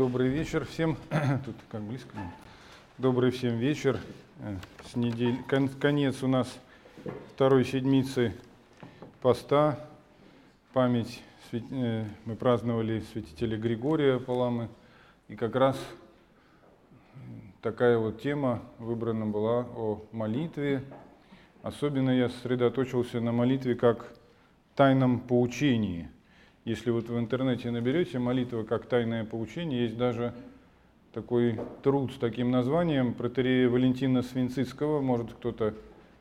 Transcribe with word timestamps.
Добрый 0.00 0.28
вечер 0.28 0.64
всем. 0.64 0.96
Тут 1.44 1.56
как 1.70 1.82
близко. 1.82 2.16
Добрый 2.96 3.30
всем 3.32 3.58
вечер. 3.58 4.00
Э, 4.38 4.56
с 4.90 4.96
недель... 4.96 5.36
Конец 5.78 6.22
у 6.22 6.26
нас 6.26 6.48
второй 7.34 7.66
седмицы 7.66 8.34
поста. 9.20 9.78
Память 10.72 11.22
э, 11.52 12.06
мы 12.24 12.34
праздновали 12.34 13.00
святителя 13.12 13.58
Григория 13.58 14.18
Паламы. 14.18 14.70
И 15.28 15.36
как 15.36 15.54
раз 15.54 15.76
такая 17.60 17.98
вот 17.98 18.22
тема 18.22 18.62
выбрана 18.78 19.26
была 19.26 19.66
о 19.76 20.02
молитве. 20.12 20.82
Особенно 21.62 22.08
я 22.08 22.30
сосредоточился 22.30 23.20
на 23.20 23.32
молитве 23.32 23.74
как 23.74 24.14
тайном 24.74 25.20
поучении– 25.20 26.08
если 26.64 26.90
вот 26.90 27.08
в 27.08 27.18
интернете 27.18 27.70
наберете 27.70 28.18
молитва 28.18 28.64
как 28.64 28.86
тайное 28.86 29.24
поучение, 29.24 29.84
есть 29.84 29.96
даже 29.96 30.34
такой 31.12 31.58
труд 31.82 32.12
с 32.12 32.16
таким 32.16 32.50
названием 32.50 33.14
протерея 33.14 33.68
Валентина 33.68 34.22
Свинцицкого, 34.22 35.00
может 35.00 35.32
кто-то 35.32 35.74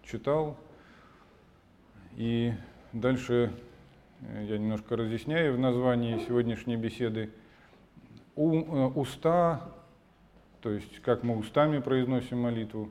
читал. 0.03 0.57
И 2.15 2.53
дальше 2.93 3.51
э, 4.21 4.45
я 4.49 4.57
немножко 4.57 4.95
разъясняю 4.95 5.55
в 5.55 5.59
названии 5.59 6.19
сегодняшней 6.27 6.75
беседы. 6.75 7.29
У, 8.35 8.55
э, 8.55 8.87
уста, 8.95 9.69
то 10.61 10.71
есть 10.71 10.99
как 11.01 11.23
мы 11.23 11.37
устами 11.37 11.79
произносим 11.79 12.39
молитву, 12.39 12.89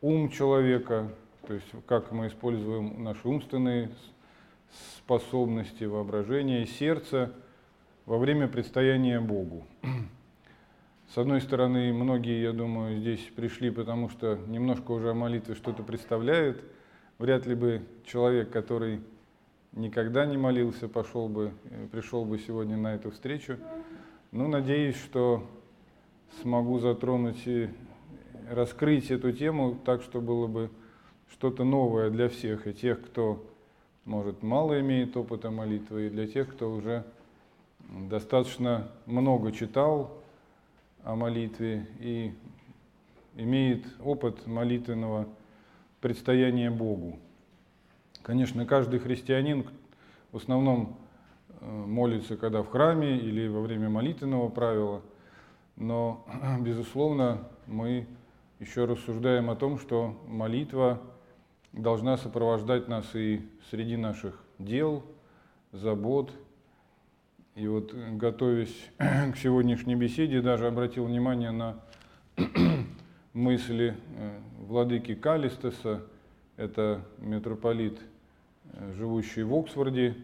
ум 0.00 0.30
человека, 0.30 1.08
то 1.46 1.54
есть 1.54 1.66
как 1.86 2.10
мы 2.10 2.26
используем 2.28 3.04
наши 3.04 3.28
умственные 3.28 3.90
способности, 4.98 5.84
воображения 5.84 6.62
и 6.62 6.66
сердца 6.66 7.32
во 8.06 8.18
время 8.18 8.48
предстояния 8.48 9.20
Богу. 9.20 9.66
С 11.14 11.18
одной 11.18 11.40
стороны, 11.40 11.92
многие, 11.92 12.42
я 12.42 12.52
думаю, 12.52 12.98
здесь 12.98 13.20
пришли, 13.36 13.70
потому 13.70 14.08
что 14.08 14.38
немножко 14.48 14.90
уже 14.90 15.10
о 15.10 15.14
молитве 15.14 15.54
что-то 15.54 15.82
представляют. 15.82 16.62
Вряд 17.18 17.46
ли 17.46 17.54
бы 17.54 17.82
человек, 18.04 18.50
который 18.50 19.00
никогда 19.72 20.26
не 20.26 20.36
молился, 20.36 20.88
пошел 20.88 21.28
бы, 21.28 21.52
э, 21.70 21.86
пришел 21.92 22.24
бы 22.24 22.38
сегодня 22.38 22.76
на 22.76 22.94
эту 22.94 23.10
встречу. 23.10 23.58
Но 24.32 24.48
надеюсь, 24.48 24.96
что 24.96 25.48
смогу 26.42 26.80
затронуть 26.80 27.46
и 27.46 27.68
раскрыть 28.50 29.10
эту 29.10 29.32
тему 29.32 29.78
так, 29.84 30.02
что 30.02 30.20
было 30.20 30.46
бы 30.46 30.70
что-то 31.30 31.64
новое 31.64 32.10
для 32.10 32.28
всех, 32.28 32.66
и 32.66 32.72
тех, 32.72 33.00
кто 33.00 33.44
может, 34.04 34.42
мало 34.42 34.80
имеет 34.80 35.16
опыта 35.16 35.50
молитвы, 35.50 36.06
и 36.06 36.10
для 36.10 36.26
тех, 36.26 36.52
кто 36.52 36.70
уже 36.70 37.04
достаточно 37.88 38.88
много 39.06 39.50
читал 39.50 40.10
о 41.04 41.16
молитве 41.16 41.86
и 42.00 42.34
имеет 43.36 43.84
опыт 44.00 44.46
молитвенного 44.46 45.26
предстояния 46.00 46.70
Богу. 46.70 47.18
Конечно, 48.22 48.66
каждый 48.66 49.00
христианин 49.00 49.66
в 50.32 50.36
основном 50.36 50.98
э, 51.60 51.66
молится, 51.66 52.36
когда 52.36 52.62
в 52.62 52.68
храме 52.68 53.16
или 53.16 53.48
во 53.48 53.62
время 53.62 53.88
молитвенного 53.88 54.50
правила, 54.50 55.00
но, 55.76 56.26
безусловно, 56.60 57.48
мы 57.66 58.06
еще 58.60 58.84
рассуждаем 58.84 59.48
о 59.48 59.56
том, 59.56 59.78
что 59.78 60.14
молитва– 60.26 61.00
должна 61.76 62.16
сопровождать 62.16 62.88
нас 62.88 63.04
и 63.14 63.42
среди 63.70 63.96
наших 63.96 64.38
дел, 64.58 65.04
забот. 65.72 66.32
И 67.54 67.66
вот, 67.66 67.92
готовясь 67.92 68.74
к 68.98 69.36
сегодняшней 69.36 69.94
беседе, 69.96 70.40
даже 70.40 70.66
обратил 70.66 71.04
внимание 71.04 71.50
на 71.50 71.80
мысли 73.32 73.96
э, 74.16 74.38
владыки 74.66 75.14
Калистеса, 75.14 76.02
это 76.56 77.04
митрополит, 77.18 77.98
э, 78.72 78.92
живущий 78.96 79.42
в 79.42 79.54
Оксфорде, 79.54 80.16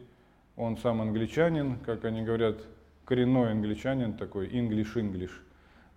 он 0.57 0.77
сам 0.77 1.01
англичанин, 1.01 1.79
как 1.79 2.05
они 2.05 2.23
говорят, 2.23 2.59
коренной 3.05 3.53
англичанин, 3.53 4.15
такой 4.15 4.49
English-English, 4.49 5.33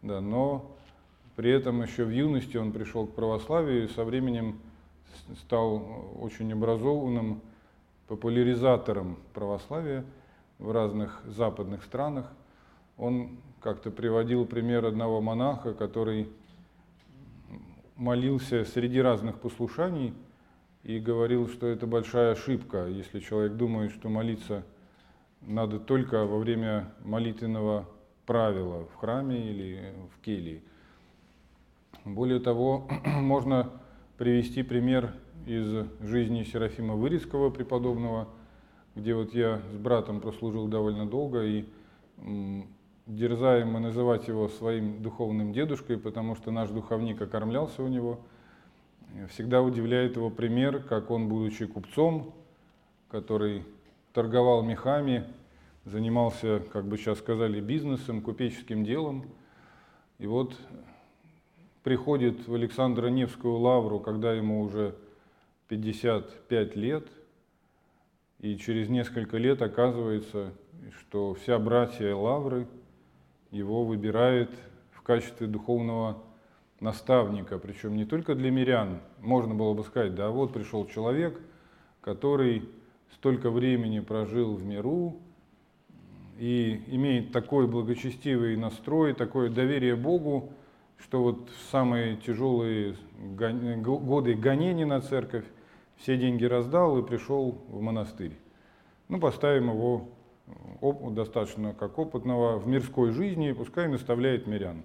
да, 0.02 0.22
но 0.22 0.76
при 1.36 1.52
этом 1.52 1.82
еще 1.82 2.06
в 2.06 2.12
юности 2.12 2.58
он 2.58 2.72
пришел 2.72 3.08
к 3.08 3.14
православию 3.14 3.86
и 3.86 3.88
со 3.88 4.04
временем 4.04 4.60
стал 5.42 6.16
очень 6.20 6.52
образованным 6.54 7.42
популяризатором 8.08 9.18
православия 9.34 10.06
в 10.60 10.72
разных 10.72 11.22
западных 11.26 11.84
странах. 11.84 12.32
Он 12.98 13.38
как-то 13.62 13.92
приводил 13.92 14.46
пример 14.46 14.86
одного 14.86 15.22
монаха, 15.22 15.74
который 15.74 16.30
молился 17.96 18.66
среди 18.66 19.02
разных 19.02 19.40
послушаний 19.40 20.14
и 20.84 21.00
говорил, 21.00 21.48
что 21.48 21.68
это 21.68 21.88
большая 21.88 22.34
ошибка, 22.34 22.88
если 22.88 23.20
человек 23.20 23.54
думает, 23.54 23.92
что 23.92 24.10
молиться 24.10 24.64
надо 25.42 25.80
только 25.80 26.26
во 26.26 26.38
время 26.38 26.92
молитвенного 27.04 27.88
правила 28.26 28.86
в 28.86 28.96
храме 28.96 29.50
или 29.50 29.94
в 30.16 30.22
келии. 30.22 30.62
Более 32.06 32.40
того, 32.40 32.88
можно 33.06 33.70
привести 34.24 34.64
пример 34.64 35.12
из 35.46 35.86
жизни 36.00 36.44
Серафима 36.44 36.96
Вырицкого 36.96 37.50
преподобного, 37.50 38.30
где 38.96 39.16
вот 39.16 39.34
я 39.34 39.62
с 39.74 39.76
братом 39.76 40.22
прослужил 40.22 40.70
довольно 40.70 41.06
долго, 41.06 41.44
и 41.44 41.66
дерзаем 43.06 43.74
мы 43.74 43.82
называть 43.82 44.30
его 44.30 44.48
своим 44.48 45.04
духовным 45.04 45.52
дедушкой, 45.52 45.98
потому 45.98 46.38
что 46.38 46.52
наш 46.52 46.70
духовник 46.70 47.22
окормлялся 47.22 47.84
у 47.84 47.90
него. 47.90 48.22
Всегда 49.28 49.62
удивляет 49.62 50.16
его 50.16 50.30
пример, 50.30 50.82
как 50.82 51.12
он, 51.12 51.28
будучи 51.28 51.66
купцом, 51.66 52.34
который 53.10 53.66
торговал 54.14 54.64
мехами, 54.64 55.26
занимался, 55.84 56.62
как 56.72 56.86
бы 56.86 56.98
сейчас 56.98 57.20
сказали, 57.20 57.60
бизнесом, 57.60 58.22
купеческим 58.22 58.86
делом. 58.86 59.26
И 60.18 60.28
вот 60.28 60.56
приходит 61.84 62.48
в 62.48 62.54
Александро-Невскую 62.54 63.58
лавру, 63.58 64.00
когда 64.00 64.34
ему 64.34 64.62
уже 64.62 64.96
55 65.68 66.76
лет, 66.76 67.08
и 68.40 68.58
через 68.58 68.90
несколько 68.90 69.38
лет 69.38 69.62
оказывается, 69.62 70.54
что 71.00 71.34
вся 71.36 71.60
братья 71.60 72.16
лавры 72.16 72.68
его 73.52 73.84
выбирает 73.86 74.50
в 74.92 75.02
качестве 75.02 75.48
духовного 75.48 76.24
наставника, 76.80 77.60
причем 77.60 77.96
не 77.96 78.06
только 78.06 78.36
для 78.36 78.52
мирян. 78.52 79.00
Можно 79.20 79.54
было 79.54 79.74
бы 79.74 79.84
сказать, 79.84 80.16
да, 80.16 80.30
вот 80.30 80.54
пришел 80.54 80.86
человек, 80.88 81.40
который 82.02 82.68
столько 83.14 83.50
времени 83.50 84.00
прожил 84.00 84.56
в 84.56 84.66
миру 84.66 85.18
и 86.40 86.82
имеет 86.88 87.32
такой 87.32 87.68
благочестивый 87.68 88.58
настрой, 88.58 89.14
такое 89.14 89.50
доверие 89.50 89.96
Богу, 89.96 90.52
что 91.00 91.22
вот 91.22 91.50
в 91.50 91.72
самые 91.72 92.18
тяжелые 92.18 92.96
годы 93.18 94.34
гонений 94.34 94.86
на 94.86 95.02
церковь 95.02 95.46
все 95.98 96.18
деньги 96.18 96.46
раздал 96.46 96.98
и 96.98 97.06
пришел 97.06 97.62
в 97.68 97.82
монастырь. 97.82 98.38
Ну, 99.10 99.20
поставим 99.20 99.70
его 99.70 100.10
достаточно 101.12 101.74
как 101.74 101.98
опытного 101.98 102.58
в 102.58 102.68
мирской 102.68 103.12
жизни, 103.12 103.52
пускай 103.52 103.88
наставляет 103.88 104.48
мирян. 104.48 104.84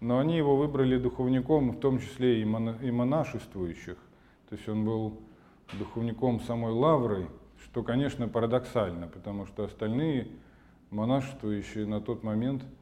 Но 0.00 0.18
они 0.18 0.36
его 0.36 0.56
выбрали 0.56 0.96
духовником, 0.96 1.72
в 1.72 1.80
том 1.80 1.98
числе 1.98 2.40
и, 2.40 2.44
монашествующих. 2.44 3.98
То 4.48 4.56
есть 4.56 4.68
он 4.68 4.84
был 4.84 5.20
духовником 5.78 6.40
самой 6.40 6.72
Лавры, 6.72 7.26
что, 7.64 7.82
конечно, 7.82 8.26
парадоксально, 8.28 9.08
потому 9.08 9.46
что 9.46 9.64
остальные 9.64 10.28
монашествующие 10.90 11.86
на 11.86 12.00
тот 12.00 12.22
момент– 12.22 12.64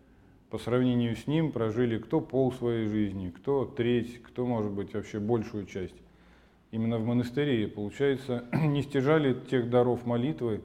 по 0.51 0.59
сравнению 0.59 1.15
с 1.15 1.27
ним 1.27 1.53
прожили 1.53 1.99
кто 1.99 2.21
пол 2.21 2.53
своей 2.53 2.87
жизни, 2.87 3.31
кто 3.31 3.65
треть, 3.65 4.23
кто, 4.23 4.47
может 4.47 4.73
быть, 4.73 4.95
вообще 4.95 5.19
большую 5.19 5.67
часть. 5.67 5.95
Именно 6.71 6.99
в 6.99 7.07
монастыре, 7.07 7.69
получается, 7.69 8.45
не 8.53 8.83
стяжали 8.83 9.35
тех 9.51 9.69
даров 9.71 10.07
молитвы, 10.07 10.63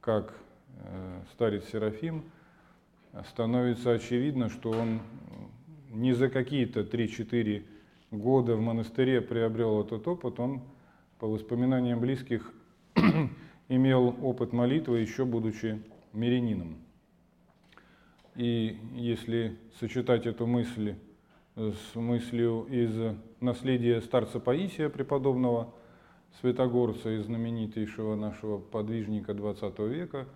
как 0.00 0.34
э, 0.76 1.22
старец 1.32 1.64
Серафим, 1.70 2.24
становится 3.28 3.92
очевидно, 3.92 4.48
что 4.48 4.70
он 4.70 5.00
не 5.90 6.12
за 6.14 6.28
какие-то 6.28 6.80
3-4 6.80 7.64
года 8.10 8.56
в 8.56 8.60
монастыре 8.60 9.20
приобрел 9.20 9.82
этот 9.82 10.06
опыт, 10.08 10.40
он, 10.40 10.62
по 11.18 11.28
воспоминаниям 11.28 12.00
близких, 12.00 12.50
имел 13.68 14.16
опыт 14.22 14.52
молитвы, 14.52 15.00
еще 15.00 15.24
будучи 15.24 15.80
мирянином. 16.12 16.78
И 18.34 18.78
если 18.94 19.58
сочетать 19.78 20.26
эту 20.26 20.46
мысль 20.46 20.94
с 21.54 21.94
мыслью 21.94 22.66
из 22.70 23.16
наследия 23.40 24.00
старца 24.00 24.40
Паисия, 24.40 24.88
преподобного 24.88 25.74
святогорца 26.40 27.10
и 27.10 27.18
знаменитейшего 27.18 28.14
нашего 28.16 28.58
подвижника 28.58 29.32
XX 29.32 29.88
века, 29.88 30.26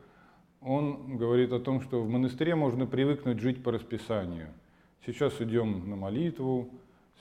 он 0.61 1.17
говорит 1.17 1.53
о 1.53 1.61
том, 1.61 1.81
что 1.81 2.03
в 2.03 2.09
монастыре 2.09 2.55
можно 2.55 2.87
привыкнуть 2.87 3.41
жить 3.41 3.63
по 3.63 3.73
расписанию. 3.73 4.49
Сейчас 5.07 5.41
идем 5.41 5.89
на 5.89 5.97
молитву, 5.97 6.69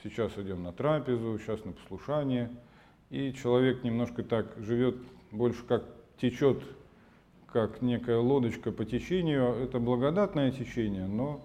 сейчас 0.02 0.36
идем 0.36 0.62
на 0.62 0.72
трапезу, 0.72 1.38
сейчас 1.38 1.64
на 1.64 1.72
послушание. 1.72 2.50
И 3.08 3.32
человек 3.32 3.82
немножко 3.84 4.22
так 4.24 4.56
живет, 4.58 4.96
больше 5.30 5.64
как 5.64 5.84
течет, 6.20 6.62
как 7.56 7.80
некая 7.80 8.18
лодочка 8.18 8.70
по 8.70 8.84
течению. 8.84 9.54
Это 9.54 9.78
благодатное 9.78 10.50
течение, 10.50 11.06
но 11.06 11.40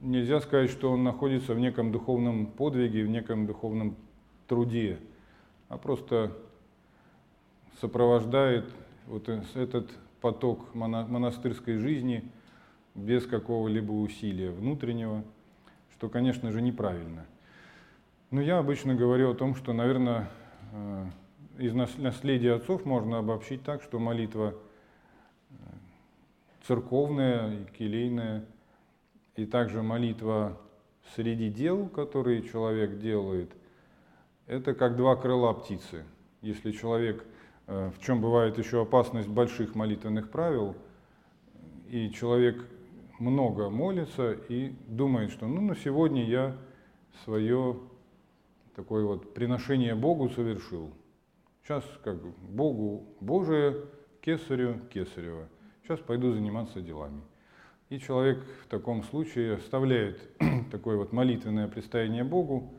нельзя 0.00 0.40
сказать, 0.40 0.70
что 0.70 0.92
он 0.92 1.02
находится 1.02 1.52
в 1.52 1.58
неком 1.58 1.90
духовном 1.90 2.46
подвиге, 2.46 3.02
в 3.02 3.08
неком 3.08 3.44
духовном 3.44 3.96
труде, 4.46 5.00
а 5.68 5.78
просто 5.78 6.32
сопровождает 7.80 8.72
вот 9.08 9.28
этот 9.28 9.90
поток 10.20 10.72
монастырской 10.74 11.78
жизни 11.78 12.22
без 12.94 13.26
какого-либо 13.26 13.90
усилия 13.90 14.52
внутреннего, 14.52 15.24
что, 15.96 16.08
конечно 16.08 16.52
же, 16.52 16.62
неправильно. 16.62 17.26
Но 18.30 18.40
я 18.40 18.58
обычно 18.58 18.94
говорю 18.94 19.32
о 19.32 19.34
том, 19.34 19.56
что, 19.56 19.72
наверное, 19.72 20.30
э, 20.70 21.06
из 21.58 21.74
наследия 21.74 22.52
отцов 22.52 22.84
можно 22.84 23.18
обобщить 23.18 23.64
так, 23.64 23.82
что 23.82 23.98
молитва 23.98 24.54
церковная, 26.66 27.64
келейная, 27.78 28.44
и 29.34 29.46
также 29.46 29.82
молитва 29.82 30.60
среди 31.14 31.50
дел, 31.50 31.88
которые 31.88 32.42
человек 32.42 32.98
делает, 32.98 33.50
это 34.46 34.74
как 34.74 34.96
два 34.96 35.16
крыла 35.16 35.52
птицы. 35.52 36.04
Если 36.42 36.72
человек– 36.72 37.24
Э, 37.66 37.90
в 37.90 38.00
чем 38.00 38.20
бывает 38.20 38.58
еще 38.58 38.82
опасность 38.82 39.28
больших 39.28 39.74
молитвенных 39.74 40.30
правил, 40.30 40.76
и 41.88 42.10
человек 42.10 42.64
много 43.18 43.70
молится 43.70 44.32
и 44.32 44.72
думает, 44.86 45.30
что 45.30 45.46
ну 45.48 45.62
на 45.62 45.76
сегодня 45.76 46.24
я 46.24 46.56
свое 47.24 47.80
такое 48.74 49.04
вот 49.04 49.34
приношение 49.34 49.94
Богу 49.94 50.28
совершил. 50.28 50.92
Сейчас 51.64 51.84
как 52.04 52.22
Богу 52.22 53.04
Божие, 53.20 53.84
кесарю 54.20 54.80
кесарево. 54.92 55.48
Сейчас 55.86 56.00
пойду 56.00 56.32
заниматься 56.32 56.80
делами. 56.80 57.20
И 57.90 58.00
человек 58.00 58.44
в 58.64 58.66
таком 58.66 59.04
случае 59.04 59.54
оставляет 59.54 60.18
такое 60.72 60.96
вот 60.96 61.12
молитвенное 61.12 61.68
предстояние 61.68 62.24
Богу, 62.24 62.74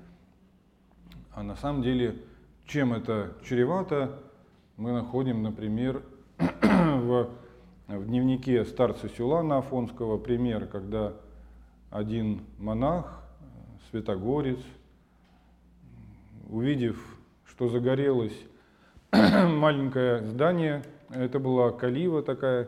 а 1.31 1.42
на 1.42 1.56
самом 1.56 1.83
деле 1.83 2.18
чем 2.65 2.92
это 2.94 3.31
чревато, 3.45 4.19
мы 4.75 4.92
находим, 4.92 5.42
например, 5.42 6.04
в, 6.38 7.30
в 7.88 8.06
дневнике 8.07 8.65
старца 8.65 9.07
Сюлана 9.07 9.60
Афонского 9.60 10.18
пример, 10.18 10.68
когда 10.68 11.13
один 11.89 12.42
монах, 12.57 13.24
святогорец, 13.89 14.60
увидев, 16.50 17.01
что 17.45 17.69
загорелось 17.69 18.38
маленькое 19.13 20.25
здание, 20.25 20.83
это 21.10 21.39
была 21.39 21.71
калива 21.71 22.21
такая, 22.21 22.68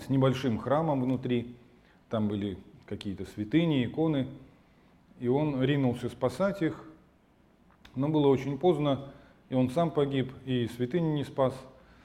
с 0.00 0.08
небольшим 0.08 0.58
храмом 0.58 1.02
внутри, 1.02 1.54
там 2.10 2.28
были 2.28 2.58
какие-то 2.86 3.24
святыни, 3.26 3.84
иконы, 3.84 4.28
и 5.20 5.28
он 5.28 5.62
ринулся 5.62 6.08
спасать 6.08 6.62
их, 6.62 6.84
но 7.94 8.08
было 8.08 8.28
очень 8.28 8.58
поздно, 8.58 9.10
и 9.48 9.54
он 9.54 9.70
сам 9.70 9.90
погиб, 9.90 10.32
и 10.44 10.68
святыни 10.68 11.14
не 11.14 11.24
спас. 11.24 11.54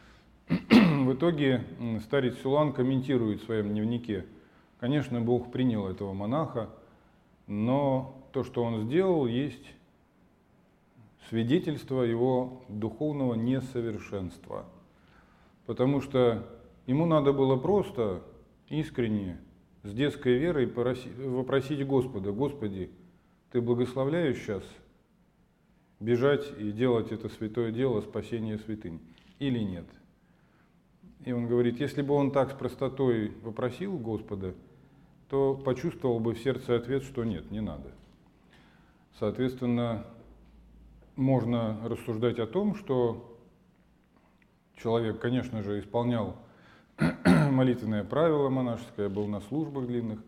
В 0.50 1.14
итоге 1.14 1.64
старец 2.04 2.38
Сулан 2.40 2.74
комментирует 2.74 3.42
в 3.42 3.46
своем 3.46 3.70
дневнике, 3.70 4.26
конечно, 4.80 5.22
Бог 5.22 5.52
принял 5.52 5.88
этого 5.88 6.14
монаха, 6.14 6.70
но 7.48 8.18
то, 8.32 8.44
что 8.44 8.64
он 8.64 8.84
сделал, 8.84 9.28
есть 9.28 9.74
свидетельство 11.30 12.02
его 12.02 12.64
духовного 12.68 13.36
несовершенства. 13.36 14.66
Потому 15.66 16.02
что 16.02 16.46
ему 16.86 17.06
надо 17.06 17.34
было 17.34 17.56
просто 17.58 18.24
искренне, 18.70 19.40
с 19.84 19.94
детской 19.94 20.38
верой 20.38 20.66
вопросить 20.66 21.86
Господа, 21.86 22.32
Господи, 22.32 22.90
Ты 23.52 23.62
благословляешь 23.62 24.38
сейчас 24.38 24.64
бежать 26.00 26.52
и 26.58 26.72
делать 26.72 27.12
это 27.12 27.30
святое 27.30 27.72
дело 27.72 28.02
спасения 28.02 28.58
святынь 28.60 29.02
или 29.40 29.60
нет. 29.60 29.86
И 31.26 31.32
он 31.32 31.48
говорит, 31.48 31.80
если 31.80 32.02
бы 32.02 32.14
он 32.14 32.32
так 32.32 32.52
с 32.52 32.54
простотой 32.54 33.32
вопросил 33.42 33.98
Господа, 33.98 34.54
то 35.30 35.56
почувствовал 35.56 36.20
бы 36.20 36.34
в 36.34 36.40
сердце 36.40 36.76
ответ, 36.76 37.04
что 37.04 37.24
нет, 37.24 37.50
не 37.50 37.62
надо. 37.62 37.92
Соответственно, 39.20 40.06
можно 41.16 41.80
рассуждать 41.88 42.40
о 42.40 42.48
том, 42.48 42.76
что 42.76 43.40
человек, 44.76 45.20
конечно 45.20 45.62
же, 45.62 45.80
исполнял 45.80 46.38
молитвенное 47.52 48.04
правило 48.04 48.50
монашеское, 48.50 49.10
был 49.10 49.28
на 49.28 49.42
службах 49.42 49.88
длинных, 49.88 50.20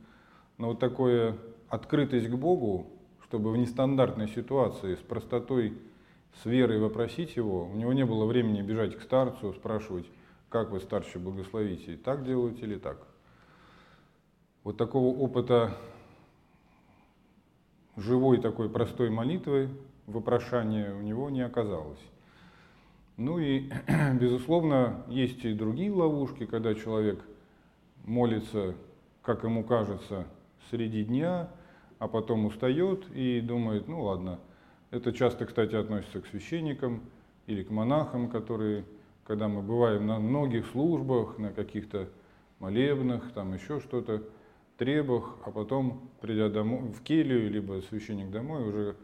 но 0.58 0.70
вот 0.70 0.80
такое 0.80 1.38
открытость 1.70 2.28
к 2.28 2.36
Богу, 2.36 2.88
чтобы 3.24 3.52
в 3.52 3.58
нестандартной 3.58 4.28
ситуации 4.30 4.96
с 4.96 5.00
простотой, 5.00 5.78
с 6.42 6.46
верой 6.46 6.80
вопросить 6.80 7.36
его, 7.36 7.66
у 7.66 7.76
него 7.76 7.94
не 7.94 8.06
было 8.06 8.26
времени 8.26 8.62
бежать 8.62 8.98
к 8.98 9.02
старцу, 9.02 9.54
спрашивать, 9.54 10.06
как 10.50 10.72
вы, 10.72 10.80
старче, 10.80 11.20
благословите, 11.20 11.98
так 11.98 12.26
делаете 12.26 12.62
или 12.62 12.78
так. 12.78 12.98
Вот 14.64 14.78
такого 14.78 15.16
опыта 15.18 15.78
живой 17.96 18.42
такой 18.42 18.70
простой 18.70 19.10
молитвы, 19.10 19.70
вопрошания 20.08 20.94
у 20.94 21.02
него 21.02 21.30
не 21.30 21.42
оказалось. 21.42 22.00
Ну 23.18 23.40
и, 23.40 23.70
безусловно, 24.20 25.04
есть 25.08 25.46
и 25.46 25.54
другие 25.54 25.92
ловушки, 25.92 26.46
когда 26.46 26.76
человек 26.76 27.24
молится, 28.04 28.76
как 29.22 29.44
ему 29.44 29.64
кажется, 29.64 30.26
среди 30.70 31.04
дня, 31.04 31.50
а 32.00 32.08
потом 32.08 32.46
устает 32.46 33.06
и 33.14 33.40
думает, 33.42 33.88
ну 33.88 34.04
ладно. 34.04 34.40
Это 34.92 35.14
часто, 35.14 35.46
кстати, 35.46 35.76
относится 35.76 36.22
к 36.22 36.28
священникам 36.28 37.02
или 37.48 37.64
к 37.64 37.70
монахам, 37.70 38.30
которые, 38.30 38.86
когда 39.24 39.48
мы 39.48 39.62
бываем 39.62 40.08
на 40.08 40.20
многих 40.20 40.68
службах, 40.68 41.38
на 41.38 41.52
каких-то 41.52 42.10
молебнах, 42.60 43.32
там 43.32 43.54
еще 43.54 43.80
что-то, 43.80 44.24
требах, 44.78 45.38
а 45.46 45.52
потом, 45.52 46.10
придя 46.22 46.50
домой, 46.50 46.92
в 46.92 47.02
келью, 47.02 47.50
либо 47.50 47.82
священник 47.90 48.30
домой, 48.30 48.68
уже 48.68 48.96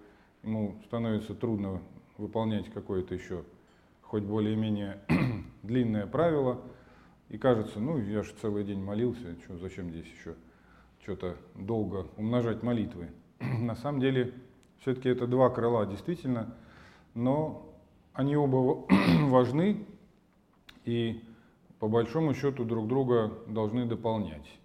ему 0.44 0.76
становится 0.86 1.34
трудно 1.34 1.82
выполнять 2.18 2.70
какое-то 2.72 3.16
еще, 3.16 3.44
хоть 4.12 4.24
более-менее 4.24 5.00
длинное 5.64 6.06
правило, 6.06 6.60
и 7.30 7.38
кажется, 7.38 7.80
ну, 7.80 7.98
я 7.98 8.24
же 8.24 8.34
целый 8.42 8.66
день 8.66 8.84
молился, 8.84 9.38
что, 9.46 9.58
зачем 9.58 9.90
здесь 9.90 10.06
еще 10.06 10.36
что-то 11.02 11.38
долго 11.56 12.08
умножать 12.18 12.62
молитвы. 12.62 13.08
На 13.40 13.74
самом 13.78 14.02
деле, 14.02 14.34
все-таки 14.80 15.08
это 15.08 15.28
два 15.28 15.50
крыла, 15.50 15.86
действительно, 15.86 16.54
но 17.14 17.74
они 18.12 18.36
оба 18.36 18.86
важны 19.30 19.88
и 20.84 21.24
по 21.80 21.88
большому 21.88 22.34
счету 22.34 22.66
друг 22.66 22.90
друга 22.90 23.32
должны 23.48 23.86
дополнять. 23.86 24.60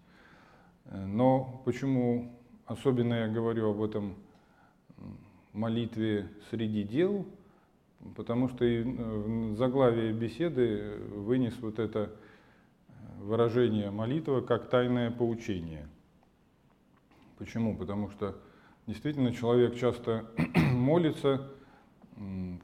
Но 0.90 1.62
почему 1.64 2.36
особенно 2.64 3.14
я 3.14 3.28
говорю 3.28 3.70
об 3.70 3.80
этом 3.80 4.16
молитве 5.52 6.28
среди 6.50 6.82
дел, 6.82 7.24
потому 8.14 8.48
что 8.48 8.64
и 8.64 8.82
в 8.82 9.56
заглавие 9.56 10.12
беседы 10.12 10.96
вынес 11.14 11.54
вот 11.60 11.78
это 11.78 12.10
выражение 13.20 13.90
молитва 13.90 14.40
как 14.40 14.68
тайное 14.68 15.10
поучение– 15.10 15.88
Почему? 17.38 17.76
Потому 17.76 18.10
что 18.10 18.34
действительно 18.86 19.32
человек 19.32 19.76
часто 19.76 20.26
молится, 20.72 21.50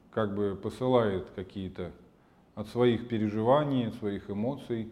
как 0.09 0.35
бы 0.35 0.59
посылает 0.61 1.29
какие-то 1.35 1.91
от 2.55 2.67
своих 2.69 3.07
переживаний, 3.07 3.87
от 3.87 3.95
своих 3.95 4.29
эмоций. 4.31 4.91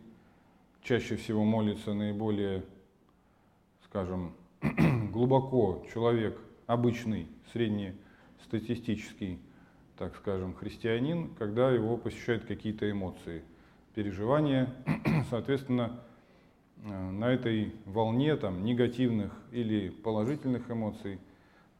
Чаще 0.84 1.16
всего 1.16 1.44
молится 1.44 1.94
наиболее, 1.94 2.64
скажем, 3.86 4.34
глубоко 5.12 5.84
человек, 5.92 6.40
обычный, 6.68 7.28
среднестатистический, 7.52 9.40
так 10.02 10.16
скажем, 10.16 10.54
христианин, 10.54 11.34
когда 11.36 11.72
его 11.72 11.96
посещают 11.98 12.46
какие-то 12.46 12.90
эмоции, 12.90 13.44
переживания. 13.94 14.74
Соответственно, 15.30 16.02
Э, 16.84 17.12
на 17.12 17.26
этой 17.26 17.76
волне 17.86 18.36
там, 18.36 18.64
негативных 18.64 19.32
или 19.52 19.90
положительных 19.90 20.70
эмоций 20.72 21.20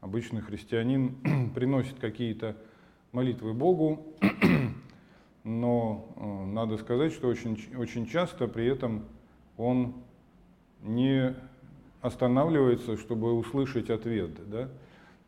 обычный 0.00 0.42
христианин 0.42 1.50
приносит 1.54 1.98
какие-то 1.98 2.56
молитвы 3.10 3.52
Богу, 3.52 4.14
но 5.44 6.14
э, 6.16 6.44
надо 6.52 6.76
сказать, 6.76 7.12
что 7.12 7.26
очень, 7.26 7.58
очень 7.76 8.06
часто 8.06 8.46
при 8.46 8.66
этом 8.66 9.04
он 9.56 9.94
не 10.82 11.34
останавливается, 12.00 12.96
чтобы 12.96 13.32
услышать 13.32 13.90
ответ. 13.90 14.30
Да? 14.48 14.68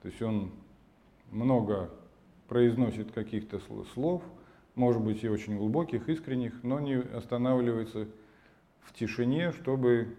То 0.02 0.08
есть 0.08 0.22
он 0.22 0.52
много 1.32 1.90
произносит 2.48 3.12
каких-то 3.12 3.60
слов, 3.94 4.22
может 4.74 5.02
быть 5.02 5.22
и 5.24 5.28
очень 5.28 5.56
глубоких, 5.56 6.08
искренних, 6.08 6.62
но 6.62 6.80
не 6.80 6.96
останавливается 6.96 8.08
в 8.82 8.92
тишине, 8.92 9.52
чтобы 9.52 10.16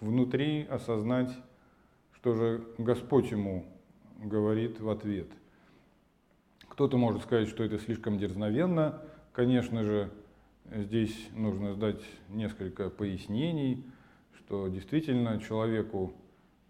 внутри 0.00 0.64
осознать, 0.64 1.30
что 2.14 2.34
же 2.34 2.64
Господь 2.78 3.30
ему 3.30 3.64
говорит 4.18 4.80
в 4.80 4.88
ответ. 4.88 5.28
Кто-то 6.68 6.96
может 6.96 7.22
сказать, 7.22 7.48
что 7.48 7.64
это 7.64 7.78
слишком 7.78 8.18
дерзновенно. 8.18 9.02
Конечно 9.32 9.84
же, 9.84 10.10
здесь 10.70 11.28
нужно 11.34 11.74
сдать 11.74 12.02
несколько 12.28 12.90
пояснений, 12.90 13.84
что 14.38 14.68
действительно 14.68 15.40
человеку, 15.40 16.12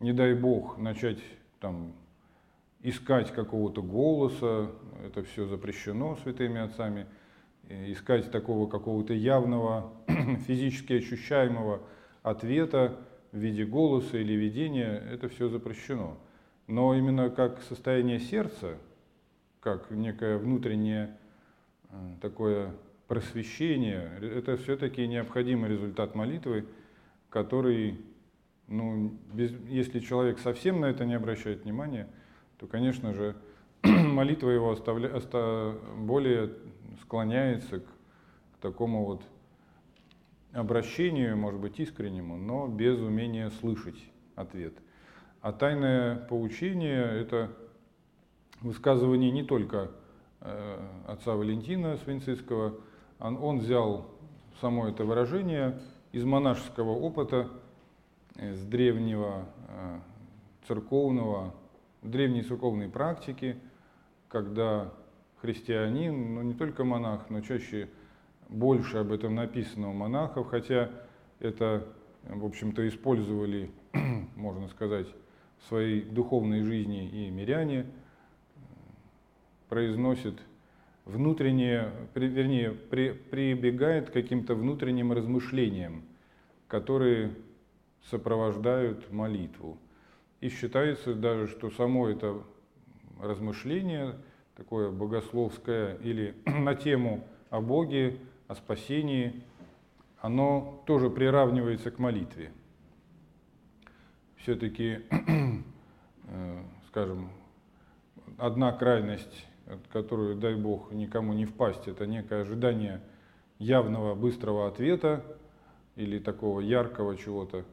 не 0.00 0.12
дай 0.12 0.34
бог, 0.34 0.78
начать 0.78 1.18
там 1.60 1.92
искать 2.82 3.32
какого-то 3.32 3.82
голоса, 3.82 4.70
это 5.04 5.22
все 5.22 5.46
запрещено 5.46 6.16
святыми 6.22 6.60
отцами, 6.60 7.06
искать 7.68 8.30
такого 8.30 8.68
какого-то 8.68 9.14
явного, 9.14 9.92
физически 10.46 10.94
ощущаемого 10.94 11.80
ответа 12.22 12.98
в 13.30 13.38
виде 13.38 13.64
голоса 13.64 14.18
или 14.18 14.32
видения, 14.34 15.02
это 15.10 15.28
все 15.28 15.48
запрещено. 15.48 16.18
Но 16.66 16.94
именно 16.94 17.30
как 17.30 17.62
состояние 17.62 18.20
сердца, 18.20 18.76
как 19.60 19.90
некое 19.90 20.38
внутреннее 20.38 21.16
э, 21.90 21.94
такое 22.20 22.72
просвещение, 23.06 24.10
это 24.20 24.56
все-таки 24.56 25.06
необходимый 25.06 25.70
результат 25.70 26.14
молитвы, 26.14 26.66
который, 27.30 28.00
ну, 28.68 29.16
без, 29.32 29.52
если 29.68 30.00
человек 30.00 30.38
совсем 30.38 30.80
на 30.80 30.86
это 30.86 31.04
не 31.04 31.14
обращает 31.14 31.64
внимания, 31.64 32.08
то, 32.62 32.68
конечно 32.68 33.12
же, 33.12 33.34
молитва 33.82 34.50
его 34.50 34.70
оставля, 34.70 35.08
оста, 35.16 35.76
более 35.96 36.52
склоняется 37.00 37.80
к, 37.80 37.84
к 37.84 38.58
такому 38.60 39.04
вот 39.04 39.22
обращению, 40.52 41.36
может 41.36 41.58
быть, 41.58 41.80
искреннему, 41.80 42.36
но 42.36 42.68
без 42.68 43.00
умения 43.00 43.50
слышать 43.58 44.00
ответ. 44.36 44.74
А 45.40 45.52
тайное 45.52 46.14
поучение– 46.14 47.02
это 47.20 47.50
высказывание 48.60 49.32
не 49.32 49.42
только 49.42 49.90
э, 50.40 50.88
отца 51.08 51.34
Валентина 51.34 51.96
Свинцицкого, 51.96 52.76
он, 53.18 53.38
он 53.42 53.58
взял 53.58 54.06
само 54.60 54.86
это 54.86 55.04
выражение 55.04 55.80
из 56.12 56.24
монашеского 56.24 56.90
опыта, 56.90 57.48
с 58.36 58.64
древнего 58.64 59.46
э, 59.66 59.98
церковного 60.68 61.54
древней 62.02 62.42
церковной 62.42 62.88
практики, 62.88 63.56
когда 64.28 64.92
христианин, 65.40 66.34
ну 66.34 66.42
не 66.42 66.54
только 66.54 66.84
монах, 66.84 67.30
но 67.30 67.40
чаще 67.40 67.88
больше 68.48 68.98
об 68.98 69.12
этом 69.12 69.34
написано 69.34 69.90
у 69.90 69.92
монахов, 69.92 70.48
хотя 70.48 70.90
это, 71.38 71.86
в 72.24 72.44
общем-то, 72.44 72.86
использовали, 72.88 73.70
можно 74.36 74.68
сказать, 74.68 75.06
в 75.60 75.68
своей 75.68 76.02
духовной 76.02 76.62
жизни 76.62 77.08
и 77.08 77.30
миряне, 77.30 77.86
произносит 79.68 80.38
внутреннее, 81.04 81.92
вернее, 82.14 82.72
при, 82.72 83.12
прибегает 83.12 84.10
к 84.10 84.12
каким-то 84.12 84.54
внутренним 84.54 85.12
размышлениям, 85.12 86.02
которые 86.68 87.34
сопровождают 88.10 89.10
молитву. 89.12 89.78
И 90.42 90.48
считается 90.48 91.14
даже, 91.14 91.46
что 91.46 91.70
само 91.70 92.08
это 92.08 92.42
размышление, 93.20 94.16
такое 94.56 94.90
богословское 94.90 95.94
или 95.98 96.34
на 96.46 96.74
тему 96.74 97.24
о 97.48 97.60
Боге, 97.60 98.18
о 98.48 98.56
спасении, 98.56 99.44
оно 100.20 100.82
тоже 100.84 101.10
приравнивается 101.10 101.92
к 101.92 102.00
молитве. 102.00 102.50
Все-таки, 104.34 105.02
э, 106.26 106.62
скажем, 106.88 107.30
одна 108.36 108.72
крайность, 108.72 109.46
которую, 109.92 110.34
дай 110.34 110.56
Бог, 110.56 110.90
никому 110.90 111.34
не 111.34 111.44
впасть, 111.44 111.86
это 111.86 112.04
некое 112.08 112.42
ожидание 112.42 113.00
явного, 113.60 114.16
быстрого 114.16 114.66
ответа 114.66 115.24
или 115.94 116.18
такого 116.18 116.58
яркого 116.58 117.16
чего-то, 117.16 117.64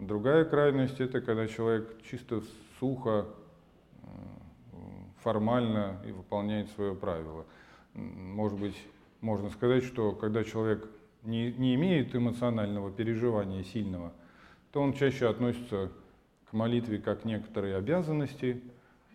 Другая 0.00 0.46
крайность– 0.46 0.98
это 1.00 1.20
когда 1.20 1.46
человек 1.46 1.94
чисто 2.10 2.42
сухо, 2.78 3.26
формально 5.22 6.00
и 6.06 6.12
выполняет 6.12 6.70
свое 6.70 6.94
правило. 6.94 7.44
Может 7.92 8.58
быть, 8.58 8.76
можно 9.20 9.50
сказать, 9.50 9.84
что 9.84 10.12
когда 10.12 10.42
человек 10.42 10.88
не, 11.22 11.52
не 11.52 11.74
имеет 11.74 12.16
эмоционального 12.16 12.90
переживания 12.90 13.62
сильного, 13.62 14.14
то 14.72 14.80
он 14.80 14.94
чаще 14.94 15.28
относится 15.28 15.92
к 16.48 16.54
молитве 16.54 16.98
как 16.98 17.20
к 17.20 17.24
некоторой 17.26 17.76
обязанности, 17.76 18.62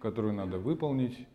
которую 0.02 0.36
надо 0.36 0.60
выполнить. 0.60 1.28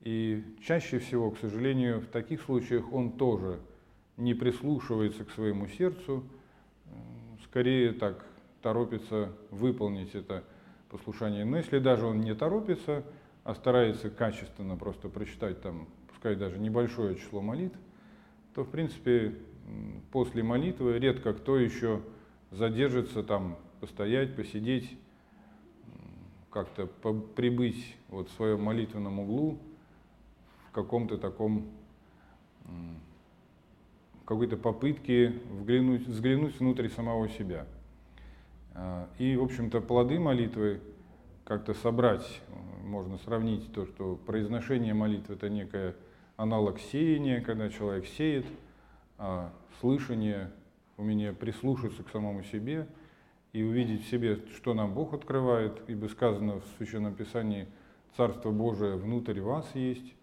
И 0.00 0.42
чаще 0.60 0.98
всего, 0.98 1.30
к 1.30 1.38
сожалению, 1.38 2.00
в 2.00 2.06
таких 2.06 2.42
случаях 2.42 2.92
он 2.92 3.12
тоже 3.12 3.60
не 4.16 4.34
прислушивается 4.34 5.24
к 5.24 5.30
своему 5.30 5.68
сердцу, 5.68 6.24
скорее 7.44 7.92
так 7.92 8.26
торопится 8.62 9.32
выполнить 9.50 10.14
это 10.14 10.44
послушание. 10.88 11.44
Но 11.44 11.56
если 11.56 11.78
даже 11.78 12.06
он 12.06 12.20
не 12.20 12.34
торопится, 12.34 13.04
а 13.44 13.54
старается 13.54 14.08
качественно 14.10 14.76
просто 14.76 15.08
прочитать 15.08 15.60
там, 15.60 15.88
пускай 16.08 16.36
даже 16.36 16.58
небольшое 16.58 17.16
число 17.16 17.42
молитв, 17.42 17.76
то 18.54 18.64
в 18.64 18.70
принципе 18.70 19.36
после 20.12 20.42
молитвы 20.42 20.98
редко 20.98 21.32
кто 21.32 21.58
еще 21.58 22.02
задержится 22.50 23.22
там 23.22 23.56
постоять, 23.80 24.36
посидеть, 24.36 24.96
как-то 26.50 26.86
прибыть 26.86 27.96
вот 28.08 28.28
в 28.28 28.32
своем 28.32 28.62
молитвенном 28.62 29.20
углу 29.20 29.58
в 30.68 30.72
каком-то 30.72 31.18
таком 31.18 31.66
какой-то 34.24 34.56
попытке 34.56 35.40
взглянуть, 35.50 36.06
взглянуть 36.06 36.58
внутрь 36.60 36.88
самого 36.88 37.28
себя. 37.28 37.66
А, 38.74 39.08
и, 39.18 39.36
в 39.36 39.42
общем-то, 39.44 39.80
плоды 39.80 40.18
молитвы 40.18 40.80
как-то 41.44 41.74
собрать, 41.74 42.40
можно 42.84 43.18
сравнить 43.18 43.72
то, 43.72 43.86
что 43.86 44.16
произношение 44.16 44.94
молитвы– 44.94 45.34
это 45.36 45.48
некое 45.48 45.94
аналог 46.36 46.78
сеяния, 46.80 47.40
когда 47.40 47.68
человек 47.68 48.06
сеет, 48.06 48.46
а 49.18 49.52
слышание, 49.80 50.50
умение 50.96 51.32
прислушаться 51.32 52.02
к 52.02 52.08
самому 52.10 52.42
себе 52.44 52.88
и 53.52 53.62
увидеть 53.62 54.04
в 54.06 54.10
себе, 54.10 54.40
что 54.54 54.74
нам 54.74 54.94
Бог 54.94 55.12
открывает, 55.12 55.82
ибо 55.88 56.06
сказано 56.06 56.60
в 56.60 56.64
Священном 56.78 57.14
Писании 57.14 57.66
«Царство 58.16 58.50
Божие 58.50 58.96
внутрь 58.96 59.40
вас 59.40 59.68
есть». 59.74 60.14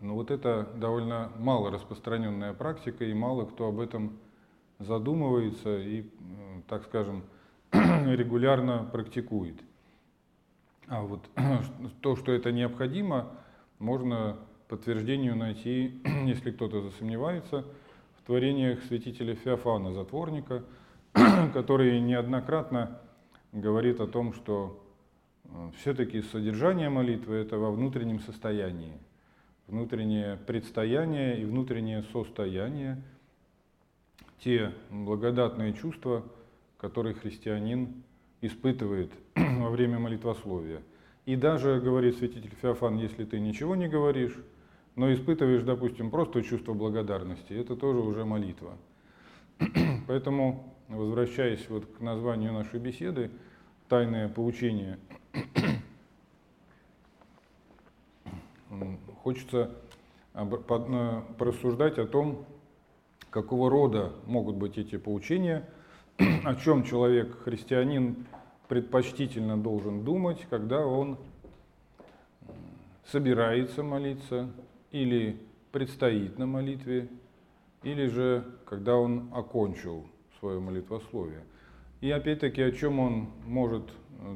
Но 0.00 0.14
вот 0.14 0.30
это 0.30 0.68
довольно 0.76 1.32
мало 1.38 1.70
распространенная 1.70 2.52
практика, 2.52 3.04
и 3.04 3.14
мало 3.14 3.46
кто 3.46 3.68
об 3.68 3.80
этом 3.80 4.18
задумывается 4.78 5.78
и, 5.78 6.04
так 6.68 6.84
скажем, 6.84 7.22
регулярно 7.72 8.88
практикует. 8.90 9.56
А 10.88 11.02
вот 11.02 11.28
то, 12.00 12.16
что 12.16 12.32
это 12.32 12.52
необходимо, 12.52 13.32
можно 13.78 14.38
подтверждению 14.68 15.36
найти, 15.36 16.00
если 16.24 16.50
кто-то 16.50 16.82
засомневается, 16.82 17.64
в 18.18 18.26
творениях 18.26 18.82
святителя 18.84 19.34
Феофана 19.34 19.92
Затворника, 19.92 20.64
который 21.54 22.00
неоднократно 22.00 23.00
говорит 23.52 24.00
о 24.00 24.06
том, 24.06 24.34
что 24.34 24.84
э, 25.44 25.70
все-таки 25.78 26.22
содержание 26.22 26.88
молитвы– 26.88 27.34
это 27.36 27.56
во 27.56 27.70
внутреннем 27.70 28.20
состоянии. 28.20 28.98
Внутреннее 29.66 30.36
предстояние 30.36 31.40
и 31.40 31.44
внутреннее 31.44 32.02
состояние– 32.12 33.02
те 34.38 34.72
благодатные 34.90 35.72
чувства, 35.72 36.24
которые 36.86 37.16
христианин 37.16 38.04
испытывает 38.42 39.10
во 39.34 39.70
время 39.70 39.98
молитвословия. 39.98 40.82
И 41.24 41.34
даже, 41.34 41.80
говорит 41.80 42.16
святитель 42.16 42.54
Феофан, 42.62 42.96
если 42.96 43.24
ты 43.24 43.40
ничего 43.40 43.74
не 43.74 43.88
говоришь, 43.88 44.36
но 44.94 45.12
испытываешь, 45.12 45.64
допустим, 45.64 46.12
просто 46.12 46.44
чувство 46.44 46.74
благодарности, 46.74 47.54
это 47.54 47.74
тоже 47.74 47.98
уже 47.98 48.24
молитва. 48.24 48.78
Поэтому, 50.06 50.76
возвращаясь 50.86 51.68
вот 51.68 51.86
к 51.86 52.00
названию 52.00 52.52
нашей 52.52 52.78
беседы, 52.78 53.32
тайное 53.88 54.28
поучение, 54.28 55.00
хочется 59.24 59.72
порассуждать 61.36 61.98
о 61.98 62.06
том, 62.06 62.46
какого 63.30 63.70
рода 63.70 64.12
могут 64.26 64.54
быть 64.54 64.78
эти 64.78 64.98
поучения, 64.98 65.68
о 66.18 66.54
чем 66.56 66.84
человек, 66.84 67.42
христианин, 67.42 68.26
предпочтительно 68.68 69.56
должен 69.56 70.04
думать, 70.04 70.46
когда 70.48 70.86
он 70.86 71.18
собирается 73.04 73.82
молиться 73.82 74.50
или 74.90 75.38
предстоит 75.72 76.38
на 76.38 76.46
молитве, 76.46 77.08
или 77.82 78.06
же 78.06 78.44
когда 78.64 78.96
он 78.96 79.30
окончил 79.32 80.06
свое 80.40 80.58
молитвословие. 80.58 81.44
И 82.00 82.10
опять-таки, 82.10 82.62
о 82.62 82.72
чем 82.72 82.98
он 82.98 83.28
может 83.46 83.90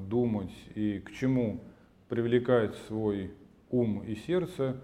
думать 0.08 0.52
и 0.74 1.00
к 1.00 1.12
чему 1.12 1.60
привлекать 2.08 2.74
свой 2.86 3.32
ум 3.70 4.02
и 4.02 4.14
сердце, 4.14 4.80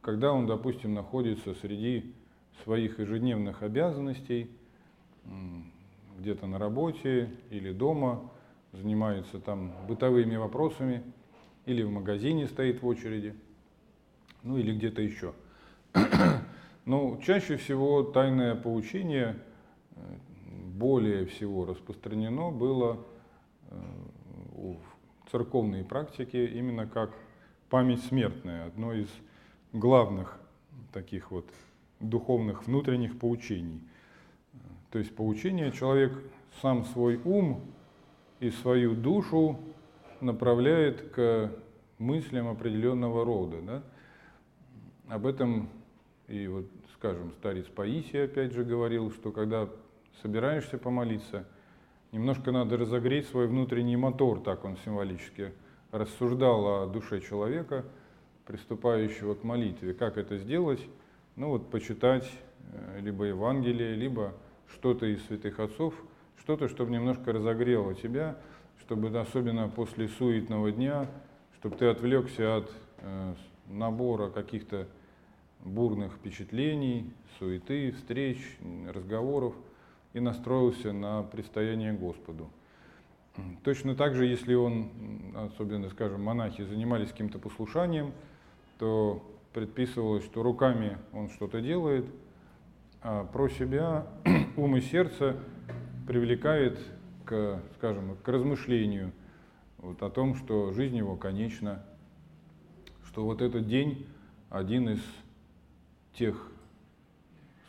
когда 0.00 0.32
он, 0.32 0.46
допустим, 0.46 0.94
находится 0.94 1.54
среди 1.54 2.14
своих 2.64 2.98
ежедневных 2.98 3.62
обязанностей, 3.62 4.50
где-то 6.18 6.46
на 6.46 6.58
работе 6.58 7.30
или 7.50 7.72
дома, 7.72 8.30
занимается 8.72 9.38
там 9.38 9.72
бытовыми 9.86 10.36
вопросами, 10.36 11.02
или 11.64 11.82
в 11.82 11.90
магазине 11.90 12.46
стоит 12.46 12.82
в 12.82 12.86
очереди, 12.86 13.34
ну 14.42 14.58
или 14.58 14.74
где-то 14.74 15.02
еще. 15.02 15.34
Но 16.84 17.20
чаще 17.22 17.56
всего 17.56 18.02
тайное 18.02 18.54
поучение 18.54 19.36
э, 19.94 20.00
более 20.46 21.26
всего 21.26 21.66
распространено 21.66 22.50
было 22.50 22.98
э, 23.70 23.80
в 24.52 25.30
церковной 25.30 25.84
практике 25.84 26.46
именно 26.46 26.86
как 26.86 27.10
память 27.68 28.02
смертная, 28.04 28.66
одно 28.66 28.94
из 28.94 29.08
главных 29.72 30.40
таких 30.92 31.30
вот 31.30 31.46
духовных 32.00 32.66
внутренних 32.66 33.18
поучений. 33.18 33.82
То 34.90 34.98
есть 34.98 35.14
поучение 35.14 35.72
человек 35.72 36.12
сам 36.62 36.84
свой 36.86 37.20
ум 37.24 37.60
и 38.40 38.50
свою 38.50 38.94
душу 38.94 39.58
направляет 40.20 41.10
к 41.10 41.52
мыслям 41.98 42.48
определенного 42.48 43.24
рода. 43.24 43.56
Да? 43.62 43.82
Об 45.08 45.26
этом 45.26 45.68
и 46.28 46.46
вот, 46.46 46.66
скажем, 46.94 47.32
старец 47.32 47.66
Паисий 47.66 48.24
опять 48.24 48.52
же 48.52 48.62
говорил, 48.62 49.10
что 49.10 49.32
когда 49.32 49.68
собираешься 50.20 50.76
помолиться, 50.76 51.46
немножко 52.12 52.52
надо 52.52 52.76
разогреть 52.76 53.26
свой 53.28 53.46
внутренний 53.46 53.96
мотор, 53.96 54.40
так 54.40 54.64
он 54.64 54.76
символически 54.84 55.52
рассуждал 55.90 56.82
о 56.82 56.86
душе 56.86 57.20
человека, 57.20 57.84
приступающего 58.46 59.34
к 59.34 59.42
молитве. 59.44 59.94
Как 59.94 60.18
это 60.18 60.36
сделать? 60.36 60.80
Ну 61.36 61.48
вот 61.48 61.70
почитать 61.70 62.30
э, 62.72 63.00
либо 63.00 63.24
Евангелие, 63.24 63.94
либо 63.94 64.34
что-то 64.72 65.06
из 65.06 65.24
святых 65.26 65.60
отцов, 65.60 65.94
что-то, 66.38 66.68
чтобы 66.68 66.90
немножко 66.92 67.32
разогрело 67.32 67.94
тебя, 67.94 68.36
чтобы 68.80 69.08
особенно 69.18 69.68
после 69.68 70.08
суетного 70.08 70.70
дня, 70.72 71.08
чтобы 71.58 71.76
ты 71.76 71.86
отвлекся 71.86 72.56
от 72.56 72.72
э, 72.98 73.34
набора 73.68 74.30
каких-то 74.30 74.86
бурных 75.64 76.12
впечатлений, 76.14 77.12
суеты, 77.38 77.92
встреч, 77.92 78.38
разговоров 78.92 79.54
и 80.12 80.20
настроился 80.20 80.92
на 80.92 81.22
предстояние 81.22 81.92
Господу. 81.92 82.48
Точно 83.62 83.94
так 83.94 84.14
же, 84.14 84.26
если 84.26 84.54
он, 84.54 84.90
особенно, 85.34 85.90
скажем, 85.90 86.22
монахи 86.22 86.64
занимались 86.64 87.10
каким-то 87.10 87.38
послушанием, 87.38 88.12
то 88.78 89.22
предписывалось, 89.52 90.24
что 90.24 90.42
руками 90.42 90.98
он 91.12 91.28
что-то 91.30 91.60
делает, 91.60 92.06
про 93.00 93.48
себя 93.48 94.06
ум 94.56 94.76
и 94.76 94.80
сердце 94.80 95.36
привлекает 96.06 96.78
к, 97.24 97.60
скажем, 97.76 98.16
к 98.16 98.28
размышлению 98.28 99.12
вот, 99.78 100.02
о 100.02 100.10
том, 100.10 100.34
что 100.34 100.72
жизнь 100.72 100.96
его 100.96 101.16
конечна, 101.16 101.84
что 103.04 103.24
вот 103.24 103.42
этот 103.42 103.68
день 103.68 104.06
один 104.50 104.88
из 104.88 105.00
тех, 106.14 106.50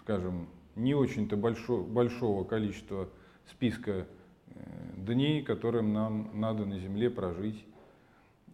скажем, 0.02 0.48
не 0.76 0.96
очень-то 0.96 1.36
большого, 1.36 1.84
большого 1.84 2.44
количества 2.44 3.10
списка 3.50 4.08
э, 4.48 4.54
дней, 4.98 5.44
которым 5.44 5.94
нам 5.94 6.30
надо 6.34 6.66
на 6.66 6.80
Земле 6.80 7.10
прожить. 7.10 7.66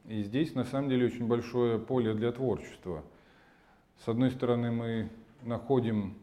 И 0.08 0.24
здесь 0.24 0.54
на 0.56 0.66
самом 0.66 0.90
деле 0.90 1.08
очень 1.08 1.28
большое 1.28 1.80
поле 1.80 2.14
для 2.14 2.32
творчества. 2.32 3.04
С 4.04 4.08
одной 4.08 4.32
стороны, 4.32 4.72
мы 4.72 5.10
находим 5.44 6.16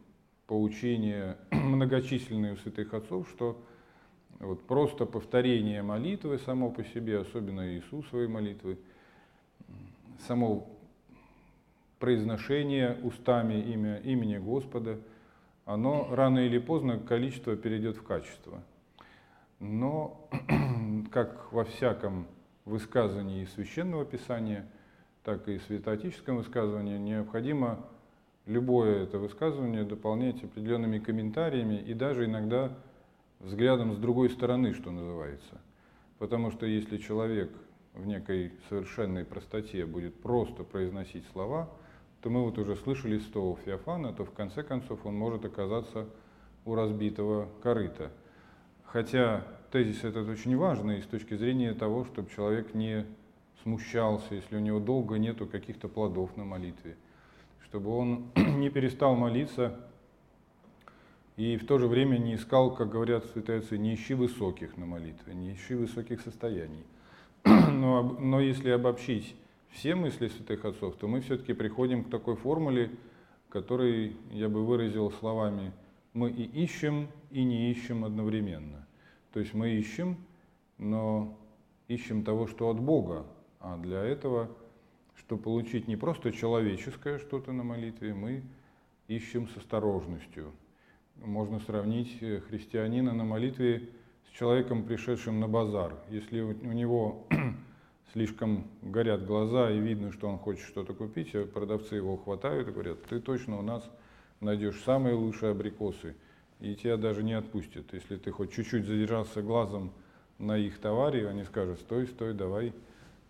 поучения 0.53 1.39
многочисленные 1.51 2.53
у 2.53 2.57
святых 2.57 2.93
отцов, 2.93 3.27
что 3.31 3.59
вот 4.39 4.67
просто 4.67 5.07
повторение 5.07 5.81
молитвы 5.81 6.37
само 6.37 6.71
по 6.71 6.85
себе, 6.85 7.21
особенно 7.21 7.73
Иисусовой 7.73 8.29
молитвы, 8.29 8.79
само 10.27 10.69
произношение 11.99 12.99
устами 13.03 13.63
имя, 13.63 13.97
имени 14.01 14.37
Господа, 14.37 15.01
оно 15.65 16.15
рано 16.15 16.41
или 16.41 16.59
поздно 16.59 16.99
количество 16.99 17.57
перейдет 17.57 17.97
в 17.97 18.03
качество. 18.03 18.63
Но, 19.59 20.29
как 21.11 21.51
во 21.51 21.65
всяком 21.65 22.27
высказывании 22.67 23.47
Священного 23.47 24.05
Писания, 24.05 24.69
так 25.25 25.49
и 25.49 25.59
святоотеческом 25.61 26.37
высказывании, 26.37 26.99
необходимо 26.99 27.89
любое 28.47 29.05
это 29.05 29.19
высказывание 29.19 29.85
дополнять 29.85 30.43
определенными 30.43 30.99
комментариями 30.99 31.77
и 31.77 31.95
даже 31.95 32.25
иногда 32.25 32.73
взглядом 33.41 33.95
с 33.95 33.99
другой 33.99 34.31
стороны, 34.31 34.75
что 34.75 34.91
называется. 34.91 35.61
Потому 36.19 36.51
что 36.51 36.67
если 36.67 36.99
человек 36.99 37.51
в 37.95 38.07
некой 38.07 38.53
совершенной 38.69 39.25
простоте 39.25 39.85
будет 39.85 40.21
просто 40.21 40.65
произносить 40.65 41.25
слова, 41.33 41.71
то 42.23 42.31
мы 42.31 42.45
вот 42.45 42.57
уже 42.59 42.77
слышали 42.77 43.19
с 43.19 43.27
того 43.27 43.59
Феофана, 43.65 44.13
то 44.13 44.25
в 44.25 44.33
конце 44.33 44.63
концов 44.63 45.05
он 45.05 45.17
может 45.17 45.45
оказаться 45.45 46.09
у 46.65 46.75
разбитого 46.75 47.49
корыта. 47.63 48.13
Хотя 48.85 49.45
тезис 49.73 50.05
этот 50.05 50.29
очень 50.29 50.57
важный 50.57 51.03
с 51.03 51.07
точки 51.07 51.35
зрения 51.35 51.75
того, 51.75 52.05
чтобы 52.05 52.31
человек 52.31 52.75
не 52.75 53.07
смущался, 53.63 54.35
если 54.35 54.57
у 54.57 54.61
него 54.61 54.79
долго 54.79 55.17
нету 55.19 55.47
каких-то 55.47 55.89
плодов 55.89 56.37
на 56.37 56.45
молитве, 56.45 56.97
чтобы 57.73 57.97
он 57.97 58.27
не 58.37 58.69
перестал 58.69 59.17
молиться 59.17 59.81
и 61.39 61.57
в 61.57 61.67
то 61.67 61.79
же 61.79 61.89
время 61.89 62.19
не 62.19 62.35
искал, 62.35 62.75
как 62.75 62.91
говорят 62.91 63.25
святые 63.33 63.61
отцы, 63.61 63.79
не 63.79 63.95
ищи 63.95 64.13
высоких 64.13 64.77
на 64.77 64.85
молитве, 64.85 65.33
не 65.33 65.55
ищи 65.55 65.75
высоких 65.75 66.21
состояний. 66.21 66.85
Но, 67.45 68.03
но 68.03 68.41
если 68.41 68.69
обобщить 68.69 69.35
все 69.71 69.95
мысли 69.95 70.29
святых 70.29 70.67
отцов, 70.67 70.97
то 70.97 71.09
мы 71.09 71.23
все-таки 71.23 71.55
приходим 71.55 72.05
к 72.05 72.11
такой 72.11 72.37
формуле, 72.37 72.91
которой 73.49 74.17
я 74.31 74.51
бы 74.51 74.67
выразил 74.67 75.11
словами 75.11 75.73
«мы 76.13 76.31
и 76.31 76.45
ищем, 76.45 77.09
и 77.31 77.43
не 77.43 77.71
ищем 77.71 78.05
одновременно». 78.05 78.87
То 79.33 79.41
есть 79.41 79.55
мы 79.55 79.71
ищем, 79.71 80.19
но 80.77 81.39
ищем 81.89 82.23
того, 82.23 82.47
что 82.47 82.69
от 82.69 82.79
Бога, 82.79 83.25
а 83.61 83.79
для 83.79 84.05
этого, 84.05 84.51
чтобы 85.17 85.43
получить 85.43 85.89
не 85.89 85.97
просто 85.97 86.33
человеческое 86.33 87.19
что-то 87.19 87.53
на 87.53 87.63
молитве, 87.63 88.15
мы 88.15 88.43
ищем 89.09 89.49
с 89.49 89.57
осторожностью, 89.57 90.53
можно 91.17 91.61
сравнить 91.61 92.19
э, 92.21 92.41
христианина 92.41 93.13
на 93.13 93.25
молитве 93.25 93.91
с 94.29 94.37
человеком, 94.37 94.85
пришедшим 94.85 95.41
на 95.41 95.49
базар. 95.49 95.95
Если 96.09 96.41
у 96.41 96.73
него 96.73 97.27
слишком 98.13 98.67
горят 98.83 99.27
глаза 99.27 99.71
и 99.71 99.79
видно, 99.79 100.13
что 100.13 100.29
он 100.29 100.39
хочет 100.39 100.67
что-то 100.67 100.95
купить, 100.95 101.35
а 101.35 101.47
продавцы 101.47 101.97
его 101.97 102.17
хватают 102.17 102.69
и 102.69 102.73
говорят, 102.73 103.03
ты 103.05 103.21
точно 103.21 103.59
у 103.59 103.63
нас 103.63 103.89
найдешь 104.41 104.81
самые 104.85 105.15
лучшие 105.15 105.53
абрикосы, 105.53 106.17
и 106.61 106.75
тебя 106.75 106.97
даже 106.97 107.23
не 107.23 107.35
отпустят. 107.35 107.93
Если 107.93 108.17
ты 108.17 108.31
хоть 108.31 108.53
чуть-чуть 108.53 108.87
задержался 108.87 109.43
глазом 109.43 109.93
на 110.39 110.57
их 110.57 110.79
товаре, 110.79 111.29
они 111.29 111.45
скажут, 111.45 111.81
стой, 111.81 112.07
стой, 112.07 112.35
давай, 112.35 112.73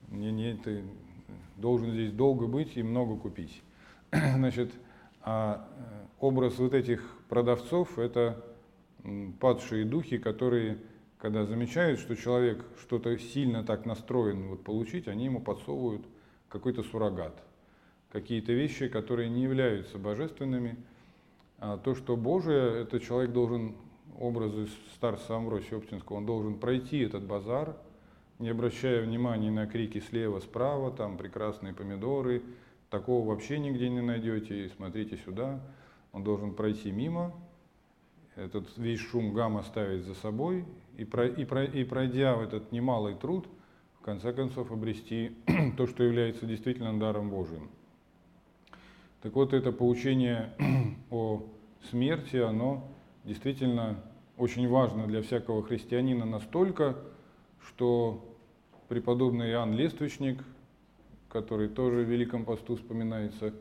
не, 0.09 0.33
не, 0.33 0.57
ты 0.57 0.83
должен 1.57 1.93
здесь 1.93 2.13
долго 2.13 2.47
быть 2.47 2.77
и 2.77 2.83
много 2.83 3.17
купить. 3.17 3.63
Значит, 4.13 4.73
а 5.23 5.69
э, 5.77 6.07
образ 6.21 6.59
вот 6.59 6.75
этих 6.75 7.03
продавцов– 7.29 7.99
это 7.99 8.45
падшие 9.41 9.85
духи, 9.85 10.19
которые, 10.19 10.79
когда 11.19 11.45
замечают, 11.45 12.01
что 12.01 12.17
человек 12.17 12.65
что-то 12.81 13.17
сильно 13.19 13.65
так 13.65 13.87
настроен 13.87 14.49
вот 14.49 14.65
получить, 14.65 15.09
они 15.09 15.27
ему 15.27 15.41
подсовывают 15.41 16.05
какой-то 16.49 16.83
суррогат, 16.83 17.43
какие-то 18.11 18.53
вещи, 18.53 18.89
которые 18.89 19.29
не 19.29 19.43
являются 19.43 19.99
божественными. 19.99 20.77
А 21.59 21.79
то, 21.79 21.95
что 21.95 22.17
Божие, 22.17 22.83
это 22.83 23.01
человек 23.01 23.33
должен, 23.33 23.75
образы 24.19 24.69
старца 24.95 25.37
Амвросия 25.37 25.79
Оптинского, 25.79 26.17
он 26.17 26.27
должен 26.27 26.59
пройти 26.59 26.99
этот 26.99 27.25
базар, 27.25 27.77
не 28.39 28.49
обращая 28.49 29.03
внимания 29.03 29.51
на 29.51 29.67
крики 29.67 30.01
слева, 30.01 30.41
справа, 30.41 30.91
там 30.91 31.17
прекрасные 31.17 31.75
помидоры, 31.75 32.43
Такого 32.93 33.27
вообще 33.27 33.59
нигде 33.59 33.89
не 33.89 34.03
найдете. 34.03 34.67
И 34.67 34.69
смотрите 34.69 35.17
сюда, 35.17 35.63
он 36.13 36.23
должен 36.25 36.53
пройти 36.53 36.93
мимо, 36.93 37.33
этот 38.37 38.69
весь 38.77 39.01
шум 39.01 39.33
гам 39.33 39.57
оставить 39.57 40.05
за 40.05 40.15
собой 40.15 40.67
и, 40.99 41.07
про, 41.07 41.27
и, 41.27 41.47
про, 41.47 41.65
и 41.65 41.85
пройдя 41.85 42.37
в 42.37 42.43
этот 42.43 42.71
немалый 42.71 43.15
труд, 43.15 43.47
в 43.99 44.05
конце 44.05 44.35
концов 44.35 44.71
обрести 44.71 45.35
то, 45.79 45.87
что 45.87 46.03
является 46.03 46.45
действительно 46.45 47.01
даром 47.01 47.31
Божиим. 47.31 47.71
Так 49.23 49.33
вот, 49.37 49.55
это 49.55 49.73
поучение 49.73 50.53
о 51.11 51.43
смерти, 51.89 52.37
оно 52.37 52.87
действительно 53.25 54.05
очень 54.37 54.69
важно 54.69 55.07
для 55.07 55.23
всякого 55.23 55.63
христианина 55.63 56.27
настолько, 56.27 56.99
что 57.69 58.37
преподобный 58.89 59.51
Иоанн 59.51 59.75
Лествичник, 59.75 60.43
который 61.29 61.69
тоже 61.69 62.05
в 62.05 62.11
Великом 62.11 62.45
посту 62.45 62.77
вспоминается, 62.77 63.55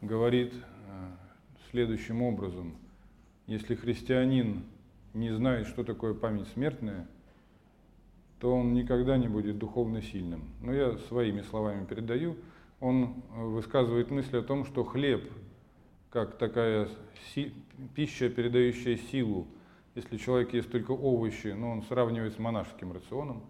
говорит 0.00 0.52
э, 0.54 1.10
следующим 1.70 2.22
образом. 2.22 2.74
Если 3.46 3.74
христианин 3.74 4.64
не 5.14 5.30
знает, 5.30 5.66
что 5.66 5.84
такое 5.84 6.14
память 6.14 6.48
смертная, 6.48 7.06
то 8.40 8.54
он 8.54 8.72
никогда 8.72 9.18
не 9.18 9.28
будет 9.28 9.58
духовно 9.58 10.02
сильным. 10.02 10.44
Но 10.62 10.72
я 10.72 10.96
своими 11.08 11.42
словами 11.42 11.84
передаю. 11.84 12.36
Он 12.80 13.22
высказывает 13.36 14.10
мысль 14.10 14.38
о 14.38 14.42
том, 14.42 14.64
что 14.64 14.82
хлеб, 14.82 15.30
как 16.10 16.38
такая 16.38 16.88
пища, 17.94 18.30
передающая 18.30 18.96
силу, 18.96 19.46
если 19.94 20.16
человек 20.16 20.54
ест 20.54 20.70
только 20.70 20.92
овощи, 20.92 21.48
ну, 21.48 21.70
он 21.70 21.82
сравнивает 21.82 22.34
с 22.34 22.38
монашеским 22.38 22.92
рационом, 22.92 23.44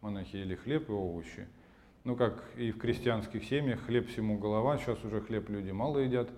монахи 0.00 0.36
ели 0.36 0.54
хлеб 0.54 0.88
и 0.88 0.92
овощи. 0.92 1.48
Ну, 2.04 2.16
как 2.16 2.44
и 2.56 2.70
в 2.70 2.78
крестьянских 2.78 3.44
семьях, 3.44 3.80
хлеб 3.80 4.08
всему 4.08 4.38
голова, 4.38 4.78
сейчас 4.78 5.02
уже 5.04 5.20
хлеб 5.20 5.48
люди 5.48 5.70
мало 5.70 5.98
едят, 5.98 6.30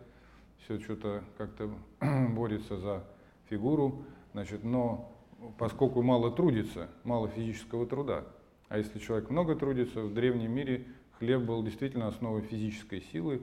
все 0.64 0.78
что-то 0.78 1.22
как-то 1.36 1.70
борется 2.30 2.78
за 2.78 3.04
фигуру, 3.50 4.04
значит, 4.32 4.64
но 4.64 5.12
поскольку 5.58 6.02
мало 6.02 6.30
трудится, 6.30 6.88
мало 7.04 7.28
физического 7.28 7.86
труда, 7.86 8.24
а 8.68 8.78
если 8.78 8.98
человек 8.98 9.30
много 9.30 9.56
трудится, 9.56 10.02
в 10.02 10.14
древнем 10.14 10.52
мире 10.52 10.86
хлеб 11.18 11.42
был 11.42 11.62
действительно 11.62 12.08
основой 12.08 12.42
физической 12.42 13.00
силы. 13.00 13.42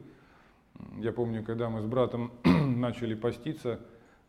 Я 0.97 1.12
помню, 1.12 1.43
когда 1.43 1.69
мы 1.69 1.82
с 1.82 1.86
братом 1.86 2.32
начали 2.43 3.15
поститься, 3.15 3.80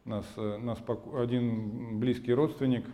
нас, 0.07 0.25
э, 0.37 0.59
нас 0.59 0.79
один 1.15 1.99
близкий 1.99 2.33
родственник, 2.33 2.85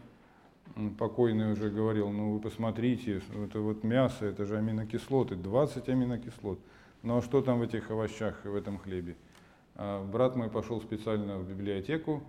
покойный 0.98 1.53
уже 1.53 1.70
говорил, 1.70 2.11
ну 2.11 2.33
вы 2.33 2.40
посмотрите, 2.40 3.22
это 3.44 3.61
вот 3.61 3.85
мясо, 3.85 4.27
это 4.27 4.44
же 4.46 4.57
аминокислоты, 4.57 5.37
20 5.37 5.88
аминокислот. 5.88 6.59
Ну 7.03 7.18
а 7.18 7.22
что 7.22 7.42
там 7.42 7.59
в 7.59 7.62
этих 7.62 7.90
овощах 7.90 8.44
и 8.44 8.48
в 8.48 8.55
этом 8.55 8.79
хлебе? 8.79 9.16
А 9.75 10.05
брат 10.05 10.37
мой 10.37 10.48
пошел 10.48 10.81
специально 10.81 11.38
в 11.38 11.48
библиотеку 11.48 12.22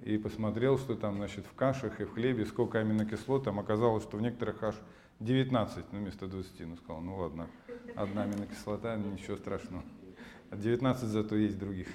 и 0.00 0.16
посмотрел, 0.16 0.78
что 0.78 0.94
там 0.94 1.16
значит, 1.16 1.44
в 1.46 1.54
кашах 1.54 2.00
и 2.00 2.04
в 2.04 2.12
хлебе, 2.12 2.46
сколько 2.46 2.78
аминокислот. 2.78 3.44
Там 3.44 3.58
оказалось, 3.58 4.04
что 4.04 4.16
в 4.16 4.22
некоторых 4.22 4.62
аж 4.62 4.76
19 5.20 5.84
ну, 5.92 5.98
вместо 5.98 6.26
20. 6.26 6.60
Ну, 6.66 6.76
сказал, 6.76 7.00
ну 7.00 7.16
ладно, 7.16 7.48
одна 7.94 8.22
аминокислота, 8.22 8.96
ничего 8.96 9.36
страшного. 9.36 9.82
А 10.50 10.56
19 10.56 11.04
зато 11.08 11.36
есть 11.36 11.58
других. 11.58 11.88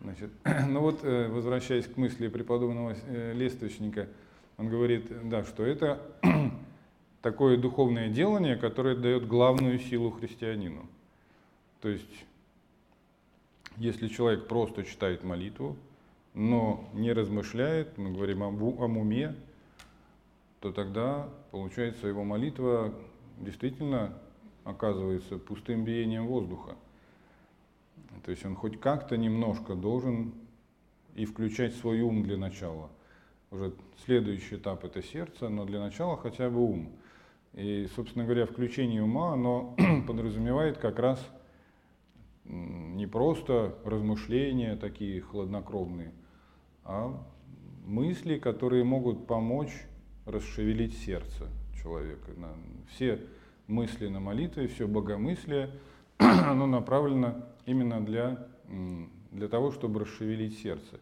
Значит, 0.00 0.30
ну 0.68 0.80
вот, 0.80 1.04
э, 1.04 1.28
возвращаясь 1.28 1.86
к 1.86 1.96
мысли 1.96 2.28
преподобного 2.28 2.96
э, 3.06 3.32
лесточника, 3.34 4.08
он 4.56 4.68
говорит, 4.68 5.28
да, 5.28 5.44
что 5.44 5.64
это 5.64 6.00
такое 7.22 7.56
духовное 7.56 8.08
делание, 8.08 8.56
которое 8.56 8.96
дает 8.96 9.26
главную 9.26 9.78
силу 9.78 10.10
христианину. 10.10 10.86
То 11.80 11.88
есть 11.88 12.26
если 13.78 14.08
человек 14.08 14.48
просто 14.48 14.82
читает 14.82 15.22
молитву, 15.22 15.76
но 16.34 16.84
не 16.94 17.12
размышляет, 17.12 17.96
мы 17.96 18.10
говорим 18.10 18.42
о, 18.42 18.48
уме, 18.48 19.36
то 20.60 20.72
тогда, 20.72 21.28
получается, 21.52 22.08
его 22.08 22.24
молитва 22.24 22.92
действительно 23.38 24.12
оказывается 24.64 25.38
пустым 25.38 25.84
биением 25.84 26.26
воздуха. 26.26 26.74
То 28.24 28.30
есть 28.30 28.44
он 28.44 28.54
хоть 28.54 28.80
как-то 28.80 29.16
немножко 29.16 29.74
должен 29.74 30.34
и 31.14 31.24
включать 31.24 31.74
свой 31.74 32.00
ум 32.00 32.22
для 32.22 32.36
начала. 32.36 32.90
Уже 33.50 33.74
следующий 34.04 34.56
этап 34.56 34.84
это 34.84 35.02
сердце, 35.02 35.48
но 35.48 35.64
для 35.64 35.80
начала 35.80 36.16
хотя 36.16 36.50
бы 36.50 36.60
ум. 36.60 36.92
И, 37.54 37.88
собственно 37.96 38.24
говоря, 38.24 38.46
включение 38.46 39.02
ума, 39.02 39.32
оно 39.32 39.74
подразумевает 40.06 40.78
как 40.78 40.98
раз 40.98 41.18
не 42.44 43.06
просто 43.06 43.76
размышления 43.84 44.76
такие 44.76 45.20
хладнокровные, 45.20 46.12
а 46.84 47.22
мысли, 47.84 48.38
которые 48.38 48.84
могут 48.84 49.26
помочь 49.26 49.72
расшевелить 50.24 50.96
сердце 50.98 51.48
человека. 51.82 52.32
Все 52.90 53.20
мысли 53.66 54.08
на 54.08 54.20
молитве, 54.20 54.66
все 54.68 54.86
богомыслие, 54.86 55.70
оно 56.48 56.66
направлено 56.66 57.34
именно 57.66 58.04
для, 58.04 58.46
для 59.30 59.48
того, 59.48 59.70
чтобы 59.70 60.00
расшевелить 60.00 60.58
сердце. 60.58 61.00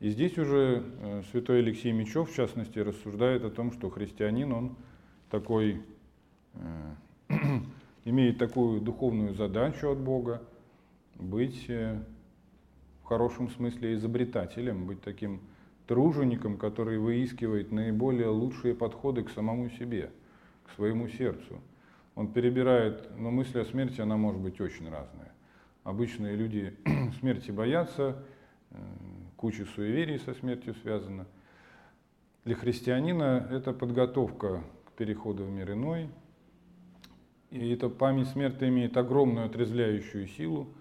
И 0.00 0.08
здесь 0.10 0.38
уже 0.38 0.82
э, 1.00 1.22
святой 1.30 1.58
Алексей 1.58 1.92
Мечев, 1.92 2.30
в 2.30 2.34
частности, 2.34 2.78
рассуждает 2.78 3.44
о 3.44 3.50
том, 3.50 3.70
что 3.70 3.90
христианин, 3.90 4.52
он 4.52 4.76
такой, 5.30 5.82
э, 6.54 6.94
имеет 8.06 8.38
такую 8.38 8.80
духовную 8.80 9.34
задачу 9.34 9.90
от 9.90 9.98
Бога, 9.98 10.42
быть 11.16 11.66
э, 11.68 12.02
в 13.02 13.06
хорошем 13.06 13.50
смысле 13.50 13.94
изобретателем, 13.94 14.86
быть 14.86 15.02
таким 15.02 15.40
тружеником, 15.86 16.56
который 16.56 16.98
выискивает 16.98 17.70
наиболее 17.70 18.28
лучшие 18.28 18.74
подходы 18.74 19.22
к 19.22 19.30
самому 19.30 19.68
себе, 19.70 20.10
к 20.64 20.70
своему 20.76 21.08
сердцу. 21.08 21.60
Он 22.20 22.30
перебирает, 22.30 23.16
но 23.16 23.30
мысль 23.30 23.60
о 23.60 23.64
смерти, 23.64 24.02
она 24.02 24.18
может 24.18 24.42
быть 24.42 24.60
очень 24.60 24.90
разная. 24.90 25.32
Обычные 25.84 26.36
люди 26.36 26.76
смерти 27.18 27.50
боятся, 27.50 28.22
э, 28.72 28.76
куча 29.36 29.64
суеверий 29.64 30.18
со 30.18 30.34
смертью 30.34 30.74
связана. 30.74 31.26
Для 32.44 32.56
христианина 32.56 33.48
это 33.50 33.72
подготовка 33.72 34.62
к 34.84 34.92
переходу 34.92 35.44
в 35.44 35.50
мир 35.50 35.72
иной. 35.72 36.10
И 37.50 37.70
эта 37.70 37.88
память 37.88 38.28
смерти 38.28 38.64
имеет 38.64 38.98
огромную 38.98 39.46
отрезвляющую 39.46 40.26
силу 40.26 40.74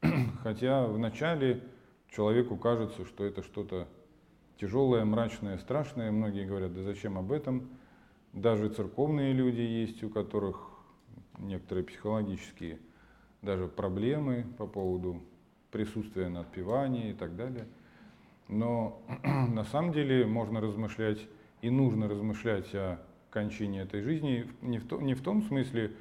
–Хотя 0.42 0.86
вначале 0.86 1.62
человеку 2.10 2.58
кажется, 2.58 3.06
что 3.06 3.24
это 3.24 3.42
что-то 3.42 3.88
тяжелое, 4.60 5.06
мрачное, 5.06 5.56
страшное. 5.56 6.12
Многие 6.12 6.44
говорят, 6.44 6.74
да 6.74 6.82
зачем 6.82 7.16
об 7.16 7.32
этом? 7.32 7.70
Даже 8.34 8.68
церковные 8.68 9.32
люди 9.32 9.62
есть, 9.62 10.04
у 10.04 10.10
которых 10.10 10.71
некоторые 11.38 11.84
психологические 11.84 12.78
даже 13.42 13.66
проблемы 13.66 14.46
по 14.58 14.66
поводу 14.66 15.22
присутствия 15.70 16.28
на 16.28 16.40
отпевании 16.40 17.10
и 17.10 17.14
так 17.14 17.36
далее. 17.36 17.66
Но 18.48 19.02
на 19.24 19.64
самом 19.64 19.92
деле 19.92 20.26
можно 20.26 20.60
размышлять 20.60 21.26
и 21.62 21.70
нужно 21.70 22.08
размышлять 22.08 22.74
о 22.74 22.98
кончине 23.30 23.80
этой 23.80 24.02
жизни 24.02 24.46
не 24.60 24.78
в, 24.78 24.86
то, 24.86 25.00
не 25.00 25.14
в 25.14 25.22
том 25.22 25.42
смысле, 25.42 25.92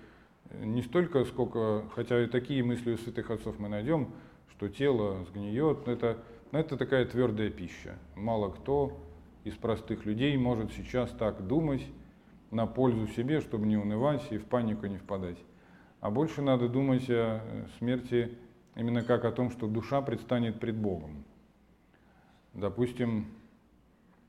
не 0.59 0.81
столько, 0.81 1.23
сколько, 1.25 1.85
хотя 1.95 2.21
и 2.21 2.27
такие 2.27 2.63
мысли 2.63 2.91
у 2.91 2.97
святых 2.97 3.31
отцов 3.31 3.57
мы 3.57 3.69
найдем, 3.69 4.11
что 4.51 4.67
тело 4.67 5.23
сгниет, 5.25 5.87
это, 5.87 6.17
это 6.51 6.77
такая 6.77 7.05
твердая 7.05 7.49
пища. 7.49 7.97
Мало 8.15 8.49
кто 8.49 8.99
из 9.43 9.55
простых 9.55 10.05
людей 10.05 10.35
может 10.37 10.73
сейчас 10.73 11.09
так 11.11 11.47
думать 11.47 11.85
на 12.51 12.67
пользу 12.67 13.07
себе, 13.07 13.41
чтобы 13.41 13.65
не 13.65 13.77
унывать 13.77 14.31
и 14.31 14.37
в 14.37 14.45
панику 14.45 14.85
не 14.85 14.97
впадать. 14.97 15.37
А 15.99 16.11
больше 16.11 16.41
надо 16.41 16.69
думать 16.69 17.09
о 17.09 17.41
смерти 17.77 18.37
именно 18.75 19.03
как 19.03 19.25
о 19.25 19.31
том, 19.31 19.51
что 19.51 19.67
душа 19.67 20.01
предстанет 20.01 20.59
пред 20.59 20.77
Богом. 20.77 21.23
Допустим, 22.53 23.27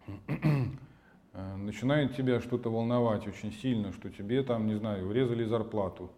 Э, 1.35 1.57
начинает 1.57 2.15
тебя 2.15 2.41
что-то 2.41 2.71
волновать 2.71 3.27
очень 3.27 3.53
сильно, 3.53 3.93
что 3.93 4.11
тебе 4.11 4.43
там, 4.43 4.67
не 4.67 4.75
знаю, 4.75 5.07
врезали 5.07 5.45
зарплату, 5.45 6.11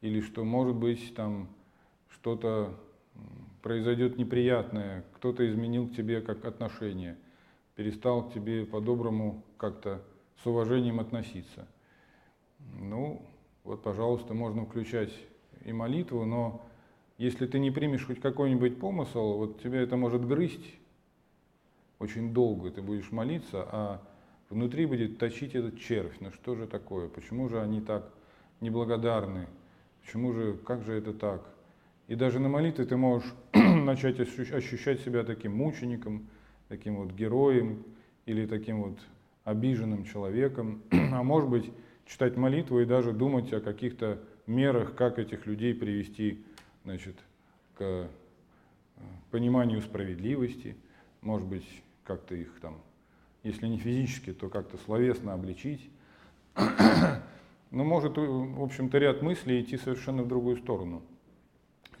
или 0.00 0.20
что, 0.20 0.44
может 0.44 0.76
быть, 0.76 1.14
там 1.14 1.48
что-то 2.08 2.74
произойдет 3.62 4.16
неприятное, 4.16 5.04
кто-то 5.14 5.46
изменил 5.48 5.88
к 5.88 5.94
тебе 5.94 6.20
как 6.20 6.44
отношение, 6.44 7.16
перестал 7.74 8.28
к 8.28 8.32
тебе 8.32 8.64
по-доброму 8.64 9.44
как-то 9.58 10.02
с 10.42 10.46
уважением 10.46 11.00
относиться. 11.00 11.66
Ну, 12.78 13.22
вот, 13.64 13.82
пожалуйста, 13.82 14.34
можно 14.34 14.64
включать 14.64 15.12
и 15.64 15.72
молитву, 15.72 16.24
но 16.24 16.64
если 17.18 17.46
ты 17.46 17.58
не 17.58 17.70
примешь 17.70 18.06
хоть 18.06 18.20
какой-нибудь 18.20 18.78
помысл, 18.78 19.38
вот 19.38 19.62
тебя 19.62 19.80
это 19.80 19.96
может 19.96 20.26
грызть 20.26 20.74
очень 21.98 22.34
долго, 22.34 22.70
ты 22.70 22.82
будешь 22.82 23.10
молиться, 23.10 23.66
а 23.70 24.02
внутри 24.50 24.86
будет 24.86 25.18
точить 25.18 25.54
этот 25.54 25.78
червь. 25.78 26.14
Ну 26.20 26.30
что 26.32 26.54
же 26.54 26.66
такое? 26.66 27.08
Почему 27.08 27.48
же 27.48 27.60
они 27.60 27.80
так 27.80 28.12
неблагодарны? 28.60 29.46
Почему 30.04 30.32
же, 30.32 30.54
как 30.58 30.82
же 30.82 30.92
это 30.92 31.12
так? 31.12 31.42
И 32.06 32.14
даже 32.14 32.38
на 32.38 32.48
молитве 32.48 32.84
ты 32.84 32.96
можешь 32.96 33.32
начать 33.52 34.20
ощущать 34.20 35.00
себя 35.00 35.24
таким 35.24 35.56
мучеником, 35.56 36.28
таким 36.68 36.96
вот 36.96 37.12
героем 37.12 37.82
или 38.26 38.46
таким 38.46 38.82
вот 38.82 38.98
обиженным 39.46 40.04
человеком. 40.04 40.82
А 40.90 41.22
может 41.22 41.48
быть, 41.48 41.72
читать 42.04 42.36
молитву 42.36 42.80
и 42.80 42.84
даже 42.84 43.12
думать 43.12 43.52
о 43.54 43.60
каких-то 43.60 44.18
мерах, 44.46 44.94
как 44.94 45.18
этих 45.18 45.46
людей 45.46 45.72
привести 45.72 46.44
значит, 46.84 47.16
к 47.74 47.80
э, 47.80 48.06
пониманию 49.30 49.80
справедливости, 49.80 50.76
может 51.22 51.46
быть, 51.46 51.64
как-то 52.04 52.34
их 52.34 52.52
там, 52.60 52.82
если 53.44 53.66
не 53.66 53.78
физически, 53.78 54.32
то 54.32 54.48
как-то 54.48 54.76
словесно 54.84 55.32
обличить. 55.32 55.88
Но 57.70 57.84
может, 57.84 58.16
в 58.16 58.62
общем-то, 58.62 58.98
ряд 58.98 59.22
мыслей 59.22 59.62
идти 59.62 59.76
совершенно 59.76 60.22
в 60.22 60.28
другую 60.28 60.56
сторону. 60.56 61.02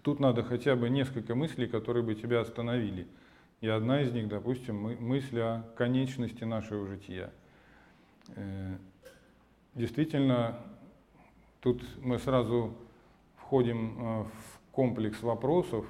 Тут 0.02 0.20
надо 0.20 0.42
хотя 0.42 0.76
бы 0.76 0.88
несколько 0.88 1.34
мыслей, 1.34 1.66
которые 1.66 2.02
бы 2.04 2.14
тебя 2.14 2.40
остановили. 2.40 3.06
И 3.62 3.68
одна 3.68 4.02
из 4.02 4.12
них, 4.12 4.28
допустим, 4.28 4.76
мысль 5.00 5.40
о 5.40 5.62
конечности 5.76 6.44
нашего 6.44 6.86
жития. 6.86 7.32
Э, 8.34 8.76
действительно, 9.74 10.60
тут 11.60 11.82
мы 12.02 12.18
сразу 12.18 12.74
входим 13.36 13.96
э, 13.98 14.22
в 14.24 14.72
комплекс 14.72 15.22
вопросов, 15.22 15.86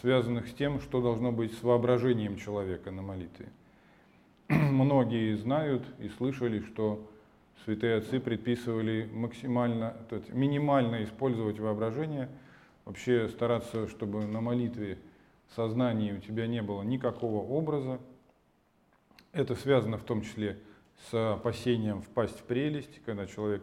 связанных 0.00 0.48
с 0.48 0.52
тем, 0.52 0.80
что 0.80 1.00
должно 1.00 1.32
быть 1.32 1.56
с 1.56 1.62
воображением 1.62 2.36
человека 2.36 2.90
на 2.90 3.00
молитве. 3.00 3.48
Многие 4.48 5.36
знают 5.36 5.82
и 5.98 6.08
слышали, 6.10 6.60
что 6.60 7.08
святые 7.64 7.96
отцы 7.96 8.20
предписывали 8.20 9.08
максимально, 9.12 9.96
то 10.10 10.16
есть 10.16 10.30
минимально 10.34 11.02
использовать 11.04 11.58
воображение, 11.58 12.28
вообще 12.84 13.28
стараться, 13.28 13.88
чтобы 13.88 14.26
на 14.26 14.42
молитве 14.42 14.98
сознании 15.54 16.12
у 16.12 16.18
тебя 16.18 16.46
не 16.46 16.62
было 16.62 16.82
никакого 16.82 17.46
образа. 17.46 18.00
Это 19.32 19.54
связано 19.54 19.98
в 19.98 20.04
том 20.04 20.22
числе 20.22 20.58
с 21.08 21.32
опасением 21.34 22.02
впасть 22.02 22.38
в 22.38 22.42
прелесть, 22.42 23.00
когда 23.04 23.26
человек 23.26 23.62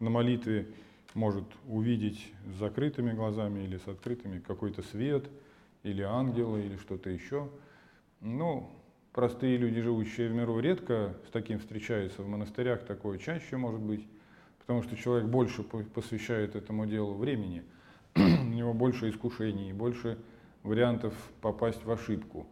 на 0.00 0.10
молитве 0.10 0.68
может 1.14 1.44
увидеть 1.66 2.32
с 2.46 2.58
закрытыми 2.58 3.12
глазами 3.12 3.64
или 3.64 3.78
с 3.78 3.88
открытыми 3.88 4.38
какой-то 4.40 4.82
свет, 4.82 5.28
или 5.82 6.02
ангела, 6.02 6.56
или 6.56 6.76
что-то 6.76 7.10
еще. 7.10 7.48
Ну, 8.20 8.70
простые 9.12 9.56
люди, 9.56 9.80
живущие 9.80 10.28
в 10.28 10.32
миру, 10.32 10.58
редко 10.60 11.16
с 11.26 11.30
таким 11.30 11.58
встречаются. 11.58 12.22
В 12.22 12.28
монастырях 12.28 12.84
такое 12.84 13.18
чаще 13.18 13.56
может 13.56 13.80
быть, 13.80 14.06
потому 14.60 14.82
что 14.82 14.96
человек 14.96 15.28
больше 15.28 15.62
посвящает 15.62 16.56
этому 16.56 16.86
делу 16.86 17.14
времени, 17.14 17.62
у 18.16 18.20
него 18.20 18.74
больше 18.74 19.08
искушений, 19.08 19.72
больше 19.72 20.18
вариантов 20.68 21.14
попасть 21.40 21.84
в 21.84 21.90
ошибку. 21.90 22.46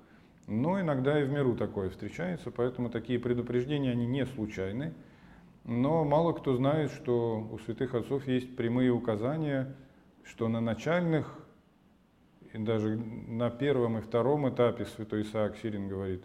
Но 0.48 0.80
иногда 0.80 1.20
и 1.20 1.24
в 1.24 1.30
миру 1.30 1.56
такое 1.56 1.90
встречается, 1.90 2.50
поэтому 2.50 2.88
такие 2.88 3.18
предупреждения, 3.18 3.92
они 3.92 4.06
не 4.06 4.26
случайны. 4.26 4.94
Но 5.64 6.04
мало 6.04 6.32
кто 6.32 6.56
знает, 6.56 6.92
что 6.92 7.48
у 7.52 7.58
святых 7.58 7.94
отцов 7.94 8.26
есть 8.26 8.56
прямые 8.56 8.92
указания, 8.92 9.74
что 10.24 10.48
на 10.48 10.60
начальных, 10.60 11.38
и 12.52 12.58
даже 12.58 12.96
на 12.96 13.50
первом 13.50 13.98
и 13.98 14.00
втором 14.00 14.48
этапе 14.48 14.86
святой 14.86 15.22
Исаак 15.22 15.56
Сирин 15.56 15.88
говорит, 15.88 16.24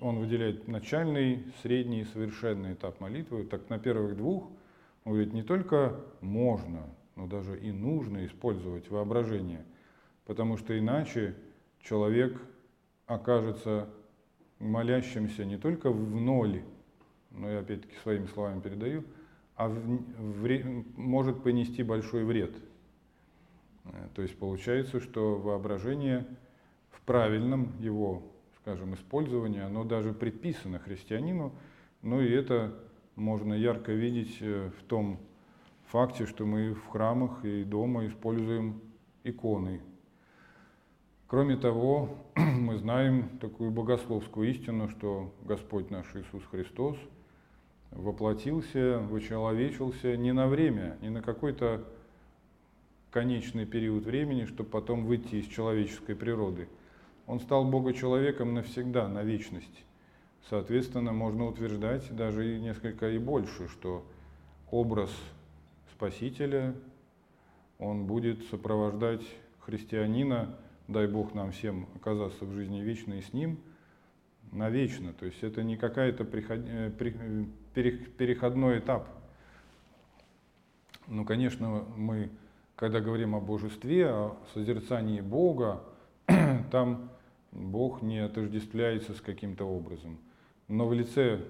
он 0.00 0.18
выделяет 0.18 0.68
начальный, 0.68 1.44
средний 1.62 2.00
и 2.00 2.04
совершенный 2.04 2.74
этап 2.74 3.00
молитвы. 3.00 3.44
Так 3.44 3.68
на 3.70 3.78
первых 3.78 4.16
двух, 4.16 4.50
он 5.04 5.12
говорит, 5.12 5.32
не 5.32 5.42
только 5.42 6.00
можно, 6.20 6.82
но 7.16 7.26
даже 7.26 7.58
и 7.58 7.72
нужно 7.72 8.26
использовать 8.26 8.90
воображение, 8.90 9.64
потому 10.24 10.56
что 10.56 10.78
иначе 10.78 11.34
человек 11.80 12.40
окажется 13.06 13.88
молящимся 14.58 15.44
не 15.44 15.58
только 15.58 15.90
в 15.90 16.20
ноль, 16.20 16.62
но 17.30 17.50
я 17.50 17.60
опять-таки 17.60 17.94
своими 18.02 18.26
словами 18.26 18.60
передаю, 18.60 19.04
а 19.56 19.68
в, 19.68 19.74
в, 19.76 20.84
может 20.96 21.42
понести 21.42 21.82
большой 21.82 22.24
вред. 22.24 22.54
Э, 23.84 24.08
то 24.14 24.22
есть 24.22 24.36
получается, 24.38 25.00
что 25.00 25.36
воображение 25.36 26.26
в 26.90 27.00
правильном 27.02 27.74
его, 27.80 28.22
скажем, 28.60 28.94
использовании, 28.94 29.60
оно 29.60 29.84
даже 29.84 30.12
предписано 30.12 30.78
христианину, 30.78 31.52
но 32.02 32.20
и 32.20 32.30
это 32.30 32.74
можно 33.16 33.54
ярко 33.54 33.92
видеть 33.92 34.38
э, 34.40 34.70
в 34.78 34.82
том 34.84 35.20
факте, 35.86 36.26
что 36.26 36.46
мы 36.46 36.74
в 36.74 36.86
храмах 36.88 37.44
и 37.44 37.64
дома 37.64 38.06
используем 38.06 38.80
иконы. 39.22 39.80
Кроме 41.26 41.56
того, 41.56 42.10
мы 42.36 42.78
знаем 42.78 43.38
такую 43.40 43.70
богословскую 43.70 44.50
истину, 44.50 44.88
что 44.88 45.32
Господь 45.44 45.90
наш 45.90 46.06
Иисус 46.14 46.42
Христос– 46.50 46.96
воплотился, 47.94 48.98
вычеловечился 48.98 50.16
не 50.16 50.32
на 50.32 50.48
время, 50.48 50.98
не 51.00 51.10
на 51.10 51.22
какой-то 51.22 51.84
конечный 53.10 53.66
период 53.66 54.04
времени, 54.04 54.44
чтобы 54.44 54.70
потом 54.70 55.04
выйти 55.04 55.36
из 55.36 55.46
человеческой 55.46 56.16
природы. 56.16 56.68
Он 57.26 57.40
стал 57.40 57.64
Бога-человеком 57.64 58.54
навсегда, 58.54 59.08
на 59.08 59.22
вечность. 59.22 59.84
Соответственно, 60.50 61.12
можно 61.12 61.46
утверждать 61.46 62.14
даже 62.14 62.58
несколько 62.58 63.10
и 63.10 63.18
больше, 63.18 63.68
что 63.68 64.04
образ 64.70 65.10
Спасителя, 65.92 66.74
он 67.78 68.06
будет 68.06 68.44
сопровождать 68.48 69.22
христианина, 69.60 70.58
дай 70.88 71.06
Бог 71.06 71.34
нам 71.34 71.52
всем 71.52 71.88
оказаться 71.96 72.44
в 72.44 72.52
жизни 72.52 72.80
вечной 72.80 73.22
с 73.22 73.32
ним, 73.32 73.58
навечно. 74.52 75.12
То 75.12 75.26
есть 75.26 75.42
это 75.42 75.62
не 75.62 75.76
какая-то 75.76 76.24
приход... 76.24 76.60
Э, 76.66 76.90
переходной 77.74 78.78
этап. 78.78 79.08
Ну, 81.08 81.24
конечно, 81.24 81.84
мы, 81.96 82.30
когда 82.76 83.00
говорим 83.00 83.34
о 83.34 83.40
божестве, 83.40 84.08
о 84.08 84.36
созерцании 84.54 85.20
Бога, 85.20 85.82
там 86.70 87.10
Бог 87.52 88.00
не 88.02 88.18
отождествляется 88.18 89.14
с 89.14 89.20
каким-то 89.20 89.64
образом. 89.64 90.18
Но 90.68 90.86
в 90.86 90.94
лице 90.94 91.40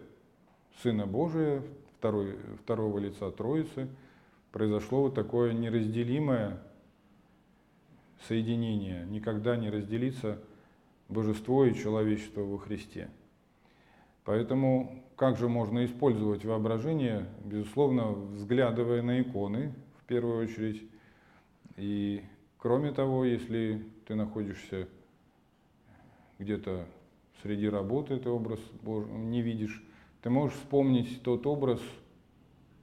Сына 0.83 1.07
Божия, 1.07 1.63
второй, 1.99 2.37
второго 2.63 2.99
лица 2.99 3.31
Троицы, 3.31 3.89
произошло 4.51 5.03
вот 5.03 5.15
такое 5.15 5.53
неразделимое 5.53 6.61
соединение. 8.29 9.07
Никогда 9.07 9.57
не 9.57 9.71
разделится 9.71 10.39
божество 11.09 11.65
и 11.65 11.75
человечество 11.75 12.41
во 12.41 12.59
Христе. 12.59 13.09
Поэтому 14.25 15.05
как 15.17 15.37
же 15.37 15.49
можно 15.49 15.85
использовать 15.85 16.45
воображение? 16.45 17.27
Безусловно, 17.45 18.13
взглядывая 18.13 19.03
на 19.03 19.21
иконы 19.21 19.73
в 20.01 20.05
первую 20.07 20.45
очередь. 20.45 20.83
И 21.77 22.23
кроме 22.59 22.93
того, 22.93 23.25
если 23.25 23.85
ты 24.07 24.15
находишься 24.15 24.89
где-то 26.39 26.87
среди 27.43 27.69
работы, 27.69 28.19
ты 28.19 28.29
образ 28.29 28.61
не 28.83 29.43
видишь, 29.43 29.85
ты 30.23 30.31
можешь 30.31 30.57
вспомнить 30.57 31.23
тот 31.23 31.47
образ 31.47 31.81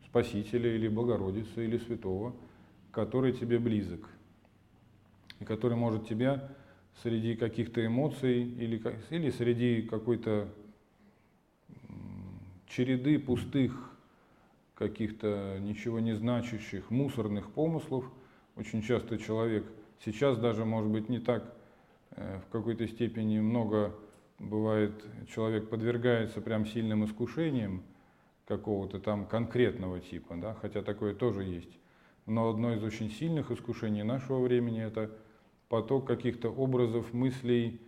Спасителя 0.05 0.75
или 0.75 0.87
Богородицы 0.87 1.65
или 1.65 1.77
Святого, 1.77 2.33
который 2.91 3.33
тебе 3.33 3.59
близок, 3.59 4.07
и 5.41 5.43
который 5.43 5.75
может 5.75 6.07
тебя 6.07 6.49
среди 7.01 7.35
каких-то 7.35 7.83
эмоций 7.83 8.43
или, 8.43 8.81
или 9.09 9.31
среди 9.31 9.81
какой-то 9.81 10.47
череды 12.67 13.19
пустых, 13.19 13.91
каких-то 14.75 15.57
ничего 15.59 15.99
не 15.99 16.15
значащих, 16.15 16.89
мусорных 16.91 17.51
помыслов. 17.51 18.05
Очень 18.55 18.83
часто 18.83 19.17
человек, 19.17 19.65
сейчас 20.05 20.37
даже, 20.37 20.63
может 20.63 20.89
быть, 20.89 21.09
не 21.09 21.19
так 21.19 21.55
э, 22.11 22.39
в 22.47 22.51
какой-то 22.51 22.87
степени 22.87 23.39
много 23.39 23.95
бывает, 24.37 25.03
человек 25.33 25.69
подвергается 25.69 26.39
прям 26.39 26.65
сильным 26.65 27.05
искушениям 27.05 27.83
какого-то 28.47 28.99
там 28.99 29.25
конкретного 29.25 29.99
типа, 29.99 30.35
да, 30.35 30.53
хотя 30.55 30.81
такое 30.81 31.15
тоже 31.15 31.43
есть. 31.43 31.79
Но 32.25 32.49
одно 32.49 32.73
из 32.73 32.83
очень 32.83 33.09
сильных 33.09 33.49
искушений 33.49 34.03
нашего 34.03 34.39
времени 34.39 34.83
это 34.83 35.11
поток 35.71 36.05
каких-то 36.05 36.49
образов, 36.49 37.13
мыслей, 37.13 37.79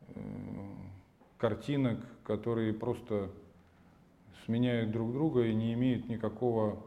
э, 0.00 0.20
картинок, 1.38 1.98
которые 2.24 2.74
просто 2.74 3.30
сменяют 4.44 4.90
друг 4.90 5.14
друга 5.14 5.46
и 5.46 5.54
не 5.54 5.72
имеют 5.72 6.10
никакого, 6.10 6.84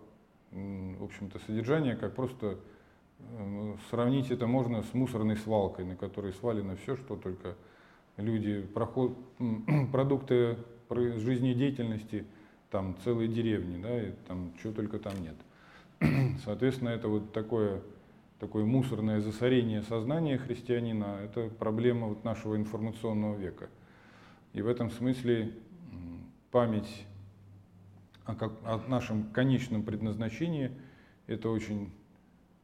в 0.52 1.04
общем-то, 1.04 1.40
содержания, 1.48 1.96
как 1.96 2.14
просто 2.14 2.60
э, 3.18 3.76
сравнить 3.90 4.30
это 4.30 4.46
можно 4.46 4.84
с 4.84 4.94
мусорной 4.94 5.36
свалкой, 5.36 5.84
на 5.84 5.96
которой 5.96 6.32
свалено 6.34 6.76
все, 6.76 6.96
что 6.96 7.16
только 7.16 7.56
люди, 8.18 8.62
проход, 8.62 9.18
продукты 9.92 10.58
жизнедеятельности, 10.92 12.24
там 12.70 12.96
целые 13.04 13.30
деревни, 13.30 13.82
да, 13.82 14.00
и 14.00 14.12
там 14.28 14.54
чего 14.62 14.74
только 14.74 15.00
там 15.00 15.16
нет. 15.24 15.38
Соответственно, 16.46 16.90
это 16.90 17.08
вот 17.08 17.34
такое 17.34 17.82
такое 18.40 18.66
мусорное 18.66 19.22
засорение 19.22 19.82
сознания 19.84 20.38
христианина, 20.38 21.20
это 21.24 21.50
проблема 21.50 22.08
вот 22.08 22.24
нашего 22.24 22.56
информационного 22.56 23.36
века. 23.36 23.70
И 24.54 24.62
в 24.62 24.68
этом 24.68 24.92
смысле 24.92 25.54
память 26.52 27.06
о, 28.26 28.36
как, 28.36 28.54
о 28.64 28.82
нашем 28.88 29.24
конечном 29.32 29.84
предназначении– 29.84 30.72
это 31.28 31.50
очень 31.50 31.92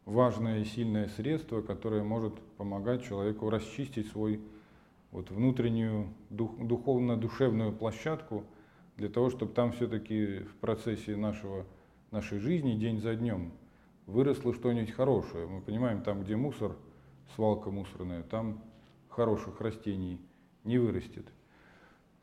важное 0.05 0.61
и 0.61 0.65
сильное 0.65 1.07
средство, 1.09 1.61
которое 1.61 2.03
может 2.03 2.39
помогать 2.57 3.03
человеку 3.03 3.49
расчистить 3.49 4.07
свой 4.09 4.41
вот 5.11 5.29
внутреннюю 5.29 6.07
дух, 6.29 6.57
духовно-душевную 6.57 7.73
площадку 7.73 8.45
для 8.97 9.09
того, 9.09 9.29
чтобы 9.29 9.53
там 9.53 9.71
все-таки 9.73 10.39
в 10.39 10.55
процессе 10.55 11.15
нашего, 11.15 11.65
нашей 12.11 12.39
жизни 12.39 12.75
день 12.75 12.99
за 12.99 13.15
днем 13.15 13.51
выросло 14.05 14.53
что-нибудь 14.53 14.91
хорошее. 14.91 15.47
Мы 15.47 15.61
понимаем, 15.61 16.01
там, 16.01 16.23
где 16.23 16.35
мусор, 16.35 16.75
свалка 17.35 17.71
мусорная, 17.71 18.23
там 18.23 18.61
хороших 19.09 19.61
растений 19.61 20.19
не 20.63 20.77
вырастет. 20.77 21.25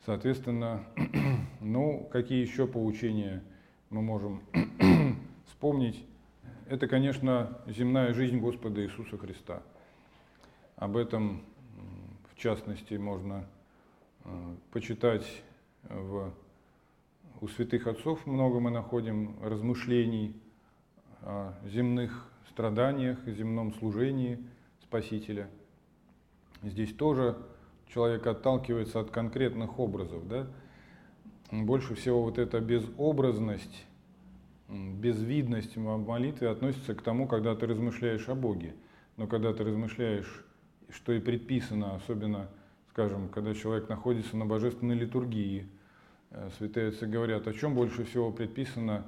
Соответственно, 0.05 0.85
ну, 1.61 2.09
какие 2.13 2.41
еще 2.41 2.67
поучения 2.67 3.43
мы 3.91 4.03
можем 4.03 4.43
вспомнить? 5.47 6.05
Это, 6.69 6.87
конечно, 6.87 7.59
земная 7.67 8.13
жизнь 8.13 8.39
Господа 8.39 8.85
Иисуса 8.85 9.17
Христа. 9.17 9.63
Об 10.77 10.97
этом, 10.97 11.43
в 12.31 12.37
частности, 12.39 12.95
можно 12.95 13.47
э, 14.25 14.57
почитать 14.71 15.27
в, 15.89 16.33
у 17.41 17.49
святых 17.49 17.87
отцов 17.87 18.27
много 18.27 18.61
мы 18.61 18.71
находим 18.71 19.37
размышлений 19.43 20.41
о 21.29 21.53
земных 21.63 22.27
страданиях, 22.49 23.19
земном 23.27 23.75
служении 23.75 24.39
Спасителя. 24.83 25.51
Здесь 26.63 26.95
тоже 26.95 27.37
человек 27.93 28.27
отталкивается 28.27 29.01
от 29.01 29.11
конкретных 29.11 29.79
образов. 29.79 30.27
Да? 30.27 30.47
Больше 31.51 31.95
всего 31.95 32.23
вот 32.23 32.39
эта 32.39 32.61
безобразность, 32.61 33.85
безвидность 34.69 35.77
в 35.77 35.81
молитве 35.81 36.49
относится 36.49 36.95
к 36.95 37.03
тому, 37.03 37.29
когда 37.29 37.55
ты 37.55 37.67
размышляешь 37.67 38.27
о 38.31 38.35
Боге. 38.35 38.75
Но 39.19 39.27
когда 39.27 39.53
ты 39.53 39.65
размышляешь, 39.65 40.47
что 40.89 41.13
и 41.13 41.21
предписано, 41.21 41.97
особенно, 41.97 42.49
скажем, 42.91 43.29
когда 43.29 43.53
человек 43.53 43.91
находится 43.91 44.35
на 44.39 44.47
божественной 44.47 44.95
литургии, 44.95 45.69
э, 46.31 46.49
святые 46.57 46.89
отцы 46.89 47.07
говорят, 47.07 47.47
о 47.47 47.53
чем 47.53 47.75
больше 47.75 48.05
всего 48.05 48.33
предписано 48.33 49.05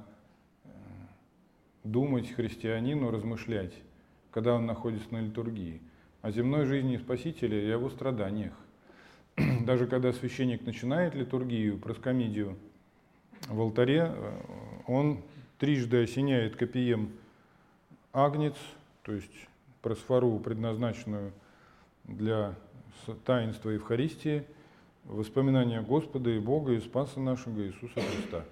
думать 1.83 2.31
христианину, 2.31 3.11
размышлять, 3.11 3.73
когда 4.31 4.53
он 4.53 4.65
находится 4.65 5.13
на 5.13 5.21
литургии. 5.21 5.81
О 6.21 6.31
земной 6.31 6.65
жизни 6.65 6.97
Спасителя 6.97 7.59
и 7.59 7.69
о 7.69 7.73
его 7.73 7.89
страданиях. 7.89 8.53
даже 9.65 9.87
когда 9.87 10.13
священник 10.13 10.65
начинает 10.65 11.15
литургию, 11.15 11.77
проскомидию 11.77 12.57
в 13.47 13.59
алтаре, 13.59 14.13
э, 14.13 14.39
он 14.87 15.21
трижды 15.57 16.03
осеняет 16.03 16.55
копием 16.55 17.11
агнец, 18.13 18.55
то 19.03 19.13
есть 19.13 19.31
просфору, 19.81 20.37
предназначенную 20.39 21.31
для 22.03 22.55
таинства 23.25 23.69
Евхаристии, 23.69 24.43
воспоминания 25.05 25.81
Господа 25.81 26.29
и 26.29 26.39
Бога 26.39 26.73
и 26.73 26.79
Спаса 26.79 27.19
нашего 27.19 27.61
Иисуса 27.61 27.95
Христа. 27.95 28.45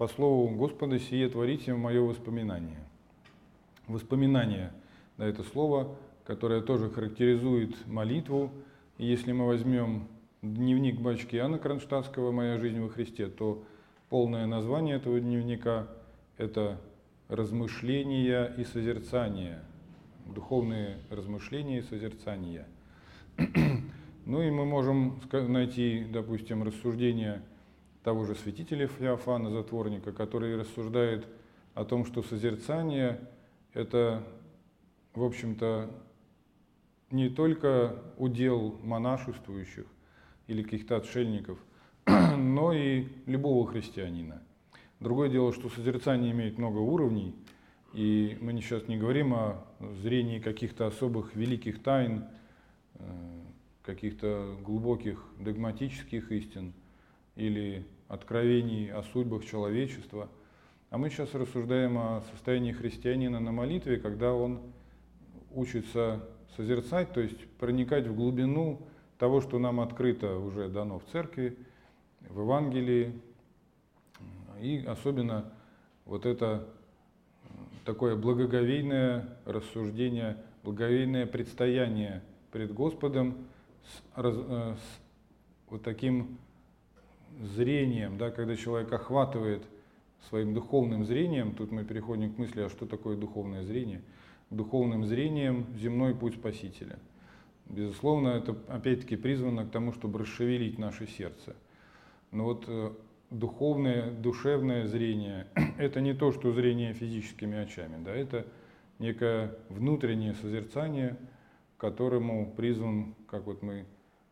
По 0.00 0.08
слову 0.08 0.48
Господа, 0.48 0.98
сие 0.98 1.28
творите 1.28 1.74
мое 1.74 2.00
воспоминание. 2.00 2.78
Воспоминание, 3.86 4.72
да, 5.18 5.26
это 5.26 5.42
слово, 5.42 5.94
которое 6.24 6.62
тоже 6.62 6.88
характеризует 6.88 7.86
молитву. 7.86 8.50
И 8.96 9.04
если 9.04 9.32
мы 9.32 9.46
возьмем 9.46 10.08
дневник 10.40 10.98
батюшки 10.98 11.36
Иоанна 11.36 11.58
Кронштадтского 11.58 12.32
«Моя 12.32 12.56
жизнь 12.56 12.80
во 12.80 12.88
Христе», 12.88 13.26
то 13.26 13.62
полное 14.08 14.46
название 14.46 14.96
этого 14.96 15.20
дневника– 15.20 15.86
это 16.38 16.80
«Размышления 17.28 18.54
и 18.56 18.64
созерцания», 18.64 19.62
духовные 20.24 20.96
размышления 21.10 21.80
и 21.80 21.82
созерцания. 21.82 22.66
Ну 24.24 24.42
и 24.42 24.50
мы 24.50 24.64
можем 24.64 25.20
найти, 25.30 26.06
допустим, 26.10 26.62
рассуждения 26.62 27.42
того 28.02 28.24
же 28.24 28.34
святителя 28.34 28.86
Феофана, 28.86 29.50
затворника, 29.50 30.12
который 30.12 30.58
рассуждает 30.58 31.26
о 31.74 31.84
том, 31.84 32.04
что 32.04 32.22
созерцание– 32.22 33.20
это, 33.74 34.22
в 35.14 35.22
общем-то, 35.22 35.90
не 37.10 37.28
только 37.28 38.02
удел 38.16 38.78
монашествующих, 38.82 39.86
или 40.50 40.64
каких-то 40.64 40.96
отшельников, 40.96 41.58
но 42.06 42.72
и 42.72 43.06
любого 43.26 43.66
христианина. 43.68 44.42
Другое 44.98 45.28
дело, 45.28 45.52
что 45.52 45.68
созерцание 45.68 46.32
имеет 46.32 46.58
много 46.58 46.78
уровней, 46.78 47.36
и 47.92 48.36
мы 48.40 48.52
сейчас 48.60 48.88
не 48.88 48.96
говорим 48.96 49.32
о 49.32 49.64
зрении 50.02 50.40
каких-то 50.40 50.88
особых 50.88 51.36
великих 51.36 51.82
тайн, 51.82 52.24
э, 52.94 53.00
каких-то 53.82 54.56
глубоких 54.64 55.24
догматических 55.38 56.32
истин 56.32 56.72
или 57.40 57.86
откровений 58.08 58.92
о 58.92 59.02
судьбах 59.02 59.44
человечества. 59.44 60.28
А 60.90 60.98
мы 60.98 61.08
сейчас 61.08 61.32
рассуждаем 61.34 61.96
о 61.96 62.22
состоянии 62.32 62.72
христианина 62.72 63.40
на 63.40 63.50
молитве, 63.50 63.96
когда 63.96 64.34
он 64.34 64.60
учится 65.52 66.22
созерцать, 66.56 67.12
то 67.12 67.20
есть 67.20 67.48
проникать 67.58 68.06
в 68.06 68.14
глубину 68.14 68.86
того, 69.18 69.40
что 69.40 69.58
нам 69.58 69.80
открыто 69.80 70.36
уже 70.36 70.68
дано 70.68 70.98
в 70.98 71.04
церкви, 71.12 71.56
в 72.28 72.40
Евангелии, 72.40 73.18
и 74.60 74.84
особенно 74.86 75.50
вот 76.04 76.26
это 76.26 76.68
такое 77.86 78.16
благоговейное 78.16 79.38
рассуждение, 79.46 80.36
благоговейное 80.62 81.26
предстояние 81.26 82.22
пред 82.52 82.74
Господом 82.74 83.46
с, 83.84 84.02
э, 84.16 84.74
с 84.76 85.70
вот 85.70 85.82
таким 85.82 86.38
зрением, 87.40 88.18
да, 88.18 88.30
когда 88.30 88.56
человек 88.56 88.92
охватывает 88.92 89.62
своим 90.28 90.54
духовным 90.54 91.04
зрением, 91.04 91.54
тут 91.54 91.70
мы 91.72 91.84
переходим 91.84 92.32
к 92.32 92.38
мысли, 92.38 92.62
а 92.62 92.68
что 92.68 92.86
такое 92.86 93.16
духовное 93.16 93.64
зрение, 93.64 94.02
духовным 94.50 95.04
зрением 95.04 95.66
земной 95.76 96.14
путь 96.14 96.34
Спасителя– 96.34 96.98
Безусловно, 97.70 98.30
это 98.30 98.56
опять-таки 98.66 99.14
призвано 99.14 99.64
к 99.64 99.70
тому, 99.70 99.92
чтобы 99.92 100.18
расшевелить 100.18 100.76
наше 100.78 101.06
сердце. 101.06 101.54
Но 102.32 102.44
вот 102.44 102.64
э, 102.66 102.90
духовное, 103.30 104.10
душевное 104.10 104.88
зрение– 104.88 105.46
это 105.78 106.00
не 106.00 106.12
то, 106.12 106.32
что 106.32 106.52
зрение 106.52 106.94
физическими 106.94 107.58
очами, 107.58 108.02
да, 108.04 108.12
это 108.12 108.44
некое 108.98 109.54
внутреннее 109.68 110.34
созерцание, 110.34 111.16
которому 111.76 112.52
призван, 112.56 113.14
как 113.28 113.46
вот 113.46 113.62
мы 113.62 113.86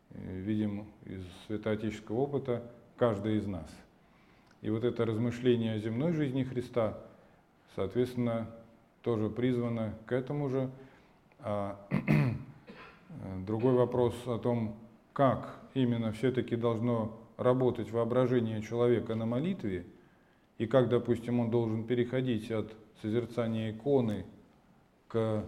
э, 0.09 0.39
видим 0.41 0.87
из 1.05 1.23
святоотеческого 1.47 2.17
опыта, 2.17 2.69
каждый 2.99 3.37
из 3.37 3.47
нас. 3.47 3.67
И 4.61 4.69
вот 4.69 4.83
это 4.83 5.05
размышление 5.05 5.75
о 5.75 5.79
земной 5.79 6.11
жизни 6.11 6.43
Христа, 6.43 6.97
соответственно, 7.75 8.47
тоже 9.01 9.29
призвано 9.29 9.95
к 10.05 10.11
этому 10.11 10.49
же. 10.49 10.69
А 11.39 11.79
другой 13.47 13.73
вопрос 13.73 14.13
о 14.27 14.37
том, 14.37 14.75
как 15.13 15.55
именно 15.73 16.11
все-таки 16.11 16.57
должно 16.57 17.17
работать 17.37 17.89
воображение 17.89 18.61
человека 18.61 19.15
на 19.15 19.25
молитве, 19.25 19.85
и 20.57 20.67
как, 20.67 20.89
допустим, 20.89 21.39
он 21.39 21.49
должен 21.49 21.85
переходить 21.85 22.51
от 22.51 22.73
созерцания 23.01 23.71
иконы 23.71 24.25
к 25.07 25.45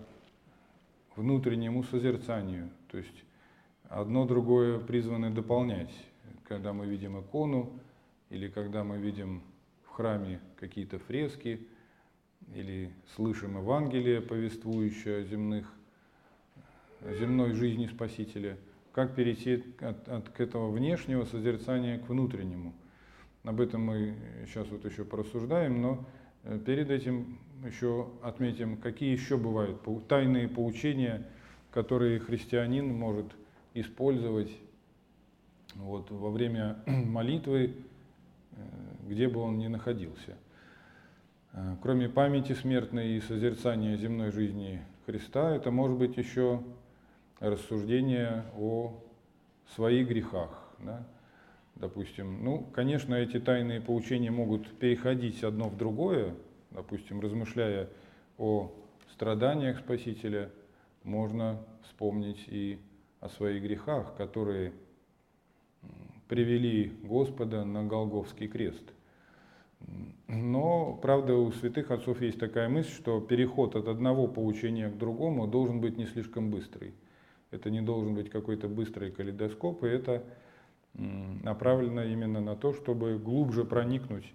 внутреннему 1.17 1.83
созерцанию. 1.83 2.69
То 2.89 2.97
есть 2.97 3.25
одно 3.89 4.25
другое 4.25 4.79
призваны 4.79 5.31
дополнять. 5.31 5.91
Когда 6.47 6.73
мы 6.73 6.85
видим 6.85 7.19
икону, 7.19 7.79
или 8.29 8.47
когда 8.47 8.83
мы 8.83 8.97
видим 8.97 9.41
в 9.83 9.89
храме 9.89 10.39
какие-то 10.59 10.99
фрески, 10.99 11.67
или 12.53 12.91
слышим 13.15 13.57
Евангелие, 13.57 14.21
повествующее 14.21 15.19
о 15.19 15.23
земных 15.23 15.71
земной 17.19 17.53
жизни 17.53 17.87
Спасителя, 17.87 18.57
как 18.93 19.15
перейти 19.15 19.63
от, 19.79 20.07
от 20.07 20.39
этого 20.39 20.69
внешнего 20.71 21.25
созерцания 21.25 21.99
к 21.99 22.09
внутреннему. 22.09 22.73
Об 23.43 23.59
этом 23.59 23.81
мы 23.81 24.15
сейчас 24.45 24.67
вот 24.69 24.85
еще 24.85 25.03
порассуждаем, 25.03 25.81
но 25.81 26.05
э, 26.43 26.59
перед 26.63 26.91
этим 26.91 27.39
еще 27.65 28.09
отметим, 28.21 28.77
какие 28.77 29.11
еще 29.11 29.37
бывают 29.37 29.81
тайные 30.07 30.47
поучения, 30.47 31.27
которые 31.71 32.19
христианин 32.19 32.93
может 32.93 33.27
использовать 33.73 34.51
вот, 35.75 36.11
во 36.11 36.29
время 36.29 36.77
молитвы, 36.85 37.75
э, 38.51 38.55
где 39.07 39.27
бы 39.27 39.39
он 39.41 39.57
ни 39.57 39.67
находился. 39.67 40.37
Э, 41.53 41.75
кроме 41.81 42.09
памяти 42.09 42.53
смертной 42.53 43.17
и 43.17 43.21
созерцания 43.21 43.97
земной 43.97 44.31
жизни 44.31 44.81
Христа, 45.05 45.55
это 45.55 45.71
может 45.71 45.97
быть 45.97 46.17
еще 46.17 46.63
рассуждение 47.39 48.45
о 48.55 48.93
своих 49.75 50.07
грехах. 50.07 50.49
Да? 50.79 51.05
Допустим, 51.75 52.43
ну, 52.43 52.63
конечно, 52.73 53.15
эти 53.15 53.39
тайные 53.39 53.81
поучения 53.81 54.31
могут 54.31 54.67
переходить 54.77 55.43
одно 55.43 55.69
в 55.69 55.77
другое. 55.77 56.35
Допустим, 56.69 57.19
размышляя 57.19 57.89
о 58.37 58.71
страданиях 59.11 59.79
Спасителя, 59.79 60.49
можно 61.03 61.59
вспомнить 61.83 62.45
и 62.47 62.79
о 63.19 63.29
своих 63.29 63.63
грехах, 63.63 64.15
которые 64.15 64.73
привели 66.31 66.93
Господа 67.03 67.65
на 67.65 67.83
Голговский 67.83 68.47
крест. 68.47 68.93
Но, 70.29 70.97
правда, 71.01 71.35
у 71.35 71.51
святых 71.51 71.91
отцов 71.91 72.21
есть 72.21 72.39
такая 72.39 72.69
мысль, 72.69 72.89
что 72.89 73.19
переход 73.19 73.75
от 73.75 73.89
одного 73.89 74.29
поучения 74.29 74.89
к 74.89 74.97
другому 74.97 75.45
должен 75.45 75.81
быть 75.81 75.97
не 75.97 76.05
слишком 76.05 76.49
быстрый. 76.49 76.93
Это 77.49 77.69
не 77.69 77.81
должен 77.81 78.15
быть 78.15 78.29
какой-то 78.29 78.69
быстрый 78.69 79.11
калейдоскоп, 79.11 79.83
и 79.83 79.87
это 79.87 80.23
направлено 80.93 82.05
именно 82.05 82.39
на 82.39 82.55
то, 82.55 82.71
чтобы 82.71 83.17
глубже 83.17 83.65
проникнуть 83.65 84.31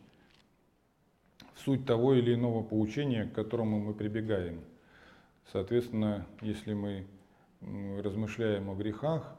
в 1.54 1.60
суть 1.60 1.86
того 1.86 2.12
или 2.12 2.34
иного 2.34 2.62
поучения, 2.62 3.24
к 3.24 3.32
которому 3.32 3.80
мы 3.80 3.94
прибегаем. 3.94 4.60
Соответственно, 5.50 6.26
если 6.42 6.74
мы 6.74 7.06
размышляем 8.02 8.68
о 8.68 8.74
грехах, 8.74 9.34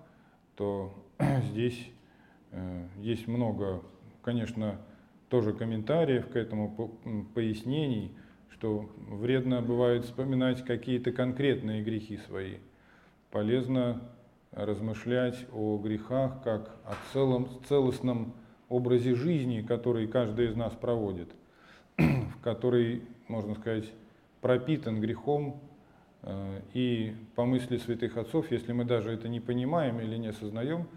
то 0.56 0.92
здесь 1.52 1.92
есть 3.00 3.28
много, 3.28 3.82
конечно, 4.22 4.80
тоже 5.30 5.54
комментариев 5.54 6.30
к 6.30 6.36
этому, 6.36 6.92
пояснений, 7.34 8.12
что 8.50 8.90
вредно 9.10 9.62
бывает 9.62 10.06
вспоминать 10.06 10.64
какие-то 10.64 11.12
конкретные 11.12 11.84
грехи 11.84 12.18
свои. 12.18 12.56
Полезно 13.32 14.02
размышлять 14.52 15.46
о 15.54 15.78
грехах 15.78 16.42
как 16.44 16.76
о 16.86 16.96
целом, 17.14 17.50
целостном 17.68 18.34
образе 18.70 19.16
жизни, 19.16 19.62
который 19.62 20.08
каждый 20.08 20.48
из 20.48 20.56
нас 20.56 20.74
проводит, 20.74 21.30
в 21.98 22.42
который, 22.42 23.04
можно 23.28 23.56
сказать, 23.56 23.92
пропитан 24.42 25.00
грехом. 25.00 25.62
Э, 26.24 26.62
и 26.74 27.16
по 27.36 27.46
мысли 27.46 27.78
святых 27.78 28.18
отцов, 28.18 28.52
если 28.52 28.72
мы 28.72 28.86
даже 28.86 29.12
это 29.12 29.28
не 29.28 29.40
понимаем 29.40 30.00
или 30.00 30.18
не 30.18 30.28
осознаем, 30.28 30.88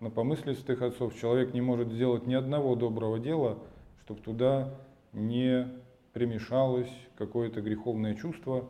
но 0.00 0.10
по 0.10 0.24
мысли 0.24 0.52
святых 0.52 0.82
отцов 0.82 1.18
человек 1.18 1.54
не 1.54 1.60
может 1.60 1.90
сделать 1.90 2.26
ни 2.26 2.34
одного 2.34 2.74
доброго 2.74 3.18
дела, 3.18 3.58
чтобы 4.04 4.20
туда 4.20 4.74
не 5.12 5.68
примешалось 6.12 6.90
какое-то 7.16 7.62
греховное 7.62 8.14
чувство, 8.14 8.68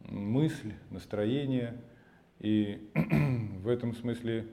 мысль, 0.00 0.72
настроение. 0.90 1.80
И 2.40 2.90
в 3.62 3.68
этом 3.68 3.94
смысле, 3.94 4.48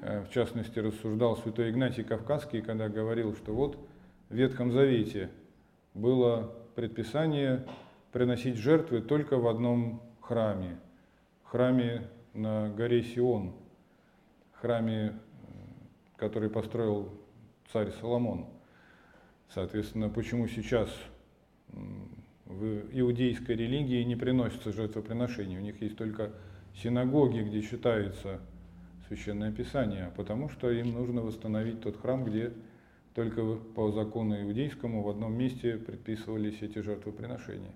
э, 0.00 0.24
в 0.24 0.30
частности, 0.30 0.78
рассуждал 0.78 1.36
святой 1.36 1.70
Игнатий 1.70 2.04
Кавказский, 2.04 2.62
когда 2.62 2.88
говорил, 2.88 3.34
что 3.36 3.52
вот 3.52 3.76
в 4.30 4.34
Ветхом 4.34 4.72
Завете 4.72 5.28
было 5.92 6.54
предписание 6.74 7.66
приносить 8.12 8.56
жертвы 8.56 9.02
только 9.02 9.36
в 9.36 9.46
одном 9.46 10.02
храме, 10.22 10.78
храме 11.44 12.08
на 12.32 12.70
горе 12.70 13.02
Сион– 13.02 13.52
храме, 14.62 15.12
который 16.16 16.48
построил 16.48 17.10
царь 17.72 17.90
Соломон. 18.00 18.46
Соответственно, 19.52 20.08
почему 20.08 20.46
сейчас 20.46 20.88
в 22.46 22.82
иудейской 22.92 23.56
религии 23.56 24.04
не 24.04 24.14
приносятся 24.14 24.72
жертвоприношения? 24.72 25.58
У 25.58 25.62
них 25.62 25.82
есть 25.82 25.96
только 25.96 26.30
синагоги, 26.76 27.40
где 27.40 27.60
читается 27.60 28.40
Священное 29.08 29.50
Писание, 29.50 30.12
потому 30.16 30.48
что 30.48 30.70
им 30.70 30.92
нужно 30.92 31.22
восстановить 31.22 31.80
тот 31.80 32.00
храм, 32.00 32.24
где 32.24 32.52
только 33.14 33.56
по 33.74 33.90
закону 33.90 34.40
иудейскому 34.42 35.02
в 35.02 35.08
одном 35.08 35.36
месте 35.36 35.76
предписывались 35.76 36.62
эти 36.62 36.78
жертвоприношения. 36.78 37.74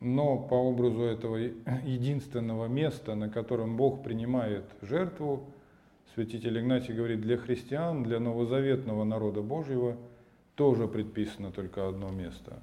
Но 0.00 0.36
по 0.36 0.54
образу 0.54 1.00
этого 1.00 1.36
единственного 1.36 2.66
места, 2.66 3.14
на 3.14 3.30
котором 3.30 3.78
Бог 3.78 4.02
принимает 4.02 4.64
жертву, 4.82 5.48
святитель 6.14 6.58
Игнатий 6.60 6.94
говорит, 6.94 7.20
для 7.20 7.36
христиан, 7.36 8.04
для 8.04 8.20
новозаветного 8.20 9.04
народа 9.04 9.42
Божьего 9.42 9.96
тоже 10.54 10.86
предписано 10.86 11.50
только 11.50 11.88
одно 11.88 12.10
место. 12.10 12.62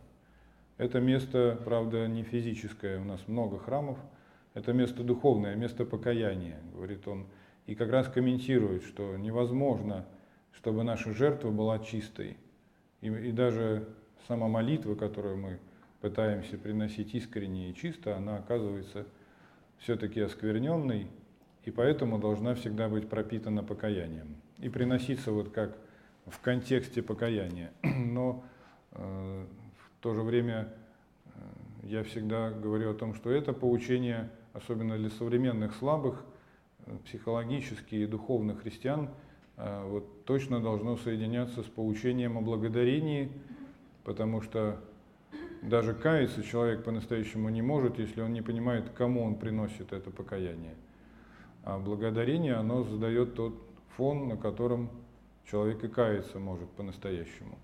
Это 0.78 1.00
место, 1.00 1.60
правда, 1.64 2.08
не 2.08 2.24
физическое, 2.24 3.00
у 3.00 3.04
нас 3.04 3.28
много 3.28 3.60
храмов, 3.60 3.98
это 4.54 4.74
место 4.74 5.04
духовное, 5.04 5.56
место 5.56 5.86
покаяния, 5.86 6.60
говорит 6.74 7.08
он. 7.08 7.28
И 7.68 7.76
как 7.76 7.92
раз 7.92 8.08
комментирует, 8.08 8.84
что 8.84 9.16
невозможно, 9.18 10.06
чтобы 10.54 10.84
наша 10.84 11.14
жертва 11.14 11.52
была 11.52 11.80
чистой. 11.80 12.38
И, 13.02 13.08
и 13.08 13.32
даже 13.32 13.88
сама 14.28 14.48
молитва, 14.48 14.96
которую 14.96 15.38
мы 15.38 15.60
пытаемся 16.00 16.58
приносить 16.58 17.14
искренне 17.14 17.70
и 17.70 17.76
чисто, 17.76 18.18
она 18.18 18.38
оказывается 18.38 19.06
все-таки 19.78 20.20
оскверненной, 20.22 21.08
и 21.66 21.72
поэтому 21.72 22.18
должна 22.18 22.56
всегда 22.56 22.90
быть 22.90 23.08
пропитана 23.10 23.64
покаянием 23.64 24.36
и 24.60 24.70
приноситься 24.70 25.32
вот 25.32 25.50
как 25.50 25.78
в 26.26 26.40
контексте 26.40 27.02
покаяния. 27.02 27.72
Но 27.84 28.44
э, 28.92 29.46
в 29.78 30.04
то 30.04 30.14
же 30.14 30.22
время 30.22 30.74
э, 31.26 31.30
я 31.84 32.04
всегда 32.04 32.52
говорю 32.52 32.92
о 32.92 32.94
том, 32.94 33.14
что 33.14 33.32
это 33.32 33.54
поучение, 33.54 34.30
особенно 34.54 34.98
для 34.98 35.10
современных 35.10 35.76
слабых, 35.76 36.24
э, 36.86 36.96
психологически 37.06 37.96
и 37.96 38.06
духовных 38.06 38.62
христиан, 38.62 39.10
э, 39.58 39.84
вот 39.86 40.26
точно 40.26 40.62
должно 40.62 40.98
соединяться 40.98 41.64
с 41.64 41.68
поучением 41.68 42.38
о 42.38 42.42
благодарении, 42.42 43.32
потому 44.04 44.42
что 44.42 44.80
даже 45.62 45.94
каяться 45.94 46.42
человек 46.44 46.84
по-настоящему 46.84 47.50
не 47.50 47.62
может, 47.62 48.00
если 48.00 48.22
он 48.22 48.34
не 48.34 48.42
понимает, 48.42 48.90
кому 48.90 49.24
он 49.24 49.36
приносит 49.36 49.94
это 49.94 50.10
покаяние. 50.10 50.76
А 51.64 51.78
благодарение, 51.78 52.56
оно 52.56 52.84
задает 52.84 53.36
тот 53.36 53.54
фон, 53.96 54.28
на 54.28 54.38
котором 54.38 54.90
человек 55.46 55.84
и 55.84 55.88
каяться 55.88 56.40
может 56.40 56.70
по-настоящему. 56.72 57.58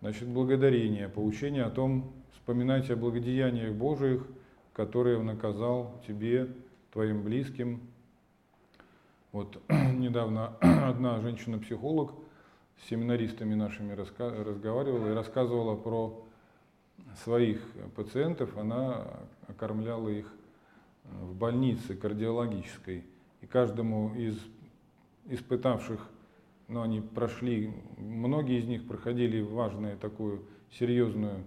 Значит, 0.00 0.28
благодарение, 0.28 1.08
поучение 1.08 1.64
о 1.64 1.70
том, 1.70 2.12
вспоминайте 2.32 2.94
о 2.94 2.96
благодеяниях 2.96 3.74
Божиих, 3.74 4.26
которые 4.72 5.18
Он 5.18 5.28
оказал 5.30 6.00
тебе, 6.06 6.48
твоим 6.92 7.22
близким. 7.22 7.80
Вот 9.32 9.60
недавно 9.68 10.56
одна 10.60 11.20
женщина-психолог 11.20 12.12
с 12.80 12.88
семинаристами 12.88 13.54
нашими 13.54 13.92
разговаривала 13.92 15.10
и 15.10 15.14
рассказывала 15.14 15.76
про 15.76 16.24
своих 17.22 17.60
пациентов, 17.96 18.56
она 18.56 19.04
окормляла 19.48 20.08
их 20.08 20.32
в 21.04 21.34
больнице 21.34 21.94
кардиологической. 21.94 23.04
И 23.40 23.46
каждому 23.46 24.14
из 24.14 24.38
испытавших, 25.26 26.00
ну, 26.68 26.82
они 26.82 27.00
прошли, 27.00 27.72
многие 27.96 28.58
из 28.58 28.66
них 28.66 28.86
проходили 28.86 29.40
важную 29.40 29.96
такую 29.96 30.42
серьезную 30.72 31.44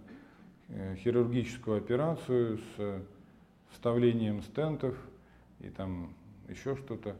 э, 0.69 0.95
хирургическую 0.95 1.77
операцию 1.77 2.57
с 2.57 3.03
вставлением 3.71 4.41
стентов 4.41 4.95
и 5.59 5.69
там 5.69 6.13
еще 6.49 6.75
что-то. 6.75 7.15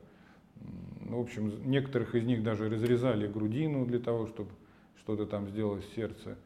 Ну, 1.01 1.17
в 1.17 1.21
общем, 1.21 1.69
некоторых 1.69 2.15
из 2.15 2.23
них 2.23 2.43
даже 2.43 2.69
разрезали 2.69 3.27
грудину 3.27 3.85
для 3.85 3.99
того, 3.99 4.27
чтобы 4.27 4.51
что-то 4.97 5.25
там 5.25 5.47
сделать 5.47 5.83
в 5.83 5.95
сердце. 5.95 6.37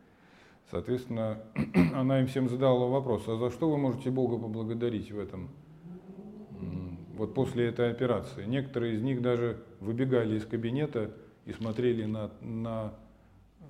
Соответственно, 0.71 1.43
она 1.93 2.21
им 2.21 2.27
всем 2.27 2.49
задала 2.49 2.87
вопрос, 2.87 3.27
а 3.27 3.37
за 3.37 3.49
что 3.51 3.69
вы 3.69 3.77
можете 3.77 4.09
Бога 4.09 4.37
поблагодарить 4.37 5.11
в 5.11 5.19
этом 5.19 5.49
вот 7.15 7.33
после 7.33 7.67
этой 7.67 7.91
операции. 7.91 8.45
Некоторые 8.45 8.95
из 8.95 9.01
них 9.01 9.21
даже 9.21 9.63
выбегали 9.79 10.37
из 10.37 10.45
кабинета 10.45 11.11
и 11.45 11.53
смотрели 11.53 12.05
на, 12.05 12.31
на 12.41 12.93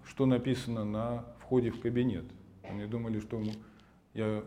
что 0.06 0.26
написано 0.26 0.84
на 0.84 1.26
входе 1.40 1.72
в 1.72 1.80
кабинет. 1.80 2.26
Они 2.64 2.86
думали, 2.86 3.20
что 3.20 3.42
я 4.14 4.44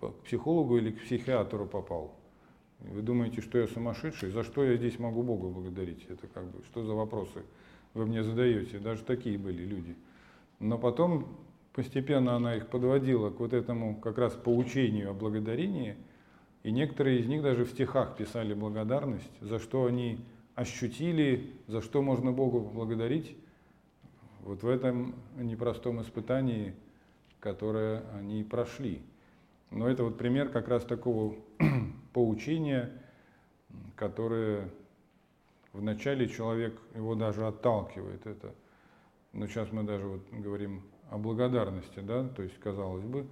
к 0.00 0.12
психологу 0.24 0.78
или 0.78 0.92
к 0.92 1.02
психиатру 1.02 1.66
попал. 1.66 2.16
Вы 2.80 3.02
думаете, 3.02 3.40
что 3.40 3.58
я 3.58 3.66
сумасшедший? 3.66 4.30
За 4.30 4.44
что 4.44 4.64
я 4.64 4.76
здесь 4.76 4.98
могу 4.98 5.22
Бога 5.22 5.48
благодарить? 5.48 6.06
Это 6.08 6.26
как 6.28 6.44
бы, 6.50 6.62
что 6.64 6.84
за 6.84 6.94
вопросы 6.94 7.42
вы 7.94 8.06
мне 8.06 8.22
задаете? 8.22 8.78
Даже 8.78 9.02
такие 9.02 9.36
были 9.36 9.64
люди. 9.64 9.96
Но 10.60 10.78
потом 10.78 11.36
постепенно 11.72 12.36
она 12.36 12.56
их 12.56 12.68
подводила 12.68 13.30
к 13.30 13.40
вот 13.40 13.52
этому 13.52 13.96
как 13.96 14.18
раз 14.18 14.32
поучению 14.34 15.10
о 15.10 15.14
благодарении– 15.14 15.96
и 16.68 16.70
некоторые 16.70 17.20
из 17.20 17.26
них 17.26 17.42
даже 17.42 17.64
в 17.64 17.70
стихах 17.70 18.14
писали 18.14 18.52
благодарность, 18.52 19.32
за 19.40 19.58
что 19.58 19.86
они 19.86 20.18
ощутили, 20.54 21.54
за 21.66 21.80
что 21.80 22.02
можно 22.02 22.30
Богу 22.30 22.60
благодарить. 22.60 23.34
Вот 24.40 24.62
в 24.62 24.68
этом 24.68 25.14
непростом 25.38 26.02
испытании, 26.02 26.74
которое 27.40 28.02
они 28.18 28.44
прошли. 28.44 29.00
Но 29.70 29.88
это 29.88 30.04
вот 30.04 30.18
пример 30.18 30.50
как 30.50 30.68
раз 30.68 30.84
такого 30.84 31.36
поучения, 32.12 32.92
которое 33.96 34.68
вначале 35.72 36.28
человек 36.28 36.78
его 36.94 37.14
даже 37.14 37.46
отталкивает. 37.46 38.26
Это, 38.26 38.54
но 39.32 39.46
сейчас 39.46 39.72
мы 39.72 39.84
даже 39.84 40.06
вот 40.06 40.20
говорим 40.32 40.82
о 41.08 41.16
благодарности, 41.16 42.00
да, 42.00 42.28
то 42.28 42.42
есть, 42.42 42.58
казалось 42.58 43.04
бы, 43.04 43.26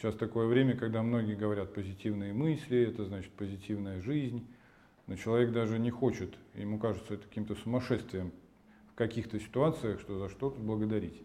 сейчас 0.00 0.14
такое 0.14 0.46
время, 0.46 0.74
когда 0.76 1.02
многие 1.02 1.34
говорят 1.34 1.74
позитивные 1.74 2.32
мысли, 2.32 2.88
это 2.88 3.04
значит 3.04 3.30
позитивная 3.32 4.00
жизнь, 4.00 4.46
но 5.06 5.16
человек 5.16 5.52
даже 5.52 5.78
не 5.78 5.90
хочет, 5.90 6.34
ему 6.54 6.78
кажется 6.78 7.14
это 7.14 7.28
каким-то 7.28 7.54
сумасшествием 7.54 8.32
в 8.92 8.94
каких-то 8.94 9.38
ситуациях, 9.38 10.00
что 10.00 10.18
за 10.18 10.30
что-то 10.30 10.58
благодарить. 10.58 11.22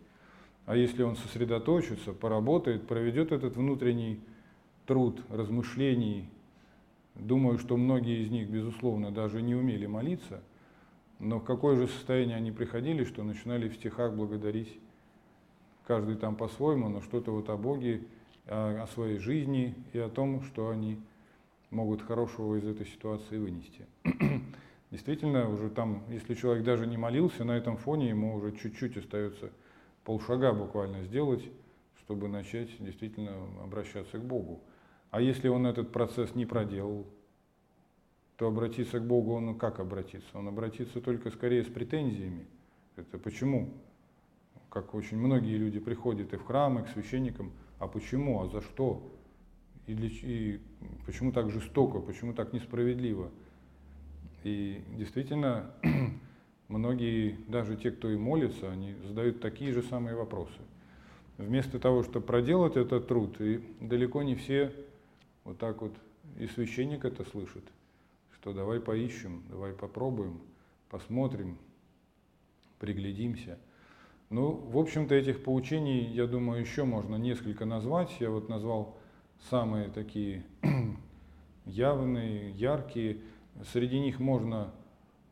А 0.66 0.76
если 0.76 1.04
он 1.04 1.16
сосредоточится, 1.16 2.12
поработает, 2.12 2.86
проведет 2.86 3.32
этот 3.32 3.56
внутренний 3.56 4.20
труд 4.86 5.22
размышлений, 5.30 6.30
думаю, 7.14 7.60
что 7.60 7.78
многие 7.78 8.24
из 8.24 8.30
них, 8.30 8.50
безусловно, 8.50 9.10
даже 9.10 9.42
не 9.42 9.56
умели 9.56 9.86
молиться, 9.86 10.44
но 11.20 11.40
в 11.40 11.46
какое 11.46 11.78
же 11.78 11.88
состояние 11.88 12.36
они 12.36 12.52
приходили, 12.52 13.06
что 13.06 13.24
начинали 13.24 13.70
в 13.70 13.76
стихах 13.76 14.14
благодарить 14.14 14.78
каждый 15.88 16.18
там 16.18 16.36
по-своему, 16.36 16.90
но 16.90 17.00
что-то 17.00 17.32
вот 17.32 17.50
о 17.50 17.56
Боге, 17.56 18.02
о, 18.48 18.86
своей 18.94 19.18
жизни 19.18 19.76
и 19.94 20.00
о 20.00 20.10
том, 20.10 20.42
что 20.44 20.70
они 20.70 21.00
могут 21.70 22.02
хорошего 22.02 22.56
из 22.56 22.66
этой 22.66 22.86
ситуации 22.86 23.38
вынести. 23.38 23.86
Действительно, 24.92 25.50
уже 25.50 25.70
там, 25.70 26.04
если 26.10 26.36
человек 26.36 26.64
даже 26.64 26.88
не 26.88 26.98
молился, 26.98 27.44
на 27.44 27.58
этом 27.58 27.78
фоне 27.78 28.10
ему 28.10 28.36
уже 28.36 28.52
чуть-чуть 28.52 28.98
остается 28.98 29.52
полшага 30.04 30.54
буквально 30.54 31.04
сделать, 31.04 31.44
чтобы 32.00 32.28
начать 32.28 32.70
действительно 32.80 33.32
обращаться 33.64 34.20
к 34.20 34.24
Богу. 34.24 34.62
А 35.10 35.22
если 35.22 35.48
он 35.48 35.66
этот 35.66 35.92
процесс 35.92 36.36
не 36.36 36.46
проделал, 36.46 37.08
то 38.38 38.48
обратиться 38.48 39.00
к 39.00 39.04
Богу 39.08 39.34
он 39.34 39.58
как 39.58 39.80
обратиться? 39.80 40.38
Он 40.38 40.48
обратится 40.48 41.02
только 41.02 41.32
скорее 41.32 41.64
с 41.64 41.68
претензиями. 41.68 42.46
Это 42.96 43.18
почему? 43.18 43.74
Как 44.70 44.94
очень 44.94 45.18
многие 45.18 45.58
люди 45.58 45.80
приходят 45.80 46.34
и 46.34 46.38
в 46.38 46.44
храмы, 46.44 46.84
к 46.84 46.90
священникам, 46.90 47.54
а 47.80 47.88
почему, 47.88 48.42
а 48.42 48.48
за 48.48 48.62
что? 48.62 49.02
И, 49.88 49.94
для, 49.94 50.10
и 50.10 50.60
почему 51.06 51.32
так 51.32 51.52
жестоко, 51.52 52.00
почему 52.00 52.34
так 52.34 52.54
несправедливо? 52.54 53.30
И 54.44 54.82
действительно, 54.96 55.72
многие, 56.68 57.38
даже 57.48 57.76
те, 57.76 57.92
кто 57.92 58.10
и 58.10 58.16
молится, 58.16 58.72
они 58.72 58.96
задают 59.06 59.42
такие 59.42 59.74
же 59.74 59.84
самые 59.84 60.16
вопросы. 60.16 60.60
Вместо 61.38 61.80
того, 61.80 62.04
чтобы 62.04 62.26
проделать 62.26 62.78
этот 62.78 63.08
труд, 63.08 63.40
и 63.42 63.62
далеко 63.82 64.24
не 64.24 64.36
все 64.36 64.72
вот 65.44 65.58
так 65.58 65.82
вот, 65.82 65.94
и 66.40 66.48
священник 66.48 67.06
это 67.06 67.24
слышит, 67.26 67.64
что 68.36 68.54
давай 68.54 68.80
поищем, 68.80 69.44
давай 69.50 69.74
попробуем, 69.74 70.40
посмотрим, 70.90 71.58
приглядимся. 72.80 73.58
Ну, 74.30 74.54
в 74.54 74.78
общем-то, 74.78 75.14
этих 75.14 75.44
поучений, 75.44 76.04
я 76.06 76.26
думаю, 76.26 76.62
еще 76.62 76.84
можно 76.84 77.16
несколько 77.16 77.66
назвать. 77.66 78.10
Я 78.20 78.32
вот 78.32 78.50
назвал 78.50 78.98
самые 79.50 79.90
такие 79.90 80.44
явные, 81.66 82.52
яркие. 82.52 83.18
Среди 83.72 84.00
них 84.00 84.20
можно 84.20 84.72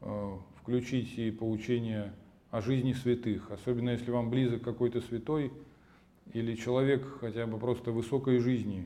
э, 0.02 0.38
включить 0.62 1.18
и 1.18 1.32
поучение 1.32 2.14
о 2.52 2.62
жизни 2.62 2.94
святых, 2.94 3.50
особенно 3.50 3.90
если 3.90 4.12
вам 4.12 4.30
близок 4.30 4.62
какой-то 4.62 5.02
святой 5.02 5.52
или 6.34 6.56
человек 6.56 7.04
хотя 7.20 7.48
бы 7.48 7.58
просто 7.58 7.92
высокой 7.92 8.38
жизни, 8.38 8.86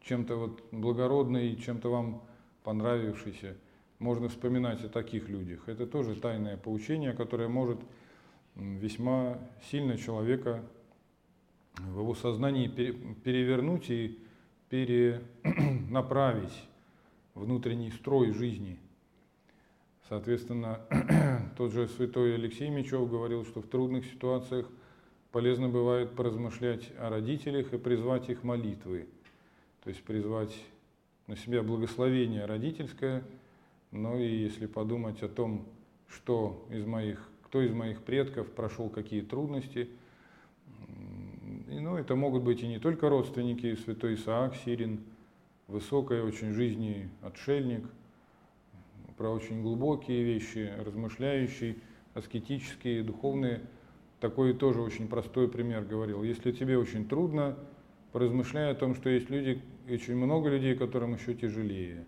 чем-то 0.00 0.36
вот 0.36 0.62
благородный, 0.72 1.56
чем-то 1.56 1.90
вам 1.90 2.22
понравившийся. 2.64 3.56
Можно 3.98 4.30
вспоминать 4.30 4.82
о 4.82 4.88
таких 4.88 5.28
людях. 5.28 5.68
Это 5.68 5.86
тоже 5.86 6.14
тайное 6.14 6.56
поучение, 6.56 7.12
которое 7.12 7.48
может 7.48 7.78
весьма 8.56 9.38
сильно 9.70 9.96
человека 9.96 10.62
в 11.78 12.00
его 12.00 12.14
сознании 12.14 12.68
перевернуть 12.68 13.90
и 13.90 14.18
перенаправить 14.68 16.64
внутренний 17.34 17.90
строй 17.90 18.32
жизни. 18.32 18.78
Соответственно, 20.08 20.80
тот 21.56 21.72
же 21.72 21.88
святой 21.88 22.34
Алексей 22.34 22.68
Мечев 22.68 23.08
говорил, 23.08 23.44
что 23.44 23.62
в 23.62 23.66
трудных 23.66 24.04
ситуациях 24.06 24.66
полезно 25.32 25.68
бывает 25.68 26.14
поразмышлять 26.16 26.90
о 26.98 27.08
родителях 27.08 27.72
и 27.72 27.78
призвать 27.78 28.28
их 28.28 28.42
молитвы 28.42 29.06
то 29.82 29.88
есть 29.88 30.02
призвать 30.02 30.54
на 31.26 31.36
себя 31.36 31.62
благословение 31.62 32.44
родительское, 32.44 33.24
но 33.90 34.16
и 34.18 34.28
если 34.28 34.66
подумать 34.66 35.22
о 35.22 35.28
том, 35.28 35.66
что 36.08 36.66
из 36.70 36.84
моих, 36.84 37.29
кто 37.50 37.62
из 37.62 37.72
моих 37.72 38.02
предков 38.02 38.48
прошел 38.52 38.88
какие 38.88 39.22
трудности, 39.22 39.88
и, 41.68 41.80
ну, 41.80 41.96
это 41.96 42.14
могут 42.14 42.44
быть 42.44 42.62
и 42.62 42.68
не 42.68 42.78
только 42.78 43.08
родственники, 43.08 43.74
святой 43.74 44.14
Исаак 44.14 44.54
Сирин, 44.54 45.00
высокой 45.66 46.22
очень 46.22 46.52
жизни 46.52 47.10
отшельник, 47.22 47.84
про 49.16 49.30
очень 49.30 49.62
глубокие 49.62 50.22
вещи, 50.22 50.72
размышляющий, 50.78 51.78
аскетические, 52.14 53.02
духовные. 53.02 53.62
Такой 54.20 54.54
тоже 54.54 54.80
очень 54.80 55.08
простой 55.08 55.48
пример 55.48 55.84
говорил. 55.84 56.22
Если 56.22 56.52
тебе 56.52 56.78
очень 56.78 57.08
трудно, 57.08 57.56
поразмышляя 58.12 58.70
о 58.70 58.76
том, 58.76 58.94
что 58.94 59.10
есть 59.10 59.28
люди, 59.28 59.60
очень 59.88 60.14
много 60.14 60.50
людей, 60.50 60.76
которым 60.76 61.14
еще 61.14 61.34
тяжелее. 61.34 62.06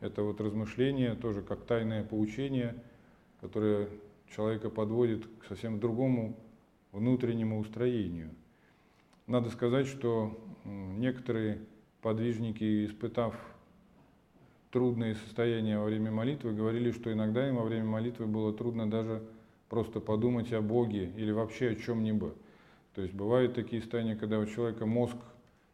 Это 0.00 0.22
вот 0.24 0.40
размышление 0.40 1.14
тоже 1.14 1.42
как 1.42 1.64
тайное 1.64 2.02
поучение, 2.02 2.74
которое 3.40 3.88
человека 4.30 4.70
подводит 4.70 5.26
к 5.40 5.46
совсем 5.46 5.80
другому 5.80 6.38
внутреннему 6.92 7.58
устроению. 7.58 8.30
Надо 9.26 9.50
сказать, 9.50 9.86
что 9.86 10.38
некоторые 10.64 11.60
подвижники, 12.02 12.86
испытав 12.86 13.34
трудные 14.70 15.14
состояния 15.14 15.78
во 15.78 15.84
время 15.84 16.10
молитвы, 16.10 16.52
говорили, 16.52 16.90
что 16.90 17.12
иногда 17.12 17.48
им 17.48 17.56
во 17.56 17.62
время 17.62 17.86
молитвы 17.86 18.26
было 18.26 18.52
трудно 18.52 18.90
даже 18.90 19.22
просто 19.68 20.00
подумать 20.00 20.52
о 20.52 20.60
Боге 20.60 21.12
или 21.16 21.30
вообще 21.30 21.70
о 21.70 21.74
чем-нибудь. 21.74 22.34
То 22.94 23.02
есть 23.02 23.14
бывают 23.14 23.54
такие 23.54 23.82
состояния, 23.82 24.14
когда 24.14 24.38
у 24.38 24.46
человека 24.46 24.86
мозг 24.86 25.16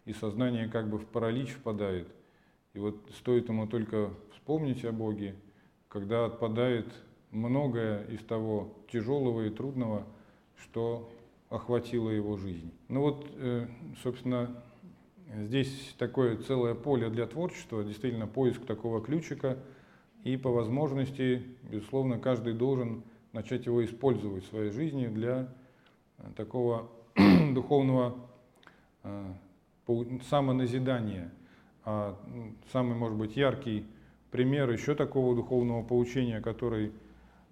и 0.05 0.13
сознание 0.13 0.69
как 0.69 0.89
бы 0.89 0.99
в 0.99 1.07
паралич 1.07 1.51
впадает. 1.51 2.09
И 2.73 2.79
вот 2.79 2.97
стоит 3.17 3.49
ему 3.49 3.67
только 3.67 4.11
вспомнить 4.33 4.85
о 4.85 4.93
Боге, 4.93 5.35
когда 5.89 6.25
отпадает 6.25 6.87
многое 7.31 8.05
из 8.05 8.21
того 8.21 8.75
тяжелого 8.91 9.47
и 9.47 9.51
трудного, 9.51 10.07
что 10.57 11.11
охватило 11.49 12.11
его 12.11 12.37
жизнь. 12.37 12.73
Ну 12.89 13.01
вот, 13.01 13.27
э, 13.35 13.67
собственно, 14.03 14.63
здесь 15.35 15.95
такое 15.99 16.37
целое 16.37 16.75
поле 16.75 17.09
для 17.11 17.27
творчества, 17.27 17.85
действительно 17.85 18.27
поиск 18.27 18.65
такого 18.67 19.01
ключика, 19.01 19.59
и 20.25 20.37
по 20.37 20.51
возможности, 20.51 21.43
безусловно, 21.71 22.19
каждый 22.19 22.53
должен 22.53 23.03
начать 23.33 23.67
его 23.67 23.85
использовать 23.85 24.45
в 24.45 24.49
своей 24.49 24.71
жизни 24.71 25.07
для 25.07 25.49
такого 26.37 26.91
духовного 27.55 28.17
э, 29.03 29.33
самоназидания. 30.29 31.33
А 31.85 32.17
самый, 32.73 32.95
может 32.95 33.17
быть, 33.17 33.37
яркий 33.37 33.87
пример 34.31 34.71
еще 34.71 34.95
такого 34.95 35.35
духовного 35.35 35.83
поучения, 35.83 36.41
который 36.41 36.93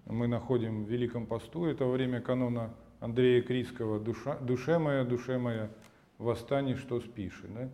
мы 0.09 0.27
находим 0.27 0.85
в 0.85 0.89
Великом 0.89 1.27
посту, 1.27 1.67
это 1.67 1.87
время 1.87 2.21
канона 2.21 2.75
Андрея 3.01 3.43
Критского 3.43 4.01
«Душа, 4.01 4.39
«Душе 4.39 4.79
моя, 4.79 5.05
душе 5.05 5.39
моя, 5.39 5.71
восстань, 6.17 6.77
что 6.77 7.01
спишь». 7.01 7.43
Да? 7.47 7.69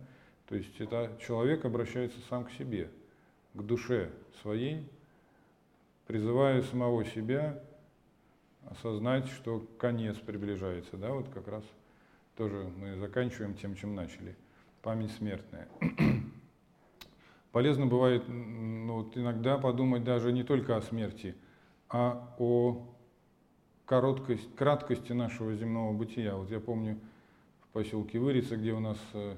То 0.47 0.55
есть 0.55 0.79
это 0.79 1.17
человек 1.25 1.65
обращается 1.65 2.19
сам 2.29 2.45
к 2.45 2.51
себе, 2.51 2.91
к 3.53 3.61
душе 3.61 4.11
своей, 4.41 4.87
призывая 6.07 6.61
самого 6.63 7.05
себя 7.05 7.63
осознать, 8.69 9.27
что 9.29 9.65
конец 9.79 10.17
приближается. 10.17 10.97
Да? 10.97 11.11
Вот 11.11 11.29
как 11.29 11.47
раз 11.47 11.63
тоже 12.35 12.69
мы 12.77 12.97
заканчиваем 12.97 13.55
тем, 13.55 13.75
чем 13.75 13.95
начали. 13.95 14.35
Память 14.81 15.11
смертная. 15.11 15.67
Полезно 17.51 17.87
бывает 17.87 18.23
ну, 18.27 18.95
вот 18.95 19.17
иногда 19.17 19.57
подумать 19.57 20.03
даже 20.03 20.31
не 20.31 20.43
только 20.43 20.75
о 20.75 20.81
смерти, 20.81 21.35
а 21.89 22.35
о 22.37 22.85
короткость, 23.85 24.55
краткости 24.55 25.13
нашего 25.13 25.55
земного 25.55 25.93
бытия. 25.93 26.35
Вот 26.35 26.49
я 26.49 26.59
помню 26.59 26.99
в 27.61 27.67
поселке 27.73 28.19
Вырица, 28.19 28.57
где 28.57 28.73
у 28.73 28.79
нас 28.79 28.97
э, 29.13 29.35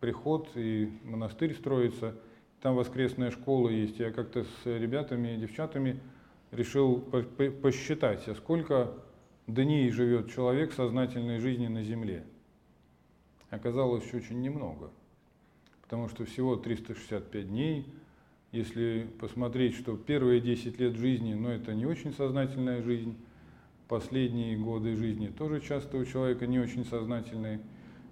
приход 0.00 0.50
и 0.54 0.92
монастырь 1.04 1.54
строится, 1.54 2.14
там 2.60 2.74
воскресная 2.74 3.30
школа 3.30 3.68
есть. 3.68 3.98
Я 3.98 4.10
как-то 4.10 4.44
с 4.44 4.66
ребятами 4.66 5.34
и 5.34 5.38
девчатами 5.38 6.00
решил 6.50 7.00
посчитать, 7.00 8.26
а 8.28 8.34
сколько 8.34 8.94
дней 9.46 9.90
живет 9.90 10.30
человек 10.32 10.72
сознательной 10.72 11.38
жизни 11.38 11.68
на 11.68 11.82
земле. 11.82 12.24
оказалось 13.50 14.12
очень 14.12 14.40
немного. 14.40 14.90
Потому 15.82 16.08
что 16.08 16.26
всего 16.26 16.56
365 16.56 17.48
дней, 17.48 17.86
если 18.52 19.06
посмотреть, 19.20 19.74
что 19.74 19.96
первые 19.96 20.40
10 20.40 20.78
лет 20.78 20.96
жизни, 20.96 21.34
ну 21.34 21.48
это 21.48 21.74
не 21.74 21.86
очень 21.86 22.12
сознательная 22.12 22.82
жизнь, 22.82 23.16
последние 23.88 24.56
годы 24.56 24.96
жизни 24.96 25.28
тоже 25.28 25.60
часто 25.60 25.96
у 25.96 26.04
человека 26.04 26.46
не 26.46 26.58
очень 26.58 26.84
сознательные. 26.84 27.60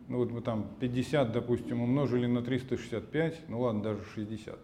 Ну 0.08 0.18
вот 0.18 0.30
мы 0.30 0.40
там 0.40 0.70
50, 0.80 1.32
допустим, 1.32 1.82
умножили 1.82 2.26
на 2.26 2.42
365, 2.42 3.48
ну 3.48 3.60
ладно, 3.60 3.82
даже 3.82 4.04
60, 4.14 4.58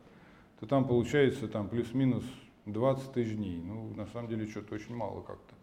то 0.60 0.66
там 0.66 0.86
получается 0.86 1.48
там 1.48 1.68
плюс-минус 1.68 2.24
20 2.66 3.12
тысяч 3.12 3.36
дней. 3.36 3.60
Ну, 3.60 3.92
на 3.94 4.06
самом 4.06 4.28
деле, 4.28 4.46
что-то 4.46 4.74
очень 4.74 4.94
мало 4.94 5.22
как-то, 5.22 5.54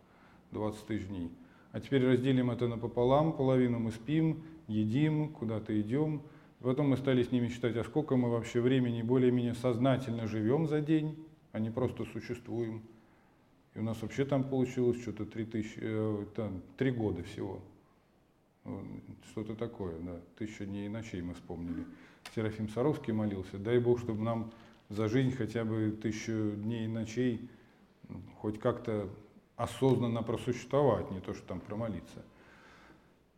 20 0.52 0.86
тысяч 0.86 1.08
дней. 1.08 1.32
А 1.72 1.80
теперь 1.80 2.06
разделим 2.06 2.52
это 2.52 2.68
напополам, 2.68 3.34
половину 3.34 3.80
мы 3.80 3.92
спим, 3.92 4.44
едим, 4.68 5.30
куда-то 5.30 5.80
идем. 5.80 6.24
Потом 6.62 6.90
мы 6.90 6.98
стали 6.98 7.24
с 7.24 7.32
ними 7.32 7.48
считать, 7.48 7.78
а 7.78 7.84
сколько 7.84 8.18
мы 8.18 8.30
вообще 8.30 8.60
времени 8.60 9.02
более-менее 9.02 9.54
сознательно 9.54 10.28
живем 10.28 10.68
за 10.68 10.82
день, 10.82 11.18
а 11.54 11.60
не 11.60 11.70
просто 11.70 12.04
существуем. 12.06 12.84
И 13.76 13.80
у 13.80 13.84
нас 13.84 14.02
вообще 14.02 14.26
там 14.26 14.44
получилось 14.44 15.02
что-то 15.02 15.26
3, 15.26 15.46
тысячи, 15.46 15.80
э, 15.82 16.26
там, 16.36 16.62
3 16.78 16.92
года 16.92 17.24
всего. 17.24 17.62
Что-то 19.32 19.56
такое, 19.56 19.98
да. 20.00 20.20
Тысяча 20.38 20.66
дней 20.66 20.88
и 20.88 20.90
ночей 20.90 21.22
мы 21.22 21.34
вспомнили. 21.34 21.86
Серафим 22.36 22.68
Саровский 22.70 23.14
молился, 23.14 23.58
дай 23.58 23.80
Бог, 23.80 24.00
чтобы 24.00 24.22
нам 24.22 24.52
за 24.90 25.08
жизнь 25.08 25.32
хотя 25.32 25.64
бы 25.64 25.92
тысячу 25.92 26.52
дней 26.58 26.86
и 26.86 26.88
ночей 26.88 27.50
ну, 28.10 28.22
хоть 28.40 28.60
как-то 28.60 29.08
осознанно 29.56 30.24
просуществовать, 30.24 31.10
не 31.12 31.22
то, 31.22 31.34
что 31.34 31.48
там 31.48 31.60
промолиться. 31.62 32.24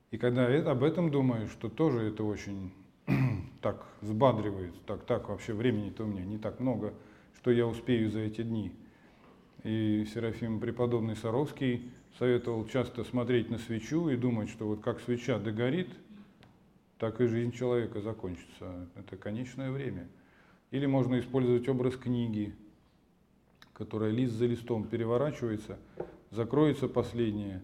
И 0.09 0.17
когда 0.17 0.47
об 0.71 0.83
этом 0.83 1.11
думаешь, 1.11 1.51
то 1.59 1.69
тоже 1.69 2.01
это 2.01 2.23
очень 2.23 2.71
так 3.61 3.85
взбадривает, 4.01 4.73
так, 4.85 5.03
так 5.05 5.29
вообще 5.29 5.53
времени-то 5.53 6.03
у 6.03 6.07
меня 6.07 6.23
не 6.25 6.37
так 6.37 6.59
много, 6.59 6.93
что 7.35 7.51
я 7.51 7.67
успею 7.67 8.09
за 8.09 8.19
эти 8.19 8.43
дни. 8.43 8.71
И 9.63 10.05
Серафим 10.13 10.59
преподобный 10.59 11.15
Саровский 11.15 11.91
советовал 12.17 12.67
часто 12.67 13.03
смотреть 13.03 13.49
на 13.49 13.57
свечу 13.57 14.09
и 14.09 14.17
думать, 14.17 14.49
что 14.49 14.67
вот 14.67 14.81
как 14.81 14.99
свеча 15.01 15.39
догорит, 15.39 15.89
так 16.97 17.21
и 17.21 17.27
жизнь 17.27 17.51
человека 17.51 18.01
закончится. 18.01 18.87
Это 18.95 19.17
конечное 19.17 19.71
время. 19.71 20.07
Или 20.71 20.85
можно 20.85 21.19
использовать 21.19 21.67
образ 21.67 21.95
книги, 21.95 22.53
которая 23.73 24.11
лист 24.11 24.33
за 24.33 24.45
листом 24.45 24.83
переворачивается, 24.85 25.79
закроется 26.29 26.87
последняя, 26.87 27.61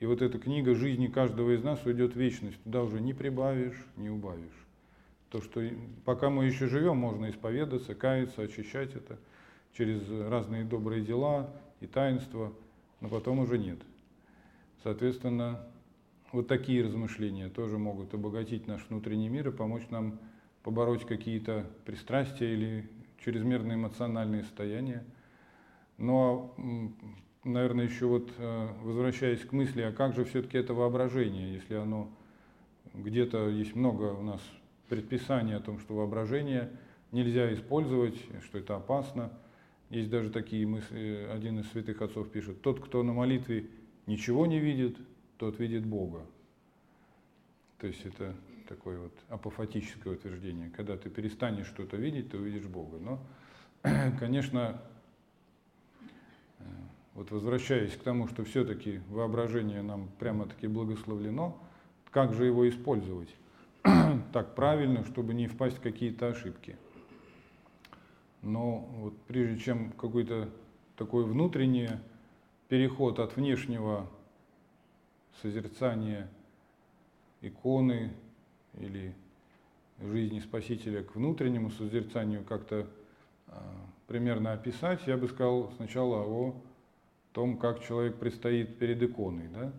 и 0.00 0.06
вот 0.06 0.22
эта 0.22 0.38
книга 0.38 0.74
жизни 0.74 1.08
каждого 1.08 1.54
из 1.54 1.62
нас 1.62 1.84
уйдет 1.84 2.14
в 2.14 2.18
вечность. 2.18 2.62
Туда 2.62 2.82
уже 2.82 3.00
не 3.00 3.14
прибавишь, 3.14 3.84
не 3.96 4.10
убавишь. 4.10 4.66
То, 5.30 5.42
что 5.42 5.62
пока 6.04 6.30
мы 6.30 6.46
еще 6.46 6.68
живем, 6.68 6.96
можно 6.96 7.28
исповедаться, 7.30 7.94
каяться, 7.94 8.42
очищать 8.42 8.94
это 8.94 9.18
через 9.76 10.08
разные 10.30 10.64
добрые 10.64 11.04
дела 11.04 11.50
и 11.80 11.86
таинства, 11.86 12.52
но 13.00 13.08
потом 13.08 13.40
уже 13.40 13.58
нет. 13.58 13.78
Соответственно, 14.82 15.60
вот 16.32 16.46
такие 16.46 16.84
размышления 16.84 17.48
тоже 17.48 17.78
могут 17.78 18.14
обогатить 18.14 18.66
наш 18.66 18.84
внутренний 18.88 19.28
мир 19.28 19.48
и 19.48 19.52
помочь 19.52 19.88
нам 19.90 20.18
побороть 20.62 21.06
какие-то 21.06 21.66
пристрастия 21.84 22.52
или 22.52 22.88
чрезмерные 23.24 23.76
эмоциональные 23.76 24.44
состояния. 24.44 25.04
Но, 25.96 26.54
наверное, 27.44 27.86
еще 27.86 28.06
вот 28.06 28.30
э, 28.38 28.68
возвращаясь 28.82 29.44
к 29.44 29.52
мысли, 29.52 29.82
а 29.82 29.92
как 29.92 30.14
же 30.14 30.24
все-таки 30.24 30.58
это 30.58 30.74
воображение, 30.74 31.54
если 31.54 31.74
оно 31.74 32.10
где-то 32.94 33.48
есть 33.48 33.74
много 33.74 34.12
у 34.12 34.22
нас 34.22 34.40
предписаний 34.88 35.54
о 35.54 35.60
том, 35.60 35.78
что 35.78 35.94
воображение 35.94 36.70
нельзя 37.12 37.52
использовать, 37.54 38.16
что 38.44 38.58
это 38.58 38.76
опасно. 38.76 39.32
Есть 39.90 40.10
даже 40.10 40.30
такие 40.30 40.66
мысли, 40.66 41.28
один 41.30 41.60
из 41.60 41.70
святых 41.70 42.02
отцов 42.02 42.30
пишет, 42.30 42.60
тот, 42.60 42.80
кто 42.84 43.02
на 43.02 43.12
молитве 43.12 43.68
ничего 44.06 44.46
не 44.46 44.58
видит, 44.58 44.98
тот 45.38 45.58
видит 45.58 45.86
Бога. 45.86 46.26
То 47.78 47.86
есть 47.86 48.04
это 48.04 48.34
такое 48.68 48.98
вот 48.98 49.12
апофатическое 49.28 50.14
утверждение. 50.14 50.70
Когда 50.70 50.96
ты 50.96 51.08
перестанешь 51.08 51.66
что-то 51.66 51.96
видеть, 51.96 52.30
ты 52.30 52.38
увидишь 52.38 52.66
Бога. 52.66 52.98
Но, 52.98 53.20
конечно, 54.18 54.82
э, 56.58 56.64
вот 57.18 57.32
возвращаясь 57.32 57.96
к 57.96 58.02
тому, 58.04 58.28
что 58.28 58.44
все-таки 58.44 59.00
воображение 59.08 59.82
нам 59.82 60.08
прямо-таки 60.20 60.68
благословлено, 60.68 61.60
как 62.12 62.32
же 62.32 62.44
его 62.44 62.68
использовать 62.68 63.34
так 64.32 64.54
правильно, 64.54 65.04
чтобы 65.04 65.34
не 65.34 65.48
впасть 65.48 65.78
в 65.78 65.80
какие-то 65.80 66.28
ошибки. 66.28 66.76
Но 68.40 68.88
вот 69.00 69.20
прежде 69.26 69.58
чем 69.58 69.90
какой-то 69.90 70.48
такой 70.94 71.24
внутренний 71.24 71.90
переход 72.68 73.18
от 73.18 73.34
внешнего 73.34 74.08
созерцания 75.42 76.30
иконы 77.40 78.12
или 78.74 79.12
жизни 80.00 80.38
Спасителя 80.38 81.02
к 81.02 81.16
внутреннему 81.16 81.72
созерцанию 81.72 82.44
как-то 82.44 82.86
а, 83.48 83.60
примерно 84.06 84.52
описать, 84.52 85.00
я 85.08 85.16
бы 85.16 85.26
сказал 85.26 85.72
сначала 85.78 86.22
о 86.22 86.54
том, 87.32 87.58
как 87.58 87.82
человек 87.82 88.16
предстоит 88.16 88.78
перед 88.78 89.02
иконой. 89.02 89.48
Да? 89.48 89.72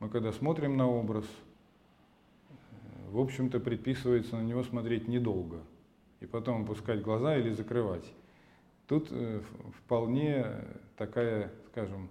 Мы 0.00 0.08
когда 0.08 0.32
смотрим 0.32 0.76
на 0.76 0.88
образ, 0.88 1.24
в 3.10 3.18
общем-то 3.18 3.60
предписывается 3.60 4.36
на 4.36 4.42
него 4.42 4.62
смотреть 4.64 5.08
недолго 5.08 5.62
и 6.20 6.26
потом 6.26 6.62
опускать 6.62 7.02
глаза 7.02 7.36
или 7.36 7.50
закрывать. 7.50 8.04
Тут 8.86 9.08
э, 9.10 9.40
вполне 9.78 10.46
такая, 10.96 11.52
скажем, 11.68 12.10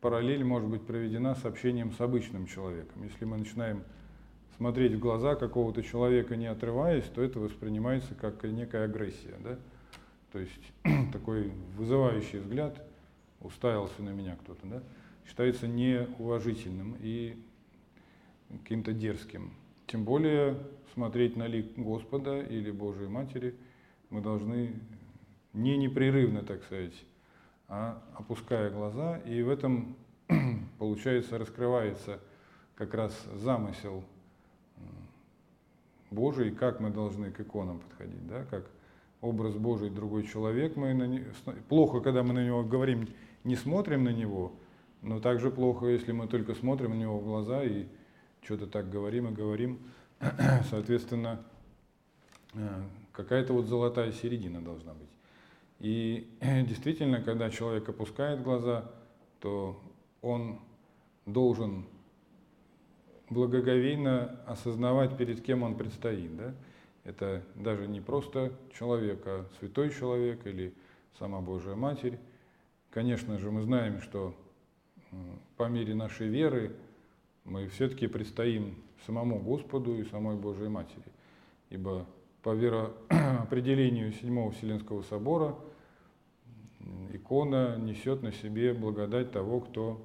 параллель 0.00 0.44
может 0.44 0.68
быть 0.68 0.82
проведена 0.82 1.34
с 1.34 1.44
общением 1.44 1.92
с 1.92 2.00
обычным 2.00 2.46
человеком. 2.46 3.02
Если 3.04 3.24
мы 3.24 3.36
начинаем 3.36 3.82
смотреть 4.56 4.94
в 4.94 4.98
глаза 4.98 5.34
какого-то 5.34 5.82
человека, 5.82 6.36
не 6.36 6.46
отрываясь, 6.46 7.04
то 7.04 7.22
это 7.22 7.38
воспринимается 7.38 8.14
как 8.14 8.42
некая 8.44 8.84
агрессия. 8.84 9.34
Да? 9.42 9.58
То 10.32 10.38
есть 10.38 10.72
такой 11.12 11.52
вызывающий 11.76 12.38
взгляд, 12.38 12.85
уставился 13.46 14.02
на 14.02 14.10
меня 14.10 14.36
кто-то, 14.36 14.66
да? 14.66 14.82
считается 15.26 15.66
неуважительным 15.66 16.96
и 17.00 17.36
каким-то 18.48 18.92
дерзким. 18.92 19.52
Тем 19.86 20.04
более 20.04 20.58
смотреть 20.94 21.36
на 21.36 21.46
лик 21.46 21.76
Господа 21.76 22.40
или 22.40 22.70
Божией 22.70 23.08
Матери 23.08 23.54
мы 24.10 24.20
должны 24.20 24.74
не 25.52 25.76
непрерывно, 25.76 26.42
так 26.42 26.62
сказать, 26.64 26.94
а 27.68 28.02
опуская 28.14 28.70
глаза, 28.70 29.18
и 29.18 29.42
в 29.42 29.48
этом, 29.48 29.96
получается, 30.78 31.38
раскрывается 31.38 32.20
как 32.74 32.94
раз 32.94 33.26
замысел 33.34 34.04
Божий, 36.10 36.52
как 36.52 36.80
мы 36.80 36.90
должны 36.90 37.30
к 37.30 37.40
иконам 37.40 37.80
подходить, 37.80 38.26
да, 38.28 38.44
как 38.44 38.70
образ 39.20 39.54
Божий 39.54 39.90
другой 39.90 40.24
человек. 40.24 40.76
Мы 40.76 40.94
на 40.94 41.06
не... 41.06 41.24
Плохо, 41.68 42.00
когда 42.00 42.22
мы 42.22 42.32
на 42.32 42.44
него 42.44 42.62
говорим, 42.62 43.08
не 43.46 43.54
смотрим 43.54 44.02
на 44.02 44.10
него, 44.10 44.52
но 45.02 45.20
также 45.20 45.50
плохо, 45.50 45.86
если 45.86 46.10
мы 46.10 46.26
только 46.26 46.54
смотрим 46.54 46.90
на 46.90 46.94
него 46.94 47.18
в 47.18 47.24
глаза 47.24 47.62
и 47.62 47.86
что-то 48.42 48.66
так 48.66 48.90
говорим 48.90 49.28
и 49.28 49.32
говорим. 49.32 49.78
Соответственно, 50.70 51.40
э, 52.54 52.82
какая-то 53.12 53.52
вот 53.52 53.66
золотая 53.66 54.10
середина 54.10 54.60
должна 54.60 54.94
быть. 54.94 55.08
И 55.78 56.28
действительно, 56.40 57.22
когда 57.22 57.48
человек 57.48 57.88
опускает 57.88 58.42
глаза, 58.42 58.90
то 59.40 59.80
он 60.22 60.58
должен 61.24 61.86
благоговейно 63.30 64.40
осознавать, 64.46 65.16
перед 65.16 65.40
кем 65.40 65.62
он 65.62 65.76
предстоит. 65.76 66.36
Да? 66.36 66.54
Это 67.04 67.44
даже 67.54 67.86
не 67.86 68.00
просто 68.00 68.52
человек, 68.76 69.22
а 69.24 69.46
святой 69.60 69.90
человек 69.90 70.44
или 70.46 70.74
сама 71.16 71.40
Божья 71.40 71.76
Матерь. 71.76 72.18
Конечно 72.96 73.38
же, 73.38 73.50
мы 73.50 73.60
знаем, 73.60 74.00
что 74.00 74.34
по 75.58 75.68
мере 75.68 75.94
нашей 75.94 76.28
веры 76.28 76.74
мы 77.44 77.68
все-таки 77.68 78.06
предстоим 78.06 78.74
самому 79.04 79.38
Господу 79.38 80.00
и 80.00 80.04
самой 80.04 80.36
Божьей 80.36 80.70
Матери. 80.70 81.04
Ибо 81.68 82.06
по 82.42 82.54
вероопределению 82.54 84.12
Седьмого 84.14 84.50
Вселенского 84.52 85.02
Собора 85.02 85.56
икона 87.12 87.76
несет 87.76 88.22
на 88.22 88.32
себе 88.32 88.72
благодать 88.72 89.30
того, 89.30 89.60
кто 89.60 90.00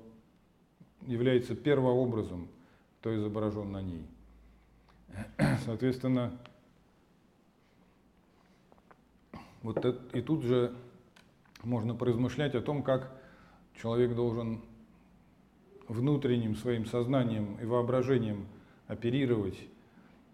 является 1.08 1.56
первообразом– 1.56 2.50
кто 3.00 3.16
изображен 3.16 3.72
на 3.72 3.82
ней. 3.82 4.06
Соответственно, 5.64 6.38
вот 9.62 9.78
это, 9.78 10.18
и 10.18 10.22
тут 10.22 10.44
же 10.44 10.76
можно 11.64 11.96
поразмышлять 11.96 12.56
о 12.56 12.62
том, 12.62 12.84
как 12.84 13.12
человек 13.82 14.16
должен 14.16 14.62
внутренним 15.88 16.56
своим 16.56 16.86
сознанием 16.86 17.58
и 17.62 17.66
воображением 17.66 18.48
оперировать, 18.88 19.60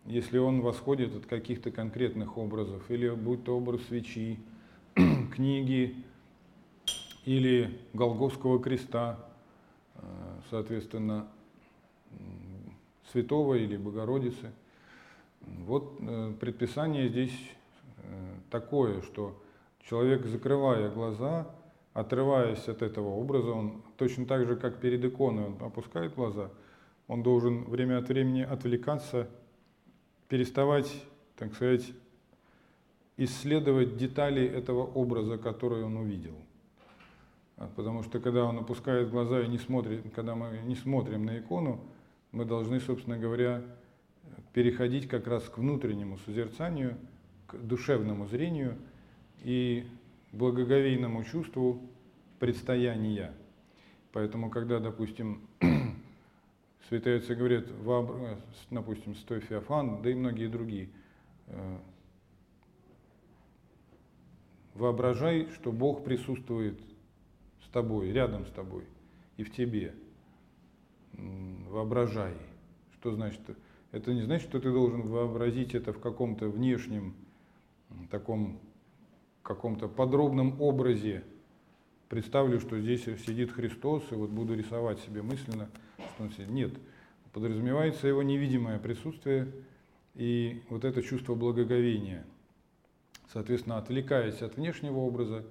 если 0.05 0.37
он 0.37 0.61
восходит 0.61 1.15
от 1.15 1.25
каких-то 1.25 1.71
конкретных 1.71 2.37
образов, 2.37 2.89
или 2.89 3.09
будь 3.09 3.43
то 3.43 3.57
образ 3.57 3.81
свечи, 3.87 4.39
книги 5.33 5.95
или 7.25 7.79
Голговского 7.93 8.59
креста, 8.61 9.19
э, 9.95 9.99
соответственно, 10.49 11.27
святого 13.11 13.55
или 13.55 13.77
Богородицы. 13.77 14.51
Вот 15.41 15.97
э, 15.99 16.33
предписание 16.39 17.09
здесь 17.09 17.37
э, 17.97 18.35
такое, 18.49 19.01
что 19.01 19.39
человек, 19.89 20.25
закрывая 20.25 20.89
глаза, 20.89 21.47
отрываясь 21.93 22.67
от 22.67 22.81
этого 22.81 23.09
образа, 23.09 23.51
он 23.51 23.83
точно 23.97 24.25
так 24.25 24.45
же, 24.45 24.55
как 24.55 24.79
перед 24.79 25.03
иконой, 25.03 25.45
он 25.45 25.57
опускает 25.61 26.13
глаза, 26.15 26.51
он 27.07 27.23
должен 27.23 27.63
время 27.63 27.97
от 27.97 28.09
времени 28.09 28.41
отвлекаться 28.41 29.29
переставать, 30.27 30.91
так 31.37 31.53
сказать, 31.53 31.93
исследовать 33.15 33.97
детали 33.97 34.45
этого 34.45 34.83
образа, 34.83 35.37
который 35.37 35.83
он 35.83 35.97
увидел. 35.97 36.35
Потому 37.75 38.03
что 38.03 38.19
когда 38.19 38.43
он 38.43 38.59
опускает 38.59 39.09
глаза 39.09 39.41
и 39.41 39.47
не 39.47 39.57
смотрит, 39.57 40.03
когда 40.13 40.35
мы 40.35 40.59
не 40.65 40.75
смотрим 40.75 41.25
на 41.25 41.39
икону, 41.39 41.79
мы 42.31 42.45
должны, 42.45 42.79
собственно 42.79 43.17
говоря, 43.17 43.63
переходить 44.53 45.07
как 45.07 45.25
раз 45.25 45.43
к 45.45 45.57
внутреннему 45.57 46.17
созерцанию, 46.19 46.97
к 47.47 47.55
душевному 47.55 48.27
зрению 48.27 48.77
и 49.47 49.87
благоговейному 50.33 51.23
чувству 51.23 51.81
предстояния. 52.37 53.33
Поэтому, 54.11 54.49
когда, 54.49 54.79
допустим, 54.79 55.47
Святые 56.89 57.19
отцы 57.19 57.33
говорят, 57.33 57.65
допустим, 58.69 59.15
Стой 59.15 59.39
Феофан, 59.39 60.01
да 60.01 60.09
и 60.09 60.15
многие 60.15 60.47
другие, 60.47 60.89
э, 61.47 61.77
воображай, 64.73 65.47
что 65.53 65.71
Бог 65.71 66.03
присутствует 66.03 66.81
с 67.63 67.69
тобой, 67.69 68.11
рядом 68.11 68.45
с 68.45 68.49
тобой 68.49 68.83
и 69.37 69.43
в 69.43 69.53
тебе. 69.53 69.95
Воображай. 71.13 72.33
Что 72.99 73.13
значит? 73.13 73.39
Это 73.93 74.13
не 74.13 74.23
значит, 74.23 74.49
что 74.49 74.59
ты 74.59 74.73
должен 74.73 75.03
вообразить 75.03 75.73
это 75.73 75.93
в 75.93 76.01
каком-то 76.01 76.49
внешнем, 76.49 77.15
таком 78.11 78.59
каком-то 79.47 79.87
подробном 79.87 80.61
образе. 80.61 81.23
Представлю, 82.09 82.59
что 82.59 82.79
здесь 82.79 83.03
сидит 83.03 83.51
Христос, 83.51 84.03
и 84.11 84.15
вот 84.15 84.29
буду 84.29 84.55
рисовать 84.55 84.99
себе 84.99 85.21
мысленно– 85.21 85.69
нет, 86.47 86.73
подразумевается 87.33 88.07
его 88.07 88.23
невидимое 88.23 88.79
присутствие 88.79 89.51
и 90.15 90.63
вот 90.69 90.83
это 90.83 91.01
чувство 91.01 91.35
благоговения. 91.35 92.25
Соответственно, 93.31 93.77
отвлекаясь 93.77 94.41
от 94.41 94.55
внешнего 94.55 94.97
образа, 94.97 95.45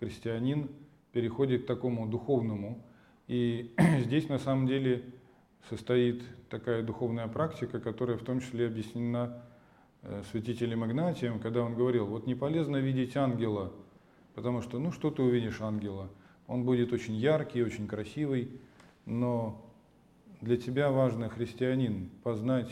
христианин 0.00 0.70
переходит 1.12 1.64
к 1.64 1.66
такому 1.66 2.08
духовному. 2.08 2.84
И 3.26 3.74
здесь 4.00 4.28
на 4.28 4.38
самом 4.38 4.66
деле 4.66 5.04
состоит 5.68 6.22
такая 6.48 6.82
духовная 6.82 7.28
практика, 7.28 7.80
которая 7.80 8.16
в 8.16 8.24
том 8.24 8.40
числе 8.40 8.66
объяснена 8.66 9.42
святителем 10.30 10.84
Игнатием, 10.84 11.40
когда 11.40 11.62
он 11.62 11.74
говорил, 11.74 12.06
вот 12.06 12.26
не 12.26 12.34
полезно 12.34 12.76
видеть 12.76 13.16
ангела, 13.16 13.72
потому 14.34 14.62
что, 14.62 14.78
ну 14.78 14.92
что 14.92 15.10
ты 15.10 15.22
увидишь 15.22 15.60
ангела? 15.60 16.08
Он 16.46 16.64
будет 16.64 16.92
очень 16.92 17.14
яркий, 17.14 17.62
очень 17.62 17.86
красивый, 17.86 18.50
но 19.04 19.64
для 20.40 20.56
тебя 20.56 20.90
важно, 20.90 21.28
христианин, 21.28 22.10
познать 22.22 22.70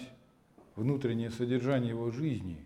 внутреннее 0.76 1.30
содержание 1.30 1.90
его 1.90 2.10
жизни. 2.10 2.64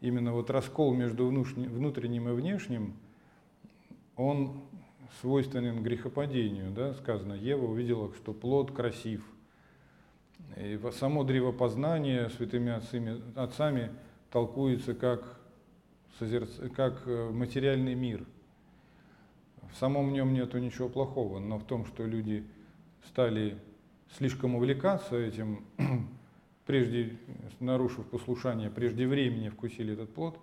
Именно 0.00 0.32
вот 0.32 0.50
раскол 0.50 0.94
между 0.94 1.26
внутренним 1.28 2.28
и 2.28 2.32
внешним, 2.32 2.94
он 4.16 4.62
свойственен 5.20 5.82
грехопадению. 5.82 6.70
Да? 6.72 6.94
Сказано, 6.94 7.34
Ева 7.34 7.66
увидела, 7.66 8.12
что 8.14 8.32
плод 8.32 8.72
красив. 8.72 9.24
И 10.56 10.78
само 10.92 11.24
древопознание 11.24 12.28
святыми 12.30 12.72
отцами, 12.72 13.20
отцами 13.36 13.90
толкуется 14.30 14.94
как, 14.94 15.40
созерц... 16.18 16.50
как 16.74 17.02
э, 17.06 17.30
материальный 17.30 17.94
мир. 17.94 18.24
В 19.72 19.76
самом 19.76 20.12
нем 20.12 20.34
нету 20.34 20.58
ничего 20.58 20.88
плохого, 20.88 21.38
но 21.38 21.58
в 21.58 21.64
том, 21.64 21.86
что 21.86 22.04
люди 22.06 22.44
стали 23.06 23.58
слишком 24.16 24.54
увлекаться 24.54 25.16
этим, 25.16 25.64
прежде 26.66 27.16
нарушив 27.60 28.06
послушание, 28.06 28.70
прежде 28.70 29.06
времени 29.06 29.48
вкусили 29.48 29.94
этот 29.94 30.12
плод, 30.12 30.38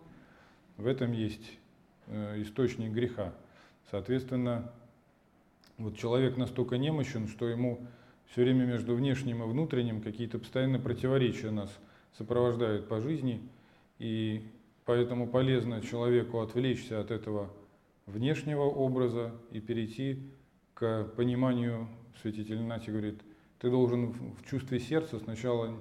в 0.78 0.88
этом 0.88 1.12
есть 1.12 1.60
э, 2.08 2.42
источник 2.42 2.92
греха. 2.92 3.34
Соответственно, 3.92 4.72
вот 5.78 5.98
человек 5.98 6.38
настолько 6.38 6.78
немощен, 6.78 7.28
что 7.28 7.48
ему 7.48 7.88
все 8.30 8.44
время 8.44 8.66
между 8.66 8.96
внешним 8.96 9.44
и 9.44 9.48
внутренним 9.48 10.02
какие-то 10.02 10.40
постоянные 10.40 10.82
противоречия 10.82 11.52
нас 11.52 11.76
сопровождают 12.18 12.88
по 12.88 13.02
жизни, 13.02 13.42
и 13.98 14.44
поэтому 14.86 15.28
полезно 15.28 15.82
человеку 15.82 16.40
отвлечься 16.40 17.00
от 17.00 17.12
этого 17.12 17.52
внешнего 18.06 18.64
образа 18.64 19.34
и 19.52 19.60
перейти 19.60 20.20
к 20.74 21.06
пониманию, 21.16 21.88
святитель 22.22 22.62
Нати 22.62 22.90
говорит, 22.90 23.22
ты 23.60 23.70
должен 23.70 24.12
в 24.12 24.46
чувстве 24.50 24.80
сердца 24.80 25.20
сначала, 25.20 25.80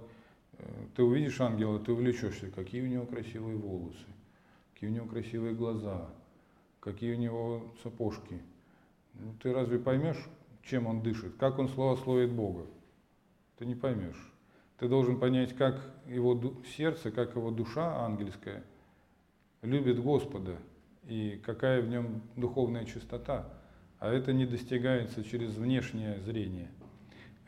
э, 0.58 0.64
ты 0.96 1.02
увидишь 1.02 1.40
ангела, 1.40 1.78
ты 1.78 1.92
увлечешься, 1.92 2.50
какие 2.50 2.82
у 2.82 2.86
него 2.86 3.06
красивые 3.06 3.56
волосы, 3.56 4.06
какие 4.72 4.90
у 4.90 4.92
него 4.92 5.06
красивые 5.06 5.54
глаза, 5.54 6.10
какие 6.80 7.14
у 7.14 7.18
него 7.18 7.72
сапожки. 7.82 8.40
Ну, 9.14 9.34
ты 9.42 9.52
разве 9.52 9.78
поймешь, 9.78 10.28
чем 10.68 10.86
он 10.86 11.02
дышит, 11.02 11.36
как 11.36 11.58
он 11.58 11.68
славословит 11.68 12.30
Бога? 12.30 12.66
Ты 13.58 13.66
не 13.66 13.74
поймешь. 13.74 14.32
Ты 14.78 14.88
должен 14.88 15.18
понять, 15.18 15.56
как 15.56 15.80
его 16.06 16.40
сердце, 16.76 17.10
как 17.10 17.34
его 17.34 17.50
душа 17.50 18.04
ангельская 18.04 18.62
любит 19.62 20.00
Господа 20.00 20.56
и 21.06 21.40
какая 21.44 21.82
в 21.82 21.88
нем 21.88 22.22
духовная 22.36 22.84
чистота. 22.84 23.48
А 23.98 24.12
это 24.12 24.32
не 24.32 24.46
достигается 24.46 25.24
через 25.24 25.56
внешнее 25.56 26.20
зрение. 26.20 26.70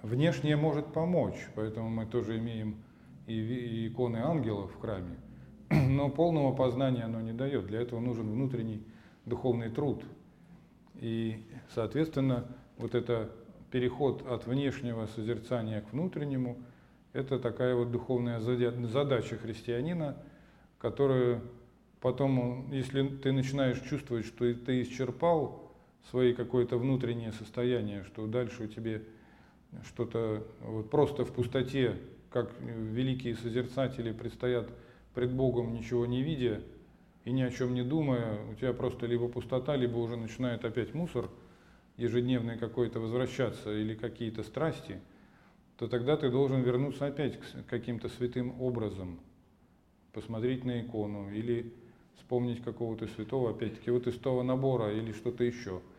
Внешнее 0.03 0.57
может 0.57 0.93
помочь, 0.93 1.47
поэтому 1.55 1.89
мы 1.89 2.07
тоже 2.07 2.39
имеем 2.39 2.83
и 3.29 3.87
иконы 3.87 4.17
ангелов 4.17 4.73
в 4.73 4.81
храме, 4.81 5.17
но 5.71 6.09
полного 6.09 6.53
познания 6.53 7.05
оно 7.05 7.21
не 7.21 7.33
дает. 7.33 7.67
Для 7.67 7.81
этого 7.81 8.01
нужен 8.01 8.29
внутренний 8.29 8.83
духовный 9.27 9.71
труд. 9.71 10.03
И, 10.95 11.47
соответственно, 11.73 12.49
вот 12.81 12.95
это 12.95 13.31
переход 13.71 14.27
от 14.27 14.47
внешнего 14.47 15.07
созерцания 15.07 15.81
к 15.83 15.93
внутреннему, 15.93 16.59
это 17.13 17.39
такая 17.39 17.75
вот 17.75 17.91
духовная 17.91 18.41
задача 18.41 19.37
христианина, 19.37 20.17
которую 20.79 21.43
потом, 22.01 22.71
если 22.73 23.07
ты 23.07 23.33
начинаешь 23.33 23.81
чувствовать, 23.81 24.27
что 24.27 24.53
ты 24.55 24.83
исчерпал 24.83 25.71
свои 26.11 26.33
какое-то 26.33 26.79
внутреннее 26.79 27.33
состояние, 27.33 28.05
что 28.05 28.27
дальше 28.27 28.65
у 28.65 28.67
тебя 28.67 29.01
что-то 29.85 30.47
вот 30.63 30.91
просто 30.91 31.25
в 31.25 31.33
пустоте, 31.33 31.97
как 32.31 32.53
великие 32.61 33.37
созерцатели 33.37 34.13
предстоят 34.13 34.69
пред 35.15 35.33
Богом, 35.33 35.73
ничего 35.73 36.07
не 36.07 36.23
видя 36.23 36.61
и 37.25 37.33
ни 37.33 37.43
о 37.43 37.51
чем 37.51 37.75
не 37.75 37.83
думая, 37.83 38.39
у 38.51 38.55
тебя 38.55 38.73
просто 38.73 39.07
либо 39.07 39.29
пустота, 39.29 39.77
либо 39.77 39.99
уже 39.99 40.17
начинает 40.17 40.65
опять 40.65 40.95
мусор 40.95 41.29
ежедневный 42.01 42.59
какой-то 42.59 43.01
возвращаться 43.01 43.73
или 43.73 43.95
какие-то 43.95 44.43
страсти, 44.43 45.01
то 45.77 45.89
тогда 45.89 46.17
ты 46.17 46.31
должен 46.31 46.63
вернуться 46.63 47.07
опять 47.07 47.39
к 47.39 47.67
каким-то 47.69 48.09
святым 48.09 48.61
образом, 48.61 49.21
посмотреть 50.13 50.65
на 50.65 50.81
икону 50.81 51.31
или 51.31 51.73
вспомнить 52.17 52.63
какого-то 52.63 53.07
святого, 53.07 53.51
опять-таки 53.51 53.91
вот 53.91 54.07
из 54.07 54.19
того 54.19 54.43
набора 54.43 54.93
или 54.93 55.13
что-то 55.13 55.45
еще– 55.45 55.81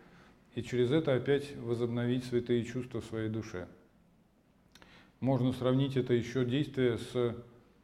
и 0.56 0.64
через 0.64 0.92
это 0.92 1.16
опять 1.16 1.56
возобновить 1.58 2.26
святые 2.26 2.66
чувства 2.66 3.02
в 3.02 3.06
своей 3.06 3.30
душе. 3.30 3.68
Можно 5.20 5.54
сравнить 5.54 5.96
это 5.96 6.14
еще 6.14 6.44
действие 6.46 6.98
с, 6.98 7.16
э, 7.16 7.34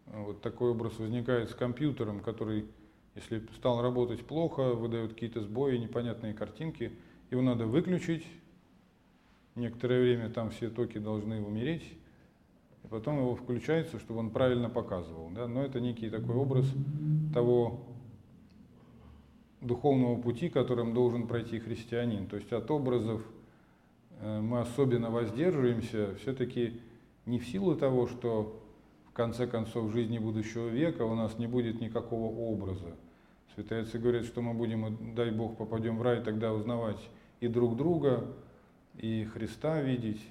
вот 0.07 0.41
такой 0.41 0.71
образ 0.71 0.97
возникает 0.99 1.49
с 1.49 1.55
компьютером, 1.55 2.19
который, 2.19 2.65
если 3.15 3.41
стал 3.55 3.81
работать 3.81 4.25
плохо, 4.25 4.73
выдает 4.73 5.13
какие-то 5.13 5.41
сбои, 5.41 5.77
непонятные 5.77 6.33
картинки, 6.33 6.91
его 7.29 7.41
надо 7.41 7.65
выключить, 7.65 8.25
некоторое 9.55 10.01
время 10.01 10.29
там 10.29 10.49
все 10.49 10.69
токи 10.69 10.97
должны 10.97 11.41
умереть, 11.41 11.83
и 12.83 12.87
потом 12.87 13.17
его 13.19 13.35
включается, 13.35 13.99
чтобы 13.99 14.21
он 14.21 14.29
правильно 14.29 14.69
показывал. 14.69 15.29
Да? 15.31 15.47
Но 15.47 15.63
это 15.63 15.79
некий 15.79 16.09
такой 16.09 16.35
образ 16.35 16.65
того 17.33 17.85
духовного 19.61 20.21
пути, 20.21 20.49
которым 20.49 20.93
должен 20.93 21.27
пройти 21.27 21.59
христианин. 21.59 22.27
То 22.27 22.37
есть 22.37 22.51
от 22.53 22.69
образов 22.71 23.21
э, 24.21 24.39
мы 24.39 24.61
особенно 24.61 25.09
воздерживаемся 25.09 26.15
все-таки 26.21 26.79
не 27.25 27.39
в 27.39 27.47
силу 27.47 27.75
того, 27.75 28.07
что 28.07 28.63
в 29.09 29.13
конце 29.13 29.47
концов 29.47 29.91
жизни 29.91 30.19
будущего 30.19 30.69
века 30.69 31.01
у 31.03 31.15
нас 31.15 31.37
не 31.39 31.47
будет 31.47 31.81
никакого 31.81 32.33
образа. 32.33 32.95
Святые 33.55 33.81
отцы 33.81 33.97
говорят, 33.97 34.25
что 34.25 34.41
мы 34.41 34.53
будем, 34.53 35.15
дай 35.15 35.31
Бог, 35.31 35.57
попадем 35.57 35.97
в 35.97 36.03
рай, 36.03 36.23
тогда 36.23 36.53
узнавать 36.53 37.09
и 37.39 37.47
друг 37.47 37.77
друга, 37.77 38.25
и 38.95 39.25
Христа 39.25 39.81
видеть, 39.81 40.21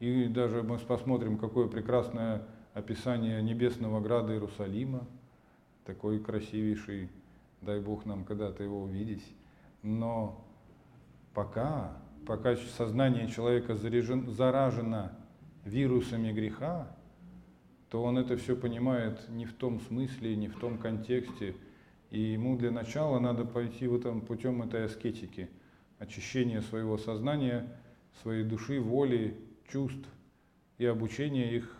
и 0.00 0.26
даже 0.26 0.62
мы 0.62 0.78
посмотрим, 0.78 1.38
какое 1.38 1.68
прекрасное 1.68 2.42
описание 2.74 3.42
небесного 3.42 4.00
града 4.00 4.32
Иерусалима, 4.32 5.06
такой 5.84 6.20
красивейший, 6.20 7.10
дай 7.60 7.80
Бог 7.80 8.06
нам 8.06 8.24
когда-то 8.24 8.62
его 8.62 8.82
увидеть. 8.82 9.24
Но 9.82 10.44
пока, 11.34 11.96
пока 12.26 12.56
сознание 12.56 13.28
человека 13.28 13.74
заряжен, 13.74 14.30
заражено 14.30 15.12
вирусами 15.64 16.32
греха, 16.32 16.88
то 17.90 18.02
он 18.02 18.18
это 18.18 18.36
все 18.36 18.56
понимает 18.56 19.28
не 19.28 19.44
в 19.44 19.52
том 19.52 19.80
смысле, 19.80 20.36
не 20.36 20.48
в 20.48 20.56
том 20.58 20.78
контексте. 20.78 21.56
И 22.10 22.20
ему 22.20 22.56
для 22.56 22.70
начала 22.70 23.18
надо 23.18 23.44
пойти 23.44 23.86
в 23.86 23.94
этом 23.94 24.20
путем 24.20 24.62
этой 24.62 24.84
аскетики, 24.84 25.48
очищения 26.00 26.62
своего 26.62 26.98
сознания, 26.98 27.68
своей 28.22 28.42
души, 28.42 28.80
воли, 28.80 29.38
чувств 29.70 30.08
и 30.78 30.86
обучения 30.86 31.54
их 31.54 31.76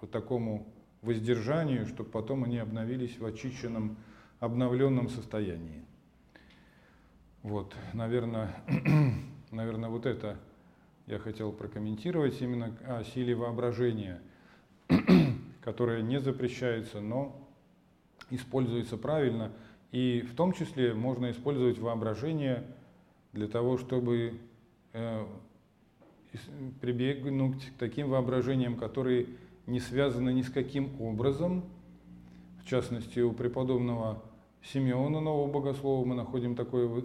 вот 0.00 0.10
такому 0.10 0.72
воздержанию, 1.02 1.86
чтобы 1.86 2.08
потом 2.08 2.44
они 2.44 2.58
обновились 2.58 3.18
в 3.18 3.26
очищенном, 3.26 3.96
обновленном 4.40 5.08
состоянии. 5.08 5.84
Вот, 7.42 7.74
наверное, 7.92 8.54
наверное, 9.50 9.90
вот 9.90 10.06
это 10.06 10.38
я 11.06 11.18
хотел 11.18 11.52
прокомментировать 11.52 12.40
именно 12.40 12.76
о 12.86 13.02
силе 13.04 13.34
воображения, 13.34 14.20
которая 15.62 16.00
не 16.02 16.20
запрещается, 16.20 17.00
но 17.00 17.48
используется 18.30 18.96
правильно. 18.96 19.52
И 19.92 20.22
в 20.22 20.34
том 20.34 20.52
числе 20.52 20.94
можно 20.94 21.30
использовать 21.30 21.78
воображение 21.78 22.64
для 23.32 23.48
того, 23.48 23.78
чтобы 23.78 24.40
э, 24.92 25.26
прибегнуть 26.80 27.66
к 27.66 27.78
таким 27.78 28.10
воображениям, 28.10 28.76
которые 28.76 29.26
не 29.66 29.80
связаны 29.80 30.32
ни 30.32 30.42
с 30.42 30.50
каким 30.50 31.00
образом. 31.00 31.64
В 32.62 32.68
частности, 32.68 33.20
у 33.20 33.32
преподобного 33.32 34.22
Симеона, 34.62 35.20
нового 35.20 35.50
богослова, 35.50 36.04
мы 36.04 36.14
находим 36.14 36.56
такое 36.56 37.04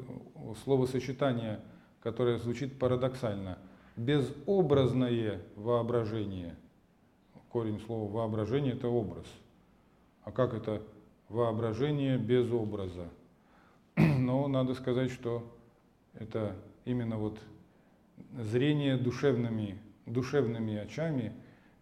словосочетание, 0.64 1.60
которое 2.02 2.38
звучит 2.38 2.80
парадоксально– 2.80 3.58
безобразное 3.96 5.42
воображение. 5.56 6.56
Корень 7.50 7.80
слова 7.82 8.10
воображение– 8.10 8.74
это 8.76 8.88
образ. 8.88 9.26
А 10.24 10.32
как 10.32 10.54
это 10.54 10.82
воображение 11.32 12.18
без 12.18 12.52
образа? 12.52 13.10
Но 13.96 14.48
надо 14.48 14.74
сказать, 14.74 15.12
что 15.12 15.44
это 16.14 16.56
именно 16.86 17.18
вот 17.18 17.40
зрение 18.38 18.98
душевными, 18.98 19.80
душевными 20.06 20.76
очами, 20.76 21.34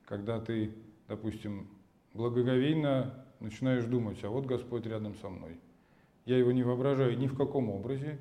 когда 0.06 0.40
ты, 0.40 0.74
допустим, 1.08 1.68
благоговейно 2.14 3.26
начинаешь 3.40 3.86
думать, 3.86 4.24
а 4.24 4.30
вот 4.30 4.46
Господь 4.46 4.86
рядом 4.86 5.16
со 5.16 5.30
мной. 5.30 5.58
Я 6.26 6.38
его 6.38 6.52
не 6.52 6.64
воображаю 6.64 7.18
ни 7.18 7.28
в 7.28 7.36
каком 7.36 7.70
образе, 7.70 8.20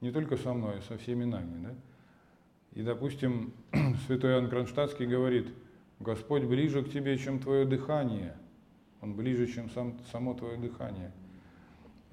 не 0.00 0.10
только 0.10 0.36
со 0.36 0.52
мной, 0.54 0.78
а 0.78 0.82
со 0.82 0.96
всеми 0.96 1.24
нами. 1.24 1.62
Да? 1.62 1.74
И, 2.74 2.82
допустим, 2.82 3.52
святой 4.06 4.32
Иоанн 4.32 4.48
Кронштадтский 4.48 5.06
говорит, 5.06 5.48
Господь 6.00 6.44
ближе 6.44 6.82
к 6.82 6.90
тебе, 6.90 7.16
чем 7.18 7.38
твое 7.38 7.64
дыхание. 7.64 8.36
Он 9.02 9.14
ближе, 9.14 9.46
чем 9.48 9.68
сам, 9.70 9.98
само 10.10 10.32
твое 10.34 10.56
дыхание. 10.56 11.12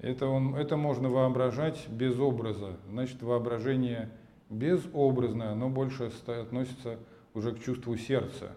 Это, 0.00 0.26
он, 0.26 0.56
это 0.56 0.76
можно 0.76 1.08
воображать 1.08 1.88
без 1.88 2.18
образа. 2.18 2.76
Значит, 2.88 3.22
воображение 3.22 4.10
безобразное, 4.48 5.52
оно 5.52 5.70
больше 5.70 6.10
относится 6.26 6.98
уже 7.32 7.52
к 7.52 7.62
чувству 7.62 7.96
сердца. 7.96 8.52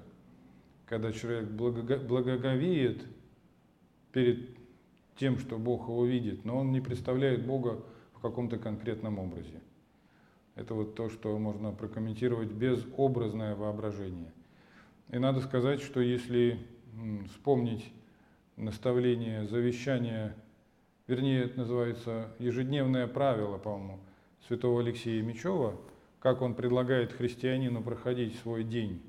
Когда 0.88 1.12
человек 1.12 1.50
благоговеет 1.50 3.06
перед 4.12 4.50
тем, 5.16 5.38
что 5.38 5.58
Бог 5.58 5.88
его 5.88 6.06
видит, 6.06 6.44
но 6.44 6.58
он 6.58 6.72
не 6.72 6.82
представляет 6.82 7.46
Бога 7.46 7.84
в 8.14 8.20
каком-то 8.20 8.58
конкретном 8.58 9.20
образе. 9.20 9.62
Это 10.56 10.74
вот 10.74 10.96
то, 10.96 11.10
что 11.10 11.38
можно 11.38 11.72
прокомментировать 11.72 12.52
безобразное 12.52 13.56
воображение. 13.56 14.32
И 15.10 15.20
надо 15.20 15.42
сказать, 15.42 15.82
что 15.82 16.00
если 16.00 16.60
вспомнить 17.28 17.92
наставление, 18.56 19.46
завещание, 19.48 20.36
вернее, 21.08 21.46
это 21.46 21.60
называется 21.60 22.30
ежедневное 22.40 23.08
правило, 23.08 23.58
по-моему, 23.58 24.00
святого 24.48 24.82
Алексея 24.82 25.22
Мечева, 25.24 25.80
как 26.20 26.42
он 26.42 26.54
предлагает 26.54 27.14
христианину 27.14 27.82
проходить 27.82 28.36
свой 28.40 28.64
день, 28.64 29.02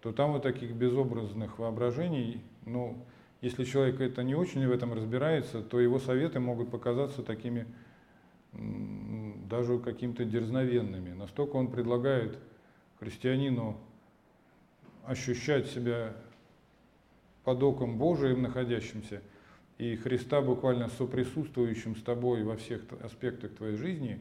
то 0.00 0.12
там 0.12 0.32
вот 0.32 0.42
таких 0.42 0.72
безобразных 0.72 1.58
воображений, 1.58 2.42
ну, 2.64 3.06
если 3.40 3.64
человек 3.64 4.00
это 4.00 4.22
не 4.22 4.34
очень 4.34 4.66
в 4.66 4.70
этом 4.70 4.92
разбирается, 4.92 5.62
то 5.62 5.78
его 5.78 5.98
советы 5.98 6.40
могут 6.40 6.70
показаться 6.70 7.22
такими 7.22 7.66
даже 8.52 9.78
каким-то 9.78 10.24
дерзновенными. 10.24 11.12
Настолько 11.12 11.56
он 11.56 11.70
предлагает 11.70 12.38
христианину 12.98 13.78
ощущать 15.04 15.66
себя 15.68 16.16
под 17.46 17.62
оком 17.62 17.96
Божиим 17.96 18.42
находящимся, 18.42 19.22
и 19.78 19.96
Христа 19.96 20.42
буквально 20.42 20.88
соприсутствующим 20.88 21.96
с 21.96 22.02
тобой 22.02 22.42
во 22.42 22.56
всех 22.56 22.82
аспектах 23.02 23.54
твоей 23.54 23.76
жизни, 23.76 24.18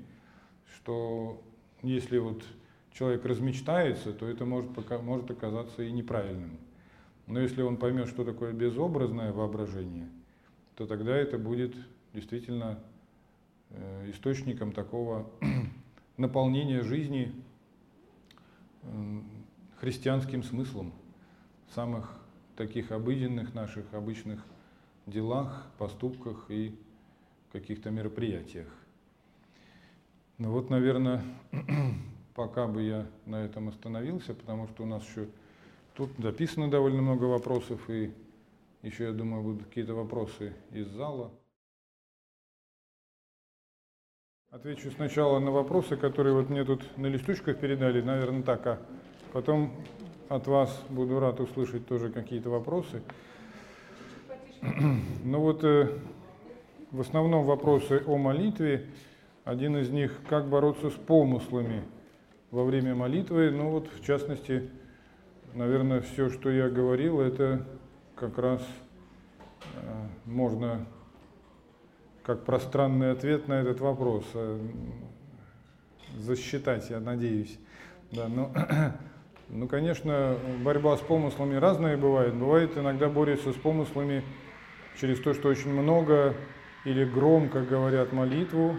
что 0.77 1.43
если 1.81 2.17
вот 2.17 2.45
человек 2.93 3.25
размечтается, 3.25 4.13
то 4.13 4.25
это 4.25 4.45
может, 4.45 4.71
может 5.03 5.29
оказаться 5.29 5.83
и 5.83 5.91
неправильным. 5.91 6.57
Но 7.27 7.41
если 7.41 7.61
он 7.61 7.75
поймет, 7.75 8.07
что 8.07 8.23
такое 8.23 8.53
безобразное 8.53 9.33
воображение, 9.33 10.07
то 10.75 10.87
тогда 10.87 11.13
это 11.17 11.37
будет 11.37 11.75
действительно 12.13 12.79
Э, 13.77 14.09
источником 14.09 14.71
такого 14.71 15.29
наполнения 16.17 16.81
жизни 16.81 17.33
христианским 19.79 20.43
смыслом 20.43 20.93
самых 21.73 22.19
таких 22.55 22.91
обыденных 22.91 23.53
наших 23.53 23.93
обычных 23.93 24.43
делах, 25.05 25.67
поступках 25.77 26.45
и 26.49 26.77
каких-то 27.51 27.89
мероприятиях. 27.89 28.67
Ну 30.37 30.51
вот, 30.51 30.69
наверное, 30.69 31.23
пока 32.35 32.67
бы 32.67 32.83
я 32.83 33.07
на 33.25 33.45
этом 33.45 33.69
остановился, 33.69 34.33
потому 34.33 34.67
что 34.67 34.83
у 34.83 34.85
нас 34.85 35.07
еще 35.07 35.29
тут 35.93 36.11
записано 36.17 36.69
довольно 36.69 37.01
много 37.01 37.23
вопросов, 37.25 37.89
и 37.89 38.13
еще, 38.81 39.05
я 39.05 39.11
думаю, 39.13 39.43
будут 39.43 39.63
какие-то 39.63 39.93
вопросы 39.93 40.53
из 40.71 40.87
зала. 40.89 41.31
Отвечу 44.49 44.91
сначала 44.91 45.39
на 45.39 45.51
вопросы, 45.51 45.97
которые 45.97 46.33
вот 46.33 46.49
мне 46.49 46.63
тут 46.63 46.97
на 46.97 47.07
листочках 47.07 47.59
передали, 47.59 48.01
наверное, 48.01 48.43
так, 48.43 48.67
а 48.67 48.79
потом 49.33 49.73
от 50.29 50.47
вас 50.47 50.83
буду 50.89 51.19
рад 51.19 51.39
услышать 51.39 51.87
тоже 51.87 52.09
какие-то 52.09 52.49
вопросы. 52.49 53.01
Ну 55.23 55.39
вот 55.39 55.63
э, 55.63 55.89
в 56.91 57.01
основном 57.01 57.45
вопросы 57.45 58.03
о 58.05 58.17
молитве. 58.17 58.87
Один 59.43 59.77
из 59.77 59.89
них, 59.89 60.19
как 60.27 60.47
бороться 60.47 60.89
с 60.89 60.93
помыслами 60.93 61.83
во 62.49 62.63
время 62.63 62.95
молитвы. 62.95 63.51
Ну 63.51 63.69
вот, 63.69 63.87
в 63.93 64.03
частности, 64.03 64.69
наверное, 65.53 66.01
все, 66.01 66.29
что 66.29 66.49
я 66.49 66.69
говорил, 66.69 67.19
это 67.19 67.65
как 68.15 68.37
раз 68.37 68.61
э, 69.75 70.07
можно 70.25 70.85
как 72.23 72.43
пространный 72.43 73.11
ответ 73.11 73.47
на 73.47 73.53
этот 73.61 73.81
вопрос. 73.81 74.25
Э, 74.33 74.59
засчитать, 76.17 76.89
я 76.89 76.99
надеюсь. 76.99 77.59
Да, 78.11 78.27
ну, 78.27 78.51
ну, 79.49 79.67
конечно, 79.67 80.37
борьба 80.63 80.97
с 80.97 81.01
помыслами 81.01 81.55
разная 81.55 81.97
бывает. 81.97 82.33
Бывает 82.35 82.77
иногда 82.77 83.09
борется 83.09 83.51
с 83.51 83.55
помыслами 83.55 84.23
через 84.99 85.19
то, 85.19 85.33
что 85.33 85.49
очень 85.49 85.71
много 85.71 86.35
или 86.83 87.05
громко 87.05 87.61
говорят 87.61 88.11
молитву. 88.11 88.77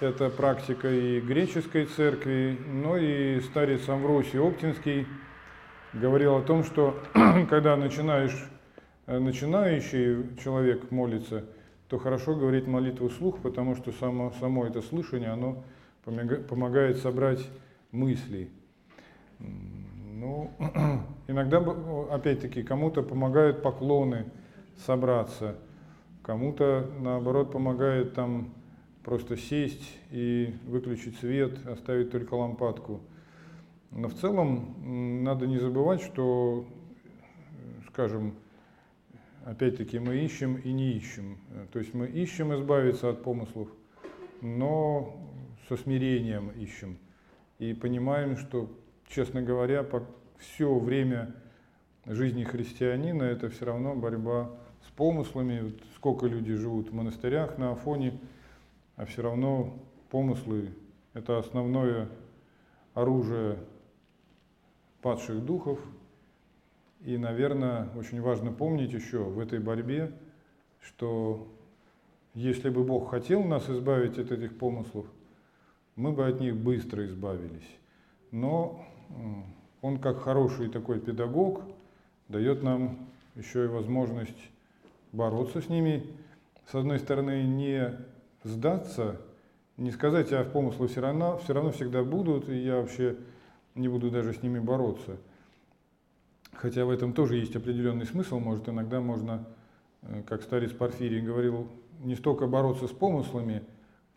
Это 0.00 0.30
практика 0.30 0.88
и 0.88 1.20
греческой 1.20 1.86
церкви, 1.86 2.56
но 2.66 2.96
и 2.96 3.40
старец 3.40 3.88
Амвросий 3.88 4.38
Оптинский 4.38 5.06
говорил 5.92 6.36
о 6.36 6.42
том, 6.42 6.62
что 6.62 6.98
когда 7.50 7.76
начинаешь, 7.76 8.48
э, 9.06 9.18
начинающий 9.18 10.36
человек 10.42 10.90
молится– 10.90 11.44
то 11.88 11.98
хорошо 11.98 12.34
говорить 12.34 12.66
молитву 12.66 13.08
вслух, 13.08 13.40
потому 13.40 13.74
что 13.74 13.92
само, 13.92 14.32
само 14.38 14.66
это 14.66 14.82
слышание, 14.82 15.30
оно 15.30 15.64
помогает 16.04 16.98
собрать 16.98 17.46
мысли. 17.92 18.50
Ну, 21.28 21.34
иногда, 21.34 21.58
опять-таки, 22.10 22.62
кому-то 22.62 23.02
помогают 23.02 23.62
поклоны 23.62 24.24
собраться, 24.86 25.56
кому-то, 26.22 26.90
наоборот, 27.00 27.52
помогает 27.52 28.14
там 28.14 28.54
просто 29.04 29.36
сесть 29.36 29.98
и 30.10 30.54
выключить 30.66 31.18
свет, 31.18 31.66
оставить 31.66 32.10
только 32.10 32.32
лампадку. 32.32 33.02
Но 33.90 34.08
в 34.08 34.14
целом 34.14 35.22
надо 35.22 35.46
не 35.46 35.58
забывать, 35.58 36.00
что, 36.00 36.64
скажем, 37.88 38.34
опять-таки 39.44 39.98
мы 39.98 40.16
ищем 40.16 40.56
и 40.56 40.72
не 40.72 40.92
ищем. 40.92 41.36
То 41.72 41.78
есть 41.78 41.92
мы 41.92 42.06
ищем 42.06 42.54
избавиться 42.54 43.10
от 43.10 43.22
помыслов, 43.22 43.68
но 44.40 45.14
со 45.68 45.76
смирением 45.76 46.52
ищем. 46.52 46.96
И 47.58 47.74
понимаем, 47.74 48.38
что, 48.38 48.70
честно 49.08 49.42
говоря, 49.42 49.82
все 50.38 50.74
время 50.78 51.34
жизни 52.06 52.44
христианина 52.44 53.24
это 53.24 53.48
все 53.50 53.66
равно 53.66 53.94
борьба 53.94 54.50
с 54.86 54.90
помыслами. 54.90 55.60
Вот 55.60 55.74
сколько 55.96 56.26
люди 56.26 56.54
живут 56.54 56.90
в 56.90 56.94
монастырях 56.94 57.58
на 57.58 57.72
Афоне, 57.72 58.18
а 58.96 59.04
все 59.04 59.22
равно 59.22 59.78
помыслы– 60.10 60.72
это 61.12 61.38
основное 61.38 62.08
оружие 62.94 63.58
падших 65.02 65.44
духов. 65.44 65.78
И, 67.00 67.16
наверное, 67.16 67.88
очень 67.96 68.20
важно 68.20 68.52
помнить 68.52 68.92
еще 68.92 69.18
в 69.18 69.38
этой 69.38 69.60
борьбе, 69.60 70.12
что 70.80 71.46
если 72.34 72.70
бы 72.70 72.82
Бог 72.82 73.10
хотел 73.10 73.44
нас 73.44 73.68
избавить 73.68 74.18
от 74.18 74.32
этих 74.32 74.58
помыслов, 74.58 75.06
мы 75.94 76.12
бы 76.12 76.26
от 76.26 76.40
них 76.40 76.56
быстро 76.56 77.04
избавились. 77.06 77.68
Но 78.30 78.84
Он, 79.82 79.98
как 79.98 80.22
хороший 80.22 80.68
такой 80.68 81.00
педагог, 81.00 81.62
дает 82.28 82.62
нам 82.62 83.08
еще 83.36 83.64
и 83.64 83.68
возможность 83.68 84.50
бороться 85.12 85.60
с 85.60 85.68
ними. 85.68 86.06
С 86.70 86.74
одной 86.74 86.98
стороны, 86.98 87.44
не 87.44 87.96
сдаться, 88.44 89.20
не 89.76 89.90
сказать, 89.90 90.32
а 90.32 90.44
в 90.44 90.50
помыслы 90.50 90.88
все 90.88 91.00
равно, 91.00 91.38
все 91.38 91.54
равно 91.54 91.70
всегда 91.70 92.02
будут, 92.02 92.48
и 92.48 92.56
я 92.56 92.76
вообще 92.76 93.16
не 93.74 93.88
буду 93.88 94.10
даже 94.10 94.34
с 94.34 94.42
ними 94.42 94.58
бороться. 94.58 95.16
Хотя 96.52 96.84
в 96.84 96.90
этом 96.90 97.12
тоже 97.12 97.36
есть 97.36 97.54
определенный 97.54 98.06
смысл, 98.06 98.40
может 98.40 98.68
иногда 98.68 99.00
можно, 99.00 99.46
э, 100.02 100.22
как 100.26 100.42
старец 100.42 100.72
Порфирий 100.72 101.20
говорил, 101.20 101.68
не 102.00 102.16
столько 102.16 102.48
бороться 102.48 102.88
с 102.88 102.90
помыслами, 102.90 103.62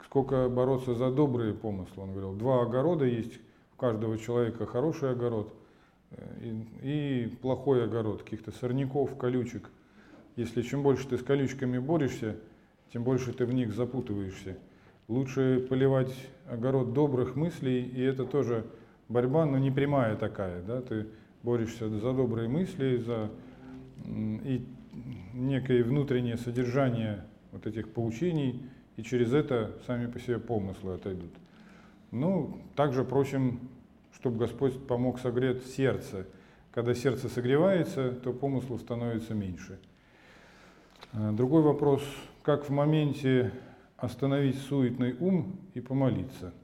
сколько 0.04 0.50
бороться 0.50 0.96
за 0.96 1.12
добрые 1.12 1.54
помыслы. 1.54 2.04
Он 2.04 2.12
говорил, 2.12 2.34
два 2.34 2.64
огорода 2.64 3.06
есть, 3.06 3.40
каждого 3.82 4.20
человека 4.20 4.68
хороший 4.68 5.12
огород 5.12 5.52
э, 6.12 6.54
и, 6.84 7.24
и 7.24 7.28
плохой 7.42 7.84
огород, 7.84 8.22
каких-то 8.22 8.52
сорняков, 8.52 9.18
колючек. 9.18 9.72
Если 10.36 10.62
чем 10.62 10.84
больше 10.84 11.08
ты 11.08 11.18
с 11.18 11.24
колючками 11.24 11.80
борешься, 11.80 12.36
тем 12.94 13.04
больше 13.04 13.34
ты 13.34 13.44
в 13.46 13.54
них 13.54 13.74
запутываешься. 13.74 14.56
Лучше 15.08 15.66
поливать 15.68 16.14
огород 16.48 16.94
добрых 16.94 17.36
мыслей, 17.36 17.82
и 17.82 18.02
это 18.02 18.24
тоже 18.24 18.66
борьба, 19.10 19.48
но 19.48 19.58
не 19.58 19.72
прямая 19.72 20.16
такая, 20.16 20.62
да, 20.62 20.82
ты 20.82 21.08
борешься 21.42 21.90
за 21.90 22.14
добрые 22.14 22.48
мысли, 22.48 22.98
за 22.98 23.32
и 24.06 24.64
некое 25.34 25.84
внутреннее 25.84 26.38
содержание 26.38 27.26
вот 27.52 27.66
этих 27.66 27.92
поучений, 27.92 28.62
и 28.96 29.02
через 29.04 29.34
это 29.34 29.72
сами 29.88 30.06
по 30.06 30.20
себе 30.20 30.38
помыслы 30.38 30.94
отойдут. 30.94 31.32
Ну, 32.12 32.62
также 32.76 33.04
просим, 33.04 33.60
чтобы 34.14 34.38
Господь 34.38 34.86
помог 34.86 35.20
согреть 35.20 35.66
сердце. 35.66 36.28
Когда 36.72 36.94
сердце 36.94 37.30
согревается, 37.30 38.12
то 38.12 38.32
помыслов 38.34 38.82
становится 38.82 39.34
меньше. 39.34 39.80
А, 41.14 41.32
другой 41.32 41.64
вопрос, 41.64 42.04
как 42.44 42.66
в 42.66 42.70
моменте 42.70 43.52
остановить 43.98 44.58
суетный 44.58 45.16
ум 45.20 45.60
и 45.74 45.82
помолиться– 45.82 46.54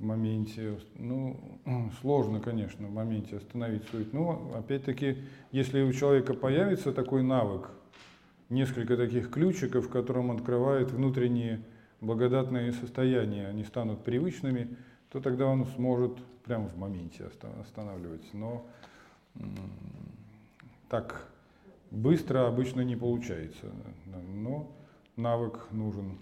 в 0.00 0.02
моменте, 0.02 0.78
ну, 0.96 1.38
сложно, 2.00 2.40
конечно, 2.40 2.88
в 2.88 2.92
моменте 2.92 3.36
остановить 3.36 3.84
сует. 3.90 4.12
Но, 4.12 4.50
опять-таки, 4.54 5.18
если 5.52 5.82
у 5.82 5.92
человека 5.92 6.34
появится 6.34 6.92
такой 6.92 7.22
навык, 7.22 7.70
несколько 8.48 8.96
таких 8.96 9.30
ключиков, 9.30 9.88
которым 9.88 10.30
открывает 10.30 10.90
внутренние 10.90 11.62
благодатные 12.00 12.72
состояния, 12.72 13.48
они 13.48 13.64
станут 13.64 14.04
привычными, 14.04 14.76
то 15.10 15.20
тогда 15.20 15.46
он 15.46 15.66
сможет 15.66 16.18
прямо 16.44 16.68
в 16.68 16.76
моменте 16.76 17.30
останавливаться. 17.60 18.36
Но 18.36 18.66
так 20.88 21.26
быстро 21.90 22.48
обычно 22.48 22.80
не 22.82 22.96
получается, 22.96 23.70
но 24.06 24.70
навык 25.16 25.66
нужен. 25.70 26.18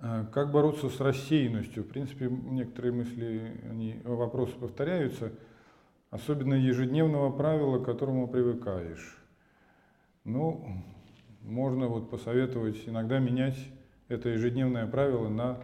А 0.00 0.26
как 0.26 0.52
бороться 0.52 0.90
с 0.90 1.00
рассеянностью? 1.00 1.82
В 1.82 1.88
принципе, 1.88 2.28
некоторые 2.28 2.92
мысли, 2.92 3.60
они, 3.68 4.00
вопросы 4.04 4.54
повторяются, 4.54 5.32
особенно 6.10 6.54
ежедневного 6.54 7.30
правила, 7.30 7.82
к 7.82 7.84
которому 7.84 8.28
привыкаешь. 8.28 9.18
Ну, 10.24 10.84
можно 11.42 11.88
вот 11.88 12.10
посоветовать 12.10 12.86
иногда 12.86 13.18
менять 13.18 13.58
это 14.08 14.28
ежедневное 14.28 14.86
правило 14.86 15.28
на 15.28 15.58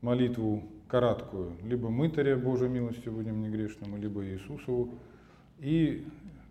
молитву 0.00 0.62
короткую, 0.88 1.52
либо 1.64 1.88
мытаря 1.88 2.36
Божьей 2.36 2.68
милостью 2.68 3.12
будем 3.12 3.40
негрешному, 3.42 3.96
либо 3.96 4.24
Иисусову, 4.24 4.94
и 5.58 6.06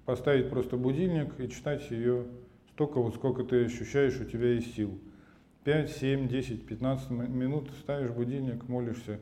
поставить 0.06 0.50
просто 0.50 0.78
будильник 0.78 1.40
и 1.40 1.50
читать 1.50 1.90
ее 1.92 2.26
столько, 2.74 3.00
вот 3.00 3.16
сколько 3.16 3.44
ты 3.44 3.66
ощущаешь, 3.66 4.20
у 4.20 4.26
тебя 4.26 4.54
есть 4.54 4.76
сил– 4.76 4.98
5, 5.64 5.92
7, 5.92 6.28
10, 6.28 6.66
15 6.66 7.10
минут 7.10 7.70
ставишь 7.80 8.12
будильник, 8.12 8.68
молишься, 8.68 9.20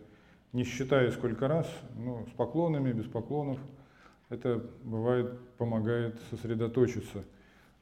не 0.54 0.64
считая 0.64 1.12
сколько 1.12 1.48
раз, 1.48 1.68
ну, 1.96 2.26
с 2.28 2.32
поклонами, 2.36 2.92
без 2.92 3.06
поклонов. 3.06 3.60
Это 4.30 4.66
бывает, 4.84 5.38
помогает 5.58 6.20
сосредоточиться 6.32 7.24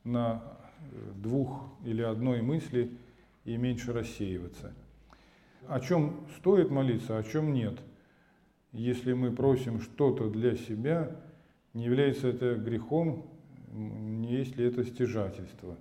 на 0.04 0.44
э, 0.92 1.12
двух 1.16 1.64
или 1.86 2.02
одной 2.02 2.42
мысли 2.42 2.92
и 3.46 3.58
меньше 3.58 3.94
рассеиваться. 3.94 4.74
О 5.68 5.80
чем 5.80 6.28
стоит 6.38 6.70
молиться, 6.70 7.18
о 7.18 7.24
чем 7.24 7.54
нет. 7.54 7.80
Если 8.72 9.14
мы 9.14 9.32
просим 9.32 9.82
что-то 9.82 10.30
для 10.30 10.56
себя, 10.56 11.16
не 11.74 11.86
является 11.86 12.28
это 12.28 12.56
грехом, 12.56 13.30
не 13.72 14.32
есть 14.32 14.58
ли 14.58 14.66
это 14.66 14.84
стяжательство. 14.84 15.76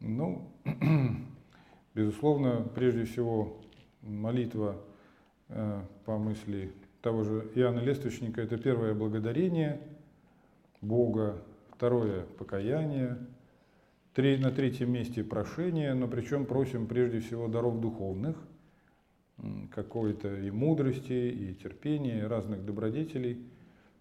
Ну, 0.00 0.50
Безусловно, 1.94 2.62
прежде 2.74 3.04
всего, 3.04 3.58
молитва 4.02 4.80
э, 5.48 5.82
по 6.04 6.18
мысли 6.18 6.72
того 7.02 7.24
же 7.24 7.50
Иоанна 7.56 7.80
Лествичника– 7.80 8.40
это 8.42 8.56
первое 8.58 8.94
благодарение 8.94 9.80
Бога, 10.80 11.42
второе– 11.74 12.26
покаяние, 12.38 13.18
на 14.16 14.50
третьем 14.50 14.92
месте 14.92 15.22
прошение, 15.22 15.94
но 15.94 16.08
причем 16.08 16.44
просим 16.44 16.86
прежде 16.86 17.20
всего 17.20 17.48
даров 17.48 17.80
духовных, 17.80 18.36
какой-то 19.72 20.36
и 20.36 20.50
мудрости, 20.50 21.12
и 21.12 21.54
терпения, 21.54 22.20
и 22.20 22.24
разных 22.24 22.64
добродетелей. 22.64 23.38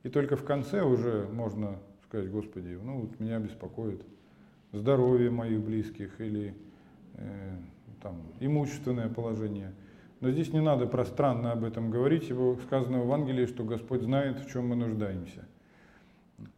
И 0.04 0.10
только 0.10 0.36
в 0.36 0.44
конце 0.44 0.82
уже 0.82 1.28
можно 1.32 1.78
сказать, 2.06 2.30
Господи, 2.32 2.78
ну 2.82 3.02
вот 3.02 3.20
меня 3.20 3.40
беспокоит 3.40 4.02
здоровье 4.72 5.30
моих 5.30 5.62
близких 5.62 6.20
или 6.20 6.54
э, 7.14 7.56
там, 8.02 8.22
имущественное 8.40 9.10
положение. 9.10 9.74
Но 10.22 10.32
здесь 10.32 10.52
не 10.52 10.62
надо 10.62 10.86
пространно 10.86 11.52
об 11.52 11.64
этом 11.64 11.92
говорить, 11.92 12.30
ибо 12.30 12.58
сказано 12.66 13.00
в 13.00 13.04
Евангелии, 13.06 13.46
что 13.46 13.64
Господь 13.64 14.02
знает, 14.02 14.40
в 14.40 14.52
чем 14.52 14.68
мы 14.68 14.76
нуждаемся. 14.76 15.48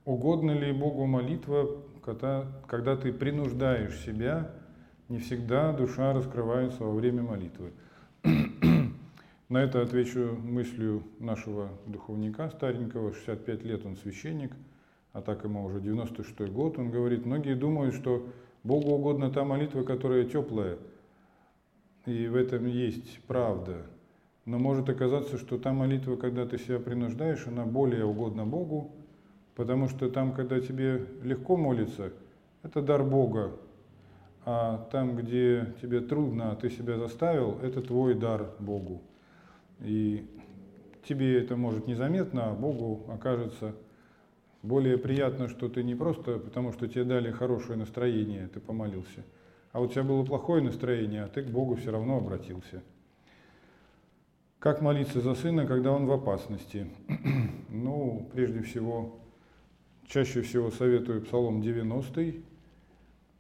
Угодно 0.06 0.52
ли 0.52 0.72
Богу 0.72 1.06
молитва, 1.06 1.84
когда, 2.04 2.46
когда 2.68 2.96
ты 2.96 3.12
принуждаешь 3.14 4.00
себя, 4.00 4.52
не 5.10 5.20
всегда 5.20 5.74
душа 5.74 6.14
раскрывается 6.14 6.84
во 6.84 6.92
время 6.92 7.24
молитвы. 7.24 7.72
На 9.50 9.64
это 9.64 9.82
отвечу 9.82 10.38
мыслью 10.42 11.04
нашего 11.20 11.70
духовника 11.86 12.50
старенького, 12.50 13.14
65 13.14 13.64
лет 13.64 13.86
он 13.86 13.98
священник, 13.98 14.54
а 15.12 15.22
так 15.22 15.44
ему 15.44 15.66
уже 15.66 15.82
96 15.82 16.52
год. 16.52 16.80
Он 16.80 16.90
говорит, 16.90 17.26
многие 17.26 17.56
думают, 17.56 17.94
что 17.96 18.26
Богу 18.64 18.92
угодно 18.92 19.30
та 19.30 19.44
молитва, 19.44 19.84
которая 19.84 20.26
теплая– 20.26 20.78
и 22.06 22.28
в 22.28 22.36
этом 22.36 22.66
есть 22.66 23.20
правда. 23.28 23.86
Но 24.46 24.58
может 24.58 24.90
оказаться, 24.90 25.38
что 25.38 25.60
та 25.60 25.72
молитва, 25.72 26.16
когда 26.16 26.46
ты 26.46 26.58
себя 26.58 26.80
принуждаешь, 26.80 27.46
она 27.46 27.66
более 27.66 28.06
угодна 28.06 28.46
Богу, 28.46 28.92
потому 29.56 29.88
что 29.88 30.10
там, 30.10 30.34
когда 30.34 30.60
тебе 30.60 31.08
легко 31.24 31.58
молиться, 31.58 32.12
это 32.64 32.82
дар 32.82 33.04
Бога. 33.04 33.52
А 34.44 34.88
там, 34.92 35.16
где 35.16 35.74
тебе 35.82 36.02
трудно, 36.02 36.52
а 36.52 36.56
ты 36.56 36.70
себя 36.70 36.98
заставил, 36.98 37.60
это 37.62 37.82
твой 37.82 38.16
дар 38.16 38.50
Богу. 38.60 39.02
И 39.82 40.26
тебе 41.08 41.40
это 41.40 41.56
может 41.56 41.88
незаметно, 41.88 42.50
а 42.50 42.54
Богу 42.54 43.06
окажется 43.12 43.76
более 44.64 44.98
приятно, 44.98 45.48
что 45.48 45.70
ты 45.70 45.84
не 45.84 45.96
просто 45.96 46.38
потому, 46.38 46.72
что 46.72 46.88
тебе 46.88 47.04
дали 47.04 47.32
хорошее 47.32 47.78
настроение, 47.78 48.48
ты 48.48 48.60
помолился, 48.60 49.24
а 49.72 49.82
у 49.82 49.88
тебя 49.88 50.04
было 50.04 50.24
плохое 50.24 50.64
настроение, 50.64 51.24
а 51.24 51.28
ты 51.28 51.44
к 51.44 51.48
Богу 51.48 51.76
все 51.76 51.92
равно 51.92 52.18
обратился. 52.18 52.82
Как 54.60 54.82
молиться 54.82 55.22
за 55.22 55.34
сына, 55.34 55.66
когда 55.66 55.92
он 55.92 56.06
в 56.06 56.12
опасности? 56.12 56.88
ну, 57.70 58.30
прежде 58.32 58.62
всего, 58.62 59.21
чаще 60.12 60.42
всего 60.42 60.72
советую 60.72 61.22
Псалом 61.22 61.62
90. 61.62 62.34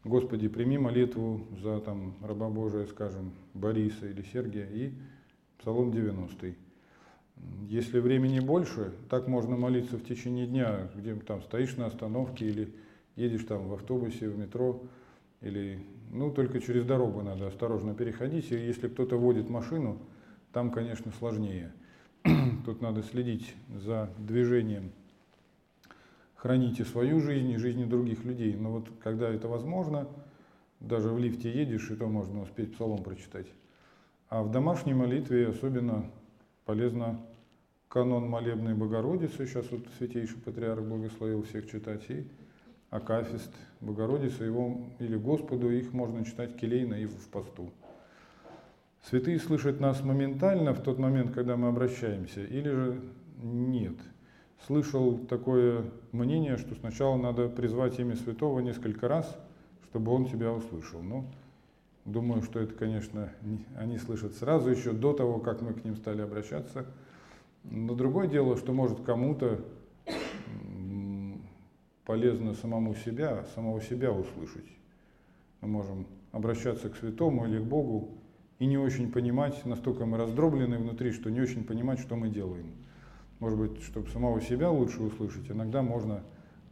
Господи, 0.05 0.47
прими 0.47 0.77
молитву 0.77 1.45
за 1.61 1.81
там, 1.81 2.15
раба 2.21 2.49
Божия, 2.49 2.85
скажем, 2.85 3.33
Бориса 3.53 4.07
или 4.07 4.21
Сергия, 4.31 4.65
и 4.65 4.93
Псалом 5.59 5.91
90. 5.91 6.55
Если 7.67 7.99
времени 7.99 8.39
больше, 8.39 8.93
так 9.09 9.27
можно 9.27 9.57
молиться 9.57 9.97
в 9.97 10.05
течение 10.05 10.47
дня, 10.47 10.89
где 10.95 11.13
там 11.15 11.41
стоишь 11.41 11.75
на 11.75 11.87
остановке 11.87 12.45
или 12.45 12.73
едешь 13.17 13.43
там 13.43 13.67
в 13.67 13.73
автобусе, 13.73 14.29
в 14.29 14.37
метро, 14.37 14.81
или, 15.41 15.83
ну, 16.09 16.31
только 16.31 16.61
через 16.61 16.85
дорогу 16.85 17.21
надо 17.21 17.47
осторожно 17.47 17.93
переходить. 17.93 18.49
И 18.51 18.55
если 18.55 18.87
кто-то 18.87 19.17
водит 19.17 19.49
машину, 19.49 19.97
там, 20.53 20.71
конечно, 20.71 21.11
сложнее. 21.19 21.73
Тут 22.65 22.81
надо 22.81 23.03
следить 23.03 23.55
за 23.75 24.09
движением. 24.17 24.91
Храните 26.41 26.85
свою 26.85 27.19
жизнь 27.19 27.51
и 27.51 27.57
жизни 27.57 27.85
других 27.85 28.23
людей. 28.25 28.55
Но 28.55 28.71
вот 28.71 28.87
когда 29.03 29.29
это 29.29 29.47
возможно, 29.47 30.07
даже 30.79 31.09
в 31.09 31.19
лифте 31.19 31.51
едешь, 31.51 31.91
и 31.91 31.95
то 31.95 32.07
можно 32.07 32.41
успеть 32.41 32.73
псалом 32.73 33.03
прочитать. 33.03 33.45
А 34.27 34.41
в 34.41 34.49
домашней 34.49 34.95
молитве 34.95 35.49
особенно 35.49 36.03
полезно 36.65 37.19
канон 37.89 38.27
молебной 38.27 38.73
Богородицы, 38.73 39.45
сейчас 39.45 39.69
вот 39.69 39.81
Святейший 39.99 40.39
Патриарх 40.39 40.81
благословил 40.81 41.43
всех 41.43 41.69
читать, 41.69 42.09
и 42.09 42.25
Акафист 42.89 43.53
Богородицы, 43.79 44.43
его 44.43 44.81
или 44.97 45.17
Господу, 45.17 45.69
их 45.69 45.93
можно 45.93 46.25
читать 46.25 46.57
келейно 46.57 46.95
и 46.95 47.05
в 47.05 47.27
посту. 47.27 47.69
Святые 49.03 49.39
слышат 49.39 49.79
нас 49.79 50.01
моментально 50.01 50.73
в 50.73 50.81
тот 50.81 50.97
момент, 50.97 51.35
когда 51.35 51.55
мы 51.55 51.67
обращаемся, 51.67 52.43
или 52.43 52.69
же 52.69 52.99
нет. 53.43 53.97
Слышал 54.67 55.17
такое 55.17 55.85
мнение, 56.11 56.57
что 56.57 56.75
сначала 56.75 57.17
надо 57.17 57.49
призвать 57.49 57.99
имя 57.99 58.15
святого 58.15 58.59
несколько 58.59 59.07
раз, 59.07 59.37
чтобы 59.89 60.11
он 60.11 60.25
тебя 60.25 60.51
услышал. 60.51 61.01
Ну, 61.01 61.25
думаю, 62.05 62.43
что 62.43 62.59
это, 62.59 62.73
конечно, 62.75 63.31
они 63.75 63.97
слышат 63.97 64.35
сразу, 64.35 64.69
еще 64.69 64.91
до 64.91 65.13
того, 65.13 65.39
как 65.39 65.61
мы 65.61 65.73
к 65.73 65.83
ним 65.83 65.95
стали 65.95 66.21
обращаться. 66.21 66.85
Но 67.63 67.95
другое 67.95 68.27
дело, 68.27 68.55
что 68.55 68.71
может 68.71 69.01
кому-то 69.01 69.63
полезно 72.05 72.53
самому 72.53 72.93
себя, 72.95 73.45
самого 73.55 73.81
себя 73.81 74.11
услышать. 74.11 74.65
Мы 75.61 75.69
можем 75.69 76.05
обращаться 76.31 76.89
к 76.89 76.97
святому 76.97 77.47
или 77.47 77.59
к 77.59 77.63
Богу 77.63 78.09
и 78.59 78.65
не 78.65 78.77
очень 78.77 79.11
понимать, 79.11 79.65
настолько 79.65 80.05
мы 80.05 80.17
раздроблены 80.17 80.77
внутри, 80.77 81.11
что 81.11 81.31
не 81.31 81.41
очень 81.41 81.63
понимать, 81.63 81.99
что 81.99 82.15
мы 82.15 82.29
делаем. 82.29 82.67
Может 83.41 83.59
быть, 83.59 83.83
чтобы 83.83 84.09
самого 84.09 84.39
себя 84.39 84.71
лучше 84.71 85.03
услышать, 85.03 85.51
иногда 85.51 85.81
можно 85.81 86.23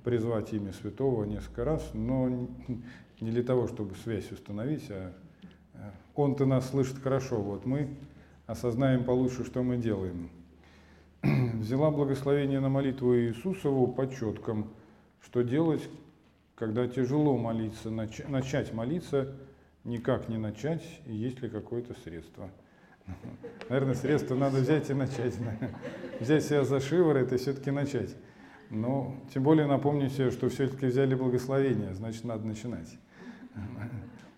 призвать 0.05 0.53
имя 0.53 0.72
святого 0.72 1.26
несколько 1.26 1.65
раз, 1.65 1.91
но 1.93 2.30
не 2.30 3.32
для 3.32 3.43
того, 3.43 3.67
чтобы 3.67 3.95
связь 3.95 4.32
установить, 4.32 4.89
а 4.89 5.11
он-то 6.15 6.45
нас 6.45 6.70
слышит 6.70 6.99
хорошо, 6.99 7.41
вот 7.41 7.65
мы 7.65 7.89
осознаем 8.45 9.03
получше, 9.03 9.43
что 9.43 9.63
мы 9.63 9.76
делаем. 9.76 10.30
Взяла 11.24 11.91
благословение 11.91 12.61
на 12.61 12.70
молитву 12.70 13.13
Иисусову 13.17 13.88
по 13.88 14.09
четкам, 14.09 14.72
что 15.20 15.41
делать, 15.41 15.89
когда 16.55 16.88
тяжело 16.88 17.38
молиться, 17.38 17.89
начать 17.89 18.74
молиться– 18.74 19.36
никак 19.84 20.30
не 20.30 20.38
начать, 20.38 20.84
есть 21.05 21.41
ли 21.41 21.49
какое-то 21.49 21.93
средство. 22.03 22.49
Наверное, 23.70 23.95
средство 23.95 24.36
надо 24.36 24.57
взять 24.57 24.89
и 24.89 24.93
начать. 24.93 25.36
Взять 26.20 26.43
себя 26.43 26.64
за 26.64 26.80
шиворот 26.80 27.32
и 27.32 27.38
все-таки 27.38 27.72
начать. 27.72 28.16
Но 28.70 29.16
тем 29.34 29.43
более 29.43 29.68
напомню 29.68 30.10
себе, 30.10 30.32
что 30.32 30.49
все-таки 30.49 30.88
взяли 30.88 31.16
благословение, 31.16 31.93
значит, 31.95 32.24
надо 32.24 32.45
начинать. 32.45 32.97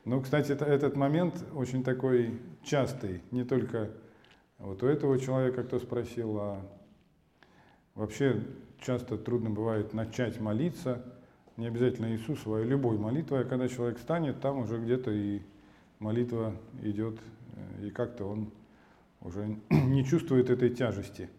Ну, 0.03 0.21
кстати, 0.21 0.51
этот 0.51 0.95
момент 0.95 1.43
очень 1.53 1.83
такой 1.83 2.39
частый, 2.63 3.21
не 3.31 3.43
только 3.43 3.91
вот 4.57 4.81
у 4.83 4.87
этого 4.87 5.19
человека, 5.19 5.63
кто 5.63 5.79
спросил, 5.79 6.37
а 6.39 6.61
вообще 7.93 8.43
часто 8.79 9.17
трудно 9.17 9.49
бывает 9.49 9.93
начать 9.93 10.39
молиться, 10.39 11.03
не 11.57 11.67
обязательно 11.67 12.11
Иисусова, 12.11 12.59
а 12.59 12.63
любой 12.63 12.97
молитвой, 12.97 13.41
а 13.41 13.43
когда 13.43 13.67
человек 13.67 13.99
станет, 13.99 14.39
там 14.39 14.59
уже 14.59 14.77
где-то 14.79 15.11
и 15.11 15.41
молитва 15.99 16.55
идет, 16.81 17.19
э, 17.53 17.87
и 17.87 17.89
как-то 17.91 18.25
он 18.25 18.51
уже 19.21 19.57
не 19.69 20.03
чувствует 20.05 20.49
этой 20.49 20.69
тяжести. 20.69 21.29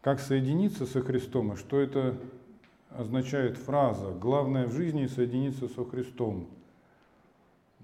Как 0.00 0.20
соединиться 0.20 0.86
со 0.86 1.00
Христом 1.00 1.52
и 1.52 1.56
что 1.56 1.80
это 1.80 2.18
означает 2.90 3.56
фраза 3.56 4.12
«главное 4.12 4.66
в 4.66 4.72
жизни 4.72 5.06
соединиться 5.06 5.68
со 5.68 5.84
Христом». 5.84 6.48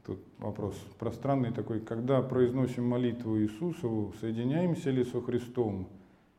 Тут 0.04 0.20
вопрос 0.38 0.74
пространный 0.98 1.52
такой, 1.52 1.80
когда 1.80 2.22
произносим 2.22 2.88
молитву 2.88 3.38
Иисусову, 3.38 4.14
соединяемся 4.20 4.90
ли 4.90 5.04
со 5.04 5.20
Христом, 5.20 5.86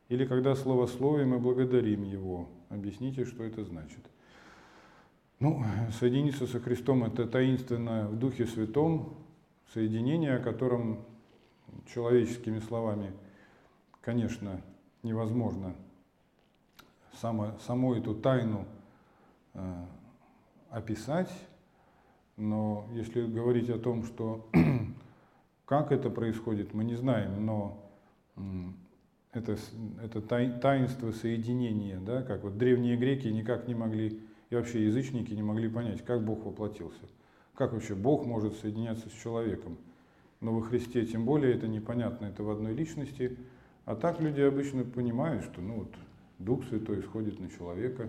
или 0.08 0.26
когда 0.26 0.56
словословием 0.56 1.34
и 1.34 1.38
благодарим 1.38 2.02
Его? 2.02 2.48
Объясните, 2.68 3.24
что 3.24 3.44
это 3.44 3.64
значит. 3.64 4.00
Ну, 5.38 5.64
соединиться 5.98 6.46
со 6.46 6.58
Христом– 6.58 7.04
это 7.04 7.26
таинственное 7.26 8.08
в 8.08 8.18
Духе 8.18 8.46
Святом 8.46 9.14
соединение, 9.72 10.34
о 10.34 10.40
котором 10.40 11.04
человеческими 11.92 12.58
словами, 12.58 13.12
конечно, 14.00 14.60
невозможно 15.02 15.74
само, 17.20 17.52
саму 17.66 17.94
эту 17.94 18.14
тайну 18.14 18.66
э, 19.54 19.84
описать, 20.70 21.32
но 22.36 22.86
если 22.92 23.26
говорить 23.26 23.68
о 23.70 23.78
том, 23.78 24.04
что 24.04 24.48
как 25.66 25.92
это 25.92 26.10
происходит, 26.10 26.74
мы 26.74 26.84
не 26.84 26.94
знаем, 26.94 27.44
но 27.44 27.90
это, 29.32 29.56
это 30.02 30.20
таинство 30.22 31.12
соединения, 31.12 31.98
да, 32.00 32.22
как 32.22 32.42
вот 32.42 32.56
древние 32.58 32.96
греки 32.96 33.28
никак 33.28 33.68
не 33.68 33.74
могли 33.74 34.20
и 34.50 34.56
вообще 34.56 34.84
язычники 34.84 35.32
не 35.32 35.42
могли 35.42 35.68
понять, 35.68 36.04
как 36.04 36.24
Бог 36.24 36.44
воплотился. 36.44 37.02
Как 37.54 37.72
вообще 37.72 37.94
Бог 37.94 38.26
может 38.26 38.56
соединяться 38.56 39.08
с 39.08 39.12
человеком? 39.12 39.78
Но 40.40 40.52
во 40.52 40.62
Христе 40.62 41.04
тем 41.04 41.24
более 41.24 41.54
это 41.54 41.68
непонятно, 41.68 42.26
это 42.26 42.42
в 42.42 42.50
одной 42.50 42.74
личности. 42.74 43.36
А 43.84 43.94
так 43.94 44.20
люди 44.20 44.40
обычно 44.40 44.84
понимают, 44.84 45.44
что 45.44 45.60
ну 45.60 45.80
вот, 45.80 45.94
Дух 46.38 46.64
Святой 46.64 47.00
исходит 47.00 47.38
на 47.40 47.50
человека. 47.50 48.08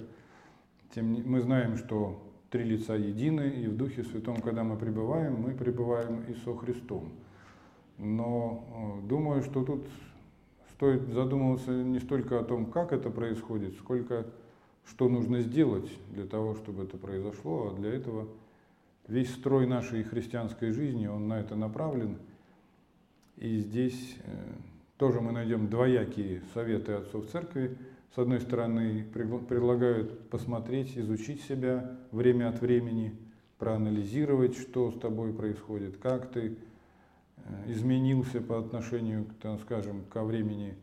Тем 0.96 1.14
не, 1.14 1.22
мы 1.22 1.42
знаем, 1.42 1.78
что 1.78 2.22
три 2.50 2.64
лица 2.64 2.96
едины, 2.96 3.50
и 3.50 3.68
в 3.68 3.76
Духе 3.76 4.04
Святом, 4.04 4.42
когда 4.42 4.64
мы 4.64 4.78
пребываем, 4.78 5.42
мы 5.42 5.54
пребываем 5.54 6.24
и 6.28 6.34
со 6.36 6.56
Христом. 6.56 7.10
Но 7.98 9.02
э, 9.04 9.08
думаю, 9.08 9.42
что 9.44 9.64
тут 9.64 9.86
стоит 10.74 11.08
задумываться 11.10 11.72
не 11.72 12.00
столько 12.00 12.40
о 12.40 12.44
том, 12.44 12.66
как 12.66 12.92
это 12.92 13.10
происходит, 13.10 13.76
сколько 13.76 14.26
что 14.86 15.10
нужно 15.10 15.42
сделать 15.42 15.90
для 16.10 16.26
того, 16.26 16.56
чтобы 16.56 16.84
это 16.84 16.98
произошло, 16.98 17.70
а 17.72 17.80
для 17.80 17.94
этого 17.94 18.28
весь 19.12 19.34
строй 19.34 19.68
нашей 19.68 20.04
христианской 20.04 20.72
жизни, 20.72 21.06
он 21.06 21.28
на 21.28 21.40
это 21.40 21.56
направлен. 21.56 22.18
И 23.36 23.58
здесь 23.58 24.16
э, 24.24 24.32
тоже 24.98 25.20
мы 25.20 25.34
найдем 25.34 25.68
двоякие 25.70 26.42
советы 26.54 26.94
отцов 26.94 27.30
церкви. 27.30 27.78
С 28.16 28.18
одной 28.18 28.40
стороны, 28.40 29.06
предлагают 29.14 30.30
посмотреть, 30.30 30.98
изучить 30.98 31.42
себя 31.44 31.98
время 32.12 32.48
от 32.50 32.62
времени, 32.62 33.14
проанализировать, 33.58 34.58
что 34.58 34.92
с 34.92 35.00
тобой 35.00 35.34
происходит, 35.34 35.98
как 35.98 36.32
ты 36.32 36.56
э, 37.36 37.72
изменился 37.72 38.40
по 38.40 38.60
отношению, 38.60 39.26
там, 39.42 39.60
скажем, 39.60 40.06
ко 40.10 40.24
времени 40.24 40.76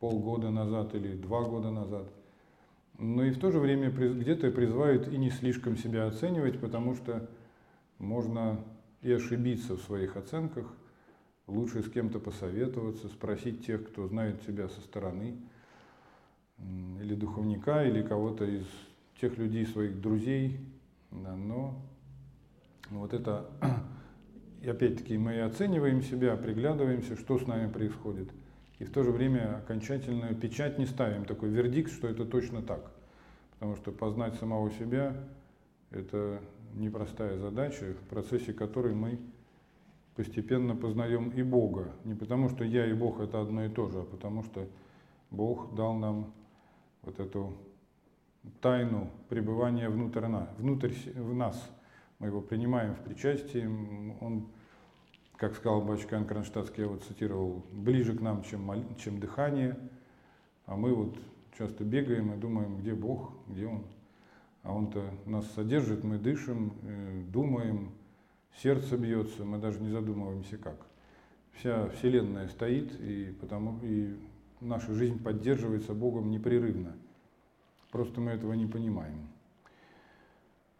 полгода 0.00 0.50
назад 0.50 0.94
или 0.94 1.16
два 1.16 1.44
года 1.44 1.70
назад 1.70 2.12
но 2.98 3.24
и 3.24 3.30
в 3.30 3.38
то 3.38 3.52
же 3.52 3.60
время 3.60 3.90
где-то 3.90 4.50
призывают 4.50 5.08
и 5.08 5.16
не 5.16 5.30
слишком 5.30 5.76
себя 5.76 6.06
оценивать, 6.06 6.60
потому 6.60 6.96
что 6.96 7.28
можно 7.98 8.64
и 9.02 9.12
ошибиться 9.12 9.76
в 9.76 9.82
своих 9.82 10.16
оценках, 10.16 10.66
лучше 11.46 11.82
с 11.82 11.90
кем-то 11.90 12.20
посоветоваться, 12.20 13.08
спросить 13.08 13.64
тех, 13.66 13.88
кто 13.88 14.06
знает 14.06 14.44
тебя 14.46 14.68
со 14.68 14.80
стороны, 14.80 15.36
или 16.58 17.14
духовника, 17.14 17.84
или 17.84 18.02
кого-то 18.02 18.44
из 18.44 18.66
тех 19.20 19.36
людей, 19.38 19.66
своих 19.66 20.00
друзей, 20.00 20.60
да, 21.10 21.34
но 21.36 21.80
вот 22.90 23.14
это, 23.14 23.50
опять-таки 24.66 25.16
мы 25.16 25.40
оцениваем 25.42 26.02
себя, 26.02 26.36
приглядываемся, 26.36 27.16
что 27.16 27.38
с 27.38 27.46
нами 27.46 27.70
происходит, 27.70 28.30
и 28.78 28.84
в 28.84 28.92
то 28.92 29.02
же 29.02 29.10
время 29.10 29.58
окончательную 29.58 30.36
печать 30.36 30.78
не 30.78 30.86
ставим, 30.86 31.24
такой 31.24 31.50
вердикт, 31.50 31.92
что 31.92 32.08
это 32.08 32.24
точно 32.24 32.62
так. 32.62 32.92
Потому 33.54 33.74
что 33.74 33.90
познать 33.90 34.34
самого 34.36 34.70
себя– 34.70 35.16
это 35.90 36.40
непростая 36.78 37.38
задача, 37.38 37.94
в 37.94 38.08
процессе 38.08 38.52
которой 38.52 38.94
мы 38.94 39.18
постепенно 40.14 40.74
познаем 40.74 41.30
и 41.30 41.42
Бога. 41.42 41.92
Не 42.04 42.14
потому, 42.14 42.48
что 42.48 42.64
я 42.64 42.86
и 42.86 42.92
Бог– 42.92 43.20
это 43.20 43.40
одно 43.40 43.64
и 43.64 43.68
то 43.68 43.88
же, 43.88 44.00
а 44.00 44.04
потому 44.04 44.42
что 44.42 44.66
Бог 45.30 45.74
дал 45.74 45.94
нам 45.94 46.32
вот 47.02 47.20
эту 47.20 47.54
тайну 48.60 49.10
пребывания 49.28 49.88
внутрь, 49.88 50.26
нас, 50.26 50.48
внутрь 50.58 50.92
в 51.14 51.34
нас. 51.34 51.70
Мы 52.18 52.28
его 52.28 52.40
принимаем 52.40 52.94
в 52.94 53.00
причастии, 53.00 53.64
он, 54.20 54.48
как 55.36 55.54
сказал 55.54 55.82
Бачкан 55.82 56.26
Кронштадтский, 56.26 56.82
я 56.82 56.88
вот 56.88 57.04
цитировал, 57.04 57.64
ближе 57.70 58.16
к 58.16 58.20
нам, 58.20 58.42
чем, 58.42 58.96
чем 58.96 59.20
дыхание, 59.20 59.78
а 60.66 60.76
мы 60.76 60.94
вот 60.94 61.16
часто 61.56 61.84
бегаем 61.84 62.32
и 62.32 62.36
думаем, 62.36 62.78
где 62.78 62.94
Бог, 62.94 63.32
где 63.46 63.66
Он. 63.66 63.84
А 64.68 64.72
Он-то 64.74 65.02
нас 65.24 65.50
содержит, 65.52 66.04
мы 66.04 66.18
дышим, 66.18 66.74
э, 66.82 67.22
думаем, 67.32 67.90
сердце 68.58 68.98
бьется, 68.98 69.42
мы 69.42 69.56
даже 69.56 69.80
не 69.80 69.88
задумываемся 69.88 70.58
как. 70.58 70.76
Вся 71.52 71.88
Вселенная 71.88 72.48
стоит, 72.48 72.92
и, 73.00 73.34
потому, 73.40 73.80
и 73.82 74.14
наша 74.60 74.92
жизнь 74.92 75.22
поддерживается 75.22 75.94
Богом 75.94 76.30
непрерывно. 76.30 76.94
Просто 77.90 78.20
мы 78.20 78.32
этого 78.32 78.52
не 78.52 78.66
понимаем. 78.66 79.28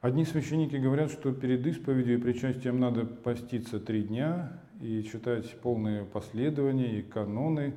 Одни 0.02 0.26
священники 0.26 0.76
говорят, 0.76 1.10
что 1.10 1.32
перед 1.32 1.66
исповедью 1.66 2.18
и 2.18 2.20
причастием 2.20 2.78
надо 2.78 3.06
поститься 3.06 3.80
три 3.80 4.02
дня 4.02 4.60
и 4.82 5.02
читать 5.02 5.58
полные 5.62 6.04
последования 6.04 6.98
и 6.98 7.02
каноны, 7.02 7.72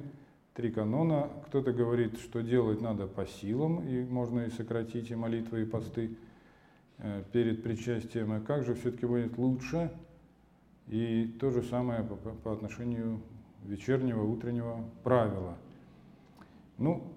три 0.54 0.72
канона. 0.72 1.30
Кто-то 1.48 1.72
говорит, 1.72 2.20
что 2.20 2.42
делать 2.42 2.82
надо 2.82 3.08
по 3.08 3.26
силам, 3.26 3.88
и 3.88 4.04
можно 4.04 4.42
и 4.42 4.50
сократить 4.50 5.12
и 5.12 5.16
молитвы, 5.16 5.64
и 5.64 5.66
посты 5.66 6.18
э, 6.98 7.24
перед 7.32 7.64
причастием. 7.64 8.32
А 8.34 8.40
как 8.40 8.64
же 8.64 8.76
все-таки 8.76 9.06
будет 9.06 9.38
лучше? 9.38 9.92
И 10.88 11.28
то 11.40 11.52
же 11.52 11.62
самое 11.64 12.04
по, 12.04 12.16
по 12.16 12.54
отношению 12.54 13.22
вечернего, 13.64 14.24
утреннего 14.24 14.84
правила. 15.04 15.58
Ну, 16.78 17.14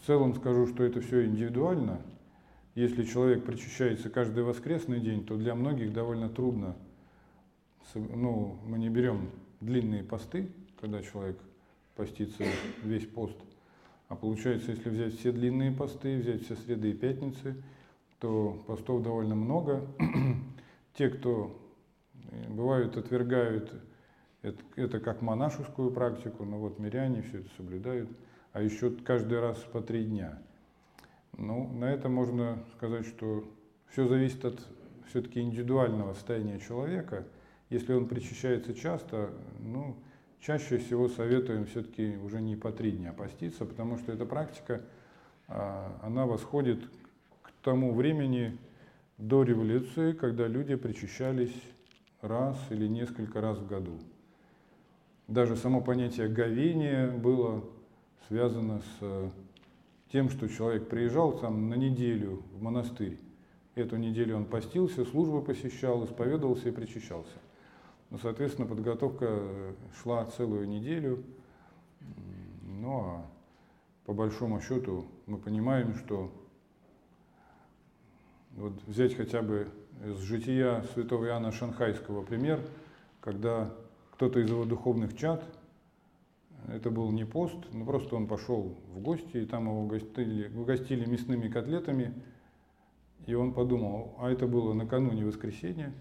в 0.00 0.06
целом 0.06 0.34
скажу, 0.34 0.66
что 0.66 0.82
это 0.82 1.00
все 1.00 1.26
индивидуально. 1.26 2.00
Если 2.74 3.04
человек 3.04 3.44
причащается 3.44 4.08
каждый 4.08 4.44
воскресный 4.44 5.00
день, 5.00 5.24
то 5.24 5.36
для 5.36 5.54
многих 5.54 5.92
довольно 5.92 6.28
трудно. 6.28 6.76
Ну, 7.94 8.58
мы 8.66 8.78
не 8.78 8.88
берем 8.88 9.30
длинные 9.60 10.04
посты, 10.04 10.50
когда 10.80 11.02
человек 11.02 11.38
постится 11.98 12.44
весь 12.82 13.06
пост. 13.06 13.36
А 14.08 14.16
получается, 14.16 14.70
если 14.70 14.88
взять 14.88 15.18
все 15.18 15.32
длинные 15.32 15.70
посты, 15.70 16.16
взять 16.16 16.42
все 16.46 16.56
среды 16.56 16.92
и 16.92 16.94
пятницы, 16.94 17.62
то 18.18 18.64
постов 18.66 19.02
довольно 19.02 19.34
много. 19.34 19.86
Те, 20.94 21.10
кто 21.10 21.54
э, 22.30 22.48
бывают, 22.48 22.96
отвергают 22.96 23.70
это, 24.40 24.62
это 24.76 25.00
как 25.00 25.20
монашескую 25.20 25.90
практику, 25.90 26.46
но 26.46 26.58
вот 26.58 26.78
миряне 26.78 27.20
все 27.20 27.40
это 27.40 27.50
соблюдают– 27.58 28.08
а 28.52 28.62
еще 28.62 28.90
каждый 28.90 29.40
раз 29.40 29.58
по 29.58 29.80
три 29.80 30.04
дня. 30.04 30.38
Ну, 31.36 31.72
на 31.74 31.84
это 31.84 32.08
можно 32.08 32.64
сказать, 32.76 33.06
что 33.06 33.44
все 33.90 34.08
зависит 34.08 34.44
от 34.44 34.60
все-таки 35.08 35.40
индивидуального 35.40 36.14
состояния 36.14 36.58
человека. 36.58 37.24
Если 37.70 37.92
он 37.92 38.08
причащается 38.08 38.74
часто, 38.74 39.30
ну, 39.60 39.96
чаще 40.40 40.78
всего 40.78 41.08
советуем 41.08 41.66
все-таки 41.66 42.16
уже 42.16 42.40
не 42.40 42.56
по 42.56 42.72
три 42.72 42.92
дня 42.92 43.12
поститься, 43.12 43.64
потому 43.64 43.98
что 43.98 44.12
эта 44.12 44.24
практика, 44.24 44.82
а, 45.48 45.98
она 46.02 46.26
восходит 46.26 46.84
к 47.42 47.52
тому 47.62 47.94
времени 47.94 48.56
до 49.18 49.42
революции, 49.42 50.12
когда 50.12 50.46
люди 50.46 50.76
причащались 50.76 51.54
раз 52.20 52.56
или 52.70 52.86
несколько 52.86 53.40
раз 53.40 53.58
в 53.58 53.66
году. 53.66 53.98
Даже 55.26 55.56
само 55.56 55.80
понятие 55.80 56.28
говения 56.28 57.10
было 57.10 57.64
связано 58.28 58.80
с 58.80 58.96
э, 59.02 59.30
тем, 60.12 60.30
что 60.30 60.48
человек 60.48 60.88
приезжал 60.88 61.38
там 61.38 61.68
на 61.68 61.74
неделю 61.74 62.42
в 62.52 62.62
монастырь. 62.62 63.18
Эту 63.74 63.96
неделю 63.96 64.36
он 64.36 64.44
постился, 64.46 65.04
службу 65.04 65.42
посещал, 65.42 66.04
исповедовался 66.04 66.68
и 66.68 66.72
причащался. 66.72 67.38
Ну, 68.10 68.18
соответственно, 68.18 68.66
подготовка 68.66 69.74
шла 70.02 70.24
целую 70.26 70.68
неделю. 70.68 71.24
Ну 72.62 73.00
а 73.00 73.26
по 74.04 74.14
большому 74.14 74.60
счету 74.60 75.04
мы 75.26 75.38
понимаем, 75.38 75.94
что 75.94 76.32
вот 78.52 78.72
взять 78.86 79.14
хотя 79.14 79.42
бы 79.42 79.68
из 80.04 80.18
жития 80.20 80.82
святого 80.94 81.26
Иоанна 81.26 81.52
Шанхайского 81.52 82.22
пример, 82.22 82.60
когда 83.20 83.74
кто-то 84.12 84.40
из 84.40 84.48
его 84.48 84.64
духовных 84.64 85.16
чад– 85.16 85.44
это 86.66 86.90
был 86.90 87.10
не 87.12 87.24
пост, 87.24 87.56
но 87.72 87.84
просто 87.84 88.16
он 88.16 88.26
пошел 88.26 88.76
в 88.92 89.00
гости, 89.00 89.38
и 89.38 89.46
там 89.46 89.64
его 89.64 89.80
угостили, 89.82 90.48
угостили 90.54 91.06
мясными 91.06 91.48
котлетами. 91.48 92.12
И 93.26 93.34
он 93.34 93.52
подумал, 93.52 94.14
а 94.18 94.30
это 94.30 94.46
было 94.46 94.74
накануне 94.74 95.24
воскресенья, 95.24 95.92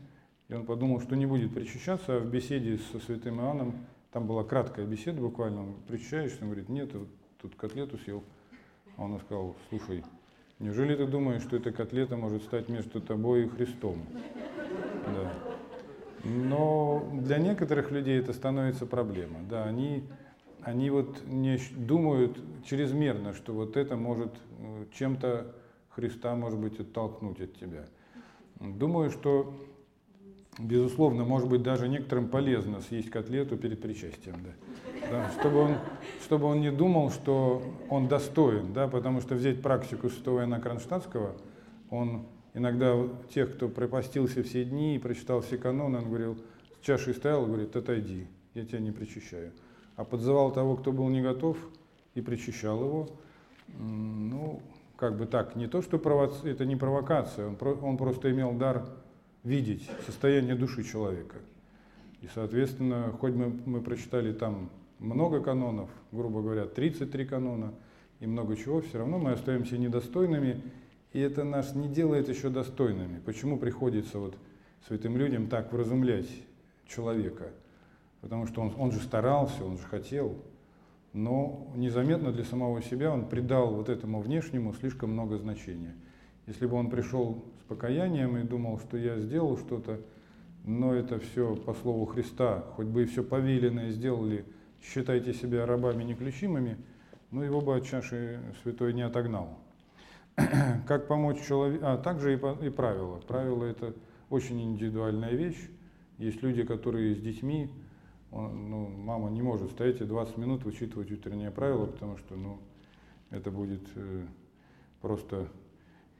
и 0.50 0.54
он 0.54 0.66
подумал, 0.66 1.02
что 1.02 1.16
не 1.16 1.26
будет 1.26 1.54
причащаться, 1.54 2.18
а 2.18 2.20
в 2.20 2.30
беседе 2.30 2.78
со 2.92 3.00
святым 3.00 3.40
Иоанном, 3.40 3.86
там 4.12 4.28
была 4.28 4.44
краткая 4.44 4.86
беседа 4.86 5.22
буквально, 5.22 5.62
он 5.62 5.74
причащаешься, 5.88 6.40
он 6.42 6.48
говорит, 6.48 6.70
нет, 6.70 6.94
вот 6.94 7.08
тут 7.42 7.56
котлету 7.56 7.98
съел. 7.98 8.24
А 8.96 9.04
он 9.04 9.20
сказал, 9.20 9.56
слушай, 9.70 10.04
неужели 10.60 10.96
ты 10.96 11.06
думаешь, 11.06 11.44
что 11.44 11.58
эта 11.58 11.72
котлета 11.72 12.18
может 12.18 12.44
стать 12.44 12.70
между 12.70 13.02
тобой 13.02 13.46
и 13.46 13.50
Христом? 13.50 14.02
Да. 15.06 15.34
Но 16.24 17.08
для 17.14 17.38
некоторых 17.38 17.92
людей 17.92 18.20
это 18.20 18.34
становится 18.34 18.86
проблема. 18.86 19.40
Да, 19.50 19.66
они 19.66 20.04
они 20.68 20.90
вот 20.90 21.26
не 21.26 21.58
думают 21.78 22.38
чрезмерно, 22.66 23.34
что 23.34 23.54
вот 23.54 23.78
это 23.78 23.96
может 23.96 24.34
э, 24.60 24.86
чем-то 24.92 25.56
Христа, 25.90 26.36
может 26.36 26.60
быть, 26.60 26.78
оттолкнуть 26.78 27.40
от 27.40 27.54
тебя. 27.56 27.86
Думаю, 28.60 29.10
что, 29.12 29.54
безусловно, 30.60 31.24
может 31.24 31.48
быть, 31.48 31.64
даже 31.64 31.88
некоторым 31.88 32.28
полезно 32.28 32.82
съесть 32.82 33.10
котлету 33.10 33.58
перед 33.58 33.82
причастием, 33.82 34.36
да. 34.44 35.10
Да, 35.10 35.32
чтобы, 35.40 35.60
он, 35.60 35.76
чтобы 36.24 36.48
он 36.48 36.62
не 36.62 36.72
думал, 36.72 37.12
что 37.12 37.62
он 37.90 38.08
достоин, 38.08 38.74
да, 38.74 38.88
потому 38.88 39.22
что 39.22 39.36
взять 39.36 39.62
практику 39.62 40.10
святого 40.10 40.40
Иоанна 40.40 40.60
Кронштадтского, 40.60 41.34
он 41.90 42.26
иногда 42.54 42.96
тех, 43.34 43.56
кто 43.56 43.70
пропастился 43.70 44.44
все 44.44 44.66
дни 44.66 44.96
и 44.96 45.00
прочитал 45.00 45.42
все 45.42 45.58
каноны, 45.58 46.00
он 46.00 46.06
говорил, 46.06 46.38
с 46.82 46.86
чашей 46.86 47.14
стоял, 47.14 47.46
говорит, 47.46 47.76
отойди, 47.76 48.28
я 48.54 48.66
тебя 48.66 48.80
не 48.80 48.92
причащаю 48.92 49.52
а 49.98 50.06
подзывал 50.06 50.54
того, 50.54 50.78
кто 50.78 50.94
был 50.94 51.10
не 51.10 51.22
готов, 51.22 51.58
и 52.14 52.22
причащал 52.22 52.80
его. 52.82 53.10
Ну, 53.68 54.62
как 54.96 55.18
бы 55.18 55.26
так, 55.26 55.56
не 55.56 55.68
то, 55.68 55.82
что 55.82 56.00
провоци... 56.00 56.50
это 56.50 56.66
не 56.66 56.76
провокация, 56.76 57.48
он, 57.48 57.56
про... 57.56 57.74
он 57.74 57.98
просто 57.98 58.32
имел 58.32 58.54
дар 58.54 58.86
видеть 59.44 59.90
состояние 60.06 60.56
души 60.56 60.84
человека. 60.84 61.38
И, 62.22 62.28
соответственно, 62.34 63.16
хоть 63.20 63.34
мы, 63.34 63.48
мы 63.66 63.82
прочитали 63.82 64.34
там 64.34 64.70
много 65.00 65.42
канонов, 65.42 65.90
грубо 66.12 66.42
говоря, 66.42 66.66
33 66.66 67.26
канона 67.26 67.74
и 68.20 68.28
много 68.28 68.56
чего, 68.58 68.82
все 68.82 68.98
равно 68.98 69.20
мы 69.20 69.32
остаемся 69.32 69.78
недостойными, 69.78 70.62
и 71.14 71.20
это 71.20 71.44
нас 71.44 71.76
не 71.76 71.88
делает 71.88 72.30
еще 72.30 72.50
достойными. 72.50 73.20
Почему 73.20 73.58
приходится 73.58 74.20
вот 74.20 74.36
святым 74.88 75.18
людям 75.18 75.48
так 75.48 75.72
вразумлять 75.72 76.28
человека– 76.88 77.52
потому 78.22 78.48
что 78.48 78.62
он, 78.62 78.74
он 78.78 78.92
же 78.92 79.00
старался, 79.00 79.64
он 79.64 79.78
же 79.78 79.84
хотел, 79.84 80.36
но 81.14 81.68
незаметно 81.76 82.32
для 82.32 82.44
самого 82.44 82.82
себя 82.82 83.12
он 83.12 83.28
придал 83.28 83.74
вот 83.74 83.90
этому 83.90 84.22
внешнему 84.22 84.74
слишком 84.74 85.12
много 85.12 85.38
значения. 85.38 85.96
Если 86.48 86.66
бы 86.66 86.76
он 86.78 86.90
пришел 86.90 87.46
с 87.62 87.64
покаянием 87.66 88.38
и 88.38 88.44
думал, 88.44 88.80
что 88.80 88.98
я 88.98 89.20
сделал 89.20 89.58
что-то, 89.58 90.00
но 90.66 90.94
это 90.94 91.20
все 91.20 91.56
по 91.56 91.74
слову 91.74 92.06
Христа, 92.06 92.62
хоть 92.76 92.88
бы 92.88 93.04
и 93.04 93.06
все 93.06 93.24
повеленное 93.24 93.92
сделали, 93.92 94.46
считайте 94.82 95.34
себя 95.34 95.66
рабами 95.66 96.04
неключимыми, 96.04 96.78
но 97.32 97.44
его 97.44 97.62
бы 97.62 97.76
от 97.76 97.86
чаши 97.86 98.40
святой 98.64 98.94
не 98.94 99.02
отогнал. 99.02 99.60
Как 100.88 101.08
помочь 101.08 101.46
человеку? 101.46 101.86
А 101.86 101.98
также 101.98 102.34
и, 102.34 102.38
по, 102.38 102.58
и 102.62 102.70
правила. 102.70 103.18
Правила 103.28 103.66
это 103.66 103.94
очень 104.30 104.62
индивидуальная 104.62 105.32
вещь. 105.32 105.70
Есть 106.18 106.42
люди, 106.42 106.64
которые 106.64 107.16
с 107.16 107.20
детьми 107.20 107.70
он, 108.32 108.70
ну, 108.70 108.88
мама 108.90 109.30
не 109.30 109.42
может 109.42 109.72
стоять 109.72 110.02
и 110.02 110.06
20 110.06 110.38
минут 110.38 110.64
вычитывать 110.64 111.12
утреннее 111.12 111.52
правило, 111.52 111.86
потому 111.86 112.18
что 112.18 112.36
ну, 112.36 112.60
это 113.30 113.52
будет 113.52 113.82
э, 113.96 114.26
просто... 115.02 115.48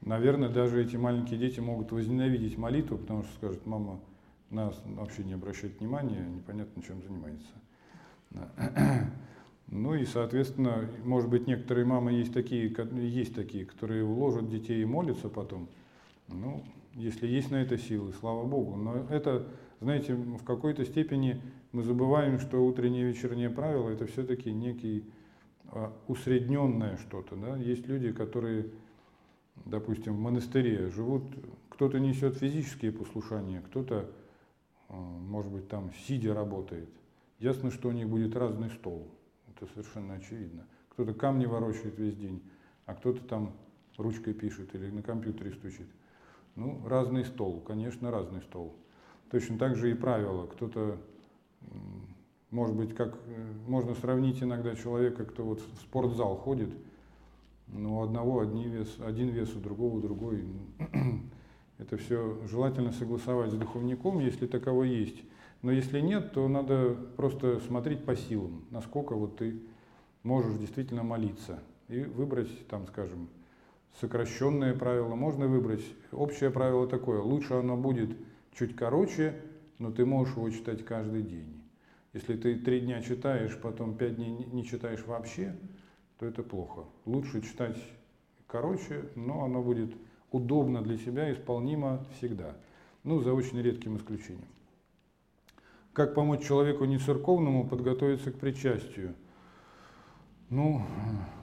Наверное, 0.02 0.48
даже 0.48 0.82
эти 0.82 0.96
маленькие 0.96 1.38
дети 1.38 1.60
могут 1.60 1.92
возненавидеть 1.92 2.56
молитву, 2.56 2.98
потому 2.98 3.24
что 3.24 3.32
скажут, 3.34 3.66
мама 3.66 4.00
нас 4.50 4.80
вообще 4.84 5.24
не 5.24 5.34
обращает 5.34 5.78
внимания, 5.80 6.26
непонятно, 6.26 6.82
чем 6.82 7.02
занимается. 7.02 7.52
Ну 9.70 9.94
и, 9.94 10.06
соответственно, 10.06 10.88
может 11.04 11.28
быть, 11.28 11.46
некоторые 11.46 11.84
мамы 11.84 12.12
есть 12.12 12.32
такие, 12.32 12.74
есть 12.94 13.34
такие, 13.34 13.66
которые 13.66 14.02
уложат 14.02 14.48
детей 14.48 14.80
и 14.80 14.86
молятся 14.86 15.28
потом. 15.28 15.68
Ну, 16.28 16.64
если 16.94 17.26
есть 17.26 17.50
на 17.50 17.56
это 17.56 17.76
силы, 17.76 18.14
слава 18.18 18.46
Богу. 18.46 18.76
Но 18.76 19.06
это, 19.10 19.46
знаете, 19.80 20.14
в 20.14 20.42
какой-то 20.44 20.86
степени 20.86 21.42
мы 21.72 21.82
забываем, 21.82 22.38
что 22.38 22.64
утреннее 22.64 23.10
и 23.10 23.12
вечернее 23.12 23.50
правило 23.50 23.90
это 23.90 24.06
все-таки 24.06 24.50
некий 24.52 25.04
а, 25.70 25.92
усредненное 26.06 26.96
что-то. 26.96 27.36
Да? 27.36 27.56
Есть 27.56 27.86
люди, 27.86 28.10
которые, 28.10 28.70
допустим, 29.64 30.14
в 30.14 30.20
монастыре 30.20 30.88
живут, 30.90 31.22
кто-то 31.68 31.98
несет 31.98 32.36
физические 32.36 32.92
послушания, 32.92 33.60
кто-то, 33.60 34.10
а, 34.88 34.94
может 34.94 35.52
быть, 35.52 35.68
там 35.68 35.92
сидя 36.06 36.34
работает. 36.34 36.88
Ясно, 37.38 37.70
что 37.70 37.88
у 37.88 37.92
них 37.92 38.08
будет 38.08 38.36
разный 38.36 38.70
стол. 38.70 39.08
Это 39.54 39.70
совершенно 39.72 40.14
очевидно. 40.14 40.66
Кто-то 40.90 41.14
камни 41.14 41.46
ворочает 41.46 41.98
весь 41.98 42.16
день, 42.16 42.42
а 42.86 42.94
кто-то 42.94 43.22
там 43.24 43.52
ручкой 43.96 44.34
пишет 44.34 44.74
или 44.74 44.90
на 44.90 45.02
компьютере 45.02 45.52
стучит. 45.52 45.88
Ну, 46.56 46.82
разный 46.86 47.24
стол, 47.24 47.60
конечно, 47.60 48.10
разный 48.10 48.42
стол. 48.42 48.74
Точно 49.30 49.58
так 49.58 49.76
же 49.76 49.90
и 49.90 49.94
правила. 49.94 50.46
Кто-то 50.46 50.98
может 52.50 52.74
быть, 52.74 52.94
как 52.94 53.14
э, 53.26 53.52
можно 53.66 53.94
сравнить 53.94 54.42
иногда 54.42 54.74
человека, 54.74 55.24
кто 55.24 55.44
вот 55.44 55.60
в 55.60 55.80
спортзал 55.82 56.36
ходит, 56.36 56.70
но 57.72 57.98
у 57.98 58.02
одного 58.02 58.40
одни 58.40 58.66
вес, 58.66 58.96
один 59.04 59.28
вес, 59.28 59.54
у 59.54 59.60
другого 59.60 60.00
другой. 60.00 60.44
Это 61.78 61.96
все 61.96 62.38
желательно 62.46 62.92
согласовать 62.92 63.52
с 63.52 63.54
духовником, 63.54 64.18
если 64.18 64.46
таково 64.46 64.84
есть. 64.84 65.22
Но 65.62 65.72
если 65.72 66.00
нет, 66.00 66.32
то 66.32 66.46
надо 66.48 66.96
просто 67.16 67.60
смотреть 67.60 68.04
по 68.04 68.14
силам, 68.16 68.64
насколько 68.70 69.14
вот 69.14 69.36
ты 69.36 69.60
можешь 70.22 70.58
действительно 70.58 71.02
молиться. 71.02 71.60
И 71.88 72.02
выбрать, 72.02 72.66
там, 72.68 72.86
скажем, 72.86 73.28
сокращенное 74.00 74.74
правило. 74.74 75.14
Можно 75.14 75.46
выбрать 75.46 75.84
общее 76.12 76.50
правило 76.50 76.86
такое. 76.86 77.20
Лучше 77.20 77.54
оно 77.54 77.76
будет 77.76 78.16
чуть 78.52 78.76
короче, 78.76 79.40
но 79.78 79.90
ты 79.90 80.04
можешь 80.04 80.36
его 80.36 80.50
читать 80.50 80.84
каждый 80.84 81.22
день. 81.22 81.62
Если 82.12 82.36
ты 82.36 82.56
три 82.56 82.80
дня 82.80 83.02
читаешь, 83.02 83.58
потом 83.60 83.96
пять 83.96 84.16
дней 84.16 84.30
не 84.30 84.64
читаешь 84.64 85.04
вообще, 85.06 85.56
то 86.18 86.26
это 86.26 86.42
плохо. 86.42 86.84
Лучше 87.06 87.42
читать 87.42 87.76
короче, 88.46 89.04
но 89.14 89.44
оно 89.44 89.62
будет 89.62 89.94
удобно 90.32 90.82
для 90.82 90.98
себя, 90.98 91.32
исполнимо 91.32 92.04
всегда. 92.16 92.56
Ну, 93.04 93.20
за 93.20 93.32
очень 93.32 93.60
редким 93.60 93.96
исключением. 93.96 94.48
Как 95.92 96.14
помочь 96.14 96.46
человеку 96.46 96.84
не 96.84 96.98
церковному 96.98 97.66
подготовиться 97.66 98.30
к 98.32 98.38
причастию? 98.38 99.14
Ну, 100.50 100.82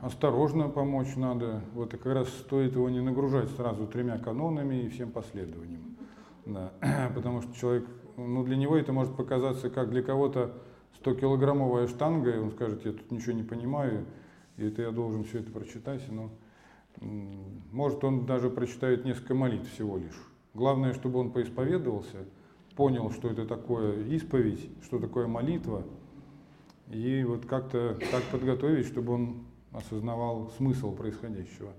осторожно 0.02 0.68
помочь 0.69 1.15
надо. 1.15 1.61
Вот 1.73 1.93
и 1.93 1.97
как 1.97 2.14
раз 2.14 2.30
стоит 2.30 2.73
его 2.73 2.89
не 2.89 3.02
нагружать 3.02 3.49
сразу 3.52 3.88
тремя 3.88 4.18
канонами 4.18 4.84
и 4.84 4.89
всем 4.89 5.11
последованием. 5.11 5.97
Да. 6.45 6.72
Потому 7.15 7.41
что 7.41 7.53
человек 7.56 7.85
ну, 8.18 8.43
для 8.43 8.56
него 8.56 8.76
это 8.77 8.93
может 8.93 9.15
показаться 9.15 9.69
как 9.69 9.89
для 9.89 10.02
кого-то 10.02 10.53
100-килограммовая 11.03 11.88
штанга, 11.88 12.31
и 12.31 12.39
он 12.39 12.52
скажет, 12.52 12.85
я 12.85 12.93
тут 12.93 13.11
ничего 13.11 13.34
не 13.34 13.43
понимаю, 13.43 14.06
и 14.57 14.65
это 14.65 14.82
я 14.82 14.91
должен 14.91 15.23
все 15.23 15.40
это 15.40 15.52
прочитать. 15.52 16.02
Но, 16.10 16.30
может, 17.72 18.03
он 18.03 18.26
даже 18.26 18.49
прочитает 18.49 19.06
несколько 19.06 19.36
молитв 19.36 19.72
всего 19.73 19.98
лишь. 19.98 20.22
Главное, 20.53 20.94
чтобы 20.94 21.19
он 21.19 21.32
поисповедовался, 21.32 22.26
понял, 22.76 23.11
что 23.11 23.30
это 23.30 23.45
такое 23.45 24.03
исповедь, 24.07 24.69
что 24.84 24.99
такое 24.99 25.27
молитва, 25.27 25.84
и 26.90 27.23
вот 27.23 27.45
как-то 27.45 27.98
так 28.11 28.23
подготовить, 28.32 28.86
чтобы 28.86 29.14
он 29.14 29.45
осознавал 29.72 30.52
смысл 30.57 30.95
происходящего. 30.95 31.73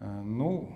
Э, 0.00 0.22
ну, 0.22 0.68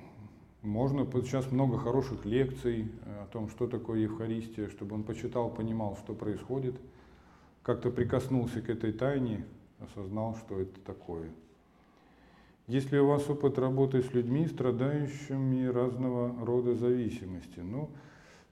можно, 0.63 1.05
сейчас 1.23 1.51
много 1.51 1.79
хороших 1.79 2.25
лекций 2.25 2.91
э, 3.05 3.23
о 3.23 3.27
том, 3.27 3.49
что 3.49 3.67
такое 3.67 4.01
Евхаристия, 4.01 4.69
чтобы 4.69 4.95
он 4.95 5.03
почитал, 5.03 5.51
понимал, 5.51 5.97
что 5.97 6.15
происходит, 6.15 6.81
как-то 7.63 7.91
прикоснулся 7.91 8.63
к 8.63 8.69
этой 8.69 8.93
тайне, 8.93 9.45
осознал, 9.81 10.37
что 10.37 10.61
это 10.61 10.81
такое. 10.81 11.31
Есть 12.67 12.93
ли 12.93 12.99
у 12.99 13.07
вас 13.07 13.29
опыт 13.31 13.59
работы 13.59 14.03
с 14.03 14.13
людьми, 14.13 14.47
страдающими 14.47 15.67
разного 15.67 16.45
рода 16.45 16.75
зависимости? 16.75 17.61
Ну, 17.61 17.91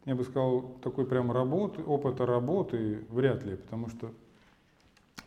я 0.04 0.14
бы 0.14 0.24
сказал, 0.24 0.62
такой 0.82 1.06
прям 1.06 1.30
работы, 1.30 1.82
опыта 1.82 2.24
работы 2.24 3.04
вряд 3.10 3.44
ли, 3.44 3.56
потому 3.56 3.90
что, 3.90 4.10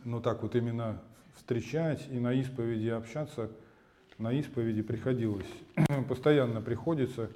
ну 0.04 0.20
так 0.20 0.42
вот 0.42 0.56
именно 0.56 1.00
встречать 1.36 2.08
и 2.10 2.18
на 2.18 2.32
исповеди 2.32 2.88
общаться– 2.88 3.50
на 4.20 4.32
исповеди 4.32 4.82
приходилось, 4.82 5.50
постоянно 6.08 6.60
приходится 6.60 7.30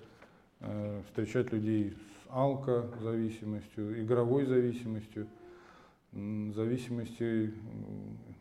э, 0.61 1.03
встречать 1.09 1.51
людей 1.51 1.93
с 1.93 2.31
алкозависимостью, 2.31 4.03
игровой 4.03 4.45
зависимостью, 4.45 5.27
зависимости, 6.55 7.53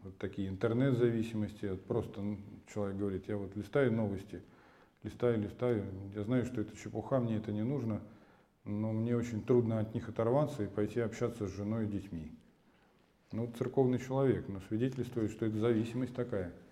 вот 0.04 0.18
такие 0.18 0.50
интернет-зависимости. 0.50 1.66
Вот 1.66 1.84
просто 1.86 2.38
человек 2.74 2.98
говорит, 2.98 3.28
я 3.28 3.38
вот 3.38 3.56
листаю 3.56 3.92
новости, 3.92 4.42
листаю, 5.04 5.42
листаю, 5.42 5.86
я 6.16 6.24
знаю, 6.24 6.46
что 6.46 6.62
это 6.62 6.76
чепуха, 6.78 7.20
мне 7.20 7.38
это 7.38 7.52
не 7.52 7.64
нужно, 7.64 8.02
но 8.64 8.92
мне 8.92 9.16
очень 9.16 9.44
трудно 9.44 9.80
от 9.80 9.94
них 9.94 10.08
оторваться 10.10 10.64
и 10.64 10.68
пойти 10.68 11.00
общаться 11.00 11.48
с 11.48 11.56
женой 11.56 11.86
и 11.86 11.90
детьми. 11.90 12.32
Ну, 13.32 13.52
церковный 13.58 14.00
человек, 14.00 14.48
но 14.48 14.60
свидетельствует, 14.68 15.32
что 15.32 15.46
это 15.46 15.58
зависимость 15.58 16.14
такая– 16.14 16.54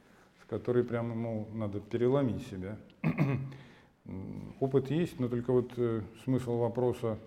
который 0.52 0.84
прямо 0.84 1.14
ему 1.14 1.48
надо 1.54 1.80
переломить 1.80 2.46
себя. 2.48 2.78
Опыт 4.60 4.92
есть, 4.92 5.18
но 5.18 5.30
только 5.30 5.54
вот 5.54 5.72
э, 5.78 6.02
смысл 6.26 6.58
вопроса, 6.58 7.18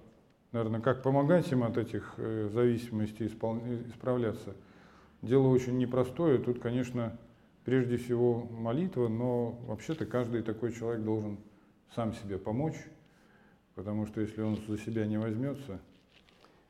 наверное, 0.54 0.80
как 0.80 1.02
помогать 1.02 1.50
им 1.50 1.64
от 1.64 1.76
этих 1.76 2.14
э, 2.16 2.48
зависимостей 2.52 3.26
испол... 3.26 3.58
исправляться. 3.88 4.54
Дело 5.20 5.48
очень 5.48 5.76
непростое. 5.78 6.38
Тут, 6.38 6.60
конечно, 6.60 7.18
прежде 7.64 7.96
всего 7.96 8.44
молитва, 8.44 9.08
но 9.08 9.50
вообще-то 9.66 10.06
каждый 10.06 10.42
такой 10.42 10.72
человек 10.72 11.02
должен 11.04 11.38
сам 11.94 12.14
себе 12.14 12.38
помочь, 12.38 12.76
потому 13.74 14.06
что 14.06 14.20
если 14.20 14.42
он 14.42 14.56
за 14.56 14.78
себя 14.78 15.06
не 15.06 15.18
возьмется, 15.18 15.80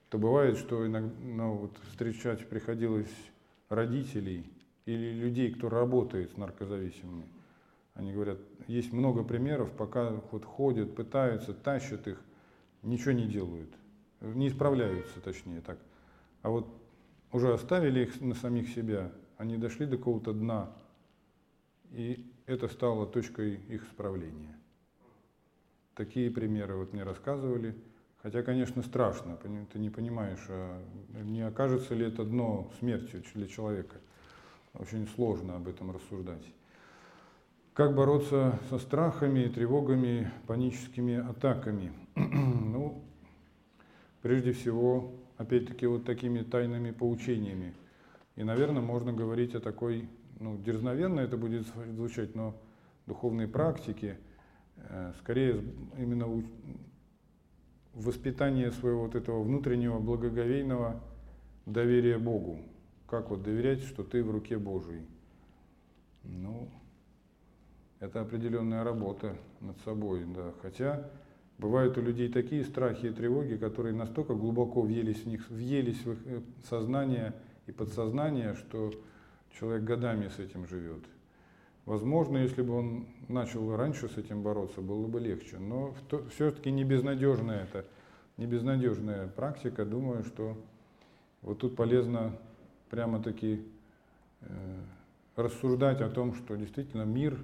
то 0.08 0.18
бывает, 0.18 0.56
что 0.56 0.86
иногда 0.86 1.12
ну, 1.22 1.54
вот 1.54 1.78
встречать 1.90 2.48
приходилось 2.48 3.12
родителей, 3.68 4.50
или 4.86 5.12
людей, 5.12 5.52
кто 5.52 5.68
работает 5.68 6.30
с 6.30 6.36
наркозависимыми. 6.36 7.26
Они 7.94 8.12
говорят, 8.12 8.38
есть 8.66 8.92
много 8.92 9.24
примеров, 9.24 9.70
пока 9.72 10.10
вот 10.30 10.44
ходят, 10.44 10.94
пытаются, 10.94 11.52
тащат 11.52 12.06
их, 12.06 12.20
ничего 12.84 13.12
не 13.12 13.26
делают, 13.26 13.74
не 14.20 14.48
исправляются, 14.48 15.20
точнее 15.20 15.60
так. 15.60 15.78
А 16.42 16.50
вот 16.50 16.68
уже 17.32 17.52
оставили 17.52 18.04
их 18.04 18.20
на 18.20 18.34
самих 18.34 18.68
себя, 18.68 19.10
они 19.36 19.56
дошли 19.56 19.86
до 19.86 19.96
какого-то 19.96 20.32
дна, 20.32 20.72
и 21.90 22.30
это 22.46 22.68
стало 22.68 23.06
точкой 23.06 23.54
их 23.54 23.86
исправления. 23.88 24.56
Такие 25.94 26.30
примеры 26.30 26.76
вот 26.76 26.92
мне 26.92 27.02
рассказывали. 27.02 27.74
Хотя, 28.22 28.42
конечно, 28.42 28.82
страшно, 28.82 29.36
ты 29.36 29.78
не 29.78 29.90
понимаешь, 29.90 30.46
а 30.48 30.82
не 31.22 31.42
окажется 31.42 31.94
ли 31.94 32.06
это 32.06 32.24
дно 32.24 32.72
смертью 32.78 33.22
для 33.34 33.46
человека. 33.46 33.96
Очень 34.72 35.06
сложно 35.08 35.56
об 35.56 35.68
этом 35.68 35.90
рассуждать. 35.90 36.42
Как 37.74 37.94
бороться 37.94 38.58
со 38.70 38.78
страхами, 38.78 39.48
тревогами, 39.48 40.30
паническими 40.46 41.16
атаками? 41.16 41.92
ну, 42.16 43.02
прежде 44.22 44.52
всего, 44.52 45.12
опять-таки, 45.36 45.86
вот 45.86 46.04
такими 46.04 46.42
тайными 46.42 46.90
поучениями. 46.90 47.74
И, 48.36 48.44
наверное, 48.44 48.82
можно 48.82 49.12
говорить 49.12 49.54
о 49.54 49.60
такой, 49.60 50.08
ну, 50.40 50.56
дерзновенно 50.58 51.20
это 51.20 51.36
будет 51.36 51.66
звучать, 51.66 52.34
но 52.34 52.54
духовной 53.06 53.48
практике, 53.48 54.18
э, 54.76 55.12
скорее 55.20 55.62
именно 55.98 56.26
воспитание 57.94 58.70
своего 58.72 59.02
вот 59.02 59.14
этого 59.14 59.42
внутреннего 59.42 59.98
благоговейного 59.98 61.00
доверия 61.66 62.18
Богу, 62.18 62.58
как 63.06 63.30
вот 63.30 63.42
доверять, 63.42 63.82
что 63.82 64.02
ты 64.02 64.22
в 64.22 64.30
руке 64.30 64.58
Божией? 64.58 65.06
Ну, 66.24 66.68
это 68.00 68.20
определенная 68.20 68.82
работа 68.84 69.36
над 69.60 69.78
собой, 69.80 70.24
да. 70.24 70.52
Хотя 70.62 71.08
бывают 71.58 71.96
у 71.98 72.02
людей 72.02 72.28
такие 72.28 72.64
страхи 72.64 73.06
и 73.06 73.10
тревоги, 73.10 73.56
которые 73.56 73.94
настолько 73.94 74.34
глубоко 74.34 74.82
въелись 74.82 75.22
в 75.22 75.26
них, 75.26 75.48
въелись 75.50 76.04
в 76.04 76.12
их 76.12 76.18
э, 76.26 76.40
сознание 76.68 77.34
и 77.66 77.72
подсознание, 77.72 78.54
что 78.54 78.92
человек 79.58 79.84
годами 79.84 80.28
с 80.28 80.38
этим 80.38 80.66
живет. 80.66 81.02
Возможно, 81.86 82.38
если 82.38 82.62
бы 82.62 82.74
он 82.74 83.06
начал 83.28 83.76
раньше 83.76 84.08
с 84.08 84.16
этим 84.16 84.42
бороться, 84.42 84.80
было 84.80 85.06
бы 85.06 85.20
легче. 85.20 85.58
Но 85.58 85.94
все-таки 86.30 86.70
не 86.70 86.82
безнадежная 86.82 87.64
это, 87.64 87.84
не 88.38 88.46
безнадежная 88.46 89.28
практика. 89.28 89.84
Думаю, 89.84 90.24
что 90.24 90.56
вот 91.42 91.58
тут 91.58 91.76
полезно 91.76 92.38
прямо-таки 92.88 93.62
э, 94.40 94.46
рассуждать 95.36 96.00
о 96.00 96.08
том, 96.08 96.34
что 96.34 96.56
действительно 96.56 97.02
мир, 97.02 97.38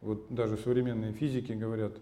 вот 0.00 0.26
даже 0.28 0.56
современные 0.56 1.12
физики 1.12 1.52
говорят 1.52 1.98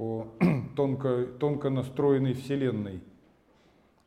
о 0.00 0.28
тонко, 0.76 1.26
тонко 1.38 1.68
настроенной 1.68 2.32
Вселенной, 2.32 3.02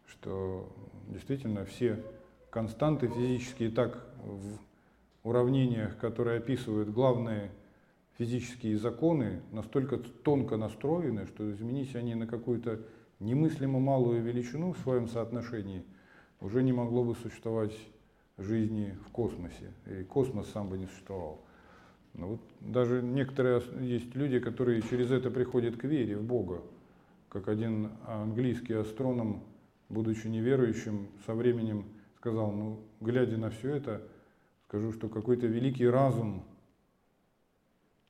что 0.08 0.68
действительно 1.08 1.66
все 1.66 2.04
константы 2.50 3.08
физические 3.08 3.70
так 3.70 4.04
в 4.24 4.58
уравнениях, 5.24 5.96
которые 6.00 6.40
описывают 6.40 6.90
главные 6.90 7.52
физические 8.18 8.78
законы, 8.80 9.42
настолько 9.52 9.98
тонко 9.98 10.58
настроены, 10.58 11.28
что 11.28 11.50
изменить 11.52 11.96
они 11.96 12.16
на 12.16 12.26
какую-то 12.26 12.82
немыслимо 13.20 13.80
малую 13.80 14.24
величину 14.24 14.74
в 14.74 14.80
своем 14.80 15.08
соотношении, 15.08 15.86
уже 16.42 16.64
не 16.64 16.74
могло 16.74 17.04
бы 17.04 17.14
существовать 17.16 17.78
жизни 18.40 18.98
в 19.08 19.12
космосе, 19.12 19.72
и 19.86 20.04
космос 20.04 20.50
сам 20.50 20.70
бы 20.70 20.80
не 20.80 20.88
существовал. 20.88 21.40
Но 22.14 22.28
вот 22.28 22.42
даже 22.60 23.02
некоторые 23.02 23.62
есть 23.82 24.14
люди, 24.16 24.40
которые 24.40 24.82
через 24.82 25.12
это 25.12 25.32
приходят 25.32 25.78
к 25.78 25.84
вере 25.84 26.18
в 26.18 26.24
Бога, 26.24 26.62
как 27.30 27.48
один 27.48 27.92
английский 28.06 28.74
астроном, 28.74 29.44
будучи 29.90 30.28
неверующим, 30.28 31.08
со 31.26 31.34
временем 31.34 31.86
сказал, 32.18 32.52
ну, 32.52 32.80
глядя 33.02 33.38
на 33.38 33.50
все 33.50 33.76
это, 33.76 34.02
скажу, 34.68 34.94
что 34.94 35.10
какой-то 35.10 35.48
великий 35.48 35.88
разум 35.88 36.44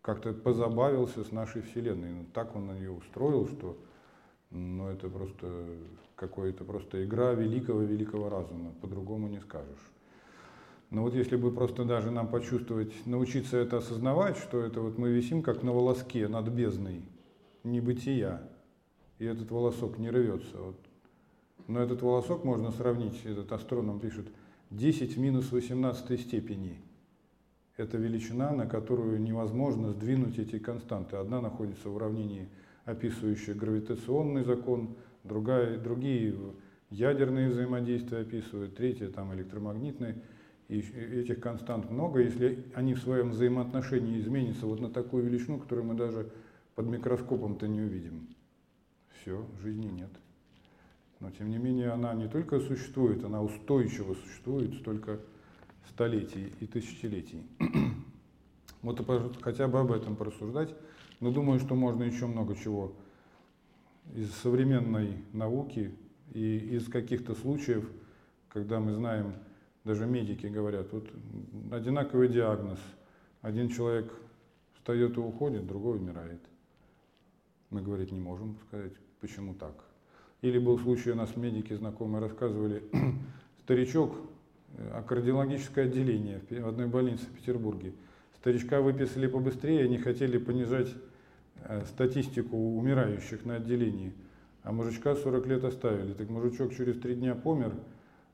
как-то 0.01 0.34
позабавился 0.34 1.23
с 1.23 1.31
нашей 1.31 1.61
Вселенной. 1.61 2.11
Ну, 2.11 2.25
так 2.34 2.55
он 2.55 2.67
нее 2.75 2.91
устроил, 2.91 3.47
что 3.47 3.77
ну, 4.51 4.89
это 4.89 5.09
просто 5.09 5.65
какая-то 6.15 6.63
просто 6.65 7.03
игра 7.03 7.34
великого-великого 7.34 8.30
разума, 8.30 8.73
по-другому 8.81 9.27
не 9.30 9.39
скажешь. 9.39 9.91
Но 10.94 11.02
вот 11.02 11.15
если 11.15 11.36
бы 11.38 11.52
просто 11.52 11.86
даже 11.86 12.11
нам 12.11 12.28
почувствовать, 12.28 12.94
научиться 13.07 13.57
это 13.57 13.78
осознавать, 13.78 14.38
что 14.38 14.61
это 14.61 14.80
вот 14.80 14.99
мы 14.99 15.10
висим 15.10 15.41
как 15.41 15.64
на 15.64 15.72
волоске 15.74 16.28
над 16.28 16.48
бездной 16.49 17.02
небытия, 17.64 18.44
и 19.18 19.26
этот 19.26 19.49
волосок 19.49 19.98
не 19.98 20.11
рвется. 20.11 20.56
Вот. 20.56 20.80
Но 21.68 21.82
этот 21.82 22.03
волосок 22.03 22.44
можно 22.44 22.72
сравнить, 22.72 23.20
этот 23.26 23.52
астроном 23.52 23.99
пишет, 23.99 24.28
10 24.70 25.15
в 25.15 25.20
минус 25.20 25.52
18 25.52 26.22
степени. 26.22 26.80
Это 27.76 27.98
величина, 27.98 28.52
на 28.52 28.68
которую 28.68 29.20
невозможно 29.20 29.90
сдвинуть 29.90 30.38
эти 30.38 30.60
константы. 30.60 31.15
Одна 31.15 31.41
находится 31.41 31.90
в 31.90 31.95
уравнении, 31.95 32.49
описывающее 32.86 33.56
гравитационный 33.56 34.44
закон, 34.44 34.95
другая, 35.24 35.80
другие 35.80 36.36
ядерные 36.91 37.49
взаимодействия 37.49 38.20
описывают, 38.20 38.76
третья 38.76 39.10
там 39.10 39.34
электромагнитные 39.34 40.22
и 40.68 40.80
этих 40.80 41.40
констант 41.40 41.90
много, 41.90 42.22
если 42.22 42.65
они 42.73 42.94
в 42.94 42.99
своем 42.99 43.31
взаимоотношении 43.31 44.19
изменятся 44.19 44.65
вот 44.65 44.80
на 44.80 44.90
такую 44.90 45.23
величину, 45.23 45.60
которую 45.60 45.85
мы 45.85 45.94
даже 45.94 46.31
под 46.76 46.88
микроскопом-то 46.88 47.68
не 47.68 47.81
увидим. 47.81 48.27
Все, 49.22 49.45
жизни 49.61 49.88
нет. 49.88 50.10
Но 51.19 51.31
тем 51.31 51.49
не 51.49 51.57
менее 51.57 51.91
она 51.91 52.14
не 52.14 52.27
только 52.27 52.60
существует, 52.60 53.23
она 53.23 53.41
устойчиво 53.41 54.14
существует 54.14 54.73
столько 54.76 55.19
столетий 55.90 56.53
и 56.60 56.65
тысячелетий. 56.68 57.44
Вот 58.81 58.99
хотя 59.41 59.69
бы 59.69 59.80
об 59.80 59.94
этом 59.94 60.18
порассуждать. 60.18 60.76
Но 61.22 61.31
думаю, 61.31 61.61
что 61.61 61.73
можно 61.73 62.03
еще 62.03 62.27
много 62.27 62.53
чего 62.53 62.94
из 64.14 64.30
современной 64.35 65.23
науки 65.31 65.95
и 66.34 66.57
из 66.57 66.90
каких-то 66.90 67.34
случаев, 67.34 67.90
когда 68.49 68.81
мы 68.81 68.94
знаем, 68.94 69.35
даже 69.84 70.05
медики 70.05 70.47
говорят, 70.47 70.91
вот 70.91 71.07
одинаковый 71.72 72.30
диагноз. 72.30 72.80
Один 73.41 73.69
человек 73.69 74.14
встает 74.76 75.18
и 75.18 75.19
уходит, 75.19 75.68
другой 75.68 75.97
умирает. 75.97 76.41
Мы 77.69 77.81
говорить 77.81 78.11
не 78.11 78.19
можем 78.19 78.57
сказать, 78.68 78.93
почему 79.19 79.53
так. 79.53 79.76
Или 80.41 80.60
был 80.60 80.80
случай, 80.80 81.11
у 81.11 81.15
нас 81.15 81.35
медики 81.35 81.73
знакомые 81.73 82.22
рассказывали, 82.22 82.84
старичок, 83.64 84.15
а 84.77 85.03
кардиологическое 85.03 85.85
отделение 85.85 86.41
в 86.49 86.68
одной 86.68 86.88
больнице 86.88 87.26
в 87.26 87.38
Петербурге. 87.38 87.93
Старичка 88.38 88.81
выписали 88.81 89.27
побыстрее, 89.27 89.85
они 89.85 89.97
хотели 89.97 90.38
понижать 90.38 90.93
э, 91.64 91.84
статистику 91.85 92.57
умирающих 92.57 93.45
на 93.45 93.55
отделении. 93.55 94.14
А 94.64 94.72
мужичка 94.72 95.15
40 95.15 95.47
лет 95.47 95.64
оставили. 95.64 96.14
Так 96.14 96.30
мужичок 96.30 96.73
через 96.73 96.99
три 96.99 97.15
дня 97.15 97.35
помер, 97.35 97.73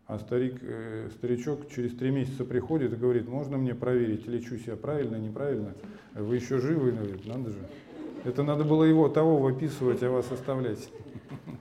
а 0.10 0.18
старик, 0.18 0.58
э, 0.64 1.10
старичок 1.14 1.70
через 1.70 1.96
три 1.96 2.10
месяца 2.10 2.44
приходит 2.44 2.94
и 2.94 2.96
говорит, 2.96 3.28
можно 3.28 3.60
мне 3.60 3.76
проверить, 3.76 4.26
лечусь 4.26 4.64
я 4.66 4.76
правильно, 4.76 5.18
неправильно? 5.18 5.76
Вы 6.16 6.38
еще 6.38 6.58
живы? 6.58 6.94
Говорит, 6.94 7.28
надо 7.28 7.52
же. 7.52 7.60
Это 8.24 8.42
надо 8.42 8.64
было 8.64 8.86
его 8.86 9.08
того 9.08 9.38
выписывать, 9.38 10.02
а 10.02 10.10
вас 10.10 10.32
оставлять. 10.32 10.90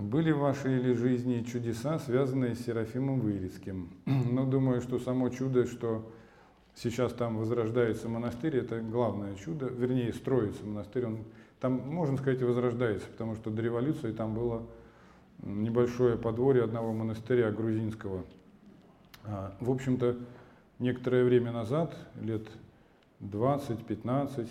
Были 0.00 0.30
в 0.30 0.38
вашей 0.38 0.78
или 0.78 0.92
жизни 0.92 1.42
чудеса, 1.42 1.98
связанные 1.98 2.54
с 2.54 2.64
Серафимом 2.64 3.18
Вырицким? 3.18 3.90
Но 4.06 4.44
думаю, 4.44 4.80
что 4.80 5.00
само 5.00 5.30
чудо, 5.30 5.66
что 5.66 6.08
сейчас 6.76 7.12
там 7.12 7.38
возрождается 7.38 8.08
монастырь, 8.08 8.58
это 8.58 8.80
главное 8.80 9.34
чудо, 9.34 9.66
вернее, 9.66 10.12
строится 10.12 10.64
монастырь, 10.64 11.06
он 11.06 11.24
там, 11.58 11.72
можно 11.72 12.18
сказать, 12.18 12.40
возрождается, 12.40 13.08
потому 13.08 13.34
что 13.34 13.50
до 13.50 13.62
революции 13.62 14.12
там 14.12 14.32
было 14.32 14.64
небольшое 15.42 16.16
подворье 16.16 16.64
одного 16.64 16.92
монастыря 16.92 17.50
грузинского. 17.50 18.24
А, 19.24 19.54
в 19.60 19.70
общем-то, 19.70 20.16
некоторое 20.78 21.24
время 21.24 21.52
назад, 21.52 21.96
лет 22.20 22.48
20-15, 23.20 24.48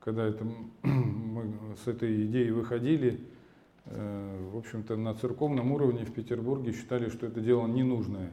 когда 0.00 0.26
это, 0.26 0.44
мы 0.82 1.52
с 1.82 1.86
этой 1.88 2.26
идеей 2.26 2.50
выходили, 2.50 3.20
э, 3.86 4.50
в 4.52 4.56
общем-то, 4.58 4.96
на 4.96 5.14
церковном 5.14 5.72
уровне 5.72 6.04
в 6.04 6.12
Петербурге 6.12 6.72
считали, 6.72 7.08
что 7.08 7.26
это 7.26 7.40
дело 7.40 7.66
ненужное, 7.66 8.30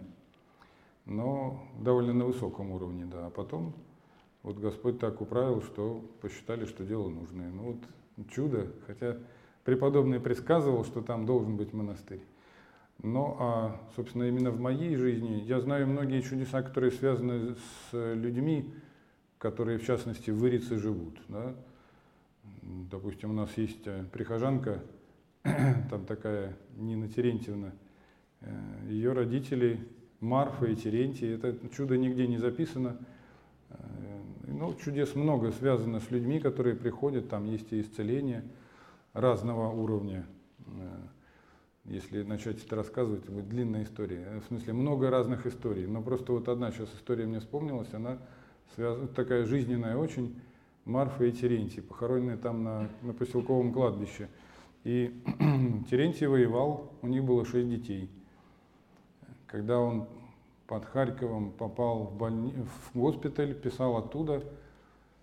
но 1.05 1.63
довольно 1.79 2.13
на 2.13 2.25
высоком 2.25 2.71
уровне, 2.71 3.05
да. 3.05 3.27
А 3.27 3.29
потом 3.29 3.73
вот 4.43 4.57
Господь 4.57 4.99
так 4.99 5.21
управил, 5.21 5.61
что 5.61 6.03
посчитали, 6.21 6.65
что 6.65 6.83
дело 6.83 7.09
нужное. 7.09 7.49
Ну 7.51 7.63
вот 7.63 8.27
чудо, 8.29 8.67
хотя 8.87 9.17
Преподобный 9.63 10.19
предсказывал, 10.19 10.83
что 10.85 11.01
там 11.01 11.25
должен 11.25 11.55
быть 11.55 11.71
монастырь. 11.71 12.21
Но, 13.03 13.37
а, 13.39 13.81
собственно, 13.95 14.23
именно 14.23 14.51
в 14.51 14.59
моей 14.59 14.95
жизни 14.95 15.41
я 15.45 15.59
знаю 15.59 15.87
многие 15.87 16.21
чудеса, 16.21 16.61
которые 16.63 16.91
связаны 16.91 17.55
с 17.55 18.15
людьми, 18.15 18.71
которые, 19.37 19.77
в 19.77 19.85
частности, 19.85 20.31
в 20.31 20.47
Ирице 20.47 20.77
живут. 20.77 21.19
Да? 21.27 21.55
Допустим, 22.61 23.31
у 23.31 23.33
нас 23.33 23.55
есть 23.57 23.85
э, 23.85 24.05
прихожанка, 24.11 24.83
там 25.43 26.05
такая 26.05 26.55
Нина 26.77 27.07
Терентьевна, 27.07 27.71
э, 28.41 28.51
ее 28.89 29.13
родители 29.13 29.79
Марфа 30.19 30.65
и 30.65 30.75
Терентий, 30.75 31.35
это 31.35 31.55
чудо 31.75 31.97
нигде 31.97 32.27
не 32.27 32.37
записано. 32.37 32.97
Э, 33.69 33.75
ну, 34.47 34.75
чудес 34.75 35.15
много 35.15 35.51
связано 35.51 35.99
с 35.99 36.11
людьми, 36.11 36.39
которые 36.39 36.75
приходят, 36.75 37.29
там 37.29 37.45
есть 37.45 37.71
и 37.73 37.81
исцеление– 37.81 38.43
разного 39.13 39.71
уровня. 39.71 40.25
Э, 40.67 40.97
если 41.85 42.23
начать 42.23 42.63
это 42.63 42.75
рассказывать, 42.75 43.27
будет 43.27 43.49
длинная 43.49 43.83
история. 43.83 44.23
Э, 44.27 44.39
в 44.39 44.45
смысле, 44.45 44.73
много 44.73 45.09
разных 45.09 45.45
историй. 45.45 45.85
Но 45.87 46.01
просто 46.01 46.31
вот 46.33 46.47
одна 46.47 46.71
сейчас 46.71 46.93
история 46.95 47.25
мне 47.25 47.39
вспомнилась, 47.39 47.93
она 47.93 48.19
связана, 48.75 49.07
такая 49.07 49.45
жизненная 49.45 49.97
очень. 49.97 50.39
Марфа 50.85 51.25
и 51.25 51.31
Терентий, 51.31 51.81
похороненные 51.81 52.37
там 52.37 52.63
на, 52.63 52.89
на 53.03 53.13
поселковом 53.13 53.71
кладбище. 53.71 54.29
И 54.83 55.21
Терентий 55.89 56.25
воевал, 56.25 56.91
у 57.01 57.07
них 57.07 57.23
было 57.23 57.45
шесть 57.45 57.69
детей. 57.69 58.09
Когда 59.45 59.79
он 59.79 60.07
под 60.65 60.85
Харьковом 60.85 61.51
попал 61.51 62.05
в, 62.05 62.17
больни... 62.17 62.53
в 62.53 62.97
госпиталь, 62.97 63.53
писал 63.53 63.97
оттуда, 63.97 64.43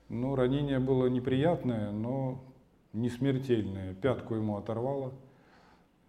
ну, 0.09 0.37
ранение 0.37 0.79
было 0.79 1.07
неприятное, 1.07 1.91
но 1.91 2.45
не 2.93 3.11
смертельное, 3.11 3.95
пятку 3.95 4.35
ему 4.35 4.57
оторвало, 4.57 5.13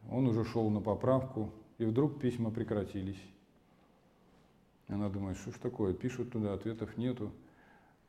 он 0.09 0.27
уже 0.27 0.43
шел 0.45 0.69
на 0.69 0.81
поправку, 0.81 1.51
и 1.77 1.85
вдруг 1.85 2.19
письма 2.19 2.51
прекратились. 2.51 3.21
Она 4.87 5.09
думает, 5.09 5.37
что 5.37 5.51
ж 5.51 5.55
такое, 5.55 5.93
пишут 5.93 6.31
туда, 6.31 6.53
ответов 6.53 6.97
нету. 6.97 7.31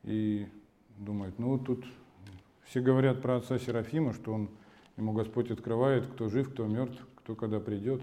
И 0.03 0.47
думает, 0.97 1.37
ну 1.37 1.49
вот 1.49 1.65
тут 1.65 1.85
все 2.65 2.81
говорят 2.81 3.21
про 3.21 3.37
отца 3.37 3.59
Серафима, 3.59 4.13
что 4.13 4.33
он, 4.33 4.49
ему 4.97 5.13
Господь 5.13 5.51
открывает, 5.51 6.07
кто 6.07 6.27
жив, 6.27 6.51
кто 6.51 6.65
мертв, 6.65 7.05
кто 7.17 7.35
когда 7.35 7.59
придет. 7.59 8.01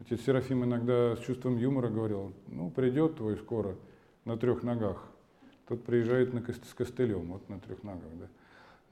Отец 0.00 0.22
Серафим 0.22 0.64
иногда 0.64 1.16
с 1.16 1.20
чувством 1.20 1.58
юмора 1.58 1.88
говорил, 1.90 2.32
ну 2.46 2.70
придет 2.70 3.16
твой 3.16 3.36
скоро 3.36 3.76
на 4.24 4.36
трех 4.36 4.62
ногах. 4.62 5.06
Тот 5.66 5.84
приезжает 5.84 6.32
на, 6.32 6.40
с 6.40 6.74
костылем, 6.74 7.32
вот 7.32 7.46
на 7.50 7.60
трех 7.60 7.82
ногах. 7.82 8.08
Да. 8.18 8.28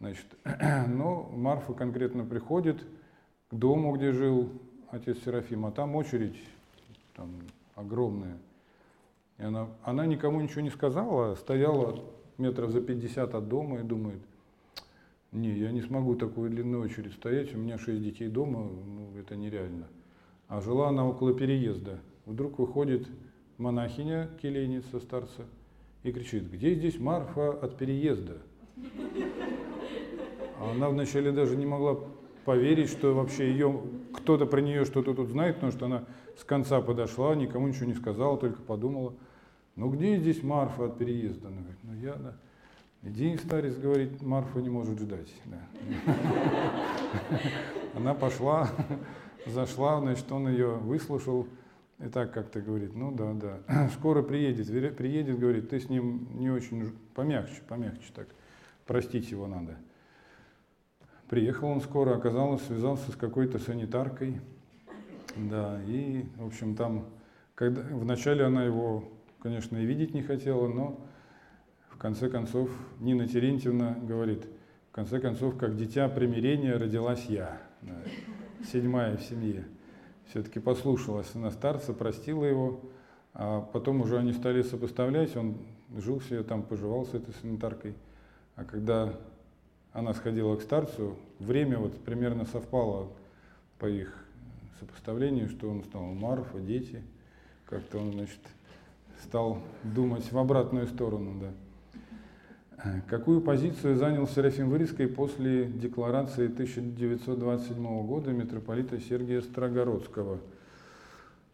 Значит, 0.01 0.27
но 0.89 1.31
Марфа 1.33 1.73
конкретно 1.73 2.25
приходит 2.25 2.85
к 3.51 3.55
дому, 3.55 3.95
где 3.97 4.13
жил 4.13 4.51
отец 4.91 5.19
Серафим, 5.25 5.67
а 5.67 5.71
там 5.71 5.97
очередь, 5.97 6.37
там 7.15 7.31
огромная. 7.75 8.39
И 9.39 9.43
она, 9.43 9.69
она 9.83 10.07
никому 10.07 10.41
ничего 10.41 10.63
не 10.63 10.71
сказала, 10.71 11.35
стояла 11.35 12.03
метров 12.39 12.71
за 12.71 12.81
50 12.81 13.35
от 13.35 13.49
дома 13.49 13.81
и 13.81 13.83
думает, 13.83 14.21
не, 15.33 15.53
я 15.59 15.73
не 15.73 15.83
смогу 15.83 16.15
такую 16.15 16.51
длинную 16.51 16.83
очередь 16.83 17.13
стоять, 17.13 17.55
у 17.55 17.59
меня 17.59 17.79
шесть 17.79 18.03
детей 18.03 18.29
дома, 18.29 18.63
ну, 18.63 19.11
это 19.19 19.37
нереально. 19.37 19.87
А 20.49 20.61
жила 20.61 20.89
она 20.89 21.07
около 21.07 21.35
переезда. 21.35 21.99
Вдруг 22.25 22.59
выходит 22.59 23.07
монахиня, 23.59 24.31
келейница 24.41 25.01
старца, 25.01 25.45
и 26.03 26.13
кричит, 26.13 26.51
где 26.51 26.75
здесь 26.75 26.99
Марфа 26.99 27.51
от 27.51 27.77
переезда? 27.77 28.39
А 30.59 30.71
она 30.71 30.89
вначале 30.89 31.33
даже 31.33 31.57
не 31.57 31.67
могла 31.67 31.99
поверить, 32.45 32.89
что 32.89 33.15
вообще 33.15 33.51
ее 33.51 33.83
кто-то 34.15 34.47
про 34.47 34.61
нее 34.61 34.85
что-то 34.85 35.15
тут 35.15 35.29
знает, 35.29 35.57
потому 35.57 35.73
что 35.73 35.87
она 35.87 36.05
с 36.39 36.45
конца 36.45 36.81
подошла, 36.81 37.35
никому 37.35 37.69
ничего 37.69 37.87
не 37.87 37.95
сказала, 37.95 38.37
только 38.39 38.63
подумала, 38.63 39.15
ну 39.75 39.91
где 39.91 40.17
здесь 40.17 40.43
Марфа 40.43 40.87
от 40.87 40.99
переезда? 40.99 41.49
Она 41.49 41.59
говорит, 41.59 41.79
ну 41.83 41.95
я, 41.95 42.15
да. 42.15 42.37
Иди, 43.03 43.37
старец, 43.37 43.77
говорит, 43.77 44.23
Марфа 44.23 44.61
не 44.61 44.71
может 44.71 44.99
ждать. 44.99 45.33
Да. 45.45 45.61
Она 47.95 48.15
пошла, 48.15 48.71
зашла, 49.47 50.01
значит, 50.01 50.31
он 50.33 50.49
ее 50.49 50.75
выслушал, 50.75 51.47
и 51.99 52.09
так 52.09 52.33
как-то 52.33 52.61
говорит, 52.61 52.95
ну 52.95 53.13
да, 53.13 53.33
да, 53.33 53.89
скоро 53.95 54.23
приедет, 54.23 54.67
приедет, 54.97 55.39
говорит, 55.39 55.71
ты 55.71 55.81
с 55.81 55.89
ним 55.89 56.29
не 56.35 56.51
очень, 56.51 56.93
помягче, 57.15 57.63
помягче 57.69 58.13
так, 58.15 58.29
простить 58.87 59.31
его 59.31 59.47
надо. 59.47 59.77
Приехал 61.29 61.69
он 61.69 61.81
скоро, 61.81 62.17
оказалось, 62.17 62.63
связался 62.63 63.11
с 63.11 63.17
какой-то 63.17 63.59
санитаркой, 63.59 64.41
да, 65.35 65.81
и, 65.87 66.25
в 66.37 66.47
общем, 66.47 66.77
там, 66.77 67.09
когда, 67.55 67.83
вначале 67.83 68.45
она 68.45 68.65
его, 68.65 69.05
конечно, 69.41 69.77
и 69.77 69.85
видеть 69.85 70.15
не 70.15 70.23
хотела, 70.23 70.69
но 70.69 71.01
в 71.91 71.99
конце 71.99 72.29
концов 72.31 72.71
Нина 73.01 73.27
Терентьевна 73.27 73.99
говорит, 74.01 74.47
в 74.91 74.95
конце 74.95 75.19
концов, 75.19 75.59
как 75.59 75.77
дитя 75.77 76.09
примирения 76.09 76.77
родилась 76.77 77.27
я, 77.27 77.61
да, 77.83 77.97
седьмая 78.71 79.17
в 79.17 79.23
семье. 79.23 79.67
Все-таки 80.29 80.61
послушалась 80.61 81.31
она 81.35 81.51
старца, 81.51 81.93
простила 81.93 82.45
его, 82.45 82.81
а 83.35 83.61
потом 83.61 84.01
уже 84.01 84.19
они 84.19 84.33
стали 84.33 84.63
сопоставлять, 84.63 85.37
он 85.37 85.59
жил 85.97 86.21
себе 86.21 86.43
там, 86.43 86.63
поживал 86.63 87.05
с 87.05 87.15
этой 87.15 87.35
санитаркой, 87.35 87.95
а 88.57 88.65
когда 88.65 89.13
она 89.93 90.15
сходила 90.15 90.57
к 90.57 90.63
старцу, 90.63 91.17
время 91.39 91.79
вот 91.79 91.99
примерно 92.05 92.47
совпало 92.47 93.13
по 93.79 93.87
их 93.87 94.13
сопоставлению, 94.81 95.49
что 95.49 95.71
он 95.71 95.85
стал 95.85 96.05
Марфа, 96.05 96.59
дети, 96.59 97.03
как-то 97.67 97.99
он, 97.99 98.13
значит, 98.13 98.41
стал 99.23 99.59
думать 99.83 100.31
в 100.31 100.39
обратную 100.39 100.87
сторону, 100.87 101.41
да. 101.41 101.53
Какую 103.09 103.41
позицию 103.41 103.97
занял 103.97 104.29
Серафим 104.29 104.69
Вырицкий 104.69 105.07
после 105.07 105.65
декларации 105.65 106.47
1927 106.47 108.07
года 108.07 108.33
митрополита 108.33 109.01
Сергия 109.01 109.41
Строгородского? 109.41 110.41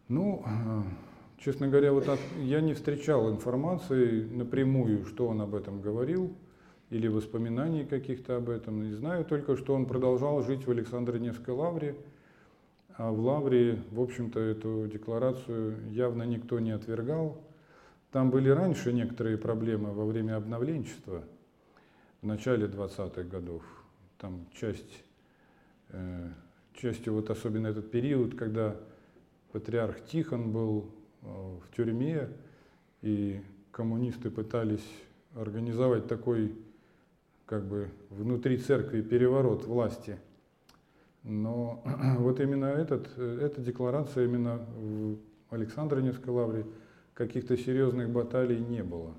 Ну, 0.09 0.43
честно 1.37 1.69
говоря, 1.69 1.93
вот 1.93 2.09
от, 2.09 2.19
я 2.41 2.59
не 2.59 2.73
встречал 2.73 3.31
информации 3.31 4.25
напрямую, 4.25 5.05
что 5.05 5.27
он 5.27 5.41
об 5.41 5.55
этом 5.55 5.81
говорил 5.81 6.35
или 6.93 7.07
воспоминаний 7.07 7.85
каких-то 7.85 8.37
об 8.37 8.49
этом. 8.49 8.83
Не 8.83 8.93
знаю 8.93 9.25
только, 9.25 9.57
что 9.57 9.73
он 9.73 9.87
продолжал 9.87 10.43
жить 10.43 10.67
в 10.67 10.69
Александро-Невской 10.69 11.51
лавре, 11.51 11.95
а 12.95 13.11
в 13.11 13.19
лавре, 13.19 13.81
в 13.89 13.99
общем-то, 13.99 14.39
эту 14.39 14.87
декларацию 14.87 15.75
явно 15.89 16.21
никто 16.21 16.59
не 16.59 16.69
отвергал. 16.69 17.41
Там 18.11 18.29
были 18.29 18.49
раньше 18.49 18.93
некоторые 18.93 19.39
проблемы 19.39 19.91
во 19.91 20.05
время 20.05 20.35
обновленчества, 20.35 21.23
в 22.21 22.27
начале 22.27 22.67
20-х 22.67 23.23
годов. 23.23 23.63
Там 24.19 24.45
часть, 24.53 25.03
э, 25.89 26.29
частью 26.75 27.15
вот 27.15 27.31
особенно 27.31 27.65
этот 27.65 27.89
период, 27.89 28.35
когда 28.35 28.75
патриарх 29.51 30.05
Тихон 30.05 30.51
был 30.51 30.91
э, 31.23 31.25
в 31.25 31.75
тюрьме, 31.75 32.29
и 33.01 33.41
коммунисты 33.71 34.29
пытались 34.29 34.87
организовать 35.33 36.07
такой 36.07 36.55
как 37.53 37.65
бы 37.65 37.91
внутри 38.09 38.57
церкви 38.57 39.01
переворот 39.01 39.65
власти. 39.65 40.17
Но 41.21 41.83
вот 42.17 42.39
именно 42.39 42.65
этот, 42.65 43.15
эта 43.15 43.61
декларация 43.61 44.25
именно 44.25 44.65
в 44.75 45.17
Александро-Невской 45.51 46.33
лавре 46.33 46.65
каких-то 47.13 47.55
серьезных 47.55 48.09
баталий 48.09 48.57
не 48.57 48.81
было. 48.81 49.13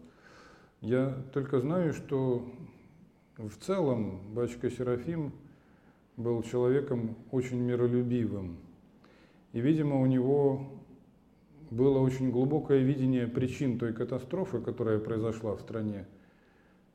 Я 0.81 1.17
только 1.33 1.61
знаю, 1.61 1.93
что 1.93 2.45
в 3.37 3.57
целом 3.65 4.35
батюшка 4.35 4.69
Серафим 4.69 5.33
был 6.17 6.43
человеком 6.43 7.17
очень 7.31 7.61
миролюбивым. 7.61 8.57
И, 9.53 9.61
видимо, 9.61 10.01
у 10.01 10.07
него 10.07 10.73
было 11.71 12.01
очень 12.01 12.33
глубокое 12.33 12.81
видение 12.81 13.29
причин 13.29 13.79
той 13.79 13.93
катастрофы, 13.93 14.61
которая 14.61 14.99
произошла 14.99 15.55
в 15.55 15.61
стране. 15.61 16.05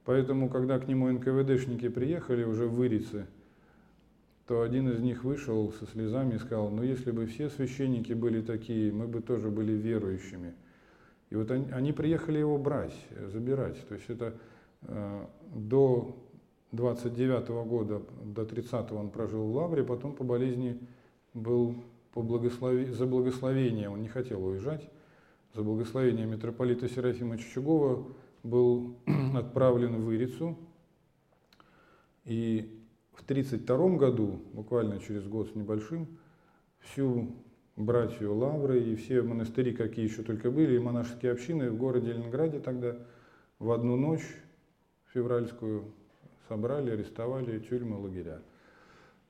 Поэтому, 0.09 0.49
когда 0.49 0.79
к 0.79 0.87
нему 0.87 1.07
НКВДшники 1.11 1.87
приехали 1.87 2.43
уже 2.43 2.65
в 2.65 2.73
Вырице, 2.73 3.27
то 4.47 4.63
один 4.63 4.89
из 4.89 5.01
них 5.01 5.23
вышел 5.23 5.71
со 5.73 5.85
слезами 5.85 6.33
и 6.33 6.39
сказал, 6.39 6.71
ну 6.71 6.81
если 6.81 7.11
бы 7.11 7.27
все 7.27 7.47
священники 7.47 8.13
были 8.13 8.41
такие, 8.41 8.91
мы 8.91 9.05
бы 9.05 9.21
тоже 9.21 9.51
были 9.51 9.73
верующими. 9.73 10.55
И 11.29 11.35
вот 11.35 11.51
они, 11.51 11.69
они 11.71 11.93
приехали 11.93 12.39
его 12.39 12.57
брать, 12.57 12.95
забирать. 13.27 13.87
То 13.87 13.93
есть 13.93 14.09
это 14.09 14.33
э, 14.81 15.25
до 15.53 16.17
29 16.71 17.47
-го 17.49 17.65
года, 17.65 18.01
до 18.23 18.45
30 18.45 18.91
он 18.91 19.11
прожил 19.11 19.43
в 19.45 19.55
Лавре, 19.55 19.83
потом 19.83 20.15
по 20.15 20.23
болезни 20.23 20.79
был 21.35 21.75
по 22.15 22.23
благослови... 22.23 22.85
за 22.85 23.05
благословение, 23.05 23.91
он 23.91 24.01
не 24.01 24.07
хотел 24.07 24.43
уезжать, 24.43 24.89
за 25.53 25.61
благословение 25.61 26.25
митрополита 26.25 26.89
Серафима 26.89 27.37
Чучугова 27.37 28.07
был 28.43 28.97
отправлен 29.35 30.01
в 30.03 30.11
Ирицу. 30.11 30.57
И 32.25 32.83
в 33.13 33.23
1932 33.23 33.97
году, 33.97 34.41
буквально 34.53 34.99
через 34.99 35.25
год 35.27 35.49
с 35.49 35.55
небольшим, 35.55 36.07
всю 36.79 37.35
братью 37.75 38.35
Лавры 38.35 38.81
и 38.81 38.95
все 38.95 39.21
монастыри, 39.21 39.73
какие 39.73 40.05
еще 40.05 40.21
только 40.23 40.51
были, 40.51 40.75
и 40.75 40.79
монашеские 40.79 41.31
общины 41.31 41.71
в 41.71 41.77
городе 41.77 42.13
Ленинграде 42.13 42.59
тогда 42.59 42.95
в 43.57 43.71
одну 43.71 43.95
ночь 43.95 44.25
февральскую 45.13 45.85
собрали, 46.47 46.91
арестовали 46.91 47.59
тюрьмы, 47.59 47.97
лагеря. 47.97 48.41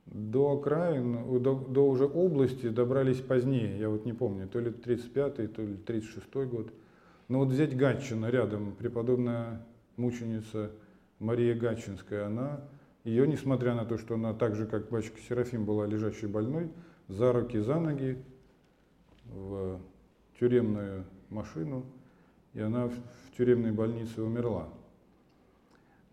До 0.06 0.58
окраин, 0.58 1.42
до, 1.42 1.56
до 1.56 1.88
уже 1.88 2.06
области 2.06 2.70
добрались 2.70 3.22
позднее, 3.22 3.80
я 3.80 3.90
вот 3.90 4.06
не 4.06 4.14
помню, 4.14 4.48
то 4.48 4.60
ли 4.60 4.72
35-й, 4.72 5.48
то 5.48 5.62
ли 5.62 5.76
36-й 5.76 6.46
год– 6.46 6.74
но 7.30 7.38
ну, 7.38 7.46
вот 7.46 7.54
взять 7.54 7.78
Гатчина 7.78 8.26
рядом, 8.32 8.74
преподобная 8.74 9.64
мученица 9.98 10.72
Мария 11.20 11.54
Гатчинская, 11.54 12.26
она, 12.26 12.62
ее, 13.04 13.28
несмотря 13.28 13.76
на 13.76 13.86
то, 13.86 14.00
что 14.00 14.16
она 14.16 14.34
так 14.34 14.56
же, 14.56 14.66
как 14.66 14.90
батюшка 14.90 15.20
Серафим 15.22 15.64
была 15.64 15.86
лежащей 15.86 16.28
больной, 16.28 16.72
за 17.08 17.32
руки, 17.32 17.60
за 17.60 17.80
ноги 17.80 18.18
в 19.26 19.80
тюремную 20.40 21.06
машину, 21.30 21.86
и 22.54 22.62
она 22.62 22.88
в 22.88 23.38
тюремной 23.38 23.74
больнице 23.74 24.24
умерла. 24.24 24.68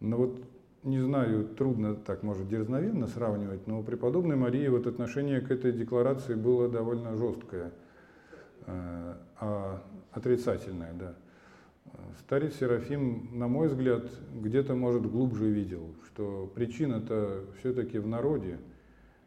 Но 0.01 0.18
вот 0.18 0.43
не 0.82 1.01
знаю, 1.01 1.48
трудно 1.48 1.94
так, 1.94 2.22
может, 2.22 2.47
дерзновенно 2.47 3.06
сравнивать, 3.06 3.66
но 3.66 3.80
у 3.80 3.82
преподобной 3.82 4.36
Марии 4.36 4.68
вот 4.68 4.86
отношение 4.86 5.40
к 5.40 5.51
этой 5.51 5.72
декларации 5.72 6.34
было 6.34 6.68
довольно 6.68 7.16
жесткое. 7.16 7.72
Э, 8.66 9.14
а 9.40 9.82
отрицательное, 10.16 10.93
да. 10.94 11.14
Старец 12.20 12.56
Серафим, 12.56 13.38
на 13.38 13.47
мой 13.47 13.68
взгляд, 13.68 14.10
где-то, 14.34 14.74
может, 14.74 15.09
глубже 15.09 15.48
видел, 15.51 15.94
что 16.06 16.51
причина-то 16.55 17.44
все-таки 17.60 17.98
в 17.98 18.06
народе. 18.06 18.59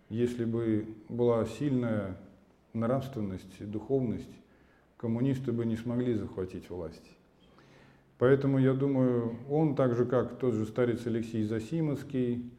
Если 0.09 0.43
бы 0.43 0.87
была 1.07 1.45
сильная 1.45 2.17
нравственность, 2.73 3.69
духовность, 3.71 4.29
коммунисты 4.97 5.51
бы 5.51 5.65
не 5.65 5.77
смогли 5.77 6.15
захватить 6.15 6.69
власть. 6.69 7.15
Поэтому, 8.17 8.59
я 8.59 8.73
думаю, 8.73 9.37
он, 9.49 9.75
так 9.75 9.95
же 9.95 10.05
как 10.05 10.37
тот 10.39 10.53
же 10.53 10.65
старец 10.65 11.05
Алексей 11.05 11.43
Засимовский, 11.43 12.51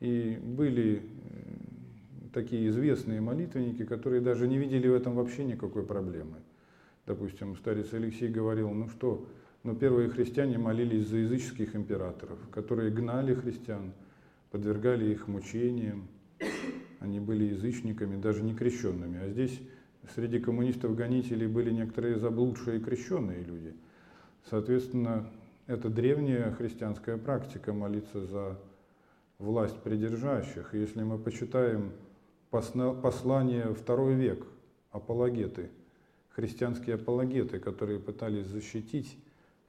и 0.00 0.38
были 0.42 1.02
э, 1.02 1.02
такие 2.32 2.68
известные 2.68 3.20
молитвенники, 3.20 3.84
которые 3.84 4.20
даже 4.20 4.48
не 4.48 4.58
видели 4.58 4.88
в 4.88 4.94
этом 4.94 5.14
вообще 5.14 5.44
никакой 5.44 5.84
проблемы. 5.84 6.38
Допустим, 7.06 7.56
старец 7.56 7.92
Алексей 7.92 8.28
говорил, 8.28 8.70
ну 8.70 8.88
что, 8.88 9.26
но 9.62 9.74
первые 9.74 10.08
христиане 10.08 10.58
молились 10.58 11.06
за 11.08 11.18
языческих 11.18 11.76
императоров, 11.76 12.38
которые 12.50 12.90
гнали 12.90 13.34
христиан, 13.34 13.92
подвергали 14.50 15.10
их 15.10 15.28
мучениям. 15.28 16.08
Они 17.00 17.20
были 17.20 17.44
язычниками, 17.44 18.20
даже 18.20 18.42
не 18.42 18.54
крещенными. 18.54 19.18
А 19.22 19.28
здесь 19.28 19.60
среди 20.14 20.38
коммунистов-гонителей 20.38 21.46
были 21.46 21.70
некоторые 21.70 22.18
заблудшие 22.18 22.80
крещенные 22.80 23.42
люди. 23.42 23.74
Соответственно, 24.48 25.30
это 25.66 25.88
древняя 25.88 26.50
христианская 26.52 27.16
практика 27.16 27.72
молиться 27.72 28.24
за 28.24 28.58
власть 29.38 29.78
придержащих. 29.82 30.74
Если 30.74 31.02
мы 31.02 31.18
почитаем 31.18 31.92
послание 32.50 33.74
второй 33.74 34.14
век, 34.14 34.46
апологеты, 34.90 35.70
христианские 36.34 36.96
апологеты, 36.96 37.58
которые 37.58 37.98
пытались 37.98 38.46
защитить 38.46 39.16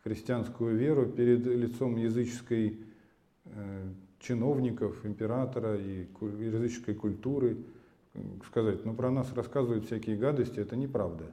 христианскую 0.04 0.76
веру 0.76 1.08
перед 1.08 1.46
лицом 1.46 1.96
языческой 1.96 2.80
э, 3.46 3.84
чиновников, 4.20 5.06
императора 5.06 5.78
и 5.78 6.08
языческой 6.22 6.96
культуры, 6.96 7.58
сказать, 8.48 8.86
ну 8.86 8.94
про 8.94 9.12
нас 9.12 9.32
рассказывают 9.34 9.86
всякие 9.86 10.18
гадости, 10.18 10.60
это 10.60 10.76
неправда. 10.76 11.26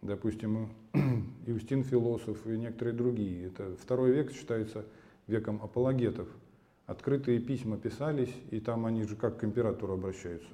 Допустим, 0.00 0.70
Иустин 1.46 1.84
философ 1.84 2.46
и 2.46 2.58
некоторые 2.58 2.94
другие. 2.94 3.46
Это 3.46 3.76
второй 3.80 4.12
век 4.12 4.32
считается 4.32 4.84
веком 5.26 5.60
апологетов– 5.62 6.28
Открытые 6.86 7.38
письма 7.38 7.76
писались, 7.78 8.34
и 8.50 8.60
там 8.60 8.86
они 8.86 9.04
же 9.04 9.16
как 9.16 9.38
к 9.38 9.44
императору 9.44 9.94
обращаются. 9.94 10.52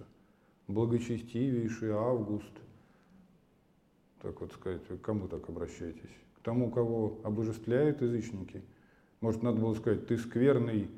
Благочестивейший 0.68 1.90
Август. 1.90 2.52
Так 4.22 4.40
вот 4.40 4.52
сказать, 4.52 4.82
к 4.86 5.00
кому 5.00 5.28
так 5.28 5.48
обращаетесь? 5.48 6.16
К 6.36 6.40
тому, 6.42 6.70
кого 6.70 7.18
обожествляют 7.24 8.02
язычники. 8.02 8.62
Может, 9.20 9.42
надо 9.42 9.60
было 9.60 9.74
сказать, 9.74 10.06
ты 10.06 10.16
скверный 10.16 10.88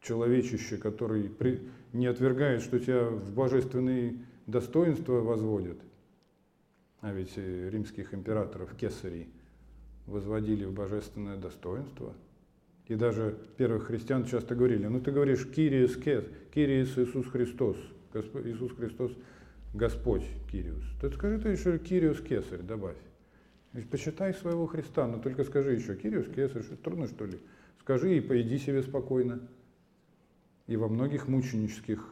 человечище, 0.00 0.76
который 0.76 1.28
при... 1.28 1.60
не 1.92 2.06
отвергает, 2.06 2.62
что 2.62 2.78
тебя 2.78 3.08
в 3.08 3.32
божественные 3.32 4.16
достоинства 4.46 5.20
возводят. 5.20 5.78
А 7.00 7.12
ведь 7.12 7.36
римских 7.36 8.12
императоров, 8.14 8.74
кесарей, 8.76 9.32
возводили 10.06 10.64
в 10.64 10.72
божественное 10.72 11.36
достоинство– 11.36 12.14
и 12.90 12.96
даже 12.96 13.38
первых 13.56 13.84
христиан 13.84 14.24
часто 14.24 14.56
говорили, 14.56 14.84
ну 14.88 15.00
ты 15.00 15.12
говоришь 15.12 15.46
Кириус 15.48 15.96
Кес, 15.96 16.24
Кириус 16.52 16.98
Иисус 16.98 17.24
Христос, 17.28 17.76
Господь, 18.12 18.46
Иисус 18.46 18.72
Христос 18.72 19.12
Господь 19.72 20.24
Кириус. 20.50 20.84
То 21.00 21.10
скажи 21.10 21.38
ты 21.38 21.50
еще 21.50 21.78
Кириус 21.78 22.20
Кесарь, 22.20 22.62
добавь. 22.62 22.96
Почитай 23.90 24.34
своего 24.34 24.66
Христа, 24.66 25.06
но 25.06 25.18
только 25.18 25.44
скажи 25.44 25.74
еще 25.74 25.94
Кириус 25.94 26.26
Кесарь, 26.26 26.62
что 26.62 26.76
трудно 26.76 27.06
что 27.06 27.24
ли? 27.24 27.38
Скажи 27.80 28.16
и 28.16 28.20
пойди 28.20 28.58
себе 28.58 28.82
спокойно. 28.82 29.40
И 30.66 30.76
во 30.76 30.88
многих 30.88 31.28
мученических 31.28 32.04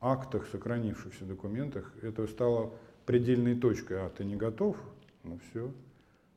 актах, 0.00 0.46
сохранившихся 0.48 1.24
документах, 1.24 1.92
это 2.02 2.26
стало 2.26 2.74
предельной 3.06 3.54
точкой. 3.54 4.06
А 4.06 4.10
ты 4.10 4.24
не 4.24 4.36
готов? 4.36 4.76
Ну 5.22 5.38
все. 5.50 5.72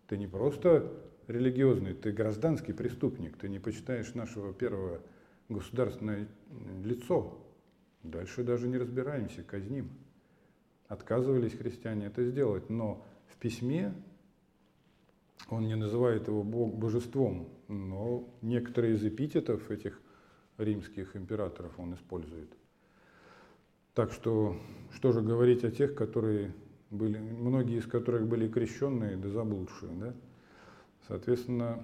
Ты 0.08 0.18
не 0.18 0.28
просто 0.28 0.92
религиозный, 1.28 1.94
ты 1.94 2.12
гражданский 2.12 2.74
преступник, 2.74 3.38
ты 3.38 3.50
не 3.50 3.60
почитаешь 3.60 4.14
нашего 4.14 4.54
первого 4.54 5.02
государственное 5.50 6.28
лицо. 6.84 7.40
Дальше 8.04 8.44
даже 8.44 8.68
не 8.68 8.78
разбираемся, 8.78 9.44
казним. 9.44 9.90
Отказывались 10.88 11.54
христиане 11.54 12.08
это 12.08 12.24
сделать, 12.24 12.70
но 12.70 13.06
в 13.28 13.38
письме 13.38 13.94
он 15.50 15.68
не 15.68 15.76
называет 15.76 16.28
его 16.28 16.44
Бог 16.44 16.76
божеством, 16.76 17.50
но 17.68 18.30
некоторые 18.42 18.96
из 18.96 19.06
эпитетов 19.06 19.72
этих 19.72 20.00
римских 20.58 21.16
императоров 21.16 21.80
он 21.80 21.96
использует. 21.96 22.50
Так 23.94 24.12
что, 24.12 24.58
что 24.92 25.12
же 25.12 25.22
говорить 25.22 25.64
о 25.64 25.72
тех, 25.72 25.96
которые 25.96 26.54
были, 26.90 27.18
многие 27.18 27.78
из 27.78 27.86
которых 27.86 28.28
были 28.28 28.48
крещенные 28.48 29.18
да 29.18 29.30
заблудшие, 29.30 29.92
да? 29.94 30.14
Соответственно, 31.08 31.84